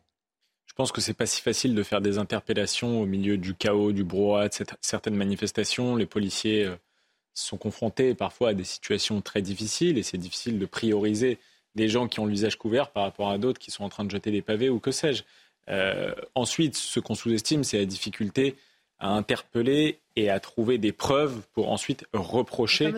Je 0.66 0.82
pense 0.82 0.92
que 0.92 1.00
c'est 1.00 1.14
pas 1.14 1.26
si 1.26 1.40
facile 1.40 1.74
de 1.74 1.82
faire 1.82 2.00
des 2.00 2.18
interpellations 2.18 3.00
au 3.00 3.06
milieu 3.06 3.38
du 3.38 3.54
chaos, 3.54 3.92
du 3.92 4.04
brouhaha, 4.04 4.48
de 4.48 4.54
certaines 4.82 5.14
manifestations. 5.14 5.96
Les 5.96 6.06
policiers 6.06 6.64
euh, 6.64 6.76
sont 7.34 7.56
confrontés 7.56 8.14
parfois 8.14 8.50
à 8.50 8.54
des 8.54 8.64
situations 8.64 9.22
très 9.22 9.40
difficiles 9.40 9.96
et 9.96 10.02
c'est 10.02 10.18
difficile 10.18 10.58
de 10.58 10.66
prioriser 10.66 11.38
des 11.76 11.88
gens 11.88 12.08
qui 12.08 12.20
ont 12.20 12.26
le 12.26 12.32
visage 12.32 12.56
couvert 12.56 12.90
par 12.90 13.04
rapport 13.04 13.30
à 13.30 13.38
d'autres 13.38 13.58
qui 13.58 13.70
sont 13.70 13.84
en 13.84 13.88
train 13.88 14.04
de 14.04 14.10
jeter 14.10 14.30
des 14.30 14.42
pavés 14.42 14.68
ou 14.68 14.80
que 14.80 14.90
sais-je. 14.90 15.22
Euh, 15.68 16.14
ensuite, 16.34 16.76
ce 16.76 17.00
qu'on 17.00 17.14
sous-estime, 17.14 17.64
c'est 17.64 17.78
la 17.78 17.86
difficulté 17.86 18.56
à 18.98 19.10
interpeller 19.10 20.00
et 20.16 20.30
à 20.30 20.40
trouver 20.40 20.78
des 20.78 20.92
preuves 20.92 21.42
pour 21.52 21.70
ensuite 21.70 22.06
reprocher 22.12 22.92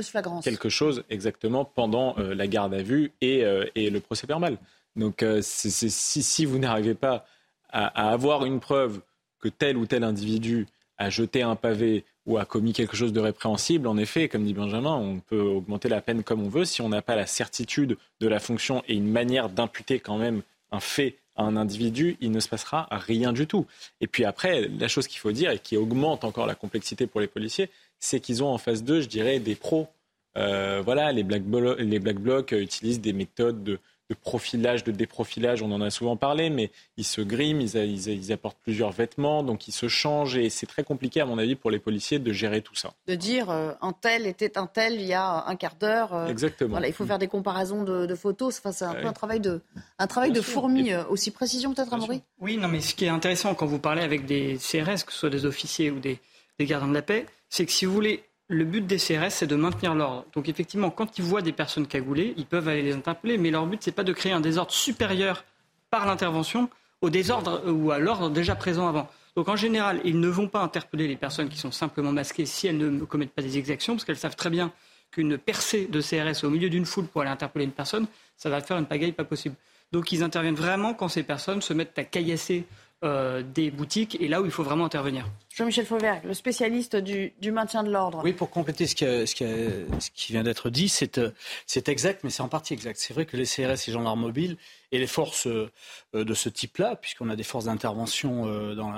quelque 0.45 0.69
chose 0.69 1.05
exactement 1.11 1.65
pendant 1.65 2.17
euh, 2.19 2.35
la 2.35 2.47
garde 2.47 2.75
à 2.75 2.83
vue 2.83 3.13
et, 3.21 3.43
le 3.43 3.99
procès 3.99 4.27
verbal. 4.27 4.59
Donc 4.97 5.25
si, 5.43 5.71
si, 5.71 6.45
vous 6.45 6.59
n'arrivez 6.59 6.95
pas 6.95 7.27
à, 7.71 8.11
avoir 8.11 8.45
une 8.45 8.61
preuve 8.61 9.01
que 9.41 9.49
tel 9.49 9.77
ou 9.77 9.87
tel 9.87 10.05
individu 10.05 10.67
a 10.99 11.11
jeté 11.11 11.43
un 11.43 11.55
pavé 11.55 12.05
ou 12.27 12.39
a 12.39 12.45
commis 12.45 12.73
quelque 12.73 12.97
chose 12.97 13.13
de 13.13 13.21
répréhensible, 13.21 13.87
en 13.87 13.97
effet, 13.97 14.29
comme 14.29 14.45
dit 14.45 14.53
Benjamin, 14.53 14.95
on 14.95 15.21
peut 15.21 15.41
augmenter 15.41 15.89
la 15.89 16.01
peine 16.01 16.23
comme 16.23 16.43
on 16.43 16.49
veut. 16.49 16.65
Si 16.65 16.83
on 16.83 16.89
n'a 16.89 17.01
pas 17.01 17.17
la 17.17 17.27
certitude 17.27 17.97
de 18.21 18.29
la 18.29 18.41
fonction 18.41 18.83
et 18.87 18.95
une 18.95 19.11
manière 19.11 19.49
d'imputer 19.49 20.01
quand 20.01 20.19
même 20.19 20.43
un 20.71 20.81
fait 20.81 21.17
un 21.39 21.57
individu, 21.57 22.17
il 22.21 22.31
ne 22.31 22.41
se 22.41 22.49
passera 22.49 22.89
rien 22.91 23.33
du 23.33 23.47
tout. 23.47 23.67
Et 24.01 24.07
puis 24.07 24.25
après, 24.25 24.69
la 24.69 24.89
chose 24.89 25.07
qu'il 25.07 25.19
faut 25.19 25.33
dire 25.33 25.51
et 25.51 25.59
qui 25.59 25.77
augmente 25.77 26.25
encore 26.25 26.47
la 26.47 26.55
complexité 26.55 27.07
pour 27.07 27.21
les 27.21 27.29
policiers, 27.29 27.71
c'est 28.01 28.21
qu'ils 28.21 28.43
ont 28.43 28.49
en 28.49 28.59
face 28.59 28.85
d'eux, 28.85 29.01
je 29.01 29.09
dirais, 29.09 29.39
des 29.39 29.55
pros. 29.55 29.89
Euh, 30.37 30.83
voilà, 30.85 31.13
les 31.13 31.23
black, 31.23 31.43
les 31.79 31.99
black 31.99 32.19
blocs 32.19 32.53
utilisent 32.53 33.01
des 33.01 33.13
méthodes 33.13 33.63
de, 33.65 33.79
de 34.09 34.15
profilage, 34.15 34.85
de 34.85 34.91
déprofilage, 34.91 35.63
on 35.63 35.71
en 35.71 35.83
a 35.83 35.91
souvent 35.91 36.17
parlé, 36.17 36.49
mais 36.49 36.71
ils 36.97 37.05
se 37.05 37.21
griment, 37.21 37.61
ils, 37.61 38.33
apportent 38.33 38.59
plusieurs 38.63 38.91
vêtements, 38.91 39.43
donc 39.43 39.69
ils 39.69 39.73
se 39.73 39.89
changent 39.89 40.37
et 40.37 40.49
c'est 40.49 40.67
très 40.67 40.83
compliqué, 40.83 41.21
à 41.21 41.27
mon 41.27 41.37
avis, 41.37 41.57
pour 41.57 41.71
les 41.71 41.79
policiers 41.79 42.19
de 42.19 42.33
gérer 42.33 42.63
tout 42.63 42.75
ça. 42.75 42.95
De 43.07 43.15
dire 43.15 43.51
euh, 43.51 43.73
un 43.83 43.93
tel 43.93 44.27
était 44.27 44.57
un 44.57 44.67
tel 44.67 44.95
il 44.95 45.07
y 45.07 45.13
a 45.13 45.45
un 45.47 45.57
quart 45.57 45.77
d'heure. 45.77 46.15
Euh, 46.15 46.29
Exactement. 46.29 46.71
Voilà, 46.71 46.89
il 46.89 46.95
faut 46.95 47.05
faire 47.05 47.19
des 47.19 47.29
comparaisons 47.29 47.85
de, 47.85 48.15
photos. 48.15 48.59
Enfin, 48.59 48.73
c'est 48.73 48.85
un 48.85 48.95
peu 48.95 49.07
un 49.07 49.13
travail 49.13 49.41
de, 49.41 49.61
un 49.99 50.07
travail 50.07 50.33
de 50.33 50.41
fourmi. 50.41 50.93
Euh, 50.93 51.05
aussi 51.11 51.31
précision 51.31 51.75
peut-être, 51.75 51.93
Amaury 51.93 52.23
Oui, 52.41 52.57
non, 52.57 52.69
mais 52.69 52.81
ce 52.81 52.95
qui 52.95 53.05
est 53.05 53.09
intéressant 53.09 53.55
quand 53.55 53.67
vous 53.67 53.79
parlez 53.79 54.03
avec 54.03 54.25
des 54.25 54.57
CRS, 54.57 55.05
que 55.05 55.13
ce 55.13 55.19
soit 55.19 55.31
des 55.31 55.45
officiers 55.45 55.91
ou 55.91 55.99
des, 55.99 56.19
des 56.59 56.65
gardiens 56.65 56.89
de 56.89 56.95
la 56.95 57.03
paix, 57.03 57.27
c'est 57.51 57.67
que 57.67 57.73
si 57.73 57.85
vous 57.85 57.93
voulez 57.93 58.25
le 58.49 58.65
but 58.65 58.87
des 58.87 58.97
CRS, 58.97 59.31
c'est 59.31 59.47
de 59.47 59.57
maintenir 59.57 59.95
l'ordre. 59.95 60.25
Donc 60.35 60.49
effectivement, 60.49 60.91
quand 60.91 61.19
ils 61.19 61.25
voient 61.25 61.43
des 61.43 61.53
personnes 61.53 61.87
cagoulées, 61.87 62.35
ils 62.37 62.47
peuvent 62.47 62.67
aller 62.67 62.83
les 62.83 62.95
interpeller, 62.95 63.37
mais 63.37 63.51
leur 63.51 63.67
but, 63.67 63.83
c'est 63.83 63.93
pas 63.93 64.05
de 64.05 64.13
créer 64.13 64.33
un 64.33 64.41
désordre 64.41 64.73
supérieur 64.73 65.45
par 65.91 66.07
l'intervention 66.07 66.71
au 67.01 67.11
désordre 67.11 67.63
ou 67.71 67.91
à 67.91 67.99
l'ordre 67.99 68.31
déjà 68.31 68.57
présent 68.57 68.89
avant. 68.89 69.09
Donc 69.37 69.49
en 69.49 69.57
général, 69.57 70.01
ils 70.05 70.19
ne 70.19 70.29
vont 70.29 70.49
pas 70.49 70.61
interpeller 70.61 71.07
les 71.07 71.17
personnes 71.17 71.49
qui 71.49 71.59
sont 71.59 71.71
simplement 71.71 72.11
masquées 72.11 72.47
si 72.47 72.67
elles 72.67 72.79
ne 72.79 73.05
commettent 73.05 73.33
pas 73.33 73.43
des 73.43 73.59
exactions, 73.59 73.95
parce 73.95 74.05
qu'elles 74.05 74.17
savent 74.17 74.35
très 74.35 74.51
bien 74.51 74.73
qu'une 75.11 75.39
percée 75.39 75.87
de 75.87 76.01
CRS 76.01 76.45
au 76.45 76.51
milieu 76.51 76.69
d'une 76.71 76.85
foule 76.85 77.07
pour 77.07 77.21
aller 77.23 77.31
interpeller 77.31 77.65
une 77.65 77.73
personne, 77.73 78.07
ça 78.37 78.51
va 78.51 78.61
faire 78.61 78.79
une 78.79 78.87
pagaille 78.87 79.13
pas 79.13 79.25
possible. 79.25 79.55
Donc 79.93 80.11
ils 80.13 80.23
interviennent 80.23 80.55
vraiment 80.55 80.93
quand 80.95 81.09
ces 81.09 81.23
personnes 81.23 81.63
se 81.63 81.73
mettent 81.73 81.99
à 81.99 82.05
caillasser 82.05 82.67
euh, 83.05 83.45
des 83.45 83.71
boutiques 83.71 84.21
et 84.21 84.27
là 84.27 84.43
où 84.43 84.45
il 84.45 84.51
faut 84.51 84.65
vraiment 84.65 84.85
intervenir. 84.85 85.25
Jean-Michel 85.55 85.87
Fauvert, 85.87 86.21
le 86.25 86.35
spécialiste 86.35 86.97
du, 86.97 87.53
maintien 87.53 87.85
de 87.85 87.93
l'ordre. 87.93 88.23
Oui, 88.25 88.33
pour 88.33 88.51
compléter 88.51 88.89
ce 88.89 88.97
qui, 88.97 89.05
ce 89.05 90.11
qui, 90.15 90.33
vient 90.33 90.43
d'être 90.43 90.69
dit, 90.69 90.93
euh, 91.17 91.31
c'est 91.65 91.89
exact, 91.89 92.25
mais 92.25 92.31
c'est 92.31 92.43
en 92.43 92.49
partie 92.49 92.75
exact. 92.75 92.99
C'est 92.99 93.15
vrai 93.15 93.25
que 93.25 93.37
les 93.37 93.45
CRS 93.45 93.89
et 93.89 93.93
gendarmes 93.93 94.21
mobiles 94.21 94.57
et 94.91 94.99
les 94.99 95.07
forces 95.07 95.47
euh, 95.47 95.71
de 96.13 96.35
ce 96.35 96.49
type-là, 96.49 96.97
puisqu'on 96.97 97.29
a 97.29 97.37
des 97.37 97.45
forces 97.45 97.67
d'intervention 97.67 98.47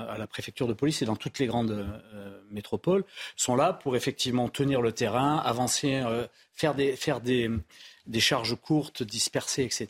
à 0.09 0.17
la 0.17 0.25
préfecture 0.25 0.67
de 0.67 0.73
police 0.73 1.03
et 1.03 1.05
dans 1.05 1.15
toutes 1.15 1.37
les 1.37 1.45
grandes 1.45 1.85
métropoles, 2.49 3.03
sont 3.35 3.55
là 3.55 3.71
pour 3.71 3.95
effectivement 3.95 4.49
tenir 4.49 4.81
le 4.81 4.93
terrain, 4.93 5.37
avancer, 5.37 6.01
faire 6.55 6.73
des, 6.73 6.95
faire 6.95 7.21
des, 7.21 7.51
des 8.07 8.19
charges 8.19 8.55
courtes, 8.55 9.03
dispersées, 9.03 9.63
etc. 9.63 9.87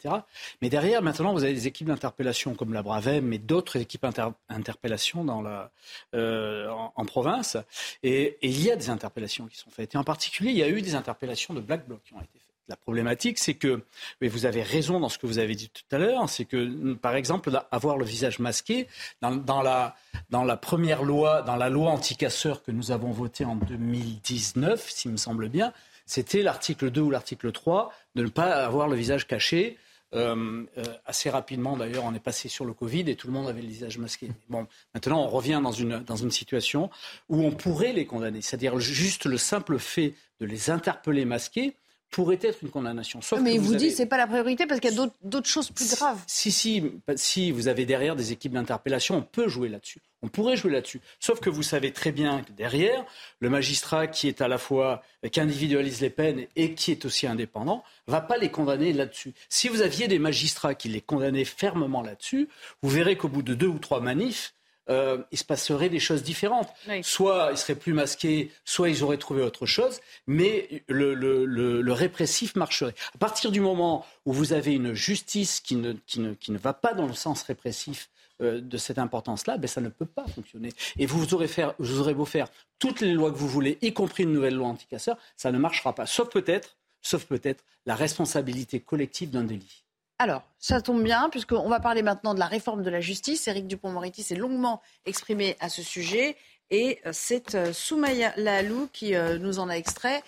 Mais 0.62 0.70
derrière, 0.70 1.02
maintenant, 1.02 1.34
vous 1.34 1.44
avez 1.44 1.54
des 1.54 1.68
équipes 1.68 1.88
d'interpellation 1.88 2.56
comme 2.56 2.74
la 2.74 2.82
Bravem, 2.82 3.26
mais 3.26 3.38
d'autres 3.38 3.78
équipes 3.78 4.06
d'interpellation 4.50 5.24
dans 5.24 5.42
la, 5.42 5.72
euh, 6.16 6.70
en, 6.70 7.06
province. 7.06 7.58
Et, 8.04 8.38
il 8.42 8.62
y 8.62 8.72
a 8.72 8.76
des 8.76 8.90
interpellations 8.90 9.48
qui 9.48 9.58
sont 9.58 9.70
faites. 9.70 9.96
Et 9.96 9.98
en 9.98 10.04
particulier, 10.04 10.52
il 10.52 10.58
y 10.58 10.64
a 10.64 10.70
eu 10.70 10.82
des 10.82 10.96
interpellations 10.96 11.54
de 11.54 11.62
Black 11.62 11.88
Bloc 11.88 12.02
qui 12.04 12.14
ont 12.14 12.20
été 12.20 12.30
faites. 12.34 12.42
La 12.68 12.78
problématique, 12.78 13.38
c'est 13.38 13.56
que, 13.56 13.84
mais 14.22 14.30
vous 14.30 14.46
avez 14.46 14.64
raison 14.64 15.00
dans 15.00 15.10
ce 15.10 15.18
que 15.18 15.26
vous 15.26 15.40
avez 15.40 15.56
dit 15.56 15.70
tout 15.70 15.84
à 15.92 15.98
l'heure, 15.98 16.30
c'est 16.30 16.46
que, 16.46 16.94
par 16.94 17.16
exemple, 17.16 17.52
avoir 17.70 17.98
le 17.98 18.06
visage 18.06 18.40
masqué, 18.40 18.88
dans, 19.22 19.62
la, 19.62 19.96
dans 20.30 20.46
la 20.46 20.56
première 20.56 21.04
loi, 21.04 21.42
dans 21.42 21.58
la 21.58 21.70
loi 21.70 21.92
anti-casseur 21.92 22.64
que 22.64 22.72
nous 22.72 22.92
avons 22.92 23.12
votée 23.12 23.44
en 23.44 23.56
2019, 23.56 24.90
s'il 24.90 25.12
me 25.12 25.18
semble 25.18 25.50
bien, 25.50 25.74
c'était 26.12 26.42
l'article 26.42 26.92
2 26.92 27.00
ou 27.00 27.10
l'article 27.10 27.54
3 27.54 27.90
de 28.16 28.24
ne 28.24 28.28
pas 28.28 28.66
avoir 28.66 28.90
le 28.90 28.98
visage 28.98 29.28
caché. 29.28 29.78
Euh, 30.14 30.66
euh, 30.78 30.84
assez 31.06 31.30
rapidement, 31.30 31.78
d'ailleurs, 31.78 32.04
on 32.04 32.14
est 32.14 32.20
passé 32.20 32.50
sur 32.50 32.66
le 32.66 32.74
Covid 32.74 33.10
et 33.10 33.16
tout 33.16 33.28
le 33.28 33.34
monde 33.34 33.48
avait 33.48 33.62
le 33.62 33.70
visage 33.70 33.98
masqué. 33.98 34.30
Bon, 34.50 34.68
maintenant, 34.94 35.24
on 35.24 35.30
revient 35.30 35.62
dans 35.64 35.72
une, 35.72 36.00
dans 36.00 36.18
une 36.18 36.30
situation 36.30 36.90
où 37.30 37.42
on 37.46 37.52
pourrait 37.52 37.94
les 37.94 38.06
condamner. 38.06 38.42
C'est-à-dire 38.42 38.78
juste 38.78 39.26
le 39.26 39.38
simple 39.38 39.80
fait 39.80 40.14
de 40.42 40.46
les 40.46 40.70
interpeller 40.70 41.24
masqués 41.24 41.78
pourrait 42.12 42.40
être 42.42 42.60
une 42.62 42.70
condamnation. 42.70 43.22
Sauf 43.22 43.40
mais 43.40 43.58
vous, 43.58 43.76
dites 43.76 43.92
que 43.92 43.96
c'est 43.96 44.06
pas 44.06 44.18
la 44.18 44.28
priorité 44.28 44.68
parce 44.68 44.80
qu'il 44.82 44.94
y 44.94 45.00
a 45.00 45.10
d'autres 45.24 45.48
choses 45.48 45.72
plus 45.72 45.96
graves. 45.96 46.22
Si, 46.28 46.52
si, 46.52 46.84
si 47.16 47.52
vous 47.52 47.70
avez 47.70 47.86
derrière 47.86 48.16
des 48.18 48.34
équipes 48.34 48.52
d'interpellation, 48.52 49.16
on 49.16 49.22
peut 49.22 49.48
jouer 49.48 49.70
là-dessus. 49.70 50.02
On 50.22 50.28
pourrait 50.28 50.56
jouer 50.56 50.72
là-dessus. 50.72 51.02
Sauf 51.20 51.40
que 51.40 51.50
vous 51.50 51.64
savez 51.64 51.92
très 51.92 52.12
bien 52.12 52.44
que 52.44 52.52
derrière, 52.52 53.06
le 53.40 53.50
magistrat 53.50 54.08
qui 54.08 54.28
est 54.28 54.42
à 54.42 54.48
la 54.48 54.58
fois, 54.58 55.02
qui 55.32 55.40
individualise 55.40 56.02
les 56.02 56.12
peines 56.12 56.46
et 56.56 56.76
qui 56.76 56.92
est 56.92 57.06
aussi 57.06 57.26
indépendant, 57.26 57.84
va 58.08 58.22
pas 58.22 58.38
les 58.38 58.52
condamner 58.52 58.94
là-dessus. 58.94 59.34
Si 59.50 59.70
vous 59.70 59.82
aviez 59.82 60.08
des 60.08 60.20
magistrats 60.20 60.76
qui 60.76 60.90
les 60.90 61.02
condamnaient 61.02 61.46
fermement 61.46 62.04
là-dessus, 62.04 62.50
vous 62.84 62.90
verrez 62.90 63.16
qu'au 63.16 63.30
bout 63.30 63.42
de 63.42 63.56
deux 63.56 63.68
ou 63.68 63.80
trois 63.80 64.02
manifs, 64.02 64.54
euh, 64.92 65.18
il 65.32 65.38
se 65.38 65.46
passerait 65.46 65.90
des 65.90 66.00
choses 66.00 66.22
différentes. 66.22 66.70
Soit 67.02 67.50
ils 67.52 67.58
seraient 67.58 67.76
plus 67.76 67.94
masqués, 67.94 68.52
soit 68.66 68.90
ils 68.90 69.04
auraient 69.04 69.18
trouvé 69.18 69.42
autre 69.42 69.66
chose, 69.66 70.02
mais 70.28 70.84
le, 70.88 71.94
répressif 71.94 72.56
marcherait. 72.56 72.96
À 73.16 73.18
partir 73.18 73.52
du 73.52 73.62
moment 73.62 74.06
où 74.26 74.34
vous 74.34 74.54
avez 74.54 74.74
une 74.74 74.94
justice 74.94 75.62
qui 75.62 75.76
ne, 75.76 75.94
qui 75.94 76.20
ne, 76.20 76.58
va 76.58 76.74
pas 76.74 76.94
dans 76.94 77.08
le 77.08 77.14
sens 77.14 77.44
répressif 77.44 78.10
euh, 78.42 78.60
de 78.60 78.78
cette 78.78 78.98
importance-là, 78.98 79.58
ben, 79.58 79.68
ça 79.68 79.82
ne 79.82 79.90
peut 79.90 80.06
pas 80.06 80.28
fonctionner. 80.28 80.70
Et 80.98 81.06
vous 81.06 81.34
aurez, 81.34 81.48
faire, 81.48 81.74
vous 81.80 82.00
aurez 82.00 82.14
beau 82.14 82.26
faire 82.26 82.48
toutes 82.80 83.00
les 83.00 83.14
lois 83.14 83.32
que 83.32 83.38
vous 83.38 83.48
voulez, 83.48 83.78
y 83.82 83.94
compris 83.94 84.24
une 84.24 84.34
nouvelle 84.34 84.56
loi 84.56 84.68
anticasseur, 84.68 85.18
ça 85.38 85.52
ne 85.52 85.58
marchera 85.58 85.96
pas. 85.96 86.06
Sauf 86.06 86.30
peut-être, 86.30 86.78
sauf 87.02 87.26
peut-être 87.26 87.64
la 87.86 87.96
responsabilité 87.96 88.80
collective 88.82 89.30
d'un 89.30 89.44
délit. 89.44 89.84
Alors, 90.22 90.44
ça 90.60 90.82
tombe 90.82 91.02
bien, 91.02 91.30
puisqu'on 91.32 91.68
va 91.68 91.80
parler 91.80 92.04
maintenant 92.04 92.36
de 92.36 92.40
la 92.40 92.46
réforme 92.46 92.84
de 92.84 92.92
la 92.92 93.02
justice. 93.02 93.48
Éric 93.48 93.66
Dupont-Moretti 93.66 94.22
s'est 94.22 94.36
longuement 94.36 94.80
exprimé 95.08 95.58
à 95.60 95.68
ce 95.68 95.82
sujet. 95.82 96.38
Et 96.70 97.00
euh, 97.08 97.10
c'est 97.12 97.56
euh, 97.56 97.74
Soumaya 97.74 98.32
Lalou 98.38 98.88
qui 98.94 99.16
euh, 99.16 99.40
nous 99.40 99.58
en 99.58 99.68
a 99.68 99.74
extrait 99.74 100.22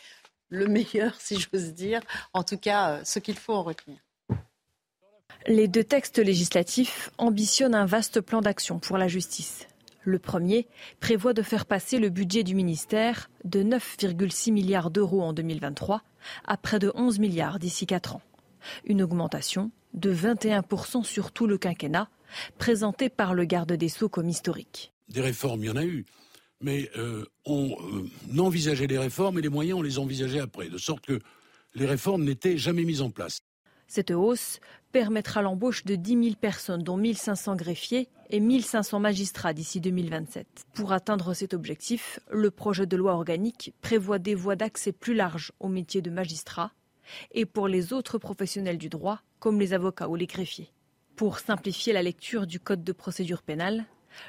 le 0.49 0.65
meilleur, 0.65 1.13
si 1.19 1.39
j'ose 1.39 1.73
dire. 1.75 2.01
En 2.33 2.43
tout 2.43 2.57
cas, 2.57 3.05
ce 3.05 3.19
qu'il 3.19 3.37
faut 3.37 3.53
en 3.53 3.61
retenir. 3.61 3.99
Les 5.45 5.67
deux 5.67 5.83
textes 5.83 6.17
législatifs 6.17 7.11
ambitionnent 7.19 7.75
un 7.75 7.85
vaste 7.85 8.19
plan 8.19 8.41
d'action 8.41 8.79
pour 8.79 8.97
la 8.97 9.07
justice. 9.07 9.67
Le 10.01 10.17
premier 10.17 10.67
prévoit 11.01 11.33
de 11.33 11.43
faire 11.43 11.67
passer 11.67 11.99
le 11.99 12.09
budget 12.09 12.41
du 12.41 12.55
ministère 12.55 13.29
de 13.43 13.61
9,6 13.61 14.51
milliards 14.51 14.89
d'euros 14.89 15.21
en 15.21 15.33
2023 15.33 16.01
à 16.45 16.57
près 16.57 16.79
de 16.79 16.91
11 16.95 17.19
milliards 17.19 17.59
d'ici 17.59 17.85
quatre 17.85 18.15
ans. 18.15 18.21
Une 18.85 19.01
augmentation 19.01 19.71
de 19.93 20.13
21% 20.13 21.03
sur 21.03 21.31
tout 21.31 21.47
le 21.47 21.57
quinquennat, 21.57 22.09
présenté 22.57 23.09
par 23.09 23.33
le 23.33 23.45
garde 23.45 23.73
des 23.73 23.89
Sceaux 23.89 24.09
comme 24.09 24.29
historique. 24.29 24.93
Des 25.09 25.21
réformes, 25.21 25.63
il 25.63 25.67
y 25.67 25.69
en 25.69 25.75
a 25.75 25.85
eu. 25.85 26.05
Mais 26.61 26.89
euh, 26.97 27.25
on 27.45 27.75
euh, 27.93 28.39
envisageait 28.39 28.87
les 28.87 28.97
réformes 28.97 29.37
et 29.37 29.41
les 29.41 29.49
moyens, 29.49 29.79
on 29.79 29.81
les 29.81 29.99
envisageait 29.99 30.39
après, 30.39 30.69
de 30.69 30.77
sorte 30.77 31.05
que 31.05 31.19
les 31.75 31.85
réformes 31.85 32.23
n'étaient 32.23 32.57
jamais 32.57 32.85
mises 32.85 33.01
en 33.01 33.09
place. 33.09 33.39
Cette 33.87 34.11
hausse 34.11 34.59
permettra 34.91 35.41
l'embauche 35.41 35.83
de 35.85 35.95
10 35.95 36.23
000 36.23 36.35
personnes, 36.39 36.83
dont 36.83 36.97
1 36.97 37.13
500 37.13 37.55
greffiers 37.55 38.07
et 38.29 38.39
1 38.39 38.61
500 38.61 38.99
magistrats 38.99 39.53
d'ici 39.53 39.81
2027. 39.81 40.47
Pour 40.73 40.93
atteindre 40.93 41.33
cet 41.33 41.53
objectif, 41.53 42.19
le 42.31 42.49
projet 42.49 42.85
de 42.85 42.95
loi 42.95 43.13
organique 43.13 43.73
prévoit 43.81 44.19
des 44.19 44.35
voies 44.35 44.55
d'accès 44.55 44.93
plus 44.93 45.13
larges 45.13 45.51
au 45.59 45.67
métier 45.67 46.01
de 46.01 46.09
magistrat 46.09 46.71
et 47.31 47.45
pour 47.45 47.67
les 47.67 47.93
autres 47.93 48.17
professionnels 48.17 48.77
du 48.77 48.89
droit, 48.89 49.21
comme 49.39 49.59
les 49.59 49.73
avocats 49.73 50.09
ou 50.09 50.15
les 50.15 50.27
greffiers. 50.27 50.71
Pour 51.15 51.39
simplifier 51.39 51.93
la 51.93 52.01
lecture 52.01 52.47
du 52.47 52.59
Code 52.59 52.83
de 52.83 52.91
procédure 52.91 53.43
pénale, 53.43 53.85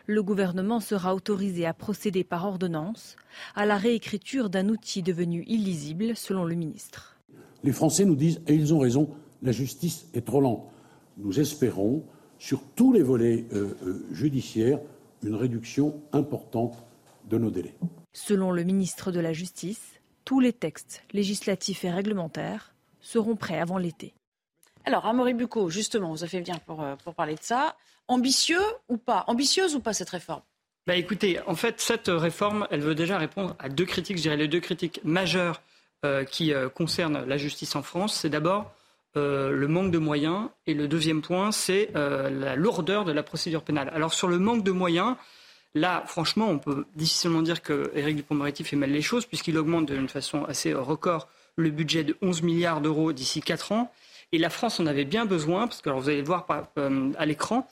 le 0.07 0.23
gouvernement 0.23 0.81
sera 0.81 1.15
autorisé 1.15 1.67
à 1.67 1.75
procéder 1.75 2.25
par 2.25 2.47
ordonnance 2.47 3.17
à 3.55 3.67
la 3.67 3.77
réécriture 3.77 4.51
d'un 4.51 4.69
outil 4.69 5.03
devenu 5.03 5.45
illisible, 5.47 6.17
selon 6.17 6.45
le 6.45 6.55
ministre. 6.55 7.17
Les 7.63 7.73
Français 7.73 8.05
nous 8.05 8.17
disent, 8.17 8.41
et 8.47 8.55
ils 8.55 8.75
ont 8.75 8.79
raison, 8.79 9.11
la 9.43 9.53
justice 9.53 10.07
est 10.15 10.27
trop 10.27 10.41
lente. 10.41 10.71
Nous 11.17 11.41
espérons, 11.41 12.05
sur 12.39 12.63
tous 12.75 12.93
les 12.93 13.03
volets 13.03 13.47
euh, 13.53 13.75
euh, 13.83 14.07
judiciaires, 14.11 14.81
une 15.23 15.35
réduction 15.35 16.03
importante 16.13 16.85
de 17.29 17.39
nos 17.39 17.51
délais. 17.51 17.75
Selon 18.13 18.51
le 18.51 18.63
ministre 18.65 19.11
de 19.11 19.21
la 19.21 19.33
Justice, 19.33 19.94
tous 20.25 20.41
les 20.41 20.53
textes 20.53 21.05
législatifs 21.13 21.85
et 21.85 21.91
réglementaires 21.91 22.75
seront 23.01 23.37
prêts 23.37 23.61
avant 23.61 23.79
l'été. 23.79 24.15
Alors, 24.85 25.07
Amaury 25.07 25.35
Bucco, 25.35 25.71
justement, 25.71 26.11
vous 26.11 26.23
avez 26.23 26.31
fait 26.31 26.41
bien 26.41 26.59
pour, 26.67 26.83
euh, 26.83 26.97
pour 26.97 27.15
parler 27.15 27.35
de 27.35 27.43
ça. 27.43 27.77
Ambitieux 28.09 28.61
ou 28.89 28.99
pas? 28.99 29.25
Ambitieuse 29.29 29.75
ou 29.75 29.81
pas 29.81 29.93
cette 29.93 30.11
réforme? 30.11 30.43
Bah 30.87 30.97
écoutez, 30.97 31.41
en 31.47 31.55
fait, 31.55 31.81
cette 31.81 32.09
réforme, 32.09 32.67
elle 32.71 32.81
veut 32.81 32.95
déjà 32.95 33.17
répondre 33.17 33.57
à 33.59 33.71
deux 33.71 33.87
critiques, 33.87 34.19
je 34.19 34.23
dirais 34.23 34.37
les 34.37 34.49
deux 34.49 34.61
critiques 34.61 35.01
majeures 35.03 35.63
euh, 36.05 36.25
qui 36.25 36.53
euh, 36.53 36.69
concernent 36.69 37.25
la 37.25 37.39
justice 37.39 37.75
en 37.77 37.83
France. 37.83 38.15
C'est 38.15 38.29
d'abord 38.29 38.71
le 39.17 39.67
manque 39.69 39.93
de 39.93 39.99
moyens 39.99 40.49
et 40.67 40.75
le 40.75 40.89
deuxième 40.89 41.23
point, 41.23 41.53
c'est 41.53 41.93
la 41.95 42.57
lourdeur 42.57 43.05
de 43.05 43.13
la 43.13 43.23
procédure 43.23 43.63
pénale. 43.63 43.89
Alors 43.95 44.13
sur 44.13 44.27
le 44.27 44.41
manque 44.41 44.65
de 44.65 44.73
moyens, 44.73 45.15
Là, 45.75 46.05
franchement, 46.07 46.49
on 46.49 46.59
peut 46.59 46.87
difficilement 46.95 47.43
dire 47.43 47.61
que 47.61 47.91
Éric 47.95 48.17
Dupond-Moretti 48.17 48.63
fait 48.63 48.77
mal 48.77 48.91
les 48.91 49.03
choses, 49.03 49.27
puisqu'il 49.27 49.59
augmente 49.59 49.87
d'une 49.87 50.09
façon 50.09 50.45
assez 50.45 50.73
record 50.73 51.29
le 51.57 51.71
budget 51.71 52.05
de 52.05 52.17
11 52.23 52.43
milliards 52.43 52.81
d'euros 52.81 53.13
d'ici 53.13 53.41
4 53.41 53.73
ans. 53.73 53.93
Et 54.33 54.39
la 54.39 54.51
France 54.51 54.81
en 54.81 54.87
avait 54.87 55.05
bien 55.05 55.27
besoin, 55.27 55.67
parce 55.67 55.83
que 55.83 55.89
alors 55.89 56.01
vous 56.01 56.09
allez 56.09 56.21
le 56.21 56.27
voir 56.27 56.47
euh, 56.79 57.13
à 57.19 57.27
l'écran, 57.27 57.69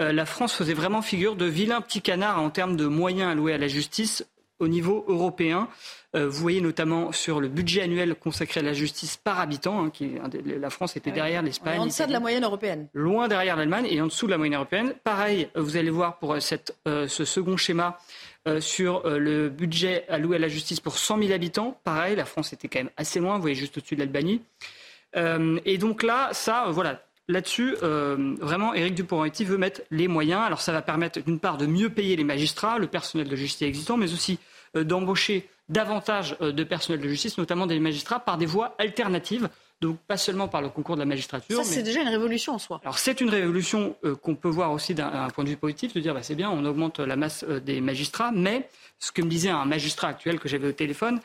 euh, 0.00 0.12
la 0.12 0.26
France 0.26 0.54
faisait 0.54 0.74
vraiment 0.74 1.02
figure 1.02 1.36
de 1.36 1.46
vilain 1.46 1.80
petit 1.80 2.02
canard 2.02 2.40
en 2.40 2.50
termes 2.50 2.76
de 2.76 2.86
moyens 2.86 3.32
alloués 3.32 3.54
à 3.54 3.58
la 3.58 3.68
justice 3.68 4.26
au 4.58 4.68
niveau 4.68 5.04
européen. 5.08 5.68
Euh, 6.14 6.28
vous 6.28 6.40
voyez 6.40 6.60
notamment 6.60 7.12
sur 7.12 7.40
le 7.40 7.48
budget 7.48 7.82
annuel 7.82 8.14
consacré 8.14 8.60
à 8.60 8.62
la 8.62 8.72
justice 8.72 9.16
par 9.16 9.40
habitant, 9.40 9.84
hein, 9.84 9.90
qui, 9.90 10.12
la 10.44 10.70
France 10.70 10.96
était 10.96 11.10
derrière 11.10 11.42
l'Espagne. 11.42 11.80
En 11.80 11.86
deçà 11.86 12.06
de 12.06 12.12
la 12.12 12.20
moyenne 12.20 12.44
européenne. 12.44 12.88
Loin 12.94 13.28
derrière 13.28 13.56
l'Allemagne 13.56 13.86
et 13.90 14.00
en 14.00 14.06
dessous 14.06 14.26
de 14.26 14.30
la 14.30 14.38
moyenne 14.38 14.54
européenne. 14.54 14.94
Pareil, 15.04 15.48
vous 15.54 15.76
allez 15.76 15.90
voir 15.90 16.18
pour 16.18 16.40
cette, 16.40 16.76
euh, 16.88 17.06
ce 17.08 17.24
second 17.24 17.56
schéma 17.56 17.98
euh, 18.48 18.60
sur 18.60 19.08
le 19.08 19.48
budget 19.48 20.06
alloué 20.08 20.36
à 20.36 20.38
la 20.38 20.48
justice 20.48 20.80
pour 20.80 20.96
100 20.96 21.18
000 21.18 21.32
habitants. 21.32 21.78
Pareil, 21.84 22.16
la 22.16 22.24
France 22.24 22.52
était 22.52 22.68
quand 22.68 22.80
même 22.80 22.90
assez 22.96 23.20
loin, 23.20 23.36
vous 23.36 23.42
voyez 23.42 23.56
juste 23.56 23.76
au-dessus 23.76 23.96
de 23.96 24.00
l'Albanie. 24.00 24.42
et 25.64 25.78
donc 25.78 26.02
là, 26.02 26.30
ça, 26.32 26.66
voilà, 26.70 27.05
Là-dessus, 27.28 27.74
vraiment, 27.80 28.72
Éric 28.74 28.94
Dupond-Moretti 28.94 29.44
veut 29.44 29.58
mettre 29.58 29.82
les 29.90 30.06
moyens. 30.06 30.42
Alors, 30.42 30.60
ça 30.60 30.72
va 30.72 30.80
permettre, 30.80 31.20
d'une 31.20 31.40
part, 31.40 31.56
de 31.56 31.66
mieux 31.66 31.90
payer 31.90 32.14
les 32.14 32.24
magistrats, 32.24 32.78
le 32.78 32.86
personnel 32.86 33.28
de 33.28 33.34
justice 33.34 33.66
existant, 33.66 33.96
mais 33.96 34.12
aussi 34.12 34.38
d'embaucher 34.74 35.48
davantage 35.68 36.36
euh, 36.40 36.52
de 36.52 36.64
personnel 36.64 37.00
de 37.00 37.08
justice, 37.08 37.38
notamment 37.38 37.66
des 37.66 37.78
magistrats, 37.80 38.20
par 38.20 38.38
des 38.38 38.46
voies 38.46 38.74
alternatives. 38.78 39.48
Donc 39.82 39.98
pas 39.98 40.16
seulement 40.16 40.48
par 40.48 40.62
le 40.62 40.70
concours 40.70 40.94
de 40.94 41.00
la 41.00 41.06
magistrature. 41.06 41.58
Ça, 41.58 41.64
c'est 41.64 41.82
déjà 41.82 42.00
une 42.00 42.08
révolution 42.08 42.54
en 42.54 42.58
soi. 42.58 42.80
Alors 42.82 42.98
c'est 42.98 43.20
une 43.20 43.28
révolution 43.28 43.94
euh, 44.04 44.14
qu'on 44.14 44.34
peut 44.34 44.48
voir 44.48 44.72
aussi 44.72 44.94
d'un 44.94 45.28
point 45.28 45.44
de 45.44 45.50
vue 45.50 45.58
positif, 45.58 45.92
de 45.92 46.00
dire 46.00 46.14
bah, 46.14 46.22
c'est 46.22 46.34
bien, 46.34 46.50
on 46.50 46.64
augmente 46.64 46.98
la 46.98 47.16
masse 47.16 47.44
euh, 47.46 47.60
des 47.60 47.82
magistrats, 47.82 48.32
mais 48.32 48.70
ce 48.98 49.12
que 49.12 49.20
me 49.20 49.28
disait 49.28 49.50
un 49.50 49.66
magistrat 49.66 50.08
actuel 50.08 50.38
que 50.38 50.48
j'avais 50.48 50.68
au 50.68 50.72
téléphone, 50.72 51.20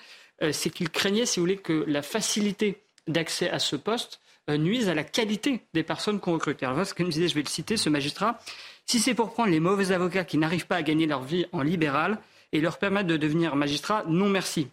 c'est 0.51 0.71
qu'il 0.71 0.89
craignait, 0.89 1.27
si 1.27 1.39
vous 1.39 1.45
voulez, 1.45 1.57
que 1.57 1.85
la 1.87 2.01
facilité 2.01 2.81
d'accès 3.07 3.47
à 3.51 3.59
ce 3.59 3.75
poste 3.75 4.19
nuise 4.49 4.89
à 4.89 4.93
la 4.93 5.03
qualité 5.03 5.61
des 5.73 5.83
personnes 5.83 6.19
qu'on 6.19 6.33
recrute. 6.33 6.61
Alors 6.63 6.85
ce 6.85 6.93
que 6.93 7.03
me 7.03 7.09
disait, 7.09 7.27
je 7.27 7.35
vais 7.35 7.43
le 7.43 7.47
citer, 7.47 7.77
ce 7.77 7.89
magistrat, 7.89 8.39
si 8.85 8.99
c'est 8.99 9.13
pour 9.13 9.33
prendre 9.33 9.49
les 9.49 9.59
mauvais 9.59 9.91
avocats 9.91 10.25
qui 10.25 10.37
n'arrivent 10.37 10.67
pas 10.67 10.77
à 10.77 10.81
gagner 10.83 11.05
leur 11.05 11.23
vie 11.23 11.45
en 11.51 11.61
libéral, 11.61 12.19
et 12.51 12.61
leur 12.61 12.77
permettre 12.77 13.07
de 13.07 13.17
devenir 13.17 13.55
magistrat, 13.55 14.03
non 14.07 14.29
merci. 14.29 14.67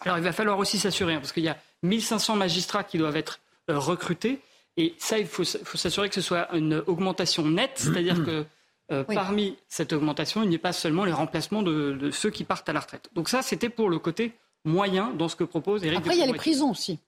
Alors 0.00 0.18
il 0.18 0.24
va 0.24 0.32
falloir 0.32 0.58
aussi 0.58 0.78
s'assurer, 0.78 1.14
hein, 1.14 1.20
parce 1.20 1.32
qu'il 1.32 1.44
y 1.44 1.48
a 1.48 1.58
1500 1.82 2.36
magistrats 2.36 2.84
qui 2.84 2.98
doivent 2.98 3.16
être 3.16 3.40
euh, 3.70 3.78
recrutés, 3.78 4.40
et 4.76 4.94
ça, 4.98 5.18
il 5.18 5.26
faut, 5.26 5.44
s'assurer 5.44 6.08
que 6.08 6.14
ce 6.14 6.20
soit 6.20 6.48
une 6.54 6.82
augmentation 6.86 7.44
nette, 7.44 7.72
c'est-à-dire 7.74 8.24
que 8.24 8.46
euh, 8.92 9.04
parmi 9.04 9.56
cette 9.68 9.92
augmentation, 9.92 10.42
il 10.42 10.48
n'y 10.48 10.54
ait 10.54 10.58
pas 10.58 10.72
seulement 10.72 11.04
les 11.04 11.12
remplacements 11.12 11.62
de, 11.62 12.10
ceux 12.12 12.30
qui 12.30 12.44
partent 12.44 12.68
à 12.68 12.72
la 12.72 12.80
retraite. 12.80 13.10
Donc 13.14 13.28
ça, 13.28 13.42
c'était 13.42 13.68
pour 13.68 13.90
le 13.90 13.98
côté 13.98 14.32
moyen 14.64 15.10
dans 15.10 15.28
ce 15.28 15.36
que 15.36 15.44
propose 15.44 15.84
Éric 15.84 15.98
Après, 15.98 16.14
il 16.14 16.20
y 16.20 16.22
a 16.22 16.26
les 16.26 16.32
prisons 16.32 16.70
aussi. 16.70 16.98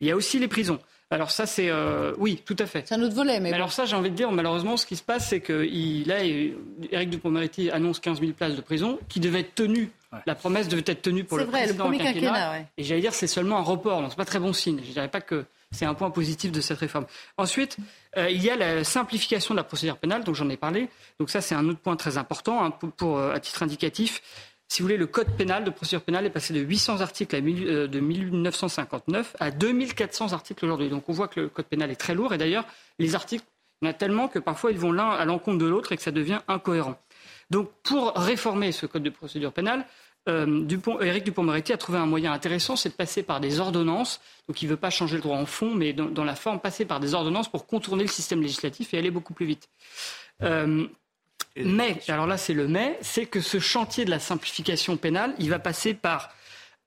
Il 0.00 0.08
y 0.08 0.10
a 0.10 0.16
aussi 0.16 0.38
les 0.38 0.48
prisons. 0.48 0.80
Alors 1.12 1.30
ça, 1.30 1.46
c'est... 1.46 1.68
Euh, 1.68 2.14
oui, 2.16 2.42
tout 2.44 2.56
à 2.58 2.66
fait. 2.66 2.84
C'est 2.86 2.94
un 2.94 3.02
autre 3.02 3.14
volet. 3.14 3.38
Mais, 3.38 3.52
alors 3.52 3.70
ça, 3.70 3.84
j'ai 3.84 3.94
envie 3.96 4.10
de 4.10 4.16
dire, 4.16 4.32
malheureusement, 4.32 4.76
ce 4.76 4.86
qui 4.86 4.96
se 4.96 5.02
passe, 5.02 5.28
c'est 5.28 5.40
que 5.40 5.64
il, 5.64 6.08
là, 6.08 6.24
Éric 6.24 7.10
Dupond-Moretti 7.10 7.70
annonce 7.70 8.00
15 8.00 8.20
000 8.20 8.32
places 8.32 8.56
de 8.56 8.62
prison 8.62 8.98
qui 9.08 9.20
devaient 9.20 9.40
être 9.40 9.54
tenues. 9.54 9.90
La 10.26 10.34
promesse 10.34 10.68
devait 10.68 10.84
être 10.86 11.02
tenue 11.02 11.24
pour 11.24 11.38
le 11.38 11.44
vrai, 11.44 11.62
président 11.62 11.84
le 11.84 11.96
premier 11.96 12.04
quinquennat. 12.04 12.60
Et 12.76 12.84
j'allais 12.84 13.00
dire, 13.00 13.14
c'est 13.14 13.26
seulement 13.26 13.58
un 13.58 13.62
report. 13.62 14.02
Donc 14.02 14.10
c'est 14.10 14.16
pas 14.16 14.26
très 14.26 14.38
bon 14.38 14.52
signe. 14.52 14.80
Je 14.86 14.92
dirais 14.92 15.08
pas 15.08 15.22
que 15.22 15.44
c'est 15.70 15.86
un 15.86 15.94
point 15.94 16.10
positif 16.10 16.52
de 16.52 16.60
cette 16.60 16.78
réforme. 16.78 17.06
Ensuite, 17.38 17.78
euh, 18.18 18.30
il 18.30 18.42
y 18.42 18.50
a 18.50 18.56
la 18.56 18.84
simplification 18.84 19.54
de 19.54 19.56
la 19.56 19.64
procédure 19.64 19.96
pénale, 19.96 20.22
dont 20.22 20.34
j'en 20.34 20.48
ai 20.50 20.58
parlé. 20.58 20.88
Donc 21.18 21.30
ça, 21.30 21.40
c'est 21.40 21.54
un 21.54 21.66
autre 21.68 21.80
point 21.80 21.96
très 21.96 22.18
important 22.18 22.62
hein, 22.62 22.70
pour, 22.70 23.18
euh, 23.18 23.32
à 23.32 23.40
titre 23.40 23.62
indicatif. 23.62 24.22
Si 24.72 24.80
vous 24.80 24.86
voulez, 24.86 24.96
le 24.96 25.06
code 25.06 25.28
pénal 25.36 25.64
de 25.64 25.70
procédure 25.70 26.00
pénale 26.00 26.24
est 26.24 26.30
passé 26.30 26.54
de 26.54 26.60
800 26.60 27.02
articles 27.02 27.36
euh, 27.36 27.86
de 27.86 28.00
1959 28.00 29.36
à 29.38 29.50
2400 29.50 30.32
articles 30.32 30.64
aujourd'hui. 30.64 30.88
Donc 30.88 31.10
on 31.10 31.12
voit 31.12 31.28
que 31.28 31.40
le 31.40 31.48
code 31.50 31.66
pénal 31.66 31.90
est 31.90 31.96
très 31.96 32.14
lourd. 32.14 32.32
Et 32.32 32.38
d'ailleurs, 32.38 32.64
les 32.98 33.14
articles, 33.14 33.44
il 33.82 33.84
y 33.84 33.88
en 33.88 33.90
a 33.90 33.92
tellement 33.92 34.28
que 34.28 34.38
parfois 34.38 34.70
ils 34.70 34.78
vont 34.78 34.90
l'un 34.90 35.10
à 35.10 35.26
l'encontre 35.26 35.58
de 35.58 35.66
l'autre 35.66 35.92
et 35.92 35.98
que 35.98 36.02
ça 36.02 36.10
devient 36.10 36.40
incohérent. 36.48 36.98
Donc 37.50 37.70
pour 37.82 38.14
réformer 38.16 38.72
ce 38.72 38.86
code 38.86 39.02
de 39.02 39.10
procédure 39.10 39.52
pénale, 39.52 39.84
euh, 40.26 40.64
Dupont-Moretti 40.64 41.74
a 41.74 41.76
trouvé 41.76 41.98
un 41.98 42.06
moyen 42.06 42.32
intéressant, 42.32 42.74
c'est 42.74 42.88
de 42.88 42.94
passer 42.94 43.22
par 43.22 43.40
des 43.40 43.60
ordonnances. 43.60 44.22
Donc 44.48 44.62
il 44.62 44.64
ne 44.64 44.70
veut 44.70 44.78
pas 44.78 44.88
changer 44.88 45.16
le 45.16 45.22
droit 45.22 45.36
en 45.36 45.44
fond, 45.44 45.74
mais 45.74 45.92
dans, 45.92 46.24
la 46.24 46.34
forme, 46.34 46.60
passer 46.60 46.86
par 46.86 46.98
des 46.98 47.12
ordonnances 47.12 47.50
pour 47.50 47.66
contourner 47.66 48.04
le 48.04 48.08
système 48.08 48.40
législatif 48.40 48.94
et 48.94 48.98
aller 48.98 49.10
beaucoup 49.10 49.34
plus 49.34 49.44
vite. 49.44 49.68
Euh, 50.40 50.86
mais, 51.56 51.98
alors 52.08 52.26
là 52.26 52.38
c'est 52.38 52.54
le 52.54 52.68
mais, 52.68 52.98
c'est 53.02 53.26
que 53.26 53.40
ce 53.40 53.58
chantier 53.58 54.04
de 54.04 54.10
la 54.10 54.18
simplification 54.18 54.96
pénale, 54.96 55.34
il 55.38 55.50
va 55.50 55.58
passer 55.58 55.94
par 55.94 56.30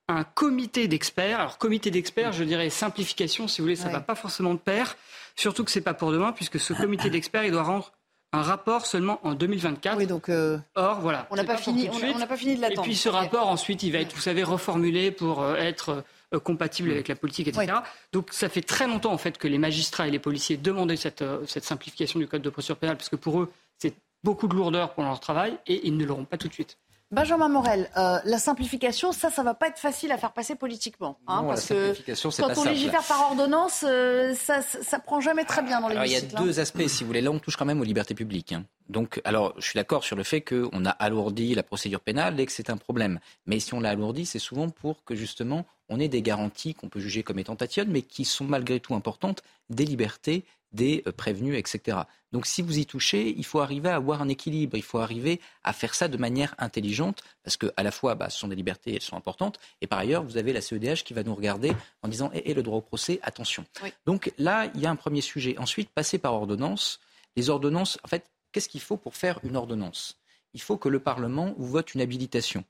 un 0.08 0.24
comité 0.24 0.88
d'experts. 0.88 1.40
Alors 1.40 1.58
comité 1.58 1.90
d'experts, 1.90 2.32
je 2.32 2.44
dirais 2.44 2.70
simplification, 2.70 3.48
si 3.48 3.60
vous 3.60 3.64
voulez, 3.64 3.76
ça 3.76 3.88
ne 3.88 3.92
va 3.92 4.00
pas 4.00 4.14
forcément 4.14 4.54
de 4.54 4.58
pair. 4.58 4.96
Surtout 5.34 5.64
que 5.64 5.70
ce 5.70 5.78
n'est 5.78 5.84
pas 5.84 5.94
pour 5.94 6.12
demain, 6.12 6.32
puisque 6.32 6.58
ce 6.58 6.72
comité 6.72 7.10
d'experts, 7.10 7.44
il 7.44 7.52
doit 7.52 7.62
rendre 7.62 7.92
un 8.32 8.42
rapport 8.42 8.86
seulement 8.86 9.20
en 9.22 9.34
2024. 9.34 9.96
Oui, 9.96 10.06
donc. 10.06 10.28
Euh, 10.28 10.58
Or, 10.74 11.00
voilà. 11.00 11.26
On 11.30 11.36
n'a 11.36 11.44
pas, 11.44 11.56
fini, 11.56 11.88
on, 11.90 12.26
pas 12.26 12.36
fini 12.36 12.56
de 12.56 12.60
l'attendre. 12.60 12.82
Et 12.82 12.84
puis 12.84 12.96
ce 12.96 13.08
rapport, 13.08 13.48
ensuite, 13.48 13.82
il 13.82 13.92
va 13.92 13.98
être, 13.98 14.14
vous 14.14 14.20
savez, 14.20 14.42
reformulé 14.42 15.10
pour 15.10 15.42
euh, 15.42 15.56
être 15.56 16.04
euh, 16.34 16.40
compatible 16.40 16.90
avec 16.90 17.08
la 17.08 17.16
politique, 17.16 17.48
etc. 17.48 17.72
Donc 18.12 18.28
ça 18.32 18.48
fait 18.48 18.62
très 18.62 18.86
longtemps, 18.86 19.12
en 19.12 19.18
fait, 19.18 19.38
que 19.38 19.48
les 19.48 19.58
magistrats 19.58 20.08
et 20.08 20.10
les 20.10 20.18
policiers 20.18 20.56
demandaient 20.56 20.96
cette, 20.96 21.24
cette 21.46 21.64
simplification 21.64 22.18
du 22.18 22.26
code 22.26 22.42
de 22.42 22.50
procédure 22.50 22.76
pénale, 22.76 22.96
parce 22.96 23.08
que 23.08 23.16
pour 23.16 23.40
eux, 23.40 23.52
c'est 23.78 23.94
beaucoup 24.26 24.48
de 24.48 24.56
lourdeur 24.56 24.92
pour 24.92 25.04
leur 25.04 25.20
travail, 25.20 25.56
et 25.68 25.86
ils 25.86 25.96
ne 25.96 26.04
l'auront 26.04 26.24
pas 26.24 26.36
tout 26.36 26.48
de 26.48 26.52
suite. 26.52 26.78
Benjamin 27.12 27.48
Morel, 27.48 27.88
euh, 27.96 28.18
la 28.24 28.38
simplification, 28.38 29.12
ça, 29.12 29.30
ça 29.30 29.44
va 29.44 29.54
pas 29.54 29.68
être 29.68 29.78
facile 29.78 30.10
à 30.10 30.18
faire 30.18 30.32
passer 30.32 30.56
politiquement. 30.56 31.20
Hein, 31.28 31.44
parce 31.46 31.68
que 31.68 31.94
quand 32.42 32.58
on 32.58 32.64
légifère 32.64 33.04
par 33.04 33.30
ordonnance, 33.30 33.84
euh, 33.86 34.34
ça, 34.34 34.60
ça, 34.62 34.98
prend 34.98 35.20
jamais 35.20 35.44
très 35.44 35.62
bien 35.62 35.80
dans 35.80 35.86
les 35.86 35.94
Il 36.04 36.10
y 36.10 36.16
a 36.16 36.18
hein. 36.18 36.42
deux 36.42 36.58
aspects, 36.58 36.88
si 36.88 37.04
vous 37.04 37.06
voulez. 37.06 37.20
Là, 37.20 37.30
on 37.30 37.38
touche 37.38 37.56
quand 37.56 37.64
même 37.64 37.80
aux 37.80 37.84
libertés 37.84 38.16
publiques. 38.16 38.52
Hein. 38.52 38.64
Donc, 38.88 39.20
alors, 39.22 39.54
je 39.58 39.64
suis 39.68 39.78
d'accord 39.78 40.02
sur 40.02 40.16
le 40.16 40.24
fait 40.24 40.40
qu'on 40.40 40.84
a 40.84 40.90
alourdi 40.90 41.54
la 41.54 41.62
procédure 41.62 42.00
pénale 42.00 42.40
et 42.40 42.46
que 42.46 42.50
c'est 42.50 42.70
un 42.70 42.76
problème. 42.76 43.20
Mais 43.46 43.60
si 43.60 43.72
on 43.74 43.78
l'a 43.78 43.90
alourdi, 43.90 44.26
c'est 44.26 44.40
souvent 44.40 44.68
pour 44.68 45.04
que 45.04 45.14
justement 45.14 45.64
on 45.88 46.00
ait 46.00 46.08
des 46.08 46.22
garanties 46.22 46.74
qu'on 46.74 46.88
peut 46.88 46.98
juger 46.98 47.22
comme 47.22 47.38
étant 47.38 47.54
tatillonnes, 47.54 47.92
mais 47.92 48.02
qui 48.02 48.24
sont 48.24 48.44
malgré 48.44 48.80
tout 48.80 48.96
importantes, 48.96 49.42
des 49.70 49.84
libertés 49.84 50.44
des 50.76 51.02
euh, 51.06 51.12
prévenus, 51.12 51.58
etc. 51.58 51.98
Donc 52.30 52.46
si 52.46 52.62
vous 52.62 52.78
y 52.78 52.86
touchez, 52.86 53.34
il 53.36 53.44
faut 53.44 53.60
arriver 53.60 53.88
à 53.88 53.96
avoir 53.96 54.22
un 54.22 54.28
équilibre, 54.28 54.76
il 54.76 54.82
faut 54.82 54.98
arriver 54.98 55.40
à 55.64 55.72
faire 55.72 55.94
ça 55.94 56.06
de 56.06 56.16
manière 56.16 56.54
intelligente, 56.58 57.24
parce 57.42 57.56
que 57.56 57.72
à 57.76 57.82
la 57.82 57.90
fois, 57.90 58.14
bah, 58.14 58.30
ce 58.30 58.38
sont 58.38 58.48
des 58.48 58.54
libertés, 58.54 58.94
elles 58.94 59.00
sont 59.00 59.16
importantes, 59.16 59.58
et 59.80 59.86
par 59.86 59.98
ailleurs, 59.98 60.22
vous 60.22 60.36
avez 60.36 60.52
la 60.52 60.60
CEDH 60.60 61.02
qui 61.02 61.14
va 61.14 61.24
nous 61.24 61.34
regarder 61.34 61.72
en 62.02 62.08
disant, 62.08 62.30
et, 62.32 62.54
le 62.54 62.62
droit 62.62 62.78
au 62.78 62.82
procès, 62.82 63.18
attention. 63.22 63.64
Donc 64.04 64.32
là, 64.38 64.70
il 64.74 64.80
y 64.80 64.86
a 64.86 64.90
un 64.90 64.96
premier 64.96 65.20
sujet. 65.20 65.58
Ensuite, 65.58 65.90
passer 65.90 66.18
par 66.18 66.34
ordonnance. 66.34 67.00
Les 67.34 67.50
ordonnances, 67.50 67.98
en 68.04 68.08
fait, 68.08 68.30
qu'est-ce 68.52 68.68
qu'il 68.68 68.80
faut 68.80 68.96
pour 68.96 69.16
faire 69.16 69.40
une 69.42 69.56
ordonnance? 69.56 70.18
Il 70.54 70.62
faut 70.62 70.76
que 70.76 70.88
le 70.88 71.00
Parlement 71.00 71.54
vous 71.58 71.66
vote 71.66 71.94
une 71.94 72.00
habilitation. 72.00 72.64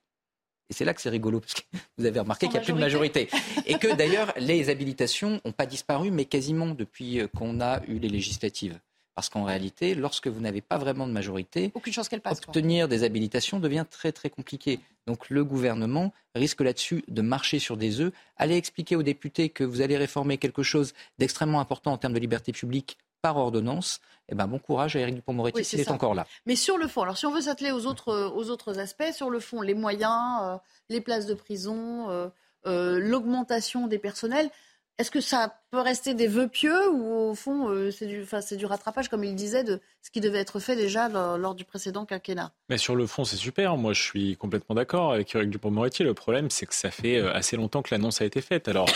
Et 0.68 0.74
c'est 0.74 0.84
là 0.84 0.94
que 0.94 1.00
c'est 1.00 1.10
rigolo, 1.10 1.40
parce 1.40 1.54
que 1.54 1.62
vous 1.98 2.06
avez 2.06 2.20
remarqué 2.20 2.46
qu'il 2.46 2.54
n'y 2.54 2.58
a 2.58 2.62
plus 2.62 2.72
de 2.72 2.78
majorité. 2.78 3.28
Et 3.66 3.78
que 3.78 3.94
d'ailleurs, 3.96 4.32
les 4.38 4.70
habilitations 4.70 5.40
n'ont 5.44 5.52
pas 5.52 5.66
disparu, 5.66 6.10
mais 6.10 6.24
quasiment 6.24 6.68
depuis 6.68 7.20
euh, 7.20 7.28
qu'on 7.28 7.60
a 7.60 7.82
eu 7.86 7.98
les 7.98 8.08
législatives. 8.08 8.78
Parce 9.14 9.30
qu'en 9.30 9.44
réalité, 9.44 9.94
lorsque 9.94 10.26
vous 10.28 10.40
n'avez 10.40 10.60
pas 10.60 10.76
vraiment 10.76 11.06
de 11.06 11.12
majorité, 11.12 11.70
Aucune 11.74 11.92
chance 11.92 12.10
qu'elle 12.10 12.20
passe, 12.20 12.40
obtenir 12.46 12.86
des 12.86 13.02
habilitations 13.02 13.58
devient 13.58 13.86
très 13.90 14.12
très 14.12 14.28
compliqué. 14.28 14.78
Donc 15.06 15.30
le 15.30 15.42
gouvernement 15.42 16.12
risque 16.34 16.60
là-dessus 16.60 17.02
de 17.08 17.22
marcher 17.22 17.58
sur 17.58 17.78
des 17.78 18.02
œufs. 18.02 18.12
Allez 18.36 18.56
expliquer 18.56 18.94
aux 18.94 19.02
députés 19.02 19.48
que 19.48 19.64
vous 19.64 19.80
allez 19.80 19.96
réformer 19.96 20.36
quelque 20.36 20.62
chose 20.62 20.92
d'extrêmement 21.16 21.60
important 21.60 21.92
en 21.92 21.96
termes 21.96 22.12
de 22.12 22.18
liberté 22.18 22.52
publique 22.52 22.98
par 23.22 23.36
ordonnance, 23.36 24.00
eh 24.28 24.34
ben, 24.34 24.46
bon 24.46 24.58
courage 24.58 24.96
à 24.96 25.00
Éric 25.00 25.16
Dupond-Moretti 25.16 25.64
s'il 25.64 25.80
est, 25.80 25.90
encore 25.90 26.14
là. 26.14 26.26
Mais 26.46 26.56
sur 26.56 26.78
le 26.78 26.88
fond, 26.88 27.02
alors 27.02 27.16
si 27.16 27.26
on 27.26 27.32
veut 27.32 27.42
s'atteler 27.42 27.70
aux 27.70 27.86
autres, 27.86 28.32
aux 28.34 28.50
autres 28.50 28.78
aspects, 28.78 29.12
sur 29.12 29.30
le 29.30 29.40
fond, 29.40 29.60
les 29.60 29.74
moyens, 29.74 30.40
euh, 30.42 30.56
les 30.88 31.00
places 31.00 31.26
de 31.26 31.34
prison, 31.34 32.10
euh, 32.10 32.28
euh, 32.66 32.98
l'augmentation 32.98 33.86
des 33.86 33.98
personnels, 33.98 34.50
est-ce 34.98 35.10
que 35.10 35.20
ça 35.20 35.60
peut 35.70 35.80
rester 35.80 36.14
des 36.14 36.26
vœux 36.26 36.48
pieux 36.48 36.90
ou 36.90 37.30
au 37.30 37.34
fond 37.34 37.68
c'est 37.92 38.06
du, 38.06 38.24
du, 38.56 38.66
rattrapage, 38.66 39.10
comme 39.10 39.24
il 39.24 39.34
disait, 39.34 39.62
de 39.62 39.78
ce 40.00 40.10
qui 40.10 40.20
devait 40.20 40.38
être 40.38 40.58
fait 40.58 40.74
déjà 40.74 41.10
lors, 41.10 41.54
du 41.54 41.66
précédent 41.66 42.06
quinquennat? 42.06 42.50
Mais 42.70 42.78
sur 42.78 42.96
le 42.96 43.06
fond, 43.06 43.24
c'est 43.24 43.36
super. 43.36 43.76
Moi, 43.76 43.92
je 43.92 44.00
suis 44.00 44.36
complètement 44.38 44.74
d'accord 44.74 45.12
avec 45.12 45.34
Éric 45.34 45.50
Dupond-Moretti. 45.50 46.02
Le 46.02 46.14
problème, 46.14 46.48
c'est 46.48 46.64
que 46.64 46.74
ça 46.74 46.90
fait 46.90 47.20
assez 47.20 47.58
longtemps 47.58 47.82
que 47.82 47.94
l'annonce 47.94 48.22
a 48.22 48.24
été 48.24 48.40
faite. 48.40 48.68
Alors, 48.68 48.88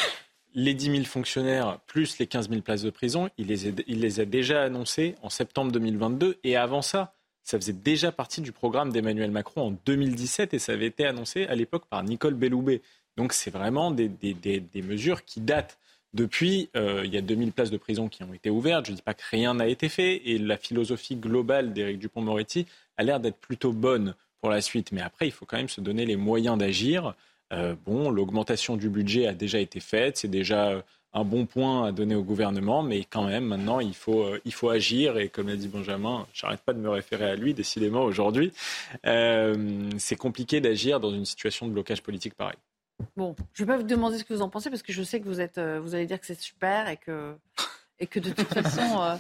les 0.55 0.75
10 0.75 0.91
000 0.93 1.05
fonctionnaires 1.05 1.79
plus 1.87 2.19
les 2.19 2.27
15 2.27 2.49
000 2.49 2.63
places 2.63 2.83
de 2.83 2.91
prison, 2.91 3.29
il 3.39 3.47
les, 3.49 4.21
a, 4.21 4.25
déjà 4.25 4.63
annoncés 4.63 5.15
en 5.23 5.31
septembre 5.31 5.73
2022. 5.73 6.39
Et 6.45 6.57
avant 6.57 6.83
ça, 6.83 7.15
ça 7.43 7.59
faisait 7.59 7.73
déjà 7.73 8.13
partie 8.13 8.41
du 8.41 8.53
programme 8.53 8.93
d'Emmanuel 8.93 9.31
Macron 9.31 9.69
en 9.69 9.71
2017 9.87 10.55
et 10.55 10.59
ça 10.59 10.73
avait 10.73 10.87
été 10.87 11.07
annoncé 11.07 11.47
à 11.47 11.55
l'époque 11.55 11.87
par 11.89 12.03
Nicole 12.03 12.35
Belloubet. 12.35 12.83
Donc 13.17 13.33
c'est 13.33 13.51
vraiment 13.51 13.91
des, 13.91 14.11
mesures 14.77 15.25
qui 15.25 15.41
datent. 15.41 15.79
Depuis, 16.13 16.71
euh, 16.77 17.03
il 17.05 17.15
y 17.15 17.17
a 17.17 17.21
2000 17.21 17.53
places 17.53 17.71
de 17.71 17.77
prison 17.77 18.09
qui 18.09 18.25
ont 18.25 18.35
été 18.35 18.51
ouvertes. 18.51 18.87
Je 18.87 18.91
ne 18.91 18.97
dis 18.97 19.03
pas 19.03 19.15
que 19.15 19.23
rien 19.31 19.55
n'a 19.55 19.69
été 19.69 19.89
fait. 19.89 20.29
Et 20.29 20.39
la 20.39 20.57
philosophie 20.57 21.15
globale 21.15 21.73
d'Éric 21.73 22.01
Dupont-Moretti 22.01 22.67
a 22.97 23.05
l'air 23.05 23.21
d'être 23.21 23.37
plutôt 23.37 23.73
bonne 23.73 24.15
pour 24.41 24.51
la 24.51 24.61
suite. 24.61 24.91
Mais 24.91 25.03
après, 25.03 25.29
il 25.29 25.31
faut 25.31 25.47
quand 25.47 25.57
même 25.57 25.69
se 25.69 25.81
donner 25.81 26.07
les 26.07 26.17
moyens 26.17 26.59
d'agir. 26.59 27.15
Euh, 27.53 27.75
bon, 27.85 28.11
l'augmentation 28.11 28.77
du 28.77 28.89
budget 28.89 29.27
a 29.27 29.35
déjà 29.35 29.59
été 29.59 29.81
faite, 29.81 30.19
c'est 30.19 30.29
déjà 30.29 30.69
euh, 30.69 30.83
un 31.13 31.25
bon 31.25 31.47
point 31.47 31.87
à 31.87 31.93
donner 31.93 32.15
au 32.15 32.23
gouvernement, 32.23 32.83
mais 32.83 33.05
quand 33.05 33.25
même, 33.25 33.45
maintenant, 33.45 33.81
il 33.81 33.95
faut, 33.95 34.23
euh, 34.23 34.41
il 34.45 34.53
faut 34.53 34.71
agir. 34.71 35.19
Et 35.19 35.29
comme 35.29 35.49
l'a 35.49 35.57
dit 35.57 35.69
Benjamin, 35.69 36.27
j'arrête 36.33 36.61
pas 36.61 36.73
de 36.73 36.79
me 36.79 36.89
référer 36.89 37.29
à 37.29 37.35
lui, 37.35 37.55
décidément, 37.55 38.05
aujourd'hui. 38.05 38.53
c'est 39.05 40.17
compliqué 40.17 40.61
d'agir 40.61 41.01
dans 41.01 41.13
une 41.13 41.25
situation 41.25 41.67
de 41.67 41.73
blocage 41.73 42.03
politique 42.03 42.35
pareil. 42.35 42.57
Bon, 43.17 43.35
je 43.55 43.63
ne 43.63 43.67
vais 43.67 43.73
pas 43.73 43.79
vous 43.79 43.87
demander 43.87 44.19
ce 44.19 44.25
que 44.25 44.35
vous 44.35 44.43
en 44.43 44.51
pensez, 44.51 44.71
parce 44.71 44.83
que 44.83 44.93
je 44.93 45.03
sais 45.03 45.21
que 45.21 45.25
vous, 45.27 45.41
êtes, 45.41 45.59
vous 45.59 45.95
allez 45.95 46.07
dire 46.07 46.21
que 46.21 46.27
c'est 46.27 46.41
super 46.41 46.89
et 46.89 46.99
que, 46.99 47.35
et 47.99 48.07
que 48.07 48.21
de 48.21 48.31
toute 48.31 48.49
façon. 48.49 49.19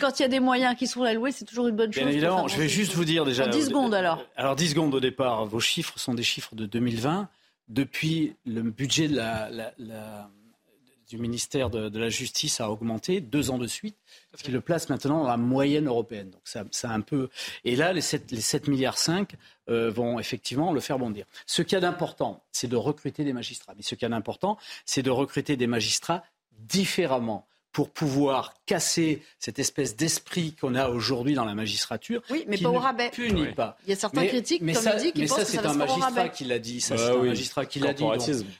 Quand 0.00 0.18
il 0.20 0.22
y 0.22 0.24
a 0.26 0.28
des 0.28 0.40
moyens 0.40 0.76
qui 0.76 0.86
sont 0.86 1.02
alloués, 1.02 1.32
c'est 1.32 1.46
toujours 1.46 1.66
une 1.66 1.74
bonne 1.76 1.90
chose. 1.90 2.02
Bien 2.02 2.12
évidemment, 2.12 2.46
je 2.46 2.58
vais 2.58 2.68
juste 2.68 2.92
vous 2.92 3.06
dire 3.06 3.24
déjà. 3.24 3.46
En 3.46 3.48
10 3.48 3.66
secondes 3.66 3.94
alors. 3.94 4.22
Alors 4.36 4.54
10 4.54 4.70
secondes 4.70 4.94
au 4.94 5.00
départ, 5.00 5.46
vos 5.46 5.60
chiffres 5.60 5.98
sont 5.98 6.12
des 6.12 6.22
chiffres 6.22 6.54
de 6.54 6.66
2020 6.66 7.26
depuis 7.68 8.34
le 8.46 8.62
budget 8.62 9.08
du 11.08 11.18
ministère 11.18 11.70
de, 11.70 11.98
la 11.98 12.08
Justice 12.10 12.60
a 12.60 12.70
augmenté 12.70 13.20
deux 13.20 13.50
ans 13.50 13.58
de 13.58 13.66
suite, 13.66 13.96
ce 14.34 14.42
qui 14.42 14.50
le 14.50 14.60
place 14.60 14.88
maintenant 14.90 15.22
dans 15.22 15.28
la 15.28 15.36
moyenne 15.36 15.86
européenne. 15.86 16.30
Donc 16.30 16.42
ça, 16.44 16.64
un 16.90 17.00
peu. 17.00 17.30
Et 17.64 17.76
là, 17.76 17.92
les 17.92 18.00
7, 18.00 18.30
les 18.30 18.70
milliards 18.70 18.98
5 18.98 19.34
euh, 19.68 19.90
vont 19.90 20.18
effectivement 20.18 20.72
le 20.72 20.80
faire 20.80 20.98
bondir. 20.98 21.26
Ce 21.46 21.62
qu'il 21.62 21.74
y 21.74 21.76
a 21.76 21.80
d'important, 21.80 22.44
c'est 22.52 22.68
de 22.68 22.76
recruter 22.76 23.24
des 23.24 23.32
magistrats. 23.32 23.74
Mais 23.76 23.82
ce 23.82 23.94
qu'il 23.94 24.02
y 24.02 24.06
a 24.06 24.10
d'important, 24.10 24.58
c'est 24.84 25.02
de 25.02 25.10
recruter 25.10 25.56
des 25.56 25.66
magistrats 25.66 26.22
différemment 26.52 27.46
pour 27.72 27.90
pouvoir 27.90 28.54
casser 28.66 29.22
cette 29.38 29.58
espèce 29.58 29.96
d'esprit 29.96 30.54
qu'on 30.54 30.74
a 30.74 30.88
aujourd'hui 30.88 31.34
dans 31.34 31.44
la 31.44 31.54
magistrature. 31.54 32.22
Oui, 32.30 32.44
mais 32.48 32.58
pas 32.58 32.70
au 32.70 32.78
rabais. 32.78 33.10
Punit 33.10 33.52
pas. 33.54 33.76
Il 33.86 33.90
y 33.90 33.92
a 33.92 33.96
certains 33.96 34.26
critiques, 34.26 34.60
comme 34.60 34.68
il 34.68 35.02
dit, 35.02 35.12
qui 35.12 35.26
pensent 35.26 35.38
ça, 35.38 35.44
que 35.44 35.50
ça 35.50 35.62
c'est 35.62 35.66
un 35.66 35.74
magistrat 35.74 36.28
qui 36.28 36.44
l'a 36.44 36.58
dit. 36.58 36.80
Ça, 36.80 36.96
bah 36.96 37.02
c'est 37.04 37.18
un 37.18 37.22
magistrat 37.22 37.66
qui 37.66 37.80
l'a 37.80 37.92
dit. 37.92 38.04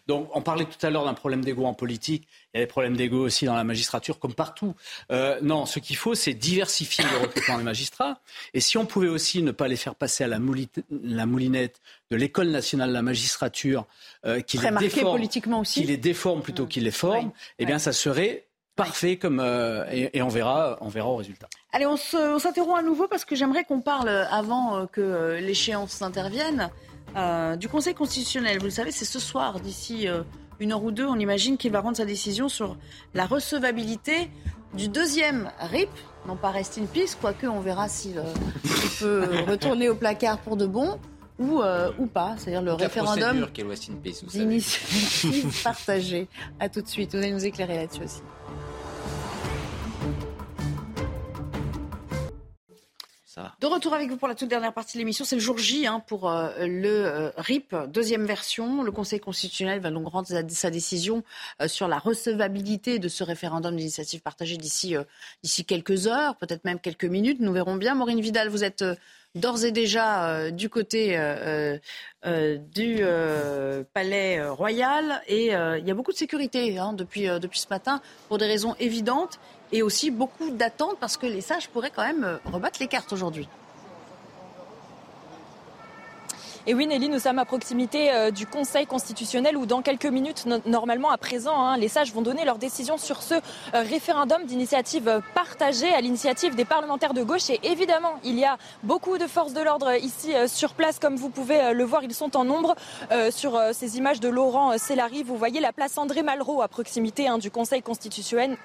Donc, 0.07 0.29
on 0.35 0.43
parlait 0.43 0.65
tout 0.65 0.87
à 0.87 0.91
l'heure 0.91 1.05
d'un 1.05 1.15
problème 1.15 1.45
d'ego 1.45 1.65
en 1.65 1.75
politique. 1.75 2.27
Il 2.55 2.59
y 2.59 2.63
a 2.63 2.65
des 2.65 2.69
problèmes 2.69 2.97
d'ego 2.97 3.19
aussi 3.19 3.45
dans 3.45 3.55
la 3.55 3.65
magistrature, 3.65 4.19
comme 4.19 4.35
partout. 4.35 4.75
Euh, 5.13 5.39
non, 5.43 5.67
ce 5.67 5.79
qu'il 5.79 5.97
faut, 5.97 6.15
c'est 6.15 6.35
diversifier 6.35 7.05
le 7.05 7.19
recrutement 7.19 7.59
des 7.59 7.65
magistrats. 7.65 8.21
Et 8.55 8.61
si 8.61 8.79
on 8.79 8.87
pouvait 8.87 9.09
aussi 9.09 9.43
ne 9.43 9.51
pas 9.51 9.69
les 9.69 9.77
faire 9.77 9.95
passer 9.95 10.25
à 10.25 10.29
la, 10.29 10.39
moulinette 10.39 11.81
de 12.11 12.17
l'école 12.17 12.49
nationale 12.49 12.89
de 12.89 12.95
la 12.95 13.03
magistrature, 13.03 13.87
euh, 14.25 14.41
qui, 14.41 14.59
les 14.59 14.71
déforme, 14.71 15.17
politiquement 15.17 15.61
aussi. 15.61 15.81
qui 15.81 15.87
les 15.87 15.97
déforme 15.97 16.43
plutôt 16.43 16.67
qu'il 16.67 16.85
les 16.85 16.91
forme, 16.91 17.33
eh 17.59 17.67
bien, 17.67 17.79
ça 17.79 17.93
serait 17.93 18.48
parfait 18.79 19.17
comme 19.17 19.41
euh, 19.41 19.85
et, 19.91 20.23
on 20.23 20.29
verra 20.29 20.79
on 20.81 20.89
verra 20.89 21.09
au 21.09 21.17
résultat. 21.17 21.49
Allez, 21.73 21.87
on 21.87 21.97
s'interrompt 21.97 22.79
à 22.79 22.83
nouveau 22.83 23.09
parce 23.09 23.25
que 23.25 23.35
j'aimerais 23.35 23.65
qu'on 23.65 23.81
parle 23.81 24.09
avant 24.09 24.77
euh, 24.77 24.87
que 24.87 25.01
euh, 25.01 25.41
l'échéance 25.41 26.01
intervienne 26.01 26.71
du 27.59 27.69
Conseil 27.69 27.95
constitutionnel. 27.95 28.59
Vous 28.59 28.67
le 28.67 28.71
savez, 28.71 28.93
c'est 28.93 29.07
ce 29.07 29.19
soir 29.19 29.59
d'ici 29.59 30.07
une 30.61 30.73
heure 30.73 30.85
ou 30.85 30.93
deux, 30.93 31.07
on 31.07 31.19
imagine 31.19 31.57
qu'il 31.57 31.73
va 31.73 31.81
rendre 31.81 31.97
sa 31.97 32.05
décision 32.05 32.49
sur 32.49 32.77
la 33.13 33.27
recevabilité 33.27 34.31
du 34.75 34.89
deuxième 34.89 35.51
RIP, 35.59 35.89
non 36.29 36.37
pas 36.37 36.51
Rest 36.51 36.79
in 36.79 36.85
Peace, 36.85 37.17
quoique 37.21 37.47
on 37.47 37.59
verra 37.59 37.89
s'il 37.89 38.23
peut 39.01 39.25
retourner 39.49 39.89
au 39.89 39.97
placard 39.97 40.39
pour 40.39 40.57
de 40.57 40.67
bon. 40.67 41.01
Ou, 41.41 41.63
ou 41.99 42.07
pas, 42.07 42.35
c'est-à-dire 42.37 42.63
le 42.63 42.73
référendum 42.73 43.49
d'initiative 44.33 45.63
partagée. 45.65 46.29
À 46.61 46.69
tout 46.69 46.83
de 46.83 46.89
suite, 46.89 47.13
vous 47.13 47.19
allez 47.19 47.33
nous 47.33 47.47
éclairer 47.47 47.77
là-dessus 47.77 48.03
aussi. 48.03 48.23
De 53.61 53.67
retour 53.67 53.95
avec 53.95 54.09
vous 54.09 54.17
pour 54.17 54.29
la 54.29 54.35
toute 54.35 54.49
dernière 54.49 54.73
partie 54.73 54.97
de 54.97 54.99
l'émission. 55.01 55.25
C'est 55.25 55.37
le 55.37 55.43
jour 55.43 55.59
J 55.59 55.87
hein, 55.87 56.01
pour 56.07 56.31
euh, 56.31 56.51
le 56.67 57.07
euh, 57.07 57.31
RIP, 57.37 57.75
deuxième 57.89 58.25
version. 58.25 58.83
Le 58.83 58.91
Conseil 58.91 59.21
constitutionnel 59.21 59.81
va 59.81 59.91
donc 59.91 60.09
rendre 60.09 60.29
sa, 60.29 60.71
décision 60.71 61.23
euh, 61.61 61.69
sur 61.69 61.89
la 61.89 61.99
recevabilité 61.99 62.99
de 62.99 63.09
ce 63.09 63.25
référendum 63.25 63.77
d'initiative 63.77 64.21
partagée 64.21 64.57
d'ici 64.57 64.95
d'ici 65.43 65.65
quelques 65.65 66.07
heures, 66.07 66.37
peut-être 66.37 66.65
même 66.65 66.81
quelques 66.81 67.05
minutes. 67.05 67.41
Nous 67.41 67.53
verrons 67.53 67.77
bien. 67.77 67.95
Maureen 67.95 68.21
Vidal, 68.21 68.49
vous 68.49 68.65
êtes 68.65 68.85
d'ores 69.35 69.65
et 69.65 69.73
déjà 69.73 70.51
du 70.51 70.69
côté 70.69 71.19
du 72.25 73.05
palais 73.93 74.49
royal 74.49 75.23
et 75.29 75.47
il 75.47 75.87
y 75.87 75.91
a 75.91 75.95
beaucoup 75.95 76.13
de 76.13 76.17
sécurité 76.17 76.79
hein, 76.79 76.93
depuis, 76.93 77.27
depuis 77.41 77.61
ce 77.61 77.69
matin 77.71 78.01
pour 78.29 78.39
des 78.39 78.47
raisons 78.47 78.75
évidentes 78.81 79.39
et 79.73 79.83
aussi 79.83 80.11
beaucoup 80.11 80.51
d'attentes 80.51 80.99
parce 80.99 81.17
que 81.17 81.27
les 81.27 81.41
sages 81.41 81.69
pourraient 81.69 81.93
quand 81.95 82.07
même 82.07 82.41
rebattre 82.47 82.79
les 82.81 82.89
cartes 82.89 83.13
aujourd'hui. 83.13 83.49
Et 86.69 86.75
oui, 86.75 86.87
Nelly, 86.87 87.09
nous 87.09 87.19
sommes 87.19 87.39
à 87.39 87.47
proximité 87.47 88.13
euh, 88.13 88.31
du 88.31 88.47
Conseil 88.47 88.85
constitutionnel 88.87 89.57
où 89.57 89.65
dans 89.65 89.81
quelques 89.81 90.05
minutes, 90.05 90.45
normalement 90.67 91.11
à 91.11 91.17
présent, 91.17 91.59
hein, 91.59 91.79
les 91.79 91.89
sages 91.89 92.13
vont 92.13 92.21
donner 92.21 92.45
leur 92.45 92.59
décision 92.59 92.99
sur 92.99 93.23
ce 93.23 93.33
euh, 93.33 93.41
référendum 93.73 94.45
d'initiative 94.45 95.23
partagée 95.35 95.89
à 95.95 96.03
l'initiative 96.03 96.57
des 96.57 96.67
parlementaires 96.67 97.15
de 97.15 97.23
gauche. 97.23 97.49
Et 97.49 97.59
évidemment, 97.63 98.21
il 98.23 98.39
y 98.39 98.45
a 98.45 98.59
beaucoup 98.83 99.17
de 99.17 99.27
forces 99.27 99.55
de 99.55 99.63
l'ordre 99.63 99.95
ici 99.95 100.35
euh, 100.35 100.47
sur 100.47 100.75
place, 100.75 100.99
comme 100.99 101.17
vous 101.17 101.31
pouvez 101.31 101.73
le 101.73 101.85
voir, 101.85 102.05
ils 102.05 102.13
sont 102.13 102.37
en 102.37 102.45
nombre. 102.45 102.75
sur 103.31 103.59
ces 103.73 103.97
images 103.97 104.21
de 104.21 104.29
Laurent 104.29 104.77
Célari, 104.77 105.23
vous 105.23 105.39
voyez 105.39 105.61
la 105.61 105.73
place 105.73 105.97
André 105.97 106.23
Malraux 106.23 106.61
à 106.61 106.69
proximité 106.69 107.29
hein, 107.29 107.39
du 107.39 107.51
Conseil 107.51 107.81
constitutionnel. 107.81 108.59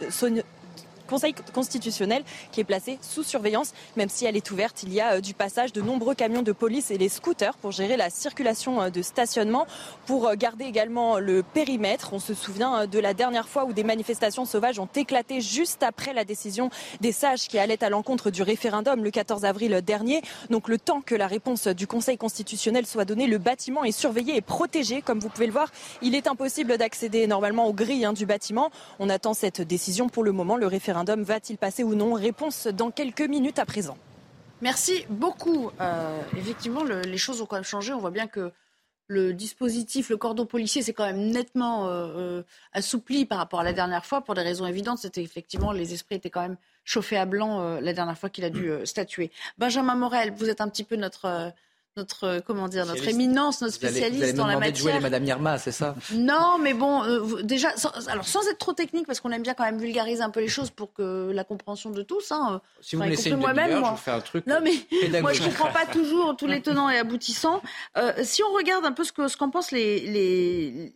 Conseil 1.08 1.34
constitutionnel 1.54 2.24
qui 2.52 2.62
est 2.62 2.64
placé 2.64 2.98
sous 3.02 3.24
surveillance. 3.24 3.74
Même 3.98 4.10
si 4.10 4.26
elle 4.26 4.36
est 4.36 4.52
ouverte, 4.52 4.84
il 4.84 4.94
y 4.94 5.02
a 5.02 5.14
euh, 5.16 5.22
du 5.22 5.34
passage 5.34 5.74
de 5.74 5.82
nombreux 5.82 6.16
camions 6.16 6.42
de 6.42 6.52
police 6.52 6.92
et 6.92 6.98
les 6.98 7.10
scooters 7.10 7.58
pour 7.58 7.72
gérer 7.72 7.98
la 7.98 8.10
circulation 8.10 8.82
euh, 8.82 8.90
de 8.90 9.02
stationnement, 9.02 9.68
pour 10.06 10.28
euh, 10.28 10.36
garder 10.36 10.66
également 10.66 11.20
le 11.20 11.44
périmètre. 11.44 12.14
On 12.14 12.20
se 12.20 12.34
souvient 12.34 12.88
de 12.88 13.00
la 13.00 13.14
dernière 13.14 13.48
fois 13.48 13.66
où 13.66 13.74
des 13.74 13.84
manifestations 13.84 14.46
sauvages 14.46 14.80
ont 14.80 14.90
éclaté 14.96 15.42
juste 15.42 15.84
après 15.84 16.14
la 16.14 16.26
décision 16.26 16.70
des 17.02 17.12
sages 17.12 17.48
qui 17.48 17.60
allaient 17.60 17.84
à 17.84 17.90
l'encontre 17.90 18.32
du 18.32 18.44
référendum 18.44 19.04
le 19.04 19.12
14 19.12 19.46
avril 19.46 19.82
dernier. 19.86 20.22
Donc 20.50 20.68
le 20.68 20.78
temps 20.78 21.02
que 21.02 21.16
la 21.16 21.28
réponse 21.28 21.68
du 21.68 21.88
Conseil 21.88 22.18
constitutionnel 22.18 22.86
soit 22.86 23.06
donnée, 23.06 23.28
le 23.28 23.38
bâtiment 23.38 23.84
est 23.84 23.92
surveillé 23.92 24.38
et 24.38 24.42
protégé. 24.42 25.02
Comme 25.02 25.20
vous 25.20 25.30
pouvez 25.30 25.48
le 25.48 25.54
voir, 25.54 25.72
il 26.02 26.16
est 26.16 26.28
impossible 26.28 26.78
d'accéder 26.78 27.28
normalement 27.28 27.68
aux 27.68 27.74
grilles 27.74 28.06
hein, 28.06 28.14
du 28.14 28.26
bâtiment. 28.26 28.72
On 29.00 29.10
attend 29.10 29.34
cette 29.34 29.62
décision 29.62 30.10
pour 30.10 30.24
le 30.24 30.32
moment. 30.32 30.56
Le 30.56 30.68
référendum 30.68 31.03
référendum 31.04 31.24
va-t-il 31.24 31.58
passer 31.58 31.84
ou 31.84 31.96
non 31.96 32.14
Réponse 32.14 32.68
dans 32.68 32.92
quelques 32.92 33.22
minutes 33.22 33.60
à 33.60 33.66
présent. 33.66 33.98
Merci 34.62 35.06
beaucoup. 35.10 35.72
Euh, 35.82 36.22
effectivement, 36.38 36.84
les 36.84 37.18
choses 37.18 37.42
ont 37.42 37.46
quand 37.46 37.58
même 37.58 37.64
changé. 37.64 37.94
On 37.94 38.00
voit 38.00 38.12
bien 38.12 38.28
que 38.28 38.52
le 39.08 39.34
dispositif, 39.34 40.10
le 40.10 40.18
cordon 40.18 40.46
policier, 40.46 40.82
s'est 40.82 40.94
quand 40.94 41.06
même 41.06 41.30
nettement 41.30 41.88
euh, 41.88 41.90
euh, 41.90 42.44
assoupli 42.72 43.26
par 43.26 43.38
rapport 43.38 43.60
à 43.60 43.64
la 43.64 43.74
dernière 43.74 44.06
fois 44.06 44.22
pour 44.22 44.34
des 44.36 44.42
raisons 44.42 44.66
évidentes. 44.66 45.00
C'était 45.00 45.22
effectivement, 45.22 45.74
les 45.74 45.94
esprits 45.94 46.16
étaient 46.16 46.30
quand 46.30 46.42
même 46.42 46.58
chauffés 46.86 47.18
à 47.18 47.26
blanc 47.26 47.80
la 47.80 47.94
dernière 47.94 48.18
fois 48.18 48.30
qu'il 48.30 48.46
a 48.46 48.50
dû 48.50 48.72
statuer. 48.86 49.32
Benjamin 49.58 49.96
Morel, 49.96 50.34
vous 50.36 50.50
êtes 50.50 50.62
un 50.62 50.70
petit 50.70 50.84
peu 50.84 50.96
notre 50.96 51.54
notre 51.98 52.42
comment 52.46 52.68
dire 52.68 52.86
notre 52.86 53.08
éminence, 53.08 53.62
notre 53.62 53.74
spécialiste 53.74 54.36
dans 54.36 54.48
la 54.48 54.56
matière. 54.58 54.72
De 54.72 54.78
jouer 54.78 54.94
les 54.94 55.00
Madame 55.00 55.26
Irma, 55.26 55.58
c'est 55.58 55.72
ça? 55.72 55.96
Non, 56.14 56.58
mais 56.60 56.74
bon, 56.74 57.04
euh, 57.04 57.42
déjà, 57.44 57.76
sans, 57.78 57.90
alors 58.08 58.28
sans 58.28 58.48
être 58.48 58.58
trop 58.58 58.74
technique, 58.74 59.06
parce 59.06 59.20
qu'on 59.20 59.32
aime 59.32 59.44
bien 59.44 59.54
quand 59.54 59.64
même 59.64 59.78
vulgariser 59.78 60.22
un 60.22 60.30
peu 60.30 60.40
les 60.40 60.48
choses 60.48 60.70
pour 60.70 60.94
que 60.94 61.32
la 61.32 61.44
compréhension 61.44 61.92
de 61.92 62.02
tous. 62.02 62.32
Hein, 62.32 62.62
si 62.82 62.96
vous 62.96 63.04
me 63.04 63.10
laissez 63.10 63.30
une 63.30 63.38
moi-même, 63.38 63.80
moi. 63.80 63.94
je 63.98 64.02
fais 64.02 64.12
un 64.12 64.22
truc. 64.22 64.48
Non, 64.48 64.60
mais 64.64 65.22
moi, 65.22 65.34
je 65.34 65.44
comprends 65.44 65.72
pas 65.72 65.86
toujours 65.86 66.36
tous 66.36 66.48
les 66.48 66.62
tenants 66.62 66.90
et 66.90 66.98
aboutissants. 66.98 67.62
Euh, 67.98 68.12
si 68.24 68.42
on 68.44 68.54
regarde 68.54 68.86
un 68.86 68.92
peu 68.92 69.04
ce 69.04 69.12
que 69.12 69.28
ce 69.28 69.38
qu'en 69.38 69.50
pensent 69.50 69.72
les, 69.72 70.00
les 70.00 70.94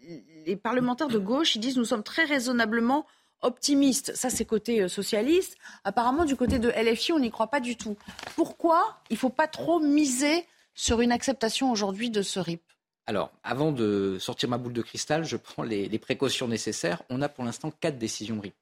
les 0.48 0.56
parlementaires 0.56 1.10
de 1.10 1.20
gauche, 1.20 1.56
ils 1.56 1.60
disent 1.60 1.78
nous 1.78 1.86
sommes 1.86 2.04
très 2.04 2.24
raisonnablement 2.24 3.06
optimistes. 3.42 4.16
Ça, 4.16 4.30
c'est 4.30 4.46
côté 4.46 4.82
euh, 4.82 4.88
socialiste. 4.88 5.58
Apparemment, 5.84 6.26
du 6.26 6.36
côté 6.36 6.58
de 6.58 6.70
LFI, 6.70 7.14
on 7.14 7.20
n'y 7.20 7.30
croit 7.30 7.48
pas 7.48 7.60
du 7.60 7.76
tout. 7.76 7.98
Pourquoi 8.36 8.98
il 9.10 9.18
faut 9.18 9.30
pas 9.30 9.48
trop 9.48 9.80
miser 9.80 10.46
sur 10.78 11.02
une 11.02 11.12
acceptation 11.12 11.72
aujourd'hui 11.72 12.10
de 12.10 12.22
ce 12.22 12.40
RIP 12.40 12.62
alors, 13.10 13.32
avant 13.42 13.72
de 13.72 14.18
sortir 14.20 14.50
ma 14.50 14.58
boule 14.58 14.74
de 14.74 14.82
cristal, 14.82 15.24
je 15.24 15.38
prends 15.38 15.64
les, 15.64 15.88
précautions 15.98 16.50
nécessaires. 16.50 17.04
On 17.10 17.22
a 17.22 17.30
pour 17.30 17.46
l'instant 17.46 17.72
quatre 17.72 17.98
décisions 17.98 18.38
RIP. 18.42 18.54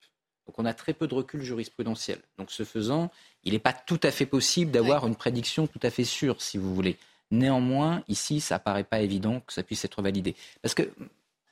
Donc 0.46 0.60
on 0.60 0.66
a 0.66 0.74
très 0.76 0.94
peu 0.94 1.08
de 1.08 1.16
recul 1.16 1.42
jurisprudentiel. 1.42 2.20
Donc 2.38 2.52
ce 2.52 2.64
faisant, 2.64 3.10
il 3.44 3.54
n'est 3.54 3.60
pas 3.60 3.74
tout 3.74 4.00
à 4.04 4.12
fait 4.12 4.28
possible 4.28 4.70
d'avoir 4.70 5.08
une 5.08 5.16
prédiction 5.16 5.66
tout 5.66 5.80
à 5.82 5.90
fait 5.90 6.04
sûre, 6.04 6.44
si 6.44 6.60
vous 6.60 6.76
voulez. 6.76 6.96
Néanmoins, 7.32 8.04
ici, 8.08 8.40
ça 8.40 8.58
ne 8.58 8.60
paraît 8.60 8.84
pas 8.84 9.00
évident 9.00 9.40
que 9.40 9.52
ça 9.52 9.64
puisse 9.64 9.84
être 9.84 10.04
validé. 10.04 10.36
Parce 10.62 10.76
que 10.76 10.92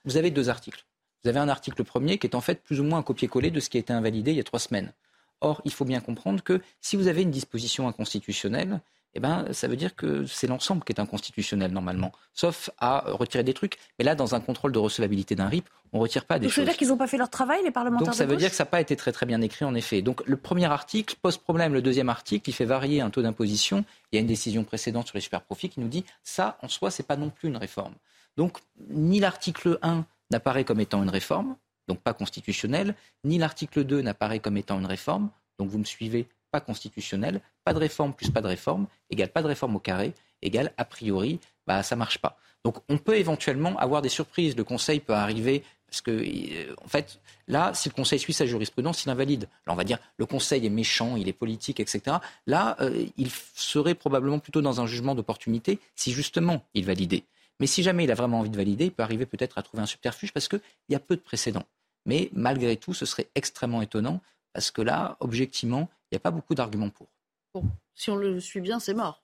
vous 0.06 0.18
avez 0.18 0.30
deux 0.30 0.50
articles. 0.50 0.86
Vous 1.24 1.30
avez 1.30 1.40
un 1.40 1.50
article 1.50 1.84
premier 1.84 2.20
qui 2.20 2.28
est 2.28 2.36
en 2.36 2.42
fait 2.42 2.62
plus 2.62 2.80
ou 2.80 2.84
moins 2.84 3.00
un 3.00 3.04
copier-coller 3.04 3.50
de 3.50 3.60
ce 3.60 3.72
qui 3.72 3.78
a 3.78 3.80
été 3.80 3.92
invalidé 3.92 4.30
il 4.30 4.38
y 4.38 4.40
a 4.40 4.44
trois 4.44 4.60
semaines. 4.60 4.94
Or, 5.42 5.64
il 5.66 5.74
faut 5.74 5.84
bien 5.84 6.00
comprendre 6.00 6.44
que 6.44 6.62
si 6.80 6.96
vous 6.96 7.08
avez 7.08 7.24
une 7.24 7.32
disposition 7.32 7.88
inconstitutionnelle, 7.88 8.82
eh 9.16 9.20
ben, 9.20 9.46
ça 9.52 9.68
veut 9.68 9.76
dire 9.76 9.96
que 9.96 10.26
c'est 10.26 10.48
l'ensemble 10.48 10.84
qui 10.84 10.92
est 10.92 11.00
inconstitutionnel 11.00 11.72
normalement, 11.72 12.12
sauf 12.34 12.70
à 12.80 13.04
retirer 13.08 13.44
des 13.44 13.54
trucs. 13.54 13.78
Mais 14.00 14.06
là, 14.06 14.16
dans 14.16 14.34
un 14.34 14.40
contrôle 14.40 14.72
de 14.72 14.80
recevabilité 14.80 15.36
d'un 15.36 15.48
RIP, 15.48 15.70
on 15.92 15.98
ne 15.98 16.02
retire 16.02 16.26
pas 16.26 16.40
des 16.40 16.48
choses. 16.48 16.56
Ça 16.56 16.62
veut 16.62 16.68
dire 16.68 16.78
qu'ils 16.78 16.88
n'ont 16.88 16.98
pas 16.98 17.08
fait 17.08 17.18
leur 17.18 17.30
travail, 17.30 17.60
les 17.64 17.70
parlementaires 17.70 18.08
Donc 18.08 18.16
ça 18.16 18.26
veut 18.26 18.36
dire 18.36 18.50
que 18.50 18.56
ça 18.56 18.64
n'a 18.64 18.70
pas 18.70 18.82
été 18.82 18.96
très 18.96 19.12
très 19.12 19.28
bien 19.28 19.40
écrit 19.42 19.66
en 19.66 19.76
effet. 19.76 20.02
Donc 20.02 20.24
le 20.26 20.38
premier 20.38 20.66
article 20.66 21.16
pose 21.22 21.38
problème. 21.38 21.74
Le 21.74 21.84
deuxième 21.84 22.10
article, 22.10 22.50
il 22.50 22.54
fait 22.54 22.66
varier 22.66 23.02
un 23.02 23.12
taux 23.12 23.22
d'imposition. 23.22 23.86
Il 24.12 24.16
y 24.16 24.18
a 24.18 24.22
une 24.22 24.28
décision 24.28 24.64
précédente 24.64 25.08
sur 25.08 25.18
les 25.18 25.22
superprofits 25.22 25.70
qui 25.70 25.80
nous 25.80 25.88
dit 25.88 26.04
ça, 26.24 26.58
en 26.64 26.68
soi, 26.68 26.90
c'est 26.90 27.04
pas 27.04 27.16
non 27.16 27.30
plus 27.30 27.50
une 27.50 27.58
réforme. 27.58 27.94
Donc 28.38 28.58
ni 28.90 29.20
l'article 29.20 29.78
1 29.84 30.06
n'apparaît 30.32 30.64
comme 30.64 30.80
étant 30.80 31.04
une 31.04 31.10
réforme, 31.10 31.56
donc 31.88 32.00
pas 32.00 32.14
constitutionnelle, 32.14 32.96
ni 33.24 33.38
l'article 33.38 33.84
2 33.84 34.02
n'apparaît 34.02 34.40
comme 34.40 34.58
étant 34.58 34.80
une 34.80 34.88
réforme, 34.88 35.30
donc 35.60 35.70
vous 35.70 35.78
me 35.78 35.84
suivez, 35.84 36.28
constitutionnel, 36.60 37.42
pas 37.64 37.74
de 37.74 37.80
réforme 37.80 38.14
plus 38.14 38.30
pas 38.30 38.42
de 38.42 38.48
réforme, 38.48 38.88
égale 39.10 39.30
pas 39.30 39.42
de 39.42 39.48
réforme 39.48 39.76
au 39.76 39.80
carré, 39.80 40.14
égale 40.42 40.74
a 40.78 40.86
priori, 40.86 41.40
bah, 41.68 41.84
ça 41.84 41.96
marche 41.96 42.20
pas. 42.20 42.38
Donc 42.64 42.78
on 42.90 42.98
peut 42.98 43.18
éventuellement 43.18 43.78
avoir 43.78 44.02
des 44.02 44.10
surprises. 44.10 44.56
Le 44.56 44.64
Conseil 44.64 45.00
peut 45.00 45.14
arriver 45.14 45.64
parce 45.88 46.02
que, 46.02 46.12
euh, 46.12 46.74
en 46.84 46.88
fait, 46.88 47.20
là, 47.48 47.72
si 47.76 47.88
le 47.88 47.94
Conseil 47.94 48.18
suit 48.18 48.34
sa 48.34 48.48
jurisprudence, 48.48 49.04
il 49.06 49.10
invalide. 49.10 49.48
Alors 49.66 49.76
on 49.76 49.78
va 49.78 49.84
dire, 49.84 50.00
le 50.18 50.26
Conseil 50.26 50.66
est 50.66 50.70
méchant, 50.70 51.16
il 51.18 51.28
est 51.28 51.34
politique, 51.34 51.80
etc. 51.80 52.18
Là, 52.48 52.76
euh, 52.82 53.06
il 53.18 53.30
serait 53.54 53.94
probablement 53.94 54.40
plutôt 54.40 54.62
dans 54.62 54.82
un 54.82 54.88
jugement 54.88 55.14
d'opportunité 55.14 55.80
si 55.96 56.12
justement 56.12 56.64
il 56.74 56.86
validait. 56.86 57.26
Mais 57.60 57.68
si 57.68 57.84
jamais 57.84 58.06
il 58.06 58.12
a 58.12 58.16
vraiment 58.16 58.40
envie 58.40 58.50
de 58.50 58.58
valider, 58.58 58.86
il 58.86 58.92
peut 58.92 59.04
arriver 59.04 59.26
peut-être 59.26 59.58
à 59.58 59.62
trouver 59.62 59.84
un 59.84 59.86
subterfuge 59.86 60.34
parce 60.34 60.48
qu'il 60.48 60.62
y 60.90 60.96
a 60.96 61.00
peu 61.00 61.16
de 61.16 61.22
précédents. 61.22 61.66
Mais 62.06 62.30
malgré 62.34 62.76
tout, 62.76 62.94
ce 62.94 63.06
serait 63.06 63.28
extrêmement 63.36 63.82
étonnant 63.82 64.20
parce 64.54 64.72
que 64.72 64.82
là, 64.82 65.18
objectivement, 65.20 65.90
il 66.14 66.18
n'y 66.18 66.18
a 66.18 66.20
pas 66.20 66.32
beaucoup 66.32 66.54
d'arguments 66.54 66.92
pour. 66.92 67.08
Bon, 67.56 67.64
si 67.96 68.12
on 68.12 68.16
le 68.16 68.40
suit 68.40 68.62
bien, 68.62 68.80
c'est 68.80 68.94
mort. 68.94 69.24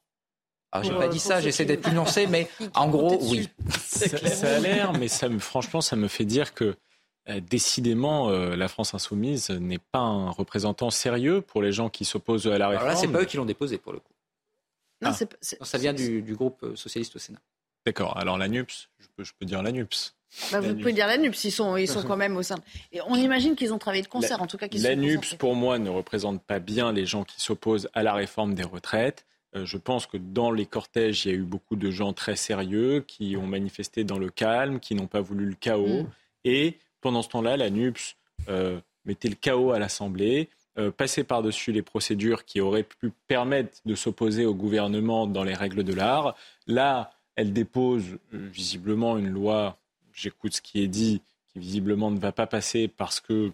Alors, 0.71 0.83
j'ai 0.91 0.97
pas 0.97 1.07
dit 1.07 1.19
ça, 1.19 1.39
j'essaie 1.39 1.65
d'être 1.65 1.83
plus 1.83 1.91
nuancé, 1.93 2.25
mais 2.25 2.49
en 2.73 2.89
gros, 2.89 3.19
oui. 3.29 3.47
Ça, 3.79 4.55
a 4.55 4.59
l'air, 4.59 4.93
mais 4.93 5.07
ça 5.07 5.29
franchement, 5.37 5.81
ça 5.81 5.95
me 5.95 6.07
fait 6.07 6.25
dire 6.25 6.55
que 6.55 6.75
euh, 7.27 7.39
décidément, 7.41 8.29
euh, 8.29 8.55
la 8.55 8.67
France 8.67 8.95
insoumise 8.95 9.51
n'est 9.51 9.77
pas 9.77 9.99
un 9.99 10.31
représentant 10.31 10.89
sérieux 10.89 11.41
pour 11.41 11.61
les 11.61 11.71
gens 11.71 11.89
qui 11.89 12.05
s'opposent 12.05 12.47
à 12.47 12.57
la 12.57 12.69
réforme. 12.69 12.87
Alors 12.87 12.95
là, 12.95 12.99
c'est 12.99 13.07
pas 13.07 13.21
eux 13.21 13.25
qui 13.25 13.37
l'ont 13.37 13.45
déposé 13.45 13.77
pour 13.77 13.93
le 13.93 13.99
coup. 13.99 14.13
Non, 15.01 15.11
ah. 15.11 15.65
ça 15.65 15.77
vient 15.77 15.93
du, 15.93 16.21
groupe 16.33 16.63
euh, 16.63 16.75
socialiste 16.75 17.15
au 17.15 17.19
Sénat. 17.19 17.39
D'accord. 17.85 18.17
Alors 18.17 18.39
la 18.39 18.47
NUPS, 18.47 18.89
je 18.97 19.07
peux, 19.15 19.23
je 19.23 19.33
peux 19.37 19.45
dire 19.45 19.61
la 19.61 19.71
NUPS. 19.71 20.15
Bah, 20.51 20.59
vous 20.59 20.75
pouvez 20.75 20.93
dire 20.93 21.07
la 21.07 21.17
NUPS, 21.17 21.43
ils 21.43 21.51
sont, 21.51 21.75
ils 21.75 21.87
sont 21.87 22.03
quand 22.03 22.17
même 22.17 22.37
au 22.37 22.43
sein. 22.43 22.57
Et 22.91 23.01
on 23.07 23.15
imagine 23.15 23.55
qu'ils 23.55 23.73
ont 23.73 23.79
travaillé 23.79 24.03
de 24.03 24.07
concert, 24.07 24.41
en 24.41 24.47
tout 24.47 24.57
cas. 24.57 24.67
La 24.73 24.95
NUPS, 24.95 25.35
pour 25.35 25.55
moi, 25.55 25.79
ne 25.79 25.89
représente 25.89 26.43
pas 26.43 26.59
bien 26.59 26.91
les 26.91 27.05
gens 27.05 27.23
qui 27.23 27.41
s'opposent 27.41 27.89
à 27.93 28.03
la 28.03 28.13
réforme 28.13 28.53
des 28.53 28.63
retraites. 28.63 29.25
Euh, 29.55 29.65
je 29.65 29.77
pense 29.77 30.05
que 30.05 30.17
dans 30.17 30.51
les 30.51 30.65
cortèges, 30.65 31.25
il 31.25 31.31
y 31.31 31.33
a 31.33 31.37
eu 31.37 31.43
beaucoup 31.43 31.75
de 31.75 31.89
gens 31.89 32.13
très 32.13 32.35
sérieux 32.35 33.03
qui 33.07 33.35
ont 33.37 33.47
manifesté 33.47 34.03
dans 34.03 34.19
le 34.19 34.29
calme, 34.29 34.79
qui 34.79 34.93
n'ont 34.93 35.07
pas 35.07 35.21
voulu 35.21 35.45
le 35.45 35.55
chaos. 35.55 36.03
Mm. 36.03 36.07
Et 36.45 36.77
pendant 37.01 37.21
ce 37.21 37.29
temps-là, 37.29 37.57
la 37.57 37.69
NUPS 37.69 38.15
euh, 38.49 38.79
mettait 39.05 39.29
le 39.29 39.35
chaos 39.35 39.71
à 39.71 39.79
l'Assemblée, 39.79 40.49
euh, 40.77 40.91
passait 40.91 41.23
par-dessus 41.23 41.71
les 41.71 41.81
procédures 41.81 42.45
qui 42.45 42.61
auraient 42.61 42.83
pu 42.83 43.11
permettre 43.27 43.79
de 43.85 43.95
s'opposer 43.95 44.45
au 44.45 44.53
gouvernement 44.53 45.25
dans 45.25 45.43
les 45.43 45.55
règles 45.55 45.83
de 45.83 45.93
l'art. 45.93 46.35
Là, 46.67 47.11
elle 47.35 47.53
dépose 47.53 48.17
visiblement 48.31 49.17
une 49.17 49.29
loi 49.29 49.79
j'écoute 50.19 50.53
ce 50.53 50.61
qui 50.61 50.81
est 50.81 50.87
dit, 50.87 51.21
qui 51.47 51.59
visiblement 51.59 52.11
ne 52.11 52.19
va 52.19 52.31
pas 52.31 52.47
passer 52.47 52.87
parce 52.87 53.19
que 53.19 53.51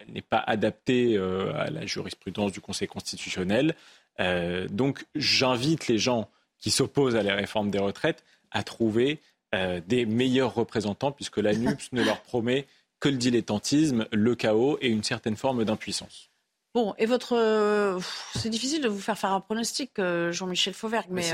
elle 0.00 0.14
n'est 0.14 0.22
pas 0.22 0.42
adaptée 0.46 1.16
euh, 1.16 1.52
à 1.54 1.70
la 1.70 1.84
jurisprudence 1.84 2.52
du 2.52 2.60
Conseil 2.60 2.88
constitutionnel. 2.88 3.74
Euh, 4.20 4.68
donc 4.68 5.06
j'invite 5.14 5.88
les 5.88 5.98
gens 5.98 6.30
qui 6.58 6.70
s'opposent 6.70 7.16
à 7.16 7.22
la 7.22 7.34
réforme 7.34 7.70
des 7.70 7.78
retraites 7.78 8.24
à 8.50 8.62
trouver 8.62 9.20
euh, 9.54 9.80
des 9.86 10.06
meilleurs 10.06 10.54
représentants, 10.54 11.12
puisque 11.12 11.38
la 11.38 11.52
NUPS 11.54 11.92
ne 11.92 12.02
leur 12.02 12.20
promet 12.22 12.66
que 13.00 13.08
le 13.08 13.16
dilettantisme, 13.16 14.06
le 14.12 14.34
chaos 14.34 14.78
et 14.80 14.88
une 14.88 15.04
certaine 15.04 15.36
forme 15.36 15.64
d'impuissance. 15.64 16.30
Bon, 16.74 16.94
et 16.98 17.06
votre. 17.06 17.98
C'est 18.34 18.50
difficile 18.50 18.82
de 18.82 18.88
vous 18.88 19.00
faire 19.00 19.18
faire 19.18 19.32
un 19.32 19.40
pronostic, 19.40 19.92
Jean-Michel 20.30 20.74
Fauvergue, 20.74 21.06
mais. 21.10 21.24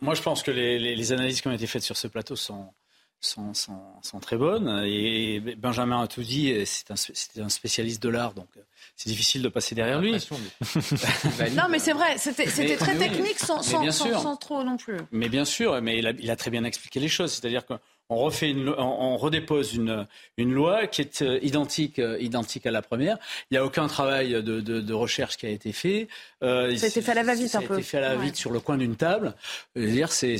Moi, 0.00 0.14
je 0.14 0.22
pense 0.22 0.42
que 0.42 0.50
les, 0.50 0.78
les, 0.78 1.12
analyses 1.12 1.40
qui 1.40 1.48
ont 1.48 1.52
été 1.52 1.66
faites 1.66 1.82
sur 1.82 1.96
ce 1.96 2.06
plateau 2.06 2.36
sont, 2.36 2.68
sont, 3.20 3.52
sont, 3.54 4.20
très 4.20 4.36
bonnes. 4.36 4.82
Et 4.86 5.40
Benjamin 5.56 6.02
a 6.02 6.06
tout 6.06 6.22
dit, 6.22 6.54
c'est 6.66 6.90
un, 6.90 7.44
un, 7.44 7.48
spécialiste 7.48 8.02
de 8.02 8.08
l'art, 8.08 8.34
donc 8.34 8.48
c'est 8.96 9.10
difficile 9.10 9.42
de 9.42 9.48
passer 9.48 9.74
derrière 9.74 10.00
lui. 10.00 10.12
non, 11.56 11.64
mais 11.70 11.78
c'est 11.78 11.92
vrai, 11.92 12.18
c'était 12.18 12.76
très 12.76 12.96
technique 12.96 13.38
sans, 13.38 13.62
sans, 13.62 13.90
sans, 13.92 14.36
trop 14.36 14.64
non 14.64 14.76
plus. 14.76 14.96
Mais 15.12 15.28
bien 15.28 15.44
sûr, 15.44 15.80
mais 15.80 15.98
il 15.98 16.06
a, 16.06 16.12
il 16.18 16.30
a 16.30 16.36
très 16.36 16.50
bien 16.50 16.64
expliqué 16.64 17.00
les 17.00 17.08
choses. 17.08 17.32
C'est-à-dire 17.32 17.64
qu'on 17.66 18.16
refait 18.16 18.50
une, 18.50 18.68
on, 18.70 19.16
redépose 19.16 19.74
une, 19.74 20.06
une 20.36 20.52
loi 20.52 20.86
qui 20.86 21.02
est 21.02 21.22
euh, 21.22 21.38
identique, 21.42 21.98
euh, 21.98 22.18
identique 22.20 22.66
à 22.66 22.70
la 22.70 22.82
première. 22.82 23.18
Il 23.50 23.54
n'y 23.54 23.58
a 23.58 23.64
aucun 23.64 23.86
travail 23.86 24.32
de, 24.32 24.60
de, 24.60 24.80
de, 24.80 24.94
recherche 24.94 25.36
qui 25.36 25.46
a 25.46 25.50
été 25.50 25.72
fait. 25.72 26.08
Euh, 26.42 26.76
ça 26.76 26.86
a 26.86 26.88
été 26.88 27.02
fait 27.02 27.12
à 27.12 27.14
la 27.14 27.22
va-vite 27.22 27.54
un 27.54 27.60
peu. 27.60 27.66
Ça 27.66 27.74
a 27.74 27.78
été 27.78 27.82
fait 27.84 27.98
à 27.98 28.00
la 28.00 28.16
va-vite 28.16 28.36
sur 28.36 28.50
le 28.50 28.60
coin 28.60 28.78
d'une 28.78 28.96
table. 28.96 29.34
dire, 29.76 30.10
c'est 30.12 30.36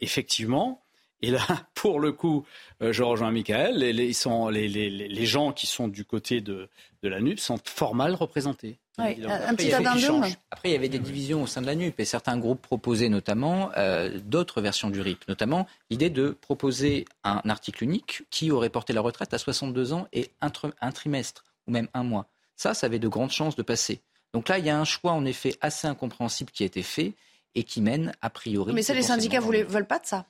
effectivement 0.00 0.82
et 1.22 1.30
là, 1.30 1.40
pour 1.74 2.00
le 2.00 2.12
coup, 2.12 2.44
euh, 2.82 2.92
je 2.92 3.02
rejoins 3.02 3.30
Michael, 3.30 3.76
les, 3.76 3.92
les, 3.92 4.12
sont, 4.12 4.48
les, 4.48 4.68
les, 4.68 5.26
gens 5.26 5.52
qui 5.52 5.66
sont 5.66 5.88
du 5.88 6.04
côté 6.04 6.40
de, 6.40 6.68
de 7.02 7.08
la 7.08 7.20
NUP 7.20 7.38
sont 7.38 7.58
fort 7.64 7.94
mal 7.94 8.14
représentés. 8.14 8.78
Oui, 8.98 9.24
un 9.26 9.54
petit 9.54 9.72
Après, 9.72 10.68
il 10.68 10.72
y 10.72 10.74
avait 10.74 10.88
des 10.90 10.98
divisions 10.98 11.42
au 11.42 11.46
sein 11.46 11.62
de 11.62 11.66
la 11.66 11.74
NUP 11.74 11.98
et 11.98 12.04
certains 12.04 12.36
groupes 12.38 12.60
proposaient 12.60 13.08
notamment 13.08 13.70
euh, 13.76 14.18
d'autres 14.24 14.60
versions 14.60 14.90
du 14.90 15.00
RIP, 15.00 15.26
notamment 15.26 15.66
l'idée 15.88 16.10
de 16.10 16.30
proposer 16.30 17.06
un 17.24 17.40
article 17.48 17.84
unique 17.84 18.22
qui 18.30 18.50
aurait 18.50 18.68
porté 18.68 18.92
la 18.92 19.00
retraite 19.00 19.32
à 19.32 19.38
62 19.38 19.94
ans 19.94 20.06
et 20.12 20.30
un, 20.42 20.50
un 20.80 20.92
trimestre 20.92 21.44
ou 21.66 21.72
même 21.72 21.88
un 21.94 22.02
mois. 22.02 22.26
Ça, 22.56 22.74
ça 22.74 22.86
avait 22.86 22.98
de 22.98 23.08
grandes 23.08 23.30
chances 23.30 23.56
de 23.56 23.62
passer. 23.62 24.00
Donc 24.34 24.48
là, 24.48 24.58
il 24.58 24.66
y 24.66 24.70
a 24.70 24.78
un 24.78 24.84
choix 24.84 25.12
en 25.12 25.24
effet 25.24 25.56
assez 25.60 25.86
incompréhensible 25.88 26.50
qui 26.50 26.62
a 26.62 26.66
été 26.66 26.82
fait 26.82 27.14
et 27.54 27.64
qui 27.64 27.80
mène 27.80 28.12
a 28.20 28.28
priori. 28.28 28.74
Mais 28.74 28.82
ça, 28.82 28.94
les 28.94 29.02
syndicats 29.02 29.40
ne 29.40 29.64
veulent 29.64 29.86
pas 29.86 29.98
de 29.98 30.06
ça 30.06 30.26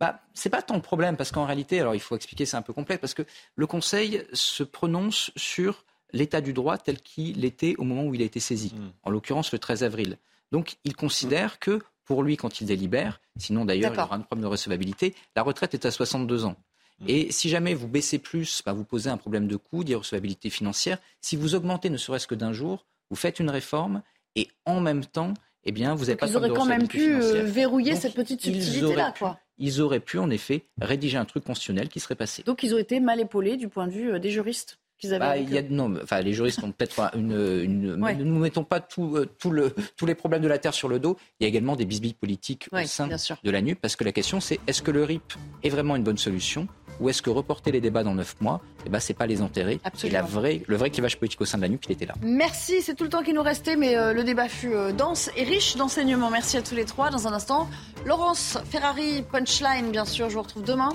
bah, 0.00 0.20
c'est 0.34 0.50
pas 0.50 0.62
tant 0.62 0.74
le 0.74 0.82
problème, 0.82 1.16
parce 1.16 1.30
qu'en 1.30 1.46
réalité, 1.46 1.80
alors 1.80 1.94
il 1.94 2.00
faut 2.00 2.16
expliquer, 2.16 2.46
c'est 2.46 2.56
un 2.56 2.62
peu 2.62 2.72
complexe, 2.72 3.00
parce 3.00 3.14
que 3.14 3.24
le 3.54 3.66
Conseil 3.66 4.24
se 4.32 4.62
prononce 4.62 5.30
sur 5.36 5.84
l'état 6.12 6.40
du 6.40 6.52
droit 6.52 6.78
tel 6.78 7.00
qu'il 7.00 7.44
était 7.44 7.74
au 7.78 7.84
moment 7.84 8.04
où 8.04 8.14
il 8.14 8.22
a 8.22 8.24
été 8.24 8.40
saisi, 8.40 8.72
hmm. 8.74 8.92
en 9.02 9.10
l'occurrence 9.10 9.52
le 9.52 9.58
13 9.58 9.84
avril. 9.84 10.18
Donc 10.52 10.76
il 10.84 10.94
considère 10.96 11.58
que 11.58 11.80
pour 12.04 12.22
lui, 12.22 12.36
quand 12.36 12.60
il 12.60 12.66
délibère, 12.66 13.20
sinon 13.38 13.64
d'ailleurs 13.64 13.92
il 13.92 13.96
y 13.96 14.00
aura 14.00 14.14
un 14.14 14.20
problème 14.20 14.44
de 14.44 14.50
recevabilité, 14.50 15.14
la 15.36 15.42
retraite 15.42 15.74
est 15.74 15.86
à 15.86 15.90
62 15.90 16.44
ans. 16.44 16.56
Hmm. 17.00 17.04
Et 17.08 17.32
si 17.32 17.48
jamais 17.48 17.74
vous 17.74 17.88
baissez 17.88 18.18
plus, 18.18 18.62
bah, 18.64 18.72
vous 18.72 18.84
posez 18.84 19.10
un 19.10 19.16
problème 19.16 19.48
de 19.48 19.56
coût, 19.56 19.84
d'irrecevabilité 19.84 20.50
financière. 20.50 20.98
Si 21.20 21.36
vous 21.36 21.54
augmentez 21.54 21.90
ne 21.90 21.96
serait-ce 21.96 22.26
que 22.26 22.34
d'un 22.34 22.52
jour, 22.52 22.86
vous 23.10 23.16
faites 23.16 23.40
une 23.40 23.50
réforme 23.50 24.02
et 24.36 24.48
en 24.66 24.80
même 24.80 25.04
temps, 25.04 25.34
eh 25.64 25.72
bien, 25.72 25.94
vous 25.94 26.06
n'avez 26.06 26.16
pas 26.16 26.26
Ils 26.26 26.36
auraient 26.36 26.50
quand 26.50 26.66
même 26.66 26.88
pu 26.88 27.14
euh, 27.14 27.44
verrouiller 27.44 27.96
cette 27.96 28.14
petite 28.14 28.42
subtilité-là, 28.42 29.14
quoi 29.18 29.40
ils 29.58 29.80
auraient 29.80 30.00
pu 30.00 30.18
en 30.18 30.30
effet 30.30 30.64
rédiger 30.80 31.18
un 31.18 31.24
truc 31.24 31.44
constitutionnel 31.44 31.88
qui 31.88 32.00
serait 32.00 32.14
passé. 32.14 32.42
Donc 32.44 32.62
ils 32.62 32.74
ont 32.74 32.78
été 32.78 33.00
mal 33.00 33.20
épaulés 33.20 33.56
du 33.56 33.68
point 33.68 33.86
de 33.86 33.92
vue 33.92 34.12
euh, 34.12 34.18
des 34.18 34.30
juristes 34.30 34.78
qu'ils 34.98 35.14
avaient. 35.14 35.20
Bah, 35.20 35.36
y 35.36 35.58
a, 35.58 35.62
non, 35.62 35.94
enfin 36.02 36.20
les 36.20 36.32
juristes 36.32 36.62
ont 36.62 36.72
peut-être 36.72 37.10
une. 37.14 37.32
une 37.32 37.96
Ne 38.14 38.24
nous 38.24 38.38
mettons 38.38 38.64
pas 38.64 38.80
tout, 38.80 39.16
euh, 39.16 39.26
tout 39.38 39.50
le, 39.50 39.74
tous 39.96 40.06
les 40.06 40.14
problèmes 40.14 40.42
de 40.42 40.48
la 40.48 40.58
terre 40.58 40.74
sur 40.74 40.88
le 40.88 40.98
dos. 40.98 41.16
Il 41.40 41.44
y 41.44 41.46
a 41.46 41.48
également 41.48 41.76
des 41.76 41.84
bisbilles 41.84 42.14
politiques 42.14 42.68
au 42.72 42.86
sein 42.86 43.08
de 43.08 43.50
la 43.50 43.62
NUP 43.62 43.80
parce 43.80 43.96
que 43.96 44.04
la 44.04 44.12
question 44.12 44.40
c'est 44.40 44.60
est-ce 44.66 44.82
que 44.82 44.90
le 44.90 45.04
RIP 45.04 45.34
est 45.62 45.70
vraiment 45.70 45.96
une 45.96 46.04
bonne 46.04 46.18
solution 46.18 46.68
ou 47.00 47.08
est-ce 47.08 47.22
que 47.22 47.30
reporter 47.30 47.72
les 47.72 47.80
débats 47.80 48.02
dans 48.02 48.14
neuf 48.14 48.36
mois, 48.40 48.60
eh 48.86 48.88
ben, 48.88 49.00
c'est 49.00 49.14
pas 49.14 49.26
les 49.26 49.42
enterrer 49.42 49.80
Et 50.02 50.10
la 50.10 50.22
vraie, 50.22 50.62
le 50.66 50.76
vrai 50.76 50.90
clivage 50.90 51.18
politique 51.18 51.40
au 51.40 51.44
sein 51.44 51.58
de 51.58 51.62
la 51.62 51.68
NUP, 51.68 51.84
il 51.88 51.92
était 51.92 52.06
là. 52.06 52.14
Merci, 52.22 52.82
c'est 52.82 52.94
tout 52.94 53.04
le 53.04 53.10
temps 53.10 53.22
qui 53.22 53.32
nous 53.32 53.42
restait, 53.42 53.76
mais 53.76 53.96
euh, 53.96 54.12
le 54.12 54.24
débat 54.24 54.48
fut 54.48 54.74
euh, 54.74 54.92
dense 54.92 55.30
et 55.36 55.44
riche 55.44 55.76
d'enseignements. 55.76 56.30
Merci 56.30 56.56
à 56.56 56.62
tous 56.62 56.74
les 56.74 56.84
trois. 56.84 57.10
Dans 57.10 57.26
un 57.26 57.32
instant, 57.32 57.68
Laurence 58.04 58.58
Ferrari, 58.70 59.22
Punchline, 59.30 59.90
bien 59.90 60.04
sûr, 60.04 60.28
je 60.28 60.34
vous 60.34 60.42
retrouve 60.42 60.64
demain 60.64 60.92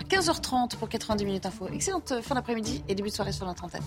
à 0.00 0.04
15h30 0.04 0.76
pour 0.76 0.88
90 0.88 1.24
minutes 1.24 1.46
info. 1.46 1.68
Excellente 1.72 2.14
fin 2.22 2.34
d'après-midi 2.34 2.82
et 2.88 2.94
début 2.94 3.10
de 3.10 3.14
soirée 3.14 3.32
sur 3.32 3.46
la 3.46 3.54
trentaine. 3.54 3.82